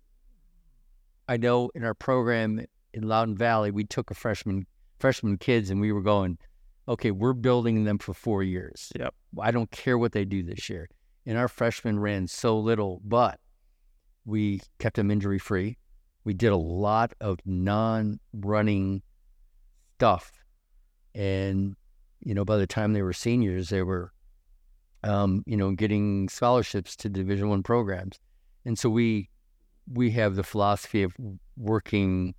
I 1.29 1.37
know 1.37 1.71
in 1.73 1.83
our 1.85 1.93
program 1.93 2.65
in 2.93 3.07
Loudoun 3.07 3.37
Valley, 3.37 3.71
we 3.71 3.85
took 3.85 4.11
a 4.11 4.13
freshman 4.13 4.65
freshman 4.99 5.37
kids 5.37 5.69
and 5.69 5.79
we 5.81 5.91
were 5.93 6.01
going, 6.01 6.37
okay, 6.87 7.11
we're 7.11 7.33
building 7.33 7.85
them 7.85 7.97
for 7.97 8.13
four 8.13 8.43
years. 8.43 8.91
Yep. 8.99 9.13
I 9.39 9.51
don't 9.51 9.71
care 9.71 9.97
what 9.97 10.11
they 10.11 10.25
do 10.25 10.43
this 10.43 10.69
year. 10.69 10.89
And 11.25 11.37
our 11.37 11.47
freshmen 11.47 11.99
ran 11.99 12.27
so 12.27 12.59
little, 12.59 13.01
but 13.03 13.39
we 14.25 14.61
kept 14.79 14.95
them 14.95 15.11
injury 15.11 15.39
free. 15.39 15.77
We 16.25 16.33
did 16.33 16.51
a 16.51 16.57
lot 16.57 17.13
of 17.21 17.39
non 17.45 18.19
running 18.33 19.01
stuff. 19.97 20.31
And, 21.15 21.75
you 22.21 22.33
know, 22.33 22.45
by 22.45 22.57
the 22.57 22.67
time 22.67 22.93
they 22.93 23.01
were 23.01 23.13
seniors, 23.13 23.69
they 23.69 23.83
were, 23.83 24.11
um, 25.03 25.43
you 25.45 25.57
know, 25.57 25.71
getting 25.71 26.29
scholarships 26.29 26.95
to 26.97 27.09
Division 27.09 27.49
One 27.49 27.63
programs. 27.63 28.19
And 28.65 28.77
so 28.77 28.89
we 28.89 29.29
we 29.91 30.11
have 30.11 30.35
the 30.35 30.43
philosophy 30.43 31.03
of 31.03 31.13
working 31.57 32.35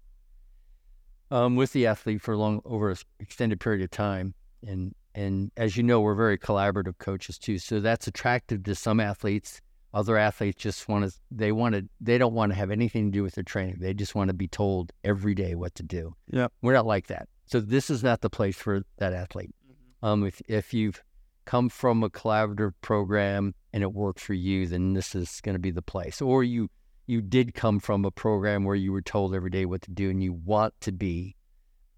um, 1.31 1.57
with 1.57 1.73
the 1.73 1.87
athlete 1.87 2.23
for 2.23 2.37
long 2.37 2.61
over 2.65 2.91
an 2.91 2.97
extended 3.21 3.61
period 3.61 3.83
of 3.83 3.91
time, 3.91 4.35
and 4.67 4.95
and 5.15 5.51
as 5.57 5.77
you 5.77 5.83
know, 5.83 6.01
we're 6.01 6.15
very 6.15 6.39
collaborative 6.39 6.99
coaches 6.99 7.39
too. 7.39 7.59
So 7.59 7.81
that's 7.81 8.07
attractive 8.07 8.65
to 8.65 8.75
some 8.75 9.01
athletes. 9.01 9.61
Other 9.93 10.17
athletes 10.17 10.61
just 10.61 10.89
want 10.89 11.09
to 11.09 11.17
they 11.31 11.53
want 11.53 11.75
to 11.77 11.89
they 12.01 12.19
don't 12.19 12.35
want 12.35 12.51
to 12.51 12.57
have 12.57 12.71
anything 12.71 13.13
to 13.13 13.19
do 13.19 13.23
with 13.23 13.35
their 13.35 13.45
training. 13.45 13.77
They 13.79 13.95
just 13.95 14.15
want 14.15 14.29
to 14.29 14.35
be 14.35 14.49
told 14.49 14.93
every 15.05 15.35
day 15.35 15.55
what 15.55 15.75
to 15.77 15.83
do. 15.83 16.15
Yeah. 16.31 16.49
we're 16.63 16.73
not 16.73 16.87
like 16.87 17.07
that. 17.09 17.29
So 17.47 17.61
this 17.61 17.91
is 17.91 18.03
not 18.03 18.21
the 18.21 18.31
place 18.31 18.57
for 18.57 18.83
that 18.99 19.13
athlete. 19.13 19.55
Um, 20.03 20.27
if 20.27 20.43
if 20.49 20.75
you've 20.75 21.03
come 21.45 21.69
from 21.69 22.03
a 22.03 22.11
collaborative 22.11 22.73
program 22.81 23.55
and 23.73 23.83
it 23.83 23.93
worked 23.93 24.21
for 24.21 24.35
you, 24.35 24.67
then 24.67 24.95
this 24.95 25.15
is 25.15 25.41
going 25.43 25.55
to 25.55 25.61
be 25.61 25.71
the 25.71 25.83
place. 25.83 26.21
Or 26.21 26.43
you 26.43 26.69
you 27.07 27.21
did 27.21 27.55
come 27.55 27.81
from 27.81 28.05
a 28.05 28.11
program 28.11 28.65
where 28.65 28.75
you 28.75 28.91
were 28.91 29.03
told 29.03 29.35
every 29.35 29.51
day 29.51 29.67
what 29.67 29.83
to 29.83 29.91
do, 29.91 30.11
and 30.11 30.23
you 30.23 30.33
want 30.33 30.75
to 30.81 30.93
be, 30.93 31.37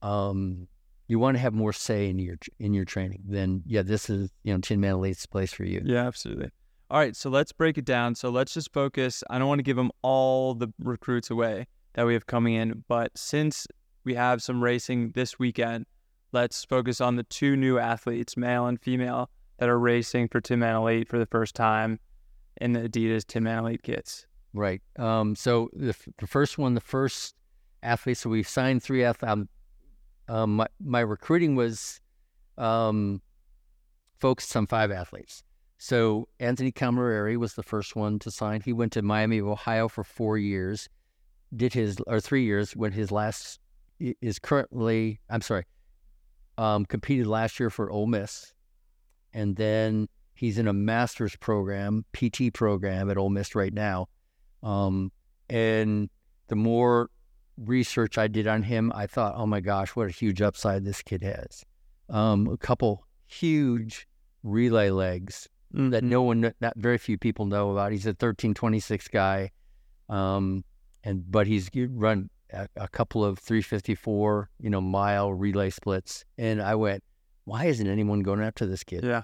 um, 0.02 0.66
you 1.08 1.18
want 1.18 1.36
to 1.36 1.40
have 1.40 1.54
more 1.54 1.72
say 1.72 2.08
in 2.08 2.18
your 2.18 2.36
in 2.58 2.74
your 2.74 2.84
training. 2.84 3.22
Then 3.26 3.62
yeah, 3.66 3.82
this 3.82 4.10
is 4.10 4.30
you 4.42 4.52
know 4.52 4.60
Tinman 4.60 4.90
Elite's 4.90 5.26
place 5.26 5.52
for 5.52 5.64
you. 5.64 5.82
Yeah, 5.84 6.06
absolutely. 6.06 6.50
All 6.90 6.98
right, 6.98 7.16
so 7.16 7.30
let's 7.30 7.52
break 7.52 7.78
it 7.78 7.84
down. 7.84 8.14
So 8.14 8.30
let's 8.30 8.54
just 8.54 8.72
focus. 8.72 9.24
I 9.28 9.38
don't 9.38 9.48
want 9.48 9.58
to 9.58 9.64
give 9.64 9.76
them 9.76 9.90
all 10.02 10.54
the 10.54 10.68
recruits 10.78 11.30
away 11.30 11.66
that 11.94 12.06
we 12.06 12.14
have 12.14 12.26
coming 12.26 12.54
in, 12.54 12.84
but 12.86 13.10
since 13.16 13.66
we 14.04 14.14
have 14.14 14.40
some 14.40 14.62
racing 14.62 15.10
this 15.12 15.36
weekend, 15.36 15.86
let's 16.30 16.64
focus 16.64 17.00
on 17.00 17.16
the 17.16 17.24
two 17.24 17.56
new 17.56 17.78
athletes, 17.78 18.36
male 18.36 18.66
and 18.66 18.80
female, 18.80 19.30
that 19.58 19.68
are 19.68 19.78
racing 19.78 20.28
for 20.28 20.40
Tinman 20.40 20.76
Elite 20.76 21.08
for 21.08 21.18
the 21.18 21.26
first 21.26 21.56
time 21.56 21.98
in 22.60 22.72
the 22.72 22.88
Adidas 22.88 23.26
Tinman 23.26 23.58
Elite 23.58 23.82
kits. 23.82 24.26
Right. 24.54 24.80
Um, 24.96 25.34
so 25.34 25.68
the, 25.72 25.88
f- 25.88 26.08
the 26.18 26.26
first 26.26 26.56
one, 26.56 26.74
the 26.74 26.80
first 26.80 27.34
athlete. 27.82 28.18
So 28.18 28.30
we 28.30 28.42
signed 28.42 28.82
three 28.82 29.04
athletes. 29.04 29.32
Um, 29.32 29.48
um, 30.28 30.56
my, 30.56 30.66
my 30.80 31.00
recruiting 31.00 31.56
was 31.56 32.00
um, 32.58 33.20
focused 34.18 34.56
on 34.56 34.66
five 34.66 34.90
athletes. 34.90 35.42
So 35.78 36.28
Anthony 36.40 36.72
Camerieri 36.72 37.36
was 37.36 37.54
the 37.54 37.62
first 37.62 37.96
one 37.96 38.18
to 38.20 38.30
sign. 38.30 38.62
He 38.62 38.72
went 38.72 38.92
to 38.92 39.02
Miami 39.02 39.38
of 39.38 39.46
Ohio 39.46 39.88
for 39.88 40.04
four 40.04 40.38
years, 40.38 40.88
did 41.54 41.74
his 41.74 41.98
or 42.06 42.20
three 42.20 42.44
years. 42.44 42.74
When 42.74 42.92
his 42.92 43.12
last 43.12 43.60
is 44.00 44.38
currently, 44.38 45.20
I'm 45.28 45.42
sorry, 45.42 45.64
um, 46.56 46.86
competed 46.86 47.26
last 47.26 47.60
year 47.60 47.68
for 47.68 47.90
Ole 47.90 48.06
Miss, 48.06 48.54
and 49.34 49.56
then 49.56 50.08
he's 50.34 50.56
in 50.58 50.66
a 50.66 50.72
master's 50.72 51.36
program, 51.36 52.04
PT 52.14 52.52
program 52.54 53.10
at 53.10 53.18
Ole 53.18 53.30
Miss 53.30 53.54
right 53.54 53.72
now. 53.72 54.08
Um, 54.62 55.12
and 55.50 56.08
the 56.48 56.56
more 56.56 57.10
research 57.56 58.18
I 58.18 58.28
did 58.28 58.46
on 58.46 58.62
him, 58.62 58.92
I 58.94 59.06
thought, 59.06 59.34
oh 59.36 59.46
my 59.46 59.60
gosh, 59.60 59.96
what 59.96 60.08
a 60.08 60.10
huge 60.10 60.42
upside 60.42 60.84
this 60.84 61.02
kid 61.02 61.22
has. 61.22 61.64
Um, 62.08 62.46
a 62.48 62.56
couple 62.56 63.04
huge 63.26 64.06
relay 64.42 64.90
legs 64.90 65.48
that 65.72 66.04
no 66.04 66.22
one, 66.22 66.54
not 66.60 66.74
very 66.76 66.98
few 66.98 67.18
people 67.18 67.44
know 67.44 67.72
about. 67.72 67.92
He's 67.92 68.06
a 68.06 68.14
thirteen 68.14 68.54
twenty 68.54 68.80
six 68.80 69.08
guy, 69.08 69.50
um, 70.08 70.64
and 71.02 71.30
but 71.30 71.46
he's 71.46 71.68
run 71.74 72.30
a, 72.52 72.68
a 72.76 72.88
couple 72.88 73.24
of 73.24 73.38
three 73.38 73.62
fifty 73.62 73.94
four, 73.94 74.48
you 74.60 74.70
know, 74.70 74.80
mile 74.80 75.32
relay 75.32 75.70
splits, 75.70 76.24
and 76.38 76.62
I 76.62 76.76
went, 76.76 77.02
why 77.44 77.64
isn't 77.64 77.86
anyone 77.86 78.20
going 78.20 78.40
after 78.40 78.64
this 78.64 78.84
kid? 78.84 79.04
Yeah. 79.04 79.22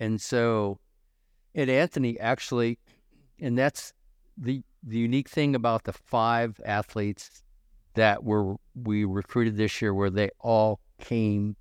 And 0.00 0.20
so, 0.20 0.80
and 1.54 1.70
Anthony 1.70 2.18
actually, 2.18 2.78
and 3.40 3.56
that's 3.56 3.92
the 4.36 4.62
the 4.82 4.98
unique 4.98 5.28
thing 5.28 5.54
about 5.54 5.84
the 5.84 5.92
five 5.92 6.60
athletes 6.66 7.43
that 7.94 8.24
were 8.24 8.56
we 8.74 9.04
recruited 9.04 9.56
this 9.56 9.80
year, 9.82 9.94
where 9.94 10.10
they 10.10 10.30
all 10.40 10.80
came 11.00 11.56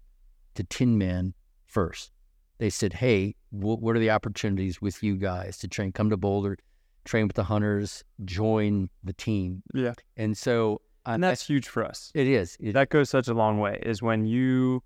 to 0.56 0.64
Tinman 0.64 1.34
first. 1.66 2.12
They 2.60 2.70
said, 2.70 2.94
"Hey, 2.94 3.36
wh- 3.50 3.82
what 3.82 3.96
are 3.96 4.00
the 4.00 4.12
opportunities 4.12 4.82
with 4.82 5.02
you 5.04 5.16
guys 5.18 5.58
to 5.60 5.68
train? 5.68 5.92
Come 5.92 6.10
to 6.10 6.18
Boulder, 6.18 6.58
train 7.06 7.28
with 7.28 7.36
the 7.36 7.44
hunters, 7.46 8.04
join 8.26 8.90
the 9.04 9.14
team." 9.14 9.64
Yeah. 9.74 9.94
And 10.18 10.38
so, 10.38 10.82
And 11.06 11.24
that's 11.24 11.48
huge 11.48 11.68
for 11.68 11.84
us. 11.84 12.12
it 12.14 12.28
is. 12.28 12.58
It, 12.60 12.74
that 12.74 12.90
goes 12.90 13.10
such 13.10 13.28
a 13.28 13.34
long 13.34 13.60
way 13.60 13.80
is 13.84 14.02
when 14.02 14.26
you 14.26 14.84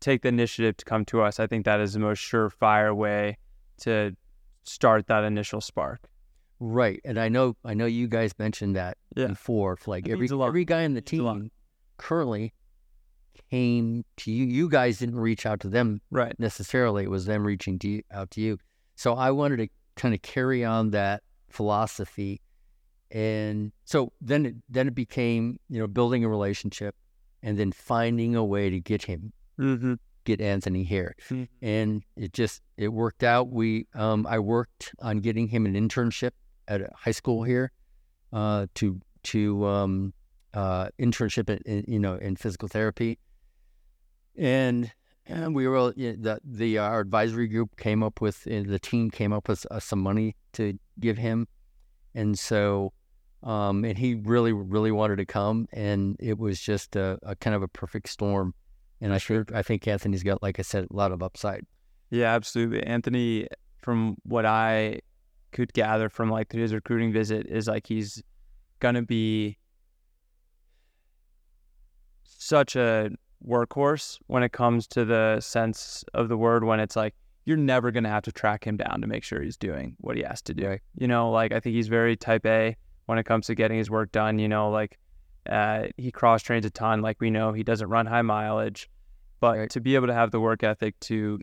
take 0.00 0.22
the 0.22 0.28
initiative 0.28 0.78
to 0.78 0.84
come 0.86 1.04
to 1.04 1.20
us 1.20 1.38
i 1.38 1.46
think 1.46 1.66
that 1.66 1.78
is 1.78 1.92
the 1.92 1.98
most 1.98 2.20
surefire 2.20 2.96
way 2.96 3.36
to 3.76 4.16
start 4.64 5.06
that 5.08 5.24
initial 5.24 5.60
spark 5.60 6.00
Right, 6.60 7.00
and 7.06 7.18
I 7.18 7.28
know 7.30 7.56
I 7.64 7.72
know 7.74 7.86
you 7.86 8.06
guys 8.06 8.32
mentioned 8.38 8.76
that 8.76 8.98
Yeah. 9.16 9.28
before. 9.28 9.78
Like 9.86 10.06
It 10.06 10.12
every 10.12 10.20
means 10.22 10.30
a 10.32 10.36
lot. 10.36 10.48
every 10.48 10.64
guy 10.66 10.82
in 10.82 10.92
the 10.94 10.98
It 10.98 11.10
means 11.12 11.20
a 11.20 11.24
lot. 11.24 11.34
team 11.34 11.50
currently 11.96 12.52
came 13.50 14.04
to 14.18 14.30
you. 14.30 14.44
You 14.44 14.68
guys 14.68 14.98
didn't 14.98 15.18
reach 15.18 15.46
out 15.46 15.60
to 15.60 15.68
them 15.68 16.00
Right. 16.10 16.38
necessarily. 16.38 17.04
It 17.04 17.10
was 17.10 17.24
them 17.24 17.46
reaching 17.46 17.78
to 17.80 17.88
you, 17.88 18.02
out 18.10 18.30
to 18.32 18.40
you. 18.40 18.58
So 18.94 19.14
I 19.14 19.30
wanted 19.30 19.56
to 19.58 19.68
kind 19.96 20.14
of 20.14 20.20
carry 20.22 20.64
on 20.64 20.90
that 20.90 21.22
philosophy, 21.48 22.40
and 23.10 23.72
so 23.84 24.12
then 24.20 24.46
it, 24.46 24.56
then 24.68 24.86
it 24.88 24.94
became 24.94 25.58
you 25.68 25.78
know 25.78 25.86
building 25.86 26.24
a 26.24 26.28
relationship, 26.28 26.94
and 27.42 27.58
then 27.58 27.72
finding 27.72 28.36
a 28.36 28.44
way 28.44 28.68
to 28.70 28.80
get 28.80 29.02
him 29.04 29.32
Mm-hmm. 29.58 29.94
get 30.24 30.40
Anthony 30.40 30.84
here, 30.84 31.14
Mhm. 31.28 31.48
and 31.62 32.02
it 32.16 32.32
just 32.34 32.62
it 32.76 32.88
worked 32.88 33.24
out. 33.24 33.48
We 33.50 33.86
um, 33.94 34.26
I 34.26 34.38
worked 34.38 34.94
on 35.00 35.18
getting 35.20 35.48
him 35.48 35.64
an 35.66 35.72
internship 35.74 36.32
at 36.70 36.80
a 36.80 36.88
high 36.94 37.10
school 37.10 37.42
here, 37.42 37.72
uh, 38.32 38.66
to 38.76 39.00
to 39.24 39.66
um, 39.66 40.14
uh, 40.54 40.88
internship 40.98 41.50
in, 41.50 41.58
in 41.66 41.84
you 41.86 41.98
know 41.98 42.14
in 42.14 42.36
physical 42.36 42.68
therapy, 42.68 43.18
and 44.38 44.90
and 45.26 45.54
we 45.54 45.66
were 45.66 45.92
you 45.96 46.12
know, 46.12 46.16
the 46.18 46.40
the 46.44 46.78
our 46.78 47.00
advisory 47.00 47.48
group 47.48 47.76
came 47.76 48.02
up 48.02 48.20
with 48.20 48.44
the 48.44 48.78
team 48.78 49.10
came 49.10 49.32
up 49.32 49.48
with 49.48 49.66
uh, 49.70 49.80
some 49.80 50.00
money 50.00 50.36
to 50.54 50.78
give 50.98 51.18
him, 51.18 51.46
and 52.14 52.38
so. 52.38 52.92
Um, 53.42 53.86
and 53.86 53.96
he 53.96 54.16
really, 54.16 54.52
really 54.52 54.92
wanted 54.92 55.16
to 55.16 55.24
come, 55.24 55.66
and 55.72 56.14
it 56.20 56.38
was 56.38 56.60
just 56.60 56.94
a, 56.94 57.18
a 57.22 57.34
kind 57.34 57.56
of 57.56 57.62
a 57.62 57.68
perfect 57.68 58.10
storm. 58.10 58.52
And 59.00 59.14
I 59.14 59.18
think 59.18 59.50
I 59.54 59.62
think 59.62 59.88
Anthony's 59.88 60.22
got, 60.22 60.42
like 60.42 60.58
I 60.58 60.62
said, 60.62 60.88
a 60.90 60.94
lot 60.94 61.10
of 61.10 61.22
upside. 61.22 61.64
Yeah, 62.10 62.34
absolutely. 62.34 62.82
Anthony, 62.82 63.48
from 63.78 64.16
what 64.24 64.44
I 64.44 65.00
could 65.52 65.72
gather 65.72 66.08
from 66.08 66.30
like 66.30 66.52
his 66.52 66.72
recruiting 66.74 67.12
visit, 67.12 67.46
is 67.46 67.66
like 67.68 67.86
he's 67.86 68.22
gonna 68.80 69.02
be 69.02 69.58
such 72.24 72.76
a 72.76 73.10
workhorse 73.46 74.18
when 74.26 74.42
it 74.42 74.52
comes 74.52 74.86
to 74.88 75.04
the 75.04 75.40
sense 75.40 76.04
of 76.14 76.28
the 76.28 76.36
word. 76.36 76.64
When 76.64 76.80
it's 76.80 76.96
like 76.96 77.14
you're 77.44 77.56
never 77.56 77.90
gonna 77.90 78.08
have 78.08 78.22
to 78.24 78.32
track 78.32 78.66
him 78.66 78.76
down 78.76 79.00
to 79.00 79.06
make 79.06 79.24
sure 79.24 79.40
he's 79.42 79.56
doing 79.56 79.96
what 79.98 80.16
he 80.16 80.22
has 80.22 80.42
to 80.42 80.54
do. 80.54 80.66
Right. 80.68 80.80
You 80.96 81.08
know, 81.08 81.30
like 81.30 81.52
I 81.52 81.60
think 81.60 81.74
he's 81.74 81.88
very 81.88 82.16
type 82.16 82.46
A 82.46 82.76
when 83.06 83.18
it 83.18 83.24
comes 83.24 83.46
to 83.46 83.54
getting 83.54 83.78
his 83.78 83.90
work 83.90 84.12
done. 84.12 84.38
You 84.38 84.48
know, 84.48 84.70
like 84.70 84.98
uh, 85.48 85.84
he 85.96 86.10
cross 86.10 86.42
trains 86.42 86.64
a 86.66 86.70
ton. 86.70 87.00
Like 87.02 87.20
we 87.20 87.30
know 87.30 87.52
he 87.52 87.62
doesn't 87.62 87.88
run 87.88 88.06
high 88.06 88.22
mileage, 88.22 88.88
but 89.40 89.56
Right. 89.58 89.70
to 89.70 89.80
be 89.80 89.94
able 89.94 90.06
to 90.08 90.14
have 90.14 90.30
the 90.30 90.40
work 90.40 90.62
ethic 90.62 90.98
to 91.00 91.40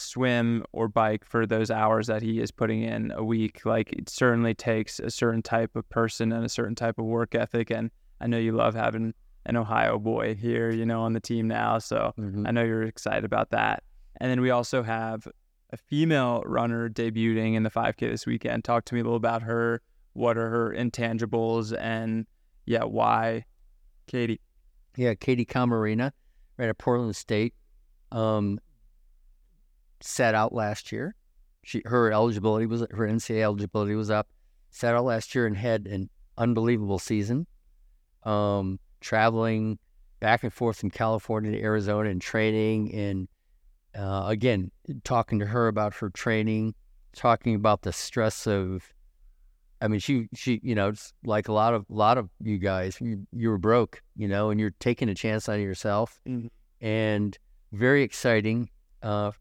swim 0.00 0.64
or 0.72 0.88
bike 0.88 1.24
for 1.24 1.46
those 1.46 1.70
hours 1.70 2.06
that 2.08 2.22
he 2.22 2.40
is 2.40 2.50
putting 2.50 2.82
in 2.82 3.12
a 3.12 3.22
week, 3.24 3.64
like 3.64 3.92
it 3.92 4.08
certainly 4.08 4.54
takes 4.54 4.98
a 4.98 5.10
certain 5.10 5.42
type 5.42 5.76
of 5.76 5.88
person 5.88 6.32
and 6.32 6.44
a 6.44 6.48
certain 6.48 6.74
type 6.74 6.98
of 6.98 7.04
work 7.04 7.34
ethic. 7.34 7.70
And 7.70 7.90
I 8.20 8.26
know 8.26 8.38
you 8.38 8.52
love 8.52 8.74
having 8.74 9.14
an 9.46 9.56
Ohio 9.56 9.98
boy 9.98 10.34
here, 10.34 10.70
you 10.70 10.84
know, 10.84 11.02
on 11.02 11.12
the 11.12 11.20
team 11.20 11.48
now. 11.48 11.78
So 11.78 12.12
Mhm. 12.18 12.46
I 12.46 12.50
know 12.50 12.62
you're 12.62 12.82
excited 12.82 13.24
about 13.24 13.50
that. 13.50 13.82
And 14.20 14.30
then 14.30 14.40
we 14.40 14.50
also 14.50 14.82
have 14.82 15.26
a 15.70 15.76
female 15.76 16.42
runner 16.44 16.88
debuting 16.90 17.54
in 17.54 17.62
the 17.62 17.70
5K 17.70 18.08
this 18.10 18.26
weekend. 18.26 18.64
Talk 18.64 18.84
to 18.86 18.94
me 18.94 19.00
a 19.00 19.04
little 19.04 19.16
about 19.16 19.42
her. 19.42 19.80
What 20.12 20.36
are 20.36 20.50
her 20.50 20.74
intangibles 20.76 21.76
and 21.78 22.26
yeah, 22.66 22.84
why 22.84 23.44
Katie? 24.06 24.40
Yeah, 24.96 25.14
Katie 25.14 25.46
Camarena, 25.46 26.12
right 26.58 26.68
at 26.68 26.76
Portland 26.78 27.14
State, 27.16 27.54
um, 28.12 28.58
sat 30.00 30.34
out 30.34 30.52
last 30.52 30.92
year. 30.92 31.14
She 31.62 31.82
her 31.84 32.12
eligibility 32.12 32.66
was 32.66 32.80
her 32.90 33.06
NCAA 33.06 33.42
eligibility 33.42 33.94
was 33.94 34.10
up. 34.10 34.28
Set 34.70 34.94
out 34.94 35.04
last 35.04 35.34
year 35.34 35.46
and 35.46 35.56
had 35.56 35.86
an 35.86 36.08
unbelievable 36.38 36.98
season. 36.98 37.46
Um, 38.22 38.78
traveling 39.00 39.78
back 40.20 40.42
and 40.42 40.52
forth 40.52 40.78
from 40.78 40.90
California 40.90 41.50
to 41.52 41.60
Arizona 41.60 42.10
and 42.10 42.20
training 42.20 42.94
and 42.94 43.28
uh, 43.98 44.24
again 44.28 44.70
talking 45.04 45.38
to 45.40 45.46
her 45.46 45.68
about 45.68 45.94
her 45.94 46.10
training, 46.10 46.74
talking 47.14 47.54
about 47.54 47.82
the 47.82 47.92
stress 47.92 48.46
of. 48.46 48.84
I 49.82 49.88
mean, 49.88 49.98
she 49.98 50.28
she 50.34 50.60
you 50.62 50.74
know 50.74 50.88
it's 50.88 51.12
like 51.24 51.48
a 51.48 51.52
lot 51.52 51.72
of 51.72 51.86
a 51.90 51.94
lot 51.94 52.18
of 52.18 52.28
you 52.42 52.58
guys, 52.58 52.98
you, 53.00 53.26
you 53.32 53.48
were 53.48 53.56
broke, 53.58 54.02
you 54.14 54.28
know, 54.28 54.50
and 54.50 54.60
you're 54.60 54.74
taking 54.78 55.08
a 55.08 55.14
chance 55.14 55.48
on 55.48 55.58
yourself, 55.60 56.20
Mhm. 56.28 56.50
and 56.82 57.38
very 57.72 58.02
exciting. 58.02 58.68
Uh, 59.02 59.32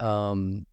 um, 0.00 0.66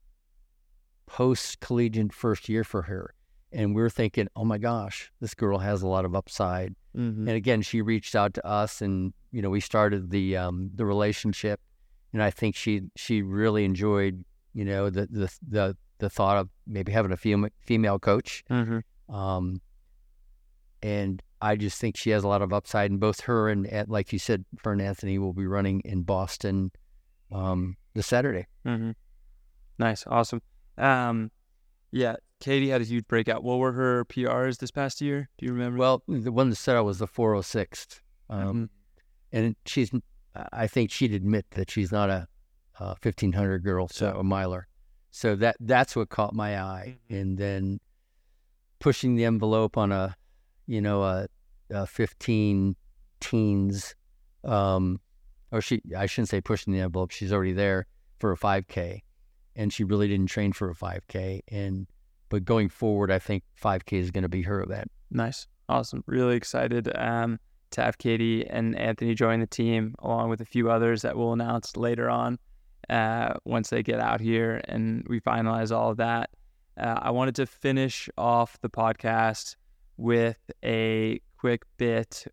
post 1.05 1.59
collegiate 1.59 2.13
first 2.13 2.49
year 2.49 2.63
for 2.63 2.83
her, 2.83 3.13
and 3.51 3.75
we're 3.75 3.89
thinking, 3.89 4.27
oh 4.35 4.43
my 4.43 4.57
gosh, 4.57 5.11
this 5.21 5.33
girl 5.33 5.59
has 5.59 5.81
a 5.81 5.87
lot 5.87 6.05
of 6.05 6.15
upside. 6.15 6.75
Mm-hmm. 6.95 7.27
And 7.27 7.37
again, 7.37 7.61
she 7.61 7.81
reached 7.81 8.15
out 8.15 8.33
to 8.35 8.45
us, 8.45 8.81
and 8.81 9.13
you 9.31 9.41
know, 9.41 9.49
we 9.49 9.59
started 9.59 10.09
the 10.09 10.37
um, 10.37 10.71
the 10.73 10.85
relationship, 10.85 11.59
and 12.13 12.21
I 12.21 12.31
think 12.31 12.55
she 12.55 12.83
she 12.95 13.21
really 13.21 13.65
enjoyed, 13.65 14.23
you 14.53 14.65
know, 14.65 14.89
the 14.89 15.07
the 15.07 15.37
the 15.47 15.77
the 15.97 16.09
thought 16.09 16.37
of 16.37 16.49
maybe 16.67 16.91
having 16.91 17.11
a 17.11 17.17
female 17.17 17.49
female 17.59 17.99
coach. 17.99 18.43
Mm-hmm. 18.49 19.15
Um, 19.15 19.61
and 20.81 21.21
I 21.41 21.55
just 21.55 21.79
think 21.79 21.97
she 21.97 22.11
has 22.11 22.23
a 22.23 22.27
lot 22.27 22.41
of 22.41 22.53
upside, 22.53 22.91
and 22.91 22.99
both 22.99 23.21
her 23.21 23.49
and, 23.49 23.67
and 23.67 23.87
like 23.89 24.13
you 24.13 24.19
said, 24.19 24.45
Fern 24.57 24.81
Anthony 24.81 25.17
will 25.19 25.33
be 25.33 25.47
running 25.47 25.81
in 25.81 26.03
Boston 26.03 26.71
um, 27.31 27.75
this 27.93 28.07
Saturday. 28.07 28.47
Mm-hmm. 28.65 28.91
Nice, 29.77 30.05
awesome. 30.07 30.41
Um, 30.77 31.31
yeah, 31.91 32.15
Katie 32.39 32.69
had 32.69 32.81
a 32.81 32.85
huge 32.85 33.07
breakout. 33.07 33.43
What 33.43 33.59
were 33.59 33.71
her 33.73 34.05
PRs 34.05 34.57
this 34.57 34.71
past 34.71 35.01
year? 35.01 35.29
Do 35.37 35.45
you 35.45 35.53
remember? 35.53 35.77
Well, 35.77 36.03
the 36.07 36.31
one 36.31 36.49
that 36.49 36.55
set 36.55 36.75
out 36.75 36.85
was 36.85 36.99
the 36.99 37.07
406. 37.07 38.01
Um, 38.29 38.69
And 39.31 39.55
she's, 39.65 39.91
I 40.53 40.67
think 40.67 40.91
she'd 40.91 41.13
admit 41.13 41.45
that 41.51 41.69
she's 41.69 41.91
not 41.91 42.09
a, 42.09 42.27
a 42.79 42.95
1500 43.01 43.63
girl, 43.63 43.87
so 43.87 44.17
a 44.17 44.23
miler. 44.23 44.67
So 45.11 45.35
that 45.37 45.55
that's 45.59 45.95
what 45.95 46.09
caught 46.09 46.33
my 46.33 46.59
eye. 46.59 46.97
And 47.09 47.37
then 47.37 47.79
pushing 48.79 49.15
the 49.15 49.25
envelope 49.25 49.77
on 49.77 49.91
a, 49.91 50.15
you 50.67 50.81
know, 50.81 51.03
a, 51.03 51.27
a 51.69 51.87
15 51.87 52.75
teens, 53.21 53.95
um, 54.43 54.99
or 55.51 55.61
she, 55.61 55.81
I 55.97 56.05
shouldn't 56.05 56.29
say 56.29 56.41
pushing 56.41 56.73
the 56.73 56.81
envelope. 56.81 57.11
She's 57.11 57.31
already 57.31 57.53
there 57.53 57.87
for 58.19 58.31
a 58.33 58.37
5K, 58.37 59.01
and 59.55 59.71
she 59.71 59.83
really 59.83 60.07
didn't 60.07 60.27
train 60.27 60.53
for 60.53 60.69
a 60.69 60.75
5K. 60.75 61.41
And 61.47 61.87
but 62.29 62.43
going 62.43 62.69
forward, 62.69 63.11
I 63.11 63.19
think 63.19 63.43
5K 63.61 63.99
is 63.99 64.11
going 64.11 64.23
to 64.23 64.29
be 64.29 64.41
her 64.43 64.61
event. 64.61 64.91
Nice. 65.11 65.47
Awesome. 65.69 66.03
Really 66.07 66.35
excited 66.35 66.91
um, 66.95 67.39
to 67.71 67.81
have 67.81 67.97
Katie 67.97 68.47
and 68.47 68.77
Anthony 68.77 69.15
join 69.15 69.39
the 69.39 69.47
team, 69.47 69.95
along 69.99 70.29
with 70.29 70.41
a 70.41 70.45
few 70.45 70.69
others 70.69 71.01
that 71.03 71.17
we'll 71.17 71.33
announce 71.33 71.75
later 71.77 72.09
on 72.09 72.37
uh, 72.89 73.33
once 73.45 73.69
they 73.69 73.83
get 73.83 73.99
out 73.99 74.21
here 74.21 74.61
and 74.67 75.05
we 75.07 75.19
finalize 75.19 75.75
all 75.75 75.91
of 75.91 75.97
that. 75.97 76.29
Uh, 76.77 76.99
I 77.01 77.11
wanted 77.11 77.35
to 77.35 77.45
finish 77.45 78.09
off 78.17 78.59
the 78.61 78.69
podcast 78.69 79.55
with 79.97 80.39
a 80.63 81.21
quick 81.37 81.63
bit. 81.77 82.25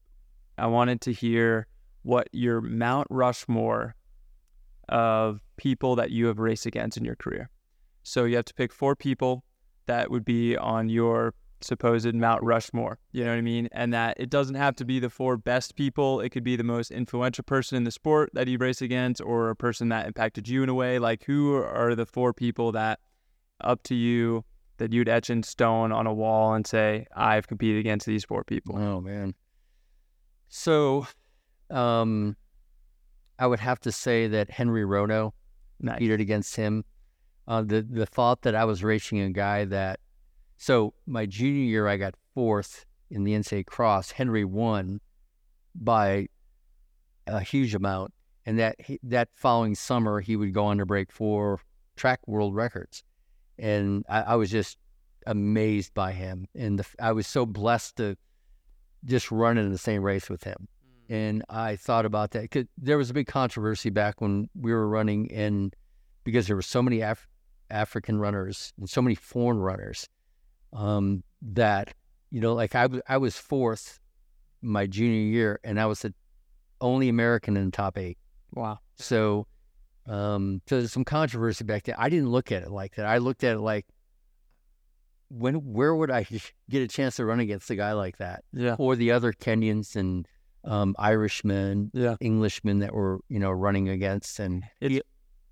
I 0.59 0.67
wanted 0.67 1.01
to 1.03 1.13
hear 1.13 1.69
what 2.03 2.29
your 2.33 2.61
Mount 2.61 3.07
Rushmore 3.09 3.95
of 4.89 5.41
people 5.57 5.97
that 5.97 6.11
you 6.11 6.27
have 6.27 6.39
raced 6.39 6.67
against 6.67 6.97
in 6.97 7.05
your 7.05 7.17
career. 7.17 7.51
So 8.03 8.25
you 8.25 8.37
have 8.37 8.45
to 8.47 8.55
pick 8.55 8.73
four 8.73 8.97
people 8.97 9.45
that 9.87 10.11
would 10.11 10.25
be 10.25 10.57
on 10.57 10.89
your 10.89 11.35
supposed 11.61 12.15
Mount 12.15 12.43
Rushmore. 12.43 12.99
You 13.13 13.25
know 13.25 13.31
what 13.31 13.39
I 13.39 13.43
mean? 13.43 13.69
And 13.73 13.93
that 13.95 14.19
it 14.19 14.31
doesn't 14.31 14.57
have 14.57 14.77
to 14.77 14.85
be 14.85 14.99
the 14.99 15.11
four 15.11 15.37
best 15.37 15.77
people. 15.77 16.21
It 16.21 16.31
could 16.31 16.45
be 16.45 16.57
the 16.57 16.65
most 16.65 16.91
influential 16.91 17.45
person 17.45 17.77
in 17.77 17.85
the 17.85 17.91
sport 17.91 18.31
that 18.35 18.49
you 18.49 18.59
race 18.59 18.83
against 18.83 19.21
or 19.21 19.51
a 19.51 19.57
person 19.57 19.89
that 19.91 20.07
impacted 20.07 20.49
you 20.49 20.63
in 20.63 20.69
a 20.69 20.75
way. 20.75 20.99
Like 20.99 21.25
who 21.25 21.55
are 21.55 21.95
the 21.95 22.07
four 22.07 22.33
people 22.33 22.73
that 22.73 23.01
up 23.61 23.83
to 23.85 23.95
you 23.95 24.45
that 24.79 24.93
you'd 24.93 25.09
etch 25.09 25.31
in 25.31 25.43
stone 25.43 25.93
on 25.93 26.07
a 26.07 26.13
wall 26.13 26.55
and 26.55 26.67
say, 26.67 27.07
I've 27.15 27.47
competed 27.47 27.79
against 27.79 28.07
these 28.07 28.25
four 28.25 28.45
people? 28.45 28.77
Oh 28.77 29.01
man. 29.01 29.35
So, 30.49 31.07
um, 31.71 32.37
I 33.43 33.47
would 33.47 33.59
have 33.59 33.81
to 33.81 33.91
say 33.91 34.29
that 34.29 34.51
Henry 34.51 34.85
Rono 34.85 35.35
Nice. 35.81 35.95
competed 35.95 36.21
against 36.21 36.55
him. 36.55 36.85
Uh, 37.49 37.63
the 37.63 37.83
the 37.83 38.07
thought 38.07 38.43
that 38.43 38.55
I 38.55 38.65
was 38.65 38.85
racing 38.85 39.19
a 39.19 39.31
guy 39.31 39.65
that, 39.65 39.99
so 40.59 40.95
my 41.07 41.27
junior 41.27 41.65
year 41.65 41.89
I 41.89 41.97
got 41.97 42.15
fourth 42.35 42.87
in 43.11 43.25
the 43.25 43.33
NCAA 43.33 43.67
cross. 43.67 44.13
Henry 44.13 44.45
won 44.45 45.01
by 45.75 46.29
a 47.27 47.41
huge 47.41 47.75
amount, 47.75 48.15
and 48.47 48.61
that 48.61 48.77
that 49.03 49.29
following 49.35 49.75
summer 49.75 50.21
he 50.21 50.37
would 50.37 50.55
go 50.55 50.67
on 50.67 50.79
to 50.79 50.87
break 50.87 51.11
four 51.11 51.59
track 51.97 52.21
world 52.29 52.55
records, 52.55 53.03
and 53.59 54.05
I, 54.09 54.21
I 54.23 54.35
was 54.37 54.53
just 54.53 54.79
amazed 55.27 55.95
by 55.95 56.13
him, 56.13 56.47
and 56.55 56.79
the, 56.79 56.87
I 57.01 57.11
was 57.11 57.27
so 57.27 57.45
blessed 57.45 57.97
to 57.97 58.17
just 59.05 59.33
run 59.33 59.59
in 59.59 59.73
the 59.73 59.79
same 59.79 60.05
race 60.05 60.31
with 60.31 60.45
him. 60.45 60.69
And 61.13 61.43
I 61.51 61.77
thought 61.77 62.07
about 62.07 62.31
that 62.31 62.43
because 62.43 62.65
there 62.79 62.97
was 62.97 63.11
a 63.11 63.13
big 63.13 63.27
controversy 63.27 63.91
back 63.91 64.23
when 64.23 64.49
we 64.59 64.73
were 64.73 64.89
running 64.89 65.27
in 65.27 65.73
because 66.25 66.47
there 66.47 66.57
were 66.57 66.63
so 66.63 66.81
many 66.83 67.03
Af- 67.03 67.29
African 67.69 68.19
runners 68.19 68.73
and 68.79 68.89
so 68.89 69.03
many 69.03 69.15
foreign 69.15 69.59
runners 69.59 70.09
um, 70.73 71.23
that 71.43 71.93
you 72.31 72.41
know, 72.41 72.55
like 72.55 72.75
I, 72.75 72.83
w- 72.85 73.03
I 73.07 73.19
was 73.19 73.37
fourth 73.37 74.01
my 74.63 74.87
junior 74.87 75.21
year, 75.21 75.61
and 75.63 75.79
I 75.79 75.85
was 75.85 76.01
the 76.01 76.15
only 76.81 77.11
American 77.11 77.59
in 77.59 77.67
the 77.67 77.71
top 77.73 77.99
eight. 77.99 78.17
Wow. 78.55 78.79
So, 78.97 79.47
um, 80.07 80.63
so 80.67 80.79
there's 80.79 80.93
some 80.93 81.05
controversy 81.05 81.65
back 81.65 81.83
then. 81.83 81.97
I 81.99 82.09
didn't 82.09 82.31
look 82.31 82.51
at 82.53 82.63
it 82.63 82.71
like 82.71 82.95
that. 82.95 83.05
I 83.05 83.19
looked 83.19 83.45
at 83.45 83.57
it 83.57 83.61
like, 83.61 83.85
when 85.29 85.57
where 85.57 85.95
would 85.95 86.11
I 86.11 86.27
get 86.71 86.81
a 86.83 86.89
chance 86.89 87.17
to 87.17 87.27
run 87.27 87.41
against 87.41 87.69
a 87.71 87.77
guy 87.77 87.93
like 87.93 88.17
that, 88.17 88.45
Yeah. 88.55 88.77
or 88.79 88.97
the 88.97 89.13
other 89.13 89.35
Kenyans 89.35 89.95
and 89.95 90.27
um, 90.65 90.95
Irishmen, 90.99 91.91
Yeah. 91.95 92.17
Englishmen 92.21 92.79
that 92.81 92.95
were 92.95 93.21
you 93.29 93.39
know 93.39 93.51
running 93.51 93.89
against, 93.89 94.39
and 94.39 94.65
It's 94.81 95.01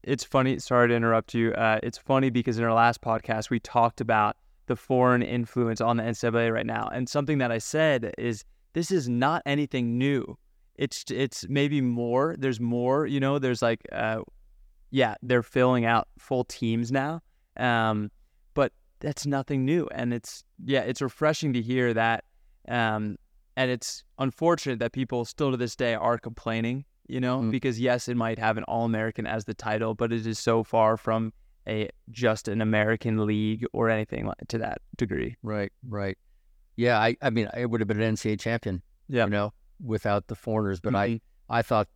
it's 0.02 0.24
funny. 0.24 0.58
Sorry 0.58 0.88
to 0.88 0.94
interrupt 0.94 1.34
you. 1.34 1.52
Uh, 1.52 1.78
it's 1.82 1.98
funny 1.98 2.30
because 2.30 2.58
in 2.58 2.64
our 2.64 2.72
last 2.72 3.02
podcast 3.02 3.50
we 3.50 3.60
talked 3.60 4.00
about 4.00 4.36
the 4.66 4.76
foreign 4.76 5.22
influence 5.22 5.80
on 5.80 5.96
the 5.96 6.02
NCAA 6.02 6.52
right 6.52 6.66
now, 6.66 6.88
and 6.92 7.08
something 7.08 7.38
that 7.38 7.50
I 7.52 7.58
said 7.58 8.14
is 8.16 8.44
this 8.72 8.90
is 8.90 9.08
not 9.08 9.42
anything 9.46 9.98
new. 9.98 10.38
It's 10.76 11.04
it's 11.10 11.46
maybe 11.48 11.80
more. 11.80 12.36
There's 12.38 12.60
more. 12.60 13.06
You 13.06 13.20
know, 13.20 13.38
there's 13.38 13.60
like, 13.62 13.80
uh, 13.92 14.20
yeah, 14.90 15.16
they're 15.22 15.42
filling 15.42 15.84
out 15.84 16.08
full 16.18 16.44
teams 16.44 16.90
now, 16.90 17.20
um, 17.56 18.10
but 18.54 18.72
that's 19.00 19.26
nothing 19.26 19.64
new, 19.64 19.88
and 19.92 20.14
it's 20.14 20.44
yeah, 20.64 20.80
it's 20.80 21.02
refreshing 21.02 21.52
to 21.54 21.60
hear 21.60 21.92
that. 21.92 22.24
Um, 22.68 23.16
and 23.60 23.70
it's 23.70 24.04
unfortunate 24.18 24.78
that 24.78 24.92
people 24.92 25.24
still 25.24 25.50
to 25.50 25.56
this 25.56 25.76
day 25.76 25.94
are 25.94 26.18
complaining 26.18 26.84
you 27.08 27.20
know, 27.20 27.40
Mm. 27.40 27.50
because 27.50 27.80
yes, 27.80 28.06
it 28.06 28.16
might 28.16 28.38
have 28.38 28.56
an 28.56 28.62
All 28.64 28.84
American 28.84 29.26
as 29.26 29.44
the 29.44 29.52
title, 29.52 29.94
but 29.96 30.12
it 30.12 30.24
is 30.28 30.38
so 30.38 30.62
far 30.62 30.96
from 30.96 31.32
a 31.66 31.88
just 32.10 32.46
an 32.46 32.60
American 32.62 33.26
league 33.26 33.66
or 33.72 33.90
anything 33.90 34.30
to 34.46 34.58
that 34.58 34.78
degree. 34.96 35.36
right, 35.42 35.72
right, 35.88 36.16
yeah. 36.76 36.96
I 37.00 37.16
I 37.20 37.30
mean, 37.30 37.48
it 37.56 37.66
would 37.68 37.80
have 37.80 37.88
been 37.88 38.00
an 38.00 38.14
NCAA 38.14 38.36
champion, 38.38 38.80
Yeah. 39.08 39.24
you 39.24 39.30
know, 39.30 39.52
without 39.94 40.28
the 40.28 40.36
foreigners. 40.36 40.78
But 40.80 40.92
Mhm. 40.92 41.20
I 41.48 41.58
I 41.58 41.62
thought 41.62 41.88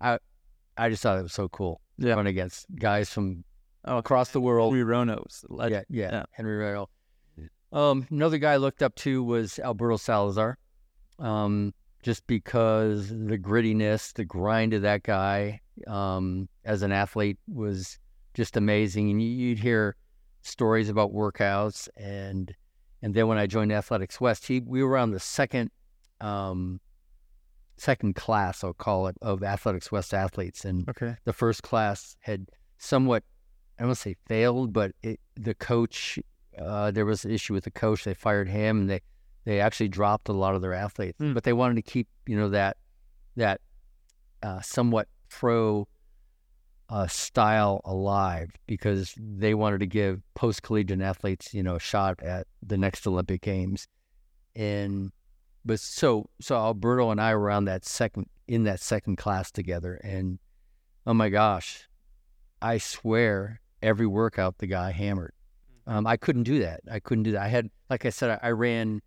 I 0.00 0.18
I 0.76 0.88
just 0.90 1.00
thought 1.04 1.16
it 1.20 1.22
was 1.22 1.32
so 1.32 1.48
cool 1.48 1.80
Yeah. 1.96 2.14
run 2.14 2.26
against 2.26 2.66
guys 2.74 3.08
from 3.14 3.44
Oh, 3.84 3.98
across 3.98 4.32
the 4.32 4.40
world. 4.40 4.72
Henry 4.72 4.82
Rono 4.82 5.24
Yeah, 5.48 5.66
yeah, 5.68 5.82
Yeah. 5.88 6.24
Henry 6.32 6.56
Rail. 6.56 6.90
Um, 7.72 8.04
another 8.10 8.38
guy 8.38 8.54
I 8.54 8.56
looked 8.56 8.82
up 8.82 8.96
to 8.96 9.22
was 9.22 9.60
Alberto 9.60 9.96
Salazar, 9.96 10.58
um, 11.18 11.72
just 12.02 12.26
because 12.26 13.08
the 13.08 13.38
grittiness, 13.38 14.12
the 14.12 14.24
grind 14.24 14.74
of 14.74 14.82
that 14.82 15.02
guy 15.02 15.60
um, 15.86 16.48
as 16.64 16.82
an 16.82 16.92
athlete 16.92 17.38
was 17.48 17.98
just 18.34 18.56
amazing. 18.56 19.10
And 19.10 19.22
you, 19.22 19.28
you'd 19.28 19.58
hear 19.58 19.96
stories 20.42 20.88
about 20.88 21.12
workouts, 21.12 21.88
and 21.96 22.54
and 23.02 23.14
then 23.14 23.26
when 23.26 23.38
I 23.38 23.46
joined 23.46 23.72
Athletics 23.72 24.20
West, 24.20 24.46
he 24.46 24.60
we 24.60 24.82
were 24.82 24.96
on 24.96 25.10
the 25.10 25.20
second 25.20 25.70
um, 26.20 26.80
second 27.76 28.14
class, 28.14 28.64
I'll 28.64 28.72
call 28.72 29.06
it, 29.08 29.16
of 29.22 29.42
Athletics 29.42 29.92
West 29.92 30.14
athletes, 30.14 30.64
and 30.64 30.88
Okay. 30.88 31.16
the 31.24 31.32
first 31.32 31.62
class 31.62 32.16
had 32.20 32.46
somewhat, 32.78 33.22
I 33.78 33.82
don't 33.82 33.88
want 33.88 33.98
to 33.98 34.02
say 34.02 34.16
failed, 34.26 34.72
but 34.72 34.92
it, 35.02 35.20
the 35.34 35.54
coach, 35.54 36.18
uh, 36.58 36.90
there 36.90 37.04
was 37.04 37.24
an 37.24 37.30
issue 37.30 37.52
with 37.52 37.64
the 37.64 37.70
coach. 37.70 38.04
They 38.04 38.14
fired 38.14 38.48
him, 38.48 38.82
and 38.82 38.90
they 38.90 39.00
they 39.46 39.60
actually 39.60 39.88
dropped 39.88 40.28
a 40.28 40.32
lot 40.32 40.54
of 40.54 40.60
their 40.60 40.74
athletes. 40.74 41.16
Hmm. 41.18 41.32
But 41.32 41.44
they 41.44 41.54
wanted 41.54 41.76
to 41.76 41.82
keep, 41.82 42.08
you 42.26 42.36
know, 42.36 42.50
that 42.50 42.76
that 43.36 43.60
uh, 44.42 44.60
somewhat 44.60 45.08
pro 45.30 45.88
uh, 46.90 47.06
style 47.06 47.80
alive 47.84 48.50
because 48.66 49.14
they 49.16 49.54
wanted 49.54 49.80
to 49.80 49.86
give 49.86 50.20
post 50.34 50.62
collegiate 50.62 51.00
athletes, 51.00 51.54
you 51.54 51.62
know, 51.62 51.76
a 51.76 51.80
shot 51.80 52.20
at 52.22 52.46
the 52.62 52.76
next 52.76 53.06
Olympic 53.06 53.40
Games. 53.40 53.88
And 54.54 55.12
but 55.64 55.80
so 55.80 56.28
so 56.40 56.56
Alberto 56.56 57.10
and 57.10 57.20
I 57.20 57.34
were 57.36 57.50
on 57.50 57.64
that 57.66 57.84
second 57.84 58.26
in 58.48 58.64
that 58.64 58.80
second 58.80 59.16
class 59.16 59.50
together, 59.50 60.00
and 60.02 60.38
oh 61.06 61.14
my 61.14 61.28
gosh, 61.28 61.88
I 62.60 62.78
swear 62.78 63.60
every 63.80 64.06
workout 64.06 64.58
the 64.58 64.66
guy 64.66 64.90
hammered. 64.90 65.32
Um, 65.86 66.04
I 66.04 66.16
couldn't 66.16 66.44
do 66.44 66.58
that. 66.60 66.80
I 66.90 66.98
couldn't 66.98 67.24
do 67.24 67.32
that. 67.32 67.42
I 67.42 67.48
had, 67.48 67.70
like 67.88 68.04
I 68.04 68.10
said, 68.10 68.40
I, 68.42 68.48
I 68.48 68.50
ran 68.50 69.02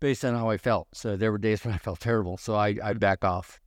based 0.00 0.24
on 0.24 0.34
how 0.34 0.50
I 0.50 0.56
felt. 0.58 0.88
So 0.94 1.16
there 1.16 1.32
were 1.32 1.38
days 1.38 1.64
when 1.64 1.74
I 1.74 1.78
felt 1.78 2.00
terrible, 2.00 2.36
so 2.36 2.54
I 2.54 2.76
I'd 2.82 3.00
back 3.00 3.24
off, 3.24 3.60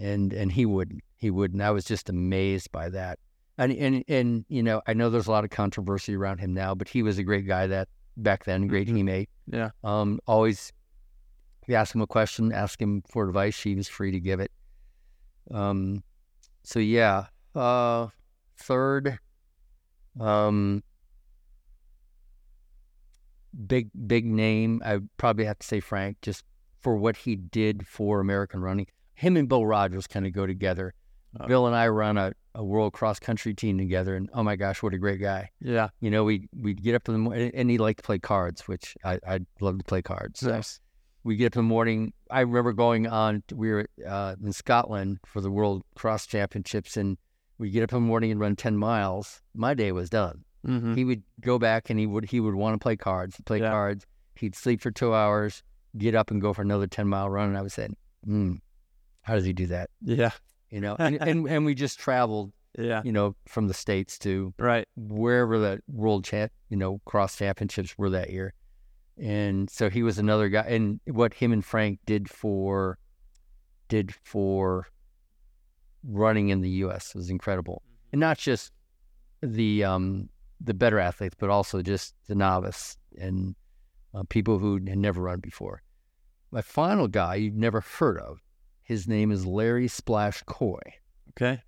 and 0.00 0.32
and 0.32 0.52
he 0.52 0.66
wouldn't. 0.66 1.02
He 1.16 1.30
wouldn't. 1.30 1.62
I 1.62 1.70
was 1.70 1.84
just 1.84 2.08
amazed 2.08 2.72
by 2.72 2.88
that. 2.90 3.18
And 3.58 3.72
and 3.72 4.04
and 4.08 4.44
you 4.48 4.62
know, 4.62 4.80
I 4.86 4.94
know 4.94 5.10
there's 5.10 5.26
a 5.26 5.30
lot 5.30 5.44
of 5.44 5.50
controversy 5.50 6.14
around 6.16 6.38
him 6.38 6.54
now, 6.54 6.74
but 6.74 6.88
he 6.88 7.02
was 7.02 7.18
a 7.18 7.22
great 7.22 7.46
guy 7.46 7.66
that 7.66 7.88
back 8.16 8.44
then, 8.44 8.66
great 8.66 8.88
Mhm. 8.88 8.94
teammate. 9.04 9.28
Yeah. 9.46 9.70
Um, 9.84 10.20
always, 10.26 10.72
you 11.66 11.74
ask 11.74 11.94
him 11.94 12.00
a 12.00 12.06
question, 12.06 12.52
ask 12.52 12.80
him 12.80 13.02
for 13.10 13.28
advice. 13.28 13.60
He 13.62 13.74
was 13.74 13.88
free 13.88 14.10
to 14.12 14.20
give 14.20 14.40
it. 14.40 14.50
Um, 15.50 16.02
so 16.62 16.78
yeah. 16.78 17.26
Uh, 17.54 18.08
third, 18.56 19.18
um, 20.20 20.82
big 23.66 23.90
big 24.06 24.26
name. 24.26 24.82
I 24.84 24.98
probably 25.16 25.44
have 25.44 25.58
to 25.58 25.66
say 25.66 25.80
Frank, 25.80 26.18
just 26.22 26.44
for 26.80 26.96
what 26.96 27.16
he 27.16 27.36
did 27.36 27.86
for 27.86 28.20
American 28.20 28.60
running. 28.60 28.86
Him 29.14 29.36
and 29.36 29.48
Bill 29.48 29.66
Rodgers 29.66 30.06
kind 30.06 30.26
of 30.26 30.32
go 30.32 30.46
together. 30.46 30.94
Oh. 31.38 31.46
Bill 31.46 31.66
and 31.66 31.76
I 31.76 31.88
run 31.88 32.16
a, 32.16 32.32
a 32.54 32.64
world 32.64 32.92
cross 32.92 33.18
country 33.20 33.54
team 33.54 33.78
together, 33.78 34.16
and 34.16 34.28
oh 34.34 34.42
my 34.42 34.56
gosh, 34.56 34.82
what 34.82 34.94
a 34.94 34.98
great 34.98 35.20
guy! 35.20 35.50
Yeah. 35.60 35.88
You 36.00 36.10
know, 36.10 36.24
we 36.24 36.48
we'd 36.60 36.82
get 36.82 36.94
up 36.94 37.08
in 37.08 37.14
the 37.14 37.18
morning, 37.18 37.52
and 37.54 37.70
he 37.70 37.78
liked 37.78 37.98
to 37.98 38.02
play 38.04 38.18
cards, 38.18 38.66
which 38.66 38.96
I 39.04 39.18
I 39.26 39.40
love 39.60 39.78
to 39.78 39.84
play 39.84 40.02
cards. 40.02 40.40
So 40.40 40.50
Nice. 40.50 40.80
we 41.22 41.36
get 41.36 41.46
up 41.46 41.56
in 41.56 41.60
the 41.60 41.68
morning. 41.68 42.12
I 42.30 42.40
remember 42.40 42.72
going 42.72 43.06
on. 43.06 43.42
We 43.54 43.70
were 43.70 43.86
uh, 44.06 44.34
in 44.42 44.52
Scotland 44.52 45.18
for 45.24 45.40
the 45.40 45.50
World 45.50 45.82
Cross 45.94 46.26
Championships, 46.26 46.96
and 46.96 47.16
we 47.58 47.70
get 47.70 47.84
up 47.84 47.92
in 47.92 47.96
the 48.02 48.08
morning 48.08 48.32
and 48.32 48.40
run 48.40 48.56
ten 48.56 48.76
miles. 48.76 49.40
My 49.54 49.74
day 49.74 49.92
was 49.92 50.10
done. 50.10 50.44
Mm-hmm. 50.66 50.94
He 50.94 51.04
would 51.04 51.22
go 51.40 51.58
back 51.58 51.88
and 51.90 51.98
he 51.98 52.06
would 52.06 52.26
he 52.26 52.40
would 52.40 52.54
want 52.54 52.74
to 52.74 52.78
play 52.82 52.96
cards. 52.96 53.36
Play 53.46 53.60
Yeah. 53.60 53.70
cards. 53.70 54.06
He'd 54.36 54.54
sleep 54.54 54.80
for 54.80 54.90
two 54.90 55.14
hours, 55.14 55.62
get 55.96 56.14
up 56.14 56.30
and 56.30 56.40
go 56.40 56.52
for 56.52 56.62
another 56.62 56.86
ten 56.86 57.08
mile 57.08 57.28
run. 57.30 57.48
And 57.48 57.58
I 57.58 57.62
would 57.62 57.72
say, 57.72 57.88
hmm, 58.24 58.54
how 59.22 59.34
does 59.34 59.44
he 59.44 59.52
do 59.52 59.66
that? 59.68 59.90
Yeah. 60.02 60.30
You 60.70 60.80
know, 60.80 60.96
and, 60.98 61.16
and 61.20 61.48
and 61.48 61.64
we 61.64 61.74
just 61.74 61.98
traveled, 61.98 62.52
Yeah. 62.78 63.02
you 63.04 63.12
know, 63.12 63.36
from 63.46 63.68
the 63.68 63.74
states 63.74 64.18
to 64.20 64.52
Right. 64.58 64.86
wherever 64.96 65.58
the 65.58 65.80
world 65.88 66.24
champ, 66.24 66.52
you 66.68 66.76
know, 66.76 67.00
cross 67.06 67.36
championships 67.36 67.96
were 67.98 68.10
that 68.10 68.30
year. 68.30 68.52
And 69.18 69.68
so 69.68 69.90
he 69.90 70.02
was 70.02 70.18
another 70.18 70.48
guy. 70.48 70.62
And 70.62 71.00
what 71.06 71.34
him 71.34 71.52
and 71.52 71.64
Frank 71.64 71.98
did 72.06 72.28
for, 72.30 72.98
did 73.88 74.14
for 74.24 74.86
running 76.04 76.48
in 76.48 76.60
the 76.62 76.70
U.S. 76.84 77.14
was 77.14 77.28
incredible. 77.30 77.82
And 78.12 78.20
not 78.20 78.38
just 78.38 78.72
the 79.42 79.84
um 79.84 80.28
the 80.60 80.74
better 80.74 80.98
athletes, 80.98 81.36
but 81.38 81.50
also 81.50 81.82
just 81.82 82.14
the 82.28 82.34
novice 82.34 82.96
and 83.18 83.54
uh, 84.14 84.22
people 84.28 84.58
who 84.58 84.74
had 84.74 84.98
never 84.98 85.22
run 85.22 85.40
before. 85.40 85.82
My 86.50 86.62
final 86.62 87.08
guy 87.08 87.36
you've 87.36 87.54
never 87.54 87.80
heard 87.80 88.18
of, 88.18 88.40
his 88.82 89.06
name 89.06 89.30
is 89.30 89.46
Larry 89.46 89.88
Splash 89.88 90.42
Coy. 90.46 90.80
Okay. 91.30 91.62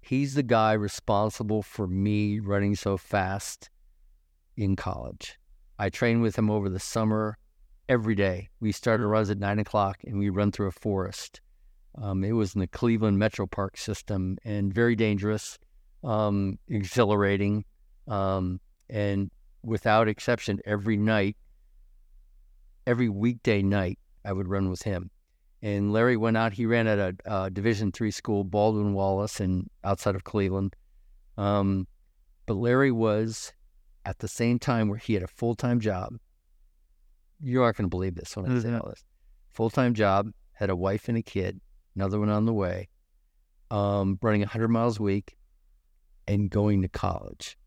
He's 0.00 0.34
the 0.34 0.42
guy 0.42 0.72
responsible 0.72 1.62
for 1.62 1.86
me 1.86 2.40
running 2.40 2.74
so 2.74 2.96
fast 2.96 3.70
in 4.56 4.76
college. 4.76 5.38
I 5.78 5.88
trained 5.88 6.22
with 6.22 6.36
him 6.36 6.50
over 6.50 6.68
the 6.68 6.80
summer 6.80 7.38
every 7.88 8.14
day. 8.14 8.48
We 8.60 8.72
started 8.72 9.06
runs 9.06 9.30
at 9.30 9.38
nine 9.38 9.58
o'clock 9.58 9.98
and 10.04 10.18
we 10.18 10.28
run 10.28 10.52
through 10.52 10.68
a 10.68 10.72
forest. 10.72 11.40
Um, 11.96 12.24
it 12.24 12.32
was 12.32 12.54
in 12.54 12.60
the 12.60 12.66
Cleveland 12.66 13.18
Metro 13.18 13.46
Park 13.46 13.76
system 13.76 14.38
and 14.44 14.72
very 14.72 14.96
dangerous, 14.96 15.58
um, 16.02 16.58
exhilarating, 16.68 17.64
um, 18.08 18.60
and 18.88 19.30
without 19.62 20.08
exception, 20.08 20.60
every 20.64 20.96
night, 20.96 21.36
every 22.86 23.08
weekday 23.08 23.62
night, 23.62 23.98
I 24.24 24.32
would 24.32 24.48
run 24.48 24.70
with 24.70 24.82
him. 24.82 25.10
And 25.62 25.92
Larry 25.92 26.16
went 26.16 26.36
out. 26.36 26.54
He 26.54 26.64
ran 26.64 26.86
at 26.86 26.98
a, 26.98 27.14
uh 27.26 27.48
Division 27.50 27.92
three 27.92 28.10
school, 28.10 28.44
Baldwin 28.44 28.94
Wallace, 28.94 29.40
and 29.40 29.68
outside 29.84 30.14
of 30.14 30.24
Cleveland. 30.24 30.74
Um, 31.36 31.86
but 32.46 32.54
Larry 32.54 32.90
was 32.90 33.52
at 34.04 34.18
the 34.18 34.28
same 34.28 34.58
time 34.58 34.88
where 34.88 34.98
he 34.98 35.14
had 35.14 35.22
a 35.22 35.28
full 35.28 35.54
time 35.54 35.80
job. 35.80 36.16
You 37.42 37.62
aren't 37.62 37.76
going 37.76 37.86
to 37.86 37.90
believe 37.90 38.14
this 38.14 38.36
when 38.36 38.50
I 38.50 38.58
say 38.60 38.74
all 38.74 38.88
this. 38.88 39.04
Full 39.50 39.70
time 39.70 39.94
job, 39.94 40.30
had 40.52 40.70
a 40.70 40.76
wife 40.76 41.08
and 41.08 41.16
a 41.16 41.22
kid, 41.22 41.60
another 41.94 42.18
one 42.18 42.28
on 42.28 42.44
the 42.44 42.52
way, 42.52 42.88
um, 43.70 44.18
running 44.22 44.40
100 44.40 44.68
miles 44.68 44.98
a 44.98 45.02
week, 45.02 45.36
and 46.30 46.48
going 46.48 46.82
to 46.82 46.88
college. 46.88 47.58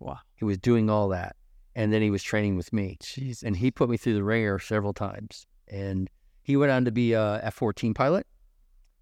Wow. 0.00 0.18
He 0.34 0.44
was 0.44 0.58
doing 0.58 0.88
all 0.88 1.08
that. 1.08 1.36
And 1.74 1.92
then 1.92 2.02
he 2.02 2.10
was 2.10 2.22
training 2.22 2.56
with 2.56 2.72
me. 2.72 2.98
Jeez. 3.02 3.42
And 3.42 3.56
he 3.56 3.70
put 3.70 3.90
me 3.90 3.96
through 3.96 4.14
the 4.14 4.24
ringer 4.24 4.58
several 4.58 4.94
times. 4.94 5.46
And 5.68 6.08
he 6.42 6.56
went 6.56 6.72
on 6.72 6.84
to 6.86 6.90
be 6.90 7.12
a 7.12 7.40
F 7.42 7.54
14 7.54 7.94
pilot. 7.94 8.26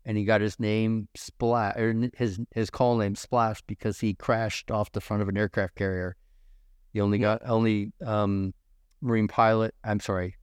And 0.04 0.16
he 0.16 0.24
got 0.24 0.40
his 0.40 0.58
name 0.58 1.08
Splash, 1.14 1.76
or 1.76 1.94
his 2.16 2.40
his 2.52 2.70
call 2.70 2.96
name 2.96 3.14
Splash 3.14 3.60
because 3.66 4.00
he 4.00 4.14
crashed 4.14 4.70
off 4.70 4.90
the 4.92 5.00
front 5.00 5.22
of 5.22 5.28
an 5.28 5.36
aircraft 5.36 5.74
carrier. 5.74 6.16
The 6.94 7.02
only 7.02 7.18
got 7.18 7.42
only 7.44 7.92
um, 8.04 8.54
Marine 9.02 9.28
pilot. 9.28 9.74
I'm 9.84 10.00
sorry, 10.00 10.36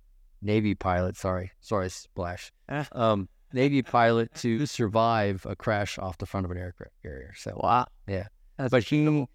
Navy 0.44 0.76
pilot. 0.76 1.18
Sorry, 1.18 1.52
sorry, 1.60 1.90
Splash. 1.90 2.52
Ah. 2.70 2.88
Um, 2.92 3.30
Navy 3.52 3.82
pilot 3.82 4.34
to 4.36 4.66
survive 4.68 5.46
a 5.50 5.56
crash 5.56 5.98
off 5.98 6.20
the 6.20 6.28
front 6.28 6.46
of 6.46 6.52
an 6.52 6.58
aircraft 6.58 6.94
carrier. 7.02 7.34
So 7.36 7.60
Wow. 7.62 7.88
Yeah. 8.08 8.28
That's 8.58 8.72
but 8.72 8.84
he 8.84 9.28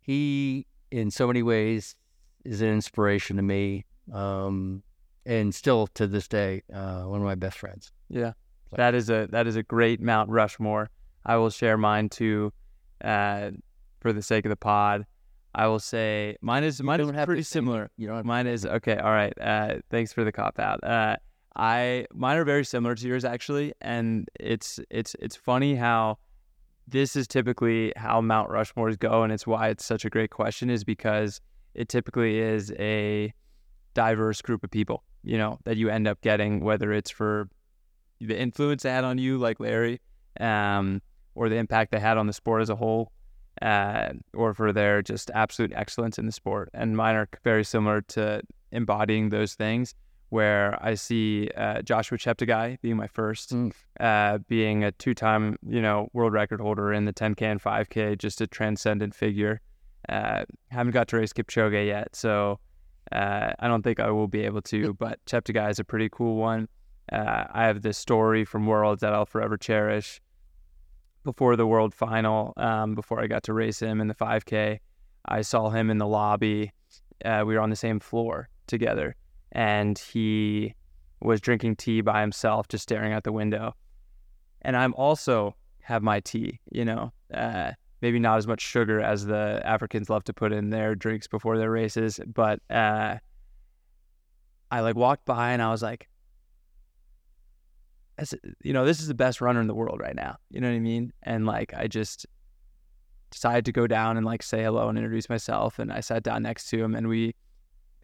he 0.00 0.66
in 0.90 1.10
so 1.10 1.26
many 1.26 1.42
ways 1.42 1.94
is 2.44 2.62
an 2.62 2.68
inspiration 2.68 3.36
to 3.36 3.42
me 3.42 3.84
um 4.12 4.82
and 5.26 5.54
still 5.54 5.86
to 5.88 6.06
this 6.06 6.26
day 6.26 6.62
uh 6.72 7.02
one 7.02 7.20
of 7.20 7.24
my 7.26 7.34
best 7.34 7.58
friends 7.58 7.92
Yeah, 8.08 8.32
that 8.72 8.94
is 8.94 9.10
a 9.10 9.28
that 9.30 9.46
is 9.46 9.56
a 9.56 9.62
great 9.62 10.00
Mount 10.00 10.30
Rushmore. 10.30 10.90
I 11.24 11.36
will 11.36 11.50
share 11.50 11.76
mine 11.76 12.08
too, 12.08 12.52
uh, 13.04 13.50
for 14.00 14.12
the 14.12 14.22
sake 14.22 14.46
of 14.46 14.50
the 14.50 14.56
pod. 14.56 15.04
I 15.54 15.66
will 15.66 15.80
say 15.80 16.36
mine 16.40 16.64
is 16.64 16.82
mine 16.82 17.00
is 17.00 17.06
don't 17.06 17.14
have 17.14 17.24
to 17.24 17.26
pretty 17.26 17.42
similar. 17.42 17.90
you 17.96 18.06
know 18.08 18.22
Mine 18.22 18.46
is 18.46 18.64
okay. 18.64 18.96
All 18.96 19.10
right. 19.10 19.34
Uh, 19.40 19.76
thanks 19.90 20.12
for 20.12 20.24
the 20.24 20.32
cop 20.32 20.58
out. 20.58 20.82
Uh, 20.82 21.16
I 21.56 22.06
mine 22.14 22.38
are 22.38 22.44
very 22.44 22.64
similar 22.64 22.94
to 22.94 23.06
yours 23.06 23.24
actually, 23.24 23.74
and 23.80 24.28
it's 24.38 24.80
it's 24.90 25.14
it's 25.18 25.36
funny 25.36 25.74
how 25.74 26.18
this 26.90 27.16
is 27.16 27.26
typically 27.26 27.92
how 27.96 28.20
Mount 28.20 28.50
Rushmores 28.50 28.98
go, 28.98 29.22
and 29.22 29.32
it's 29.32 29.46
why 29.46 29.68
it's 29.68 29.84
such 29.84 30.04
a 30.04 30.10
great 30.10 30.30
question 30.30 30.70
is 30.70 30.84
because 30.84 31.40
it 31.74 31.88
typically 31.88 32.38
is 32.38 32.72
a 32.78 33.32
diverse 33.94 34.42
group 34.42 34.64
of 34.64 34.70
people, 34.70 35.04
you 35.22 35.38
know, 35.38 35.58
that 35.64 35.76
you 35.76 35.88
end 35.88 36.08
up 36.08 36.20
getting, 36.20 36.60
whether 36.60 36.92
it's 36.92 37.10
for 37.10 37.48
the 38.20 38.38
influence 38.38 38.82
they 38.82 38.90
had 38.90 39.04
on 39.04 39.18
you, 39.18 39.38
like 39.38 39.60
Larry, 39.60 40.00
um, 40.40 41.00
or 41.34 41.48
the 41.48 41.56
impact 41.56 41.92
they 41.92 42.00
had 42.00 42.18
on 42.18 42.26
the 42.26 42.32
sport 42.32 42.62
as 42.62 42.70
a 42.70 42.76
whole, 42.76 43.12
uh, 43.62 44.10
or 44.34 44.52
for 44.54 44.72
their 44.72 45.02
just 45.02 45.30
absolute 45.34 45.72
excellence 45.74 46.18
in 46.18 46.26
the 46.26 46.32
sport. 46.32 46.70
And 46.74 46.96
mine 46.96 47.14
are 47.14 47.28
very 47.44 47.64
similar 47.64 48.00
to 48.02 48.42
embodying 48.72 49.28
those 49.28 49.54
things. 49.54 49.94
Where 50.30 50.78
I 50.80 50.94
see 50.94 51.48
uh, 51.56 51.82
Joshua 51.82 52.16
Cheptegei 52.18 52.80
being 52.80 52.96
my 52.96 53.06
first, 53.08 53.50
Mm. 53.52 53.72
uh, 53.98 54.38
being 54.48 54.84
a 54.84 54.92
two-time, 54.92 55.56
you 55.66 55.82
know, 55.82 56.08
world 56.12 56.32
record 56.32 56.60
holder 56.60 56.92
in 56.92 57.04
the 57.04 57.12
10K 57.12 57.42
and 57.42 57.60
5K, 57.60 58.16
just 58.16 58.40
a 58.40 58.46
transcendent 58.46 59.14
figure. 59.14 59.60
Uh, 60.08 60.44
haven't 60.70 60.92
got 60.92 61.08
to 61.08 61.16
race 61.16 61.32
Kipchoge 61.32 61.86
yet, 61.86 62.14
so 62.14 62.58
uh, 63.12 63.52
I 63.58 63.68
don't 63.68 63.82
think 63.82 63.98
I 64.00 64.10
will 64.10 64.28
be 64.28 64.42
able 64.44 64.62
to. 64.62 64.94
But 64.94 65.18
Cheptegei 65.26 65.68
is 65.70 65.78
a 65.78 65.84
pretty 65.84 66.08
cool 66.10 66.36
one. 66.36 66.68
Uh, 67.12 67.44
I 67.52 67.64
have 67.64 67.82
this 67.82 67.98
story 67.98 68.44
from 68.44 68.66
Worlds 68.66 69.00
that 69.00 69.12
I'll 69.12 69.26
forever 69.26 69.56
cherish. 69.56 70.20
Before 71.24 71.54
the 71.56 71.66
World 71.66 71.92
Final, 71.92 72.54
um, 72.56 72.94
before 72.94 73.20
I 73.20 73.26
got 73.26 73.42
to 73.42 73.52
race 73.52 73.80
him 73.82 74.00
in 74.00 74.08
the 74.08 74.14
5K, 74.14 74.78
I 75.26 75.42
saw 75.42 75.68
him 75.70 75.90
in 75.90 75.98
the 75.98 76.06
lobby. 76.06 76.72
Uh, 77.24 77.42
we 77.44 77.54
were 77.54 77.60
on 77.60 77.68
the 77.68 77.76
same 77.76 78.00
floor 78.00 78.48
together, 78.68 79.16
and 79.52 79.98
he 79.98 80.74
was 81.20 81.40
drinking 81.40 81.76
tea 81.76 82.00
by 82.00 82.20
himself, 82.20 82.68
just 82.68 82.82
staring 82.82 83.12
out 83.12 83.24
the 83.24 83.32
window. 83.32 83.74
And 84.62 84.76
I'm 84.76 84.94
also 84.94 85.54
have 85.80 86.02
my 86.02 86.20
tea, 86.20 86.60
you 86.70 86.84
know, 86.84 87.12
uh, 87.32 87.72
maybe 88.00 88.18
not 88.18 88.38
as 88.38 88.46
much 88.46 88.60
sugar 88.60 89.00
as 89.00 89.26
the 89.26 89.60
Africans 89.64 90.08
love 90.08 90.24
to 90.24 90.32
put 90.32 90.52
in 90.52 90.70
their 90.70 90.94
drinks 90.94 91.26
before 91.26 91.58
their 91.58 91.70
races, 91.70 92.20
but 92.26 92.60
uh, 92.70 93.16
I 94.70 94.80
like 94.80 94.96
walked 94.96 95.24
by 95.24 95.52
and 95.52 95.60
I 95.60 95.70
was 95.70 95.82
like, 95.82 96.08
you 98.62 98.72
know, 98.72 98.84
this 98.84 99.00
is 99.00 99.08
the 99.08 99.14
best 99.14 99.40
runner 99.40 99.60
in 99.60 99.66
the 99.66 99.74
world 99.74 100.00
right 100.00 100.14
now. 100.14 100.36
You 100.50 100.60
know 100.60 100.68
what 100.68 100.76
I 100.76 100.80
mean? 100.80 101.12
And 101.22 101.46
like, 101.46 101.72
I 101.74 101.86
just 101.86 102.26
decided 103.30 103.64
to 103.64 103.72
go 103.72 103.86
down 103.86 104.16
and 104.16 104.26
like 104.26 104.42
say 104.42 104.62
hello 104.62 104.88
and 104.88 104.98
introduce 104.98 105.28
myself. 105.28 105.78
And 105.78 105.92
I 105.92 106.00
sat 106.00 106.22
down 106.22 106.42
next 106.42 106.68
to 106.70 106.82
him 106.82 106.94
and 106.94 107.08
we 107.08 107.34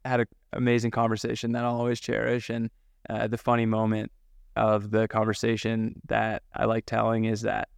had 0.06 0.20
an 0.20 0.26
amazing 0.52 0.90
conversation 0.90 1.52
that 1.52 1.64
I'll 1.64 1.76
always 1.76 2.00
cherish. 2.00 2.50
And 2.50 2.70
uh, 3.08 3.26
the 3.26 3.38
funny 3.38 3.66
moment 3.66 4.10
of 4.56 4.90
the 4.90 5.06
conversation 5.08 6.00
that 6.08 6.42
I 6.54 6.64
like 6.64 6.86
telling 6.86 7.26
is 7.26 7.42
that 7.42 7.68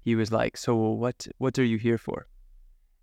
he 0.00 0.14
was 0.14 0.30
like, 0.32 0.56
"So 0.56 0.74
what? 0.74 1.26
What 1.38 1.58
are 1.58 1.64
you 1.64 1.78
here 1.78 1.98
for?" 1.98 2.26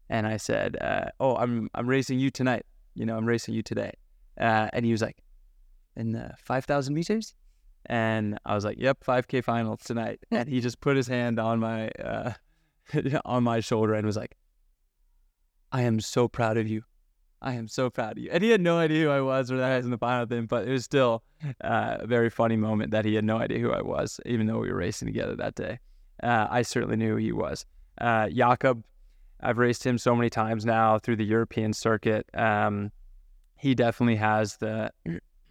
And 0.10 0.28
I 0.28 0.38
said, 0.38 0.78
uh, 0.82 1.06
"Oh, 1.20 1.36
I'm 1.36 1.70
I'm 1.74 1.88
racing 1.88 2.20
you 2.20 2.30
tonight. 2.30 2.66
You 2.94 3.06
know, 3.06 3.18
I'm 3.18 3.26
racing 3.26 3.56
you 3.56 3.64
today." 3.64 3.94
Uh, 4.40 4.68
and 4.74 4.86
he 4.86 4.92
was 4.92 5.02
like, 5.02 5.18
"In 5.96 6.16
uh, 6.16 6.36
five 6.38 6.66
thousand 6.66 6.94
meters?" 6.94 7.34
And 7.88 8.38
I 8.46 8.54
was 8.54 8.64
like, 8.64 8.78
"Yep, 8.80 9.04
5K 9.04 9.44
finals 9.44 9.80
tonight." 9.84 10.20
and 10.32 10.48
he 10.48 10.62
just 10.62 10.80
put 10.80 10.96
his 10.96 11.08
hand 11.08 11.40
on 11.40 11.60
my 11.60 11.90
uh, 11.90 12.34
on 13.26 13.44
my 13.44 13.60
shoulder 13.62 13.94
and 13.96 14.06
was 14.06 14.18
like, 14.18 14.36
"I 15.72 15.82
am 15.82 16.00
so 16.00 16.28
proud 16.28 16.58
of 16.58 16.68
you. 16.68 16.84
I 17.42 17.54
am 17.54 17.68
so 17.68 17.90
proud 17.90 18.14
of 18.14 18.24
you." 18.24 18.30
And 18.32 18.44
he 18.44 18.50
had 18.50 18.62
no 18.62 18.78
idea 18.78 19.06
who 19.06 19.10
I 19.10 19.22
was 19.22 19.52
or 19.52 19.58
that 19.58 19.72
I 19.72 19.78
was 19.78 19.86
in 19.86 19.92
the 19.92 19.98
final 19.98 20.26
thing, 20.26 20.46
but 20.46 20.68
it 20.68 20.72
was 20.72 20.84
still 20.84 21.24
uh, 21.64 21.98
a 22.00 22.08
very 22.08 22.30
funny 22.30 22.58
moment 22.58 22.92
that 22.92 23.06
he 23.06 23.16
had 23.16 23.26
no 23.26 23.38
idea 23.38 23.60
who 23.60 23.72
I 23.72 23.82
was, 23.82 24.20
even 24.26 24.48
though 24.48 24.60
we 24.60 24.70
were 24.70 24.78
racing 24.78 25.08
together 25.08 25.36
that 25.36 25.56
day. 25.56 25.80
Uh, 26.22 26.48
I 26.50 26.62
certainly 26.62 26.98
knew 26.98 27.12
who 27.12 27.16
he 27.18 27.32
was. 27.32 27.66
Uh, 28.00 28.30
Jakob, 28.30 28.84
I've 29.42 29.58
raced 29.58 29.86
him 29.86 29.98
so 29.98 30.16
many 30.16 30.30
times 30.30 30.66
now 30.66 31.00
through 31.00 31.16
the 31.16 31.26
European 31.26 31.74
circuit. 31.74 32.28
Um, 32.34 32.92
he 33.58 33.76
definitely 33.76 34.16
has 34.18 34.58
the 34.58 34.92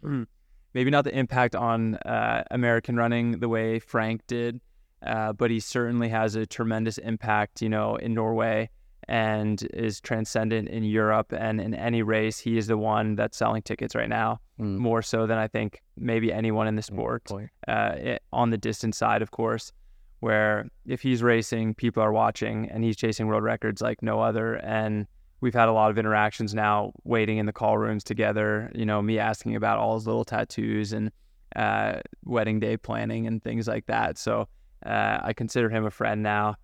maybe 0.73 0.89
not 0.89 1.03
the 1.03 1.17
impact 1.17 1.55
on 1.55 1.95
uh, 1.95 2.43
American 2.51 2.95
running 2.95 3.39
the 3.39 3.49
way 3.49 3.79
Frank 3.79 4.21
did, 4.27 4.61
uh, 5.05 5.33
but 5.33 5.51
he 5.51 5.59
certainly 5.59 6.09
has 6.09 6.35
a 6.35 6.45
tremendous 6.45 6.97
impact, 6.97 7.61
you 7.61 7.69
know, 7.69 7.95
in 7.95 8.13
Norway 8.13 8.69
and 9.11 9.67
is 9.73 9.99
transcendent 9.99 10.69
in 10.69 10.83
Europe 10.85 11.33
and 11.37 11.59
in 11.59 11.73
any 11.75 12.01
race. 12.01 12.39
He 12.39 12.57
is 12.57 12.67
the 12.67 12.77
one 12.77 13.15
that's 13.15 13.37
selling 13.37 13.61
tickets 13.61 13.93
right 13.93 14.07
now, 14.09 14.39
Mm. 14.57 14.77
more 14.77 15.01
so 15.01 15.27
than 15.27 15.37
I 15.37 15.47
think 15.47 15.81
maybe 15.97 16.31
anyone 16.31 16.65
in 16.67 16.75
the 16.77 16.81
sport 16.81 17.25
point. 17.25 17.49
uh, 17.67 17.93
it, 17.97 18.23
on 18.31 18.51
the 18.51 18.57
distance 18.57 18.97
side, 18.97 19.21
of 19.21 19.31
course, 19.31 19.73
where 20.21 20.69
if 20.85 21.01
he's 21.01 21.21
racing, 21.23 21.73
people 21.73 22.01
are 22.01 22.13
watching 22.13 22.69
and 22.69 22.83
he's 22.85 22.95
chasing 22.95 23.27
world 23.27 23.43
records 23.43 23.81
like 23.81 24.01
no 24.01 24.21
other. 24.21 24.55
And 24.63 25.07
we've 25.41 25.53
had 25.55 25.67
a 25.67 25.73
lot 25.73 25.89
of 25.91 25.97
interactions 25.97 26.53
now 26.53 26.93
waiting 27.03 27.37
in 27.37 27.47
the 27.47 27.53
call 27.53 27.77
rooms 27.77 28.03
together, 28.03 28.71
you 28.75 28.85
know, 28.85 29.01
me 29.01 29.19
asking 29.19 29.55
about 29.55 29.77
all 29.79 29.95
his 29.95 30.05
little 30.07 30.23
tattoos 30.23 30.93
and 30.93 31.11
uh, 31.55 31.99
wedding 32.23 32.59
day 32.61 32.77
planning 32.77 33.27
and 33.27 33.43
things 33.43 33.67
like 33.67 33.87
that. 33.87 34.17
So 34.17 34.47
uh, 34.85 35.17
I 35.21 35.33
consider 35.33 35.69
him 35.69 35.85
a 35.85 35.91
friend 35.91 36.21
now. 36.23 36.55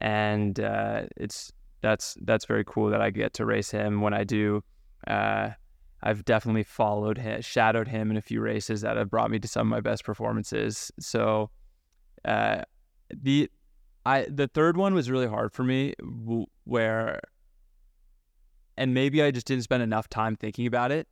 And 0.00 0.58
uh, 0.58 1.02
it's 1.16 1.52
that's 1.84 2.16
that's 2.22 2.46
very 2.46 2.64
cool 2.64 2.88
that 2.88 3.02
I 3.02 3.10
get 3.10 3.34
to 3.34 3.44
race 3.44 3.70
him 3.70 4.00
when 4.00 4.14
I 4.14 4.24
do. 4.24 4.64
Uh, 5.06 5.50
I've 6.02 6.24
definitely 6.24 6.62
followed 6.62 7.18
him, 7.18 7.42
shadowed 7.42 7.88
him 7.88 8.10
in 8.10 8.16
a 8.16 8.22
few 8.22 8.40
races 8.40 8.80
that 8.80 8.96
have 8.96 9.10
brought 9.10 9.30
me 9.30 9.38
to 9.38 9.46
some 9.46 9.68
of 9.68 9.70
my 9.70 9.80
best 9.80 10.02
performances. 10.02 10.90
So, 10.98 11.50
uh, 12.24 12.62
the 13.10 13.50
I 14.06 14.26
the 14.30 14.48
third 14.48 14.78
one 14.78 14.94
was 14.94 15.10
really 15.10 15.26
hard 15.26 15.52
for 15.52 15.62
me, 15.62 15.92
where, 16.64 17.20
and 18.78 18.94
maybe 18.94 19.22
I 19.22 19.30
just 19.30 19.46
didn't 19.46 19.64
spend 19.64 19.82
enough 19.82 20.08
time 20.08 20.36
thinking 20.36 20.66
about 20.66 20.90
it, 20.90 21.06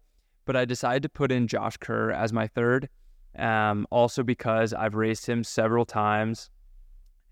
but 0.46 0.56
I 0.56 0.64
decided 0.64 1.02
to 1.02 1.10
put 1.10 1.30
in 1.30 1.48
Josh 1.48 1.76
Kerr 1.76 2.12
as 2.12 2.32
my 2.32 2.46
third, 2.46 2.88
um, 3.38 3.86
also 3.90 4.22
because 4.22 4.72
I've 4.72 4.94
raced 4.94 5.28
him 5.28 5.44
several 5.44 5.84
times, 5.84 6.48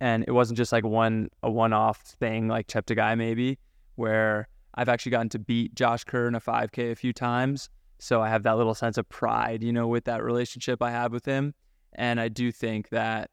and 0.00 0.24
it 0.26 0.32
wasn't 0.32 0.56
just 0.56 0.72
like 0.72 0.84
one 0.84 1.28
a 1.42 1.50
one 1.50 1.72
off 1.72 2.00
thing 2.00 2.48
like 2.48 2.66
Cheptegei 2.66 3.16
maybe, 3.16 3.58
where 3.96 4.48
I've 4.74 4.88
actually 4.88 5.10
gotten 5.10 5.28
to 5.30 5.38
beat 5.38 5.74
Josh 5.74 6.04
Kerr 6.04 6.28
in 6.28 6.34
a 6.34 6.40
5K 6.40 6.92
a 6.92 6.94
few 6.94 7.12
times. 7.12 7.68
So 7.98 8.22
I 8.22 8.28
have 8.30 8.42
that 8.44 8.56
little 8.56 8.74
sense 8.74 8.96
of 8.96 9.08
pride, 9.08 9.62
you 9.62 9.72
know, 9.72 9.86
with 9.86 10.04
that 10.04 10.22
relationship 10.22 10.82
I 10.82 10.90
have 10.90 11.12
with 11.12 11.26
him. 11.26 11.54
And 11.94 12.18
I 12.20 12.28
do 12.28 12.50
think 12.50 12.88
that 12.90 13.30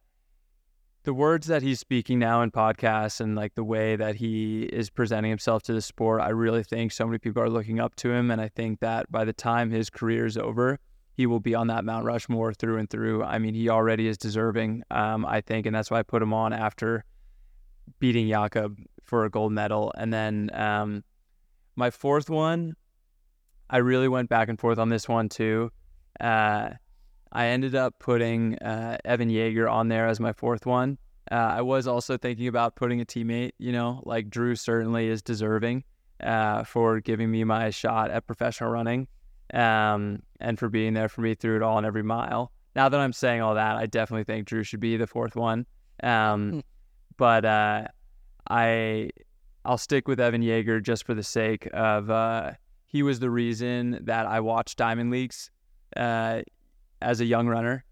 the 1.04 1.14
words 1.14 1.48
that 1.48 1.62
he's 1.62 1.80
speaking 1.80 2.20
now 2.20 2.42
in 2.42 2.52
podcasts 2.52 3.22
and 3.22 3.34
like 3.34 3.56
the 3.56 3.64
way 3.64 3.96
that 3.96 4.16
he 4.16 4.64
is 4.64 4.90
presenting 4.90 5.30
himself 5.30 5.64
to 5.64 5.74
the 5.74 5.82
sport, 5.82 6.20
I 6.20 6.30
really 6.30 6.64
think 6.64 6.92
so 6.92 7.06
many 7.06 7.18
people 7.18 7.42
are 7.42 7.50
looking 7.50 7.80
up 7.80 7.96
to 7.98 8.12
him. 8.12 8.30
And 8.30 8.42
I 8.42 8.50
think 8.50 8.82
that 8.82 9.10
by 9.10 9.24
the 9.24 9.32
time 9.32 9.72
his 9.72 9.90
career 9.90 10.26
is 10.26 10.38
over, 10.38 10.80
he 11.18 11.26
will 11.26 11.40
be 11.40 11.56
on 11.56 11.66
that 11.68 11.84
Mount 11.84 12.06
Rushmore 12.06 12.54
through 12.54 12.78
and 12.78 12.88
through. 12.88 13.24
I 13.24 13.40
mean, 13.40 13.56
he 13.56 13.70
already 13.70 14.08
is 14.08 14.20
deserving, 14.20 14.84
um, 14.92 15.26
I 15.26 15.42
think. 15.42 15.66
And 15.66 15.76
that's 15.76 15.90
why 15.90 15.98
I 15.98 16.04
put 16.04 16.22
him 16.22 16.32
on 16.32 16.54
after 16.54 17.04
beating 17.98 18.28
Jakob 18.30 18.78
for 19.02 19.26
a 19.26 19.30
gold 19.30 19.52
medal. 19.52 19.92
And 19.98 20.14
then, 20.14 20.52
um, 20.54 21.04
my 21.76 21.90
fourth 21.90 22.30
one, 22.30 22.76
I 23.68 23.78
really 23.78 24.08
went 24.08 24.30
back 24.30 24.48
and 24.48 24.60
forth 24.60 24.78
on 24.78 24.90
this 24.90 25.10
one 25.10 25.28
too. 25.28 25.72
Uh, 26.20 26.70
I 27.32 27.48
ended 27.48 27.74
up 27.74 27.98
putting 27.98 28.60
uh, 28.60 29.00
Evan 29.04 29.32
Jager 29.32 29.68
on 29.68 29.88
there 29.88 30.08
as 30.08 30.20
my 30.20 30.34
fourth 30.34 30.68
one. 30.68 31.00
Uh, 31.32 31.36
I 31.36 31.62
was 31.62 31.88
also 31.88 32.18
thinking 32.18 32.48
about 32.48 32.76
putting 32.76 33.02
a 33.02 33.06
teammate, 33.06 33.52
you 33.58 33.72
know, 33.72 34.04
like 34.06 34.30
Drew 34.30 34.56
certainly 34.56 35.08
is 35.08 35.24
deserving 35.24 35.84
uh, 36.22 36.64
for 36.64 37.00
giving 37.00 37.32
me 37.32 37.44
my 37.44 37.72
shot 37.72 38.12
at 38.12 38.28
professional 38.28 38.70
running 38.70 39.08
um, 39.54 40.22
and 40.40 40.58
for 40.60 40.70
being 40.70 40.94
there 40.94 41.10
for 41.10 41.22
me 41.22 41.36
through 41.36 41.58
it 41.58 41.62
all 41.62 41.78
and 41.78 41.86
every 41.88 42.04
mile. 42.04 42.52
Now 42.76 42.90
that 42.90 43.00
I'm 43.00 43.14
saying 43.14 43.42
all 43.42 43.56
that, 43.56 43.76
I 43.76 43.86
definitely 43.88 44.24
think 44.24 44.48
Drew 44.48 44.64
should 44.64 44.80
be 44.80 44.98
the 44.98 45.08
fourth 45.08 45.36
one. 45.36 45.66
Um, 46.04 46.62
but 47.18 47.44
uh, 47.46 47.88
I 48.50 49.10
I'll 49.66 49.78
stick 49.80 50.08
with 50.08 50.20
Evan 50.20 50.44
Jager 50.44 50.80
just 50.80 51.06
for 51.06 51.14
the 51.14 51.24
sake 51.24 51.68
of 51.74 52.10
uh, 52.10 52.52
he 52.86 53.04
was 53.04 53.20
the 53.20 53.30
reason 53.32 54.00
that 54.04 54.26
I 54.28 54.40
watched 54.40 54.78
Diamond 54.78 55.10
Leagues 55.12 55.50
uh, 55.96 56.42
as 57.02 57.20
a 57.20 57.26
young 57.26 57.48
runner. 57.48 57.84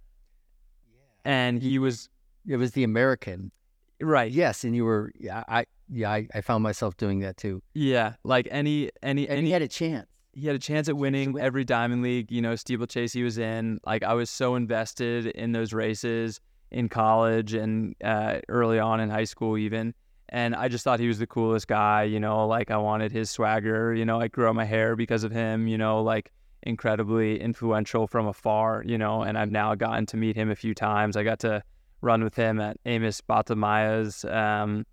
yeah. 0.88 1.32
and 1.32 1.62
he 1.62 1.80
was 1.80 2.10
It 2.48 2.58
was 2.58 2.72
the 2.72 2.84
American. 2.84 3.52
right. 4.00 4.32
Yes, 4.32 4.64
and 4.64 4.76
you 4.76 4.86
were. 4.86 5.12
Yeah, 5.20 5.44
I 5.48 5.66
yeah, 5.90 6.12
I, 6.12 6.28
I 6.34 6.42
found 6.42 6.64
myself 6.64 6.96
doing 6.98 7.20
that 7.22 7.38
too. 7.38 7.62
Yeah, 7.74 8.14
like 8.24 8.48
any 8.52 8.92
any 9.02 9.28
And 9.28 9.40
any 9.40 9.48
he 9.48 9.52
had 9.52 9.62
a 9.62 9.68
chance. 9.68 10.08
He 10.36 10.48
had 10.48 10.56
a 10.56 10.60
chance 10.60 10.90
at 10.90 10.98
winning 10.98 11.32
win. 11.34 11.44
every 11.44 11.64
diamond 11.64 12.04
league 12.04 12.32
you 12.32 12.42
know 12.42 12.56
steeplechase 12.56 13.14
he 13.14 13.24
was 13.24 13.38
in 13.38 13.80
like 13.86 14.04
i 14.04 14.14
was 14.14 14.30
so 14.30 14.56
invested 14.56 15.28
in 15.28 15.54
those 15.54 15.72
races 15.74 16.42
in 16.72 16.90
college 16.90 17.54
and 17.54 17.96
uh, 18.04 18.40
early 18.50 18.80
on 18.80 19.00
in 19.00 19.10
high 19.10 19.24
school 19.24 19.58
even 19.58 19.94
and 20.30 20.54
i 20.56 20.68
just 20.68 20.84
thought 20.84 21.00
he 21.00 21.08
was 21.08 21.20
the 21.20 21.28
coolest 21.28 21.68
guy 21.68 22.04
you 22.04 22.20
know 22.20 22.46
like 22.46 22.70
i 22.70 22.78
wanted 22.78 23.12
his 23.12 23.32
swagger 23.32 23.94
you 23.94 24.04
know 24.04 24.20
i 24.20 24.28
grew 24.28 24.48
out 24.48 24.56
my 24.56 24.66
hair 24.66 24.96
because 24.96 25.24
of 25.24 25.32
him 25.32 25.68
you 25.68 25.78
know 25.78 26.04
like 26.04 26.32
incredibly 26.64 27.40
influential 27.40 28.06
from 28.06 28.28
afar 28.28 28.84
you 28.86 28.98
know 28.98 29.22
and 29.22 29.38
i've 29.38 29.52
now 29.52 29.74
gotten 29.74 30.06
to 30.06 30.18
meet 30.18 30.36
him 30.36 30.52
a 30.52 30.56
few 30.56 30.74
times 30.74 31.16
i 31.16 31.24
got 31.24 31.40
to 31.40 31.64
run 32.06 32.24
with 32.24 32.36
him 32.36 32.62
at 32.62 32.78
Amos 32.86 33.20
Bartelsmeyer's 33.22 34.24
um, 34.26 34.86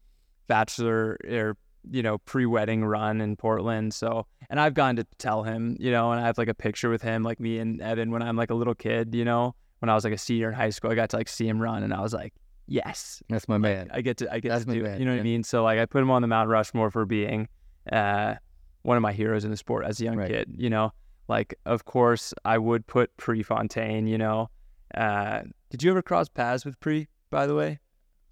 bachelor 0.48 1.18
or 1.28 1.56
you 1.90 2.02
know 2.02 2.18
pre-wedding 2.18 2.84
run 2.84 3.20
in 3.20 3.36
Portland. 3.36 3.92
So, 3.94 4.26
and 4.50 4.60
I've 4.60 4.74
gone 4.74 4.96
to 4.96 5.04
tell 5.18 5.42
him, 5.42 5.76
you 5.80 5.90
know, 5.90 6.12
and 6.12 6.20
I 6.20 6.26
have 6.26 6.38
like 6.38 6.48
a 6.48 6.54
picture 6.54 6.90
with 6.90 7.02
him, 7.02 7.22
like 7.22 7.40
me 7.40 7.58
and 7.58 7.80
Evan 7.80 8.10
when 8.10 8.22
I'm 8.22 8.36
like 8.36 8.50
a 8.50 8.54
little 8.54 8.74
kid, 8.74 9.14
you 9.14 9.24
know, 9.24 9.54
when 9.80 9.88
I 9.88 9.94
was 9.94 10.04
like 10.04 10.12
a 10.12 10.18
senior 10.18 10.48
in 10.48 10.54
high 10.54 10.70
school, 10.70 10.90
I 10.90 10.94
got 10.94 11.10
to 11.10 11.16
like 11.16 11.28
see 11.28 11.46
him 11.48 11.60
run, 11.60 11.82
and 11.82 11.92
I 11.92 12.00
was 12.00 12.12
like, 12.14 12.32
yes, 12.68 13.22
That's 13.28 13.48
my 13.48 13.58
man. 13.58 13.88
I 13.92 14.00
get 14.00 14.16
to, 14.18 14.32
I 14.32 14.38
get 14.40 14.50
That's 14.50 14.64
to 14.64 14.72
do 14.72 14.82
man, 14.82 14.98
You 15.00 15.04
know 15.06 15.12
what 15.12 15.20
I 15.20 15.24
mean? 15.24 15.42
So 15.42 15.64
like, 15.64 15.78
I 15.78 15.86
put 15.86 16.00
him 16.02 16.10
on 16.10 16.22
the 16.22 16.28
Mount 16.28 16.48
Rushmore 16.48 16.90
for 16.90 17.04
being 17.04 17.48
uh, 17.90 18.34
one 18.82 18.96
of 18.96 19.02
my 19.02 19.12
heroes 19.12 19.44
in 19.44 19.50
the 19.50 19.56
sport 19.56 19.84
as 19.84 20.00
a 20.00 20.04
young 20.04 20.16
Right. 20.16 20.30
kid. 20.30 20.54
You 20.56 20.70
know, 20.70 20.92
like 21.28 21.54
of 21.66 21.84
course 21.84 22.32
I 22.44 22.58
would 22.58 22.86
put 22.86 23.16
Prefontaine. 23.16 24.06
You 24.06 24.18
know, 24.18 24.50
uh, 24.94 25.42
did 25.70 25.82
you 25.82 25.90
ever 25.90 26.02
cross 26.02 26.28
paths 26.28 26.64
with 26.64 26.78
Pre? 26.80 27.08
By 27.30 27.46
the 27.46 27.54
way, 27.54 27.80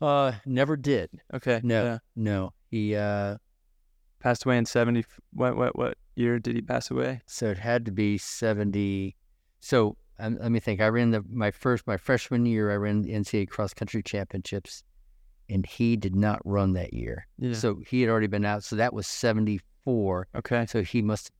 Uh, 0.00 0.32
never 0.46 0.76
did. 0.76 1.10
okay, 1.34 1.60
No, 1.64 1.84
yeah. 1.84 1.98
no. 2.14 2.52
He 2.70 2.94
uh, 2.96 3.36
passed 4.20 4.44
away 4.44 4.58
in 4.58 4.64
70 4.66 5.04
what 5.32 5.56
what 5.56 5.76
what 5.76 5.98
year 6.14 6.38
did 6.38 6.54
he 6.54 6.62
pass 6.62 6.90
away 6.90 7.20
so 7.26 7.46
it 7.50 7.58
had 7.58 7.84
to 7.86 7.90
be 7.92 8.18
seventy. 8.18 9.16
So 9.60 9.96
um, 10.18 10.36
let 10.40 10.52
me 10.52 10.60
think. 10.60 10.80
I 10.80 10.88
ran 10.88 11.10
the 11.10 11.22
my 11.30 11.50
first 11.50 11.86
my 11.86 11.96
freshman 11.96 12.44
year. 12.46 12.70
I 12.70 12.76
ran 12.76 13.02
the 13.02 13.12
NCAA 13.12 13.48
cross 13.48 13.72
country 13.72 14.02
championships, 14.02 14.82
and 15.48 15.64
he 15.64 15.96
did 15.96 16.14
not 16.14 16.40
run 16.44 16.74
that 16.74 16.92
year. 16.92 17.26
yeah 17.38 17.54
So 17.54 17.80
he 17.86 18.02
had 18.02 18.10
already 18.10 18.26
been 18.26 18.44
out. 18.44 18.62
So 18.64 18.76
that 18.76 18.92
was 18.92 19.06
seventy 19.06 19.60
four. 19.84 20.28
okay 20.36 20.66
So 20.66 20.82
he 20.82 21.00
must. 21.02 21.30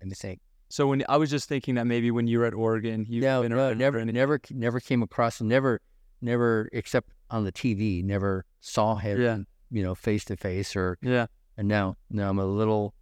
Let 0.00 0.08
me 0.08 0.14
think. 0.16 0.40
so 0.68 0.88
when 0.88 1.04
i 1.08 1.16
was 1.16 1.30
just 1.30 1.48
thinking 1.48 1.76
that 1.76 1.86
maybe 1.86 2.10
when 2.10 2.26
you 2.26 2.40
were 2.40 2.46
at 2.46 2.54
oregon 2.54 3.06
you 3.08 3.20
No, 3.20 3.42
no, 3.46 3.72
never, 3.72 4.04
never, 4.04 4.40
never 4.50 4.80
came 4.80 5.02
across. 5.02 5.40
Never, 5.40 5.80
never, 6.22 6.68
except 6.72 7.10
on 7.30 7.44
the 7.44 7.52
TV. 7.52 8.02
Never 8.04 8.44
saw 8.60 8.96
him. 8.96 9.20
Yeah. 9.20 9.38
You 9.70 9.82
know, 9.82 9.94
face 9.94 10.24
to 10.26 10.36
face 10.36 10.76
or. 10.76 10.98
yeah 11.02 11.26
And 11.56 11.66
now, 11.68 11.96
now 12.10 12.28
I'm 12.30 12.38
a 12.38 12.46
little, 12.46 12.94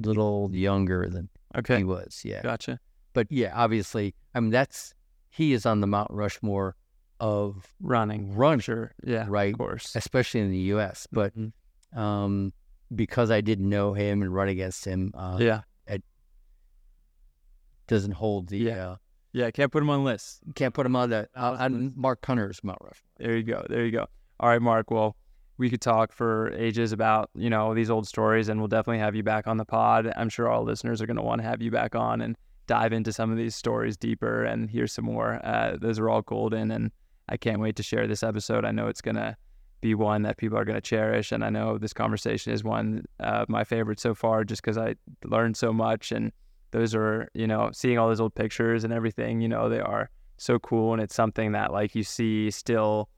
little 0.00 0.50
younger 0.52 1.08
than 1.08 1.28
okay 1.56 1.78
he 1.78 1.84
was. 1.84 2.22
Yeah. 2.24 2.42
gotcha 2.42 2.78
But 3.14 3.26
yeah, 3.30 3.52
obviously, 3.54 4.14
I 4.34 4.40
mean 4.40 4.50
that's 4.50 4.94
he 5.30 5.52
is 5.52 5.66
on 5.66 5.80
the 5.80 5.86
Mount 5.86 6.10
Rushmore 6.10 6.76
of 7.20 7.66
running 7.80 8.34
run, 8.34 8.58
sure 8.60 8.92
yeah 9.04 9.26
right? 9.28 9.52
of 9.54 9.58
course 9.58 9.94
Especially 9.94 10.40
in 10.40 10.50
the 10.50 10.58
U.S. 10.74 11.06
But 11.12 11.32
Mhm. 11.36 11.52
um, 11.96 12.52
because 12.94 13.30
I 13.30 13.40
didn't 13.40 13.68
know 13.68 13.92
him 13.94 14.22
and 14.22 14.32
run 14.34 14.48
against 14.48 14.84
him, 14.84 15.12
uh, 15.14 15.38
yeah 15.40 15.60
doesn't 17.88 18.12
hold 18.12 18.48
the. 18.48 18.58
Yeah. 18.58 18.88
Uh, 18.90 18.96
yeah 19.32 19.50
can't 19.50 19.72
put 19.72 19.82
him 19.82 19.90
on 19.90 20.04
lists. 20.04 20.40
Can't 20.54 20.74
put 20.74 20.86
him 20.86 20.96
on 20.96 21.10
that. 21.10 21.30
uh, 21.36 21.56
on 21.58 21.92
Marc 21.96 22.24
Hunter's 22.24 22.62
Mount 22.62 22.78
Rushmore. 22.80 23.10
there 23.18 23.36
you 23.36 23.42
go 23.42 23.64
there 23.68 23.84
you 23.84 23.90
go. 23.92 24.06
All 24.40 24.48
right 24.48 24.62
Marc 24.62 24.90
well 24.90 25.16
we 25.58 25.68
could 25.70 25.80
talk 25.80 26.12
for 26.12 26.52
ages 26.54 26.92
about 26.92 27.30
you 27.34 27.50
know 27.50 27.74
these 27.74 27.90
old 27.90 28.06
stories 28.06 28.48
and 28.48 28.60
we'll 28.60 28.68
definitely 28.68 28.98
have 28.98 29.14
you 29.14 29.22
back 29.22 29.46
on 29.46 29.56
the 29.56 29.64
pod. 29.64 30.12
I'm 30.16 30.28
sure 30.28 30.48
all 30.48 30.64
listeners 30.64 31.00
are 31.02 31.06
going 31.06 31.16
to 31.16 31.22
want 31.22 31.40
to 31.40 31.46
have 31.46 31.62
you 31.62 31.70
back 31.70 31.94
on 31.94 32.20
and 32.20 32.36
dive 32.66 32.92
into 32.92 33.12
some 33.12 33.30
of 33.30 33.36
these 33.36 33.54
stories 33.54 33.96
deeper 33.96 34.44
and 34.44 34.70
hear 34.70 34.86
some 34.86 35.04
more. 35.04 35.40
Uh, 35.44 35.76
those 35.80 35.98
are 35.98 36.08
all 36.08 36.22
golden 36.22 36.70
and 36.70 36.90
i 37.28 37.36
can't 37.36 37.60
wait 37.60 37.76
to 37.76 37.82
share 37.82 38.06
this 38.06 38.22
episode. 38.22 38.64
I 38.64 38.72
know 38.72 38.88
it's 38.88 39.00
going 39.02 39.16
to 39.16 39.36
be 39.80 39.94
one 39.94 40.22
that 40.22 40.36
people 40.36 40.56
are 40.56 40.64
going 40.64 40.76
to 40.76 40.80
cherish 40.80 41.32
and 41.32 41.44
i 41.44 41.50
know 41.50 41.76
this 41.76 41.92
conversation 41.92 42.52
is 42.52 42.62
one 42.62 43.04
of 43.18 43.48
my 43.48 43.64
favorites 43.64 44.00
so 44.00 44.14
far 44.14 44.44
just 44.44 44.62
because 44.62 44.78
i 44.78 44.94
learned 45.24 45.56
so 45.56 45.72
much 45.72 46.12
and 46.12 46.30
those 46.72 46.94
are 46.94 47.28
you 47.34 47.46
know 47.46 47.70
seeing 47.72 47.98
all 47.98 48.08
those 48.08 48.20
old 48.20 48.34
pictures 48.34 48.84
and 48.84 48.92
everything 48.92 49.40
you 49.40 49.48
know 49.48 49.68
they 49.68 49.80
are 49.80 50.10
so 50.36 50.58
cool 50.58 50.92
and 50.92 51.00
it's 51.00 51.14
something 51.14 51.52
that 51.52 51.72
like 51.72 51.94
you 51.94 52.02
see 52.02 52.50
still 52.50 53.08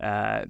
uh, 0.00 0.44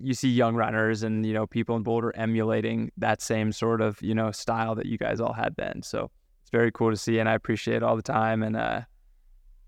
you 0.00 0.14
see 0.14 0.28
young 0.28 0.54
runners 0.54 1.02
and 1.02 1.26
you 1.26 1.34
know 1.34 1.46
people 1.46 1.76
in 1.76 1.82
Boulder 1.82 2.14
emulating 2.16 2.90
that 2.96 3.20
same 3.20 3.52
sort 3.52 3.80
of 3.80 4.00
you 4.02 4.14
know 4.14 4.30
style 4.30 4.74
that 4.74 4.86
you 4.86 4.98
guys 4.98 5.20
all 5.20 5.32
had 5.32 5.54
then. 5.56 5.82
So 5.82 6.10
it's 6.42 6.50
very 6.50 6.70
cool 6.72 6.90
to 6.90 6.96
see, 6.96 7.18
and 7.18 7.28
I 7.28 7.34
appreciate 7.34 7.82
all 7.82 7.96
the 7.96 8.02
time, 8.02 8.42
and 8.42 8.56
uh, 8.56 8.82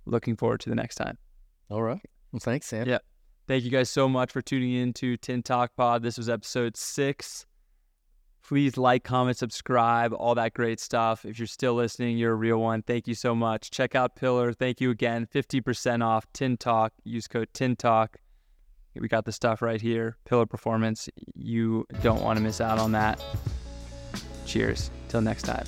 looking 0.07 0.37
forward 0.37 0.61
to 0.61 0.71
the 0.71 0.77
next 0.77 0.95
time. 0.95 1.19
All 1.69 1.83
right. 1.83 2.01
Well, 2.33 2.41
thanks, 2.41 2.67
Sam. 2.67 2.89
Yeah. 2.89 2.99
Thank 3.47 3.65
you 3.65 3.71
guys 3.71 3.91
so 3.91 4.09
much 4.09 4.31
for 4.31 4.41
tuning 4.41 4.73
in 4.75 4.93
to 4.95 5.17
Tin 5.17 5.43
Talk 5.43 5.73
Pod. 5.77 6.03
This 6.03 6.17
was 6.17 6.29
episode 6.29 6.77
six. 6.77 7.47
Please 8.47 8.77
like, 8.77 9.05
comment, 9.05 9.37
subscribe, 9.37 10.12
all 10.12 10.35
that 10.35 10.55
great 10.55 10.81
stuff. 10.81 11.25
If 11.25 11.39
you're 11.39 11.47
still 11.47 11.75
listening, 11.75 12.19
you're 12.19 12.33
a 12.33 12.37
real 12.37 12.59
one. 12.59 12.83
Thank 12.83 13.07
you 13.07 13.15
so 13.15 13.35
much. 13.35 13.71
Check 13.71 13.95
out 13.95 14.17
Pillar. 14.17 14.53
Thank 14.53 14.81
you 14.81 14.91
again. 14.91 15.27
50% 15.33 16.05
off 16.05 16.27
Tin 16.33 16.57
Talk. 16.57 16.93
Use 17.05 17.29
code 17.29 17.49
Tin 17.53 17.77
Talk. 17.77 18.17
We 18.95 19.09
got 19.09 19.25
the 19.25 19.33
stuff 19.33 19.62
right 19.62 19.81
here. 19.81 20.17
Pillar 20.25 20.47
Performance. 20.47 21.09
You 21.35 21.87
don't 22.03 22.23
want 22.23 22.39
to 22.39 22.43
miss 22.43 22.61
out 22.61 22.79
on 22.79 22.93
that. 22.93 23.23
Cheers. 24.47 24.91
Till 25.09 25.21
next 25.21 25.45
time. 25.45 25.67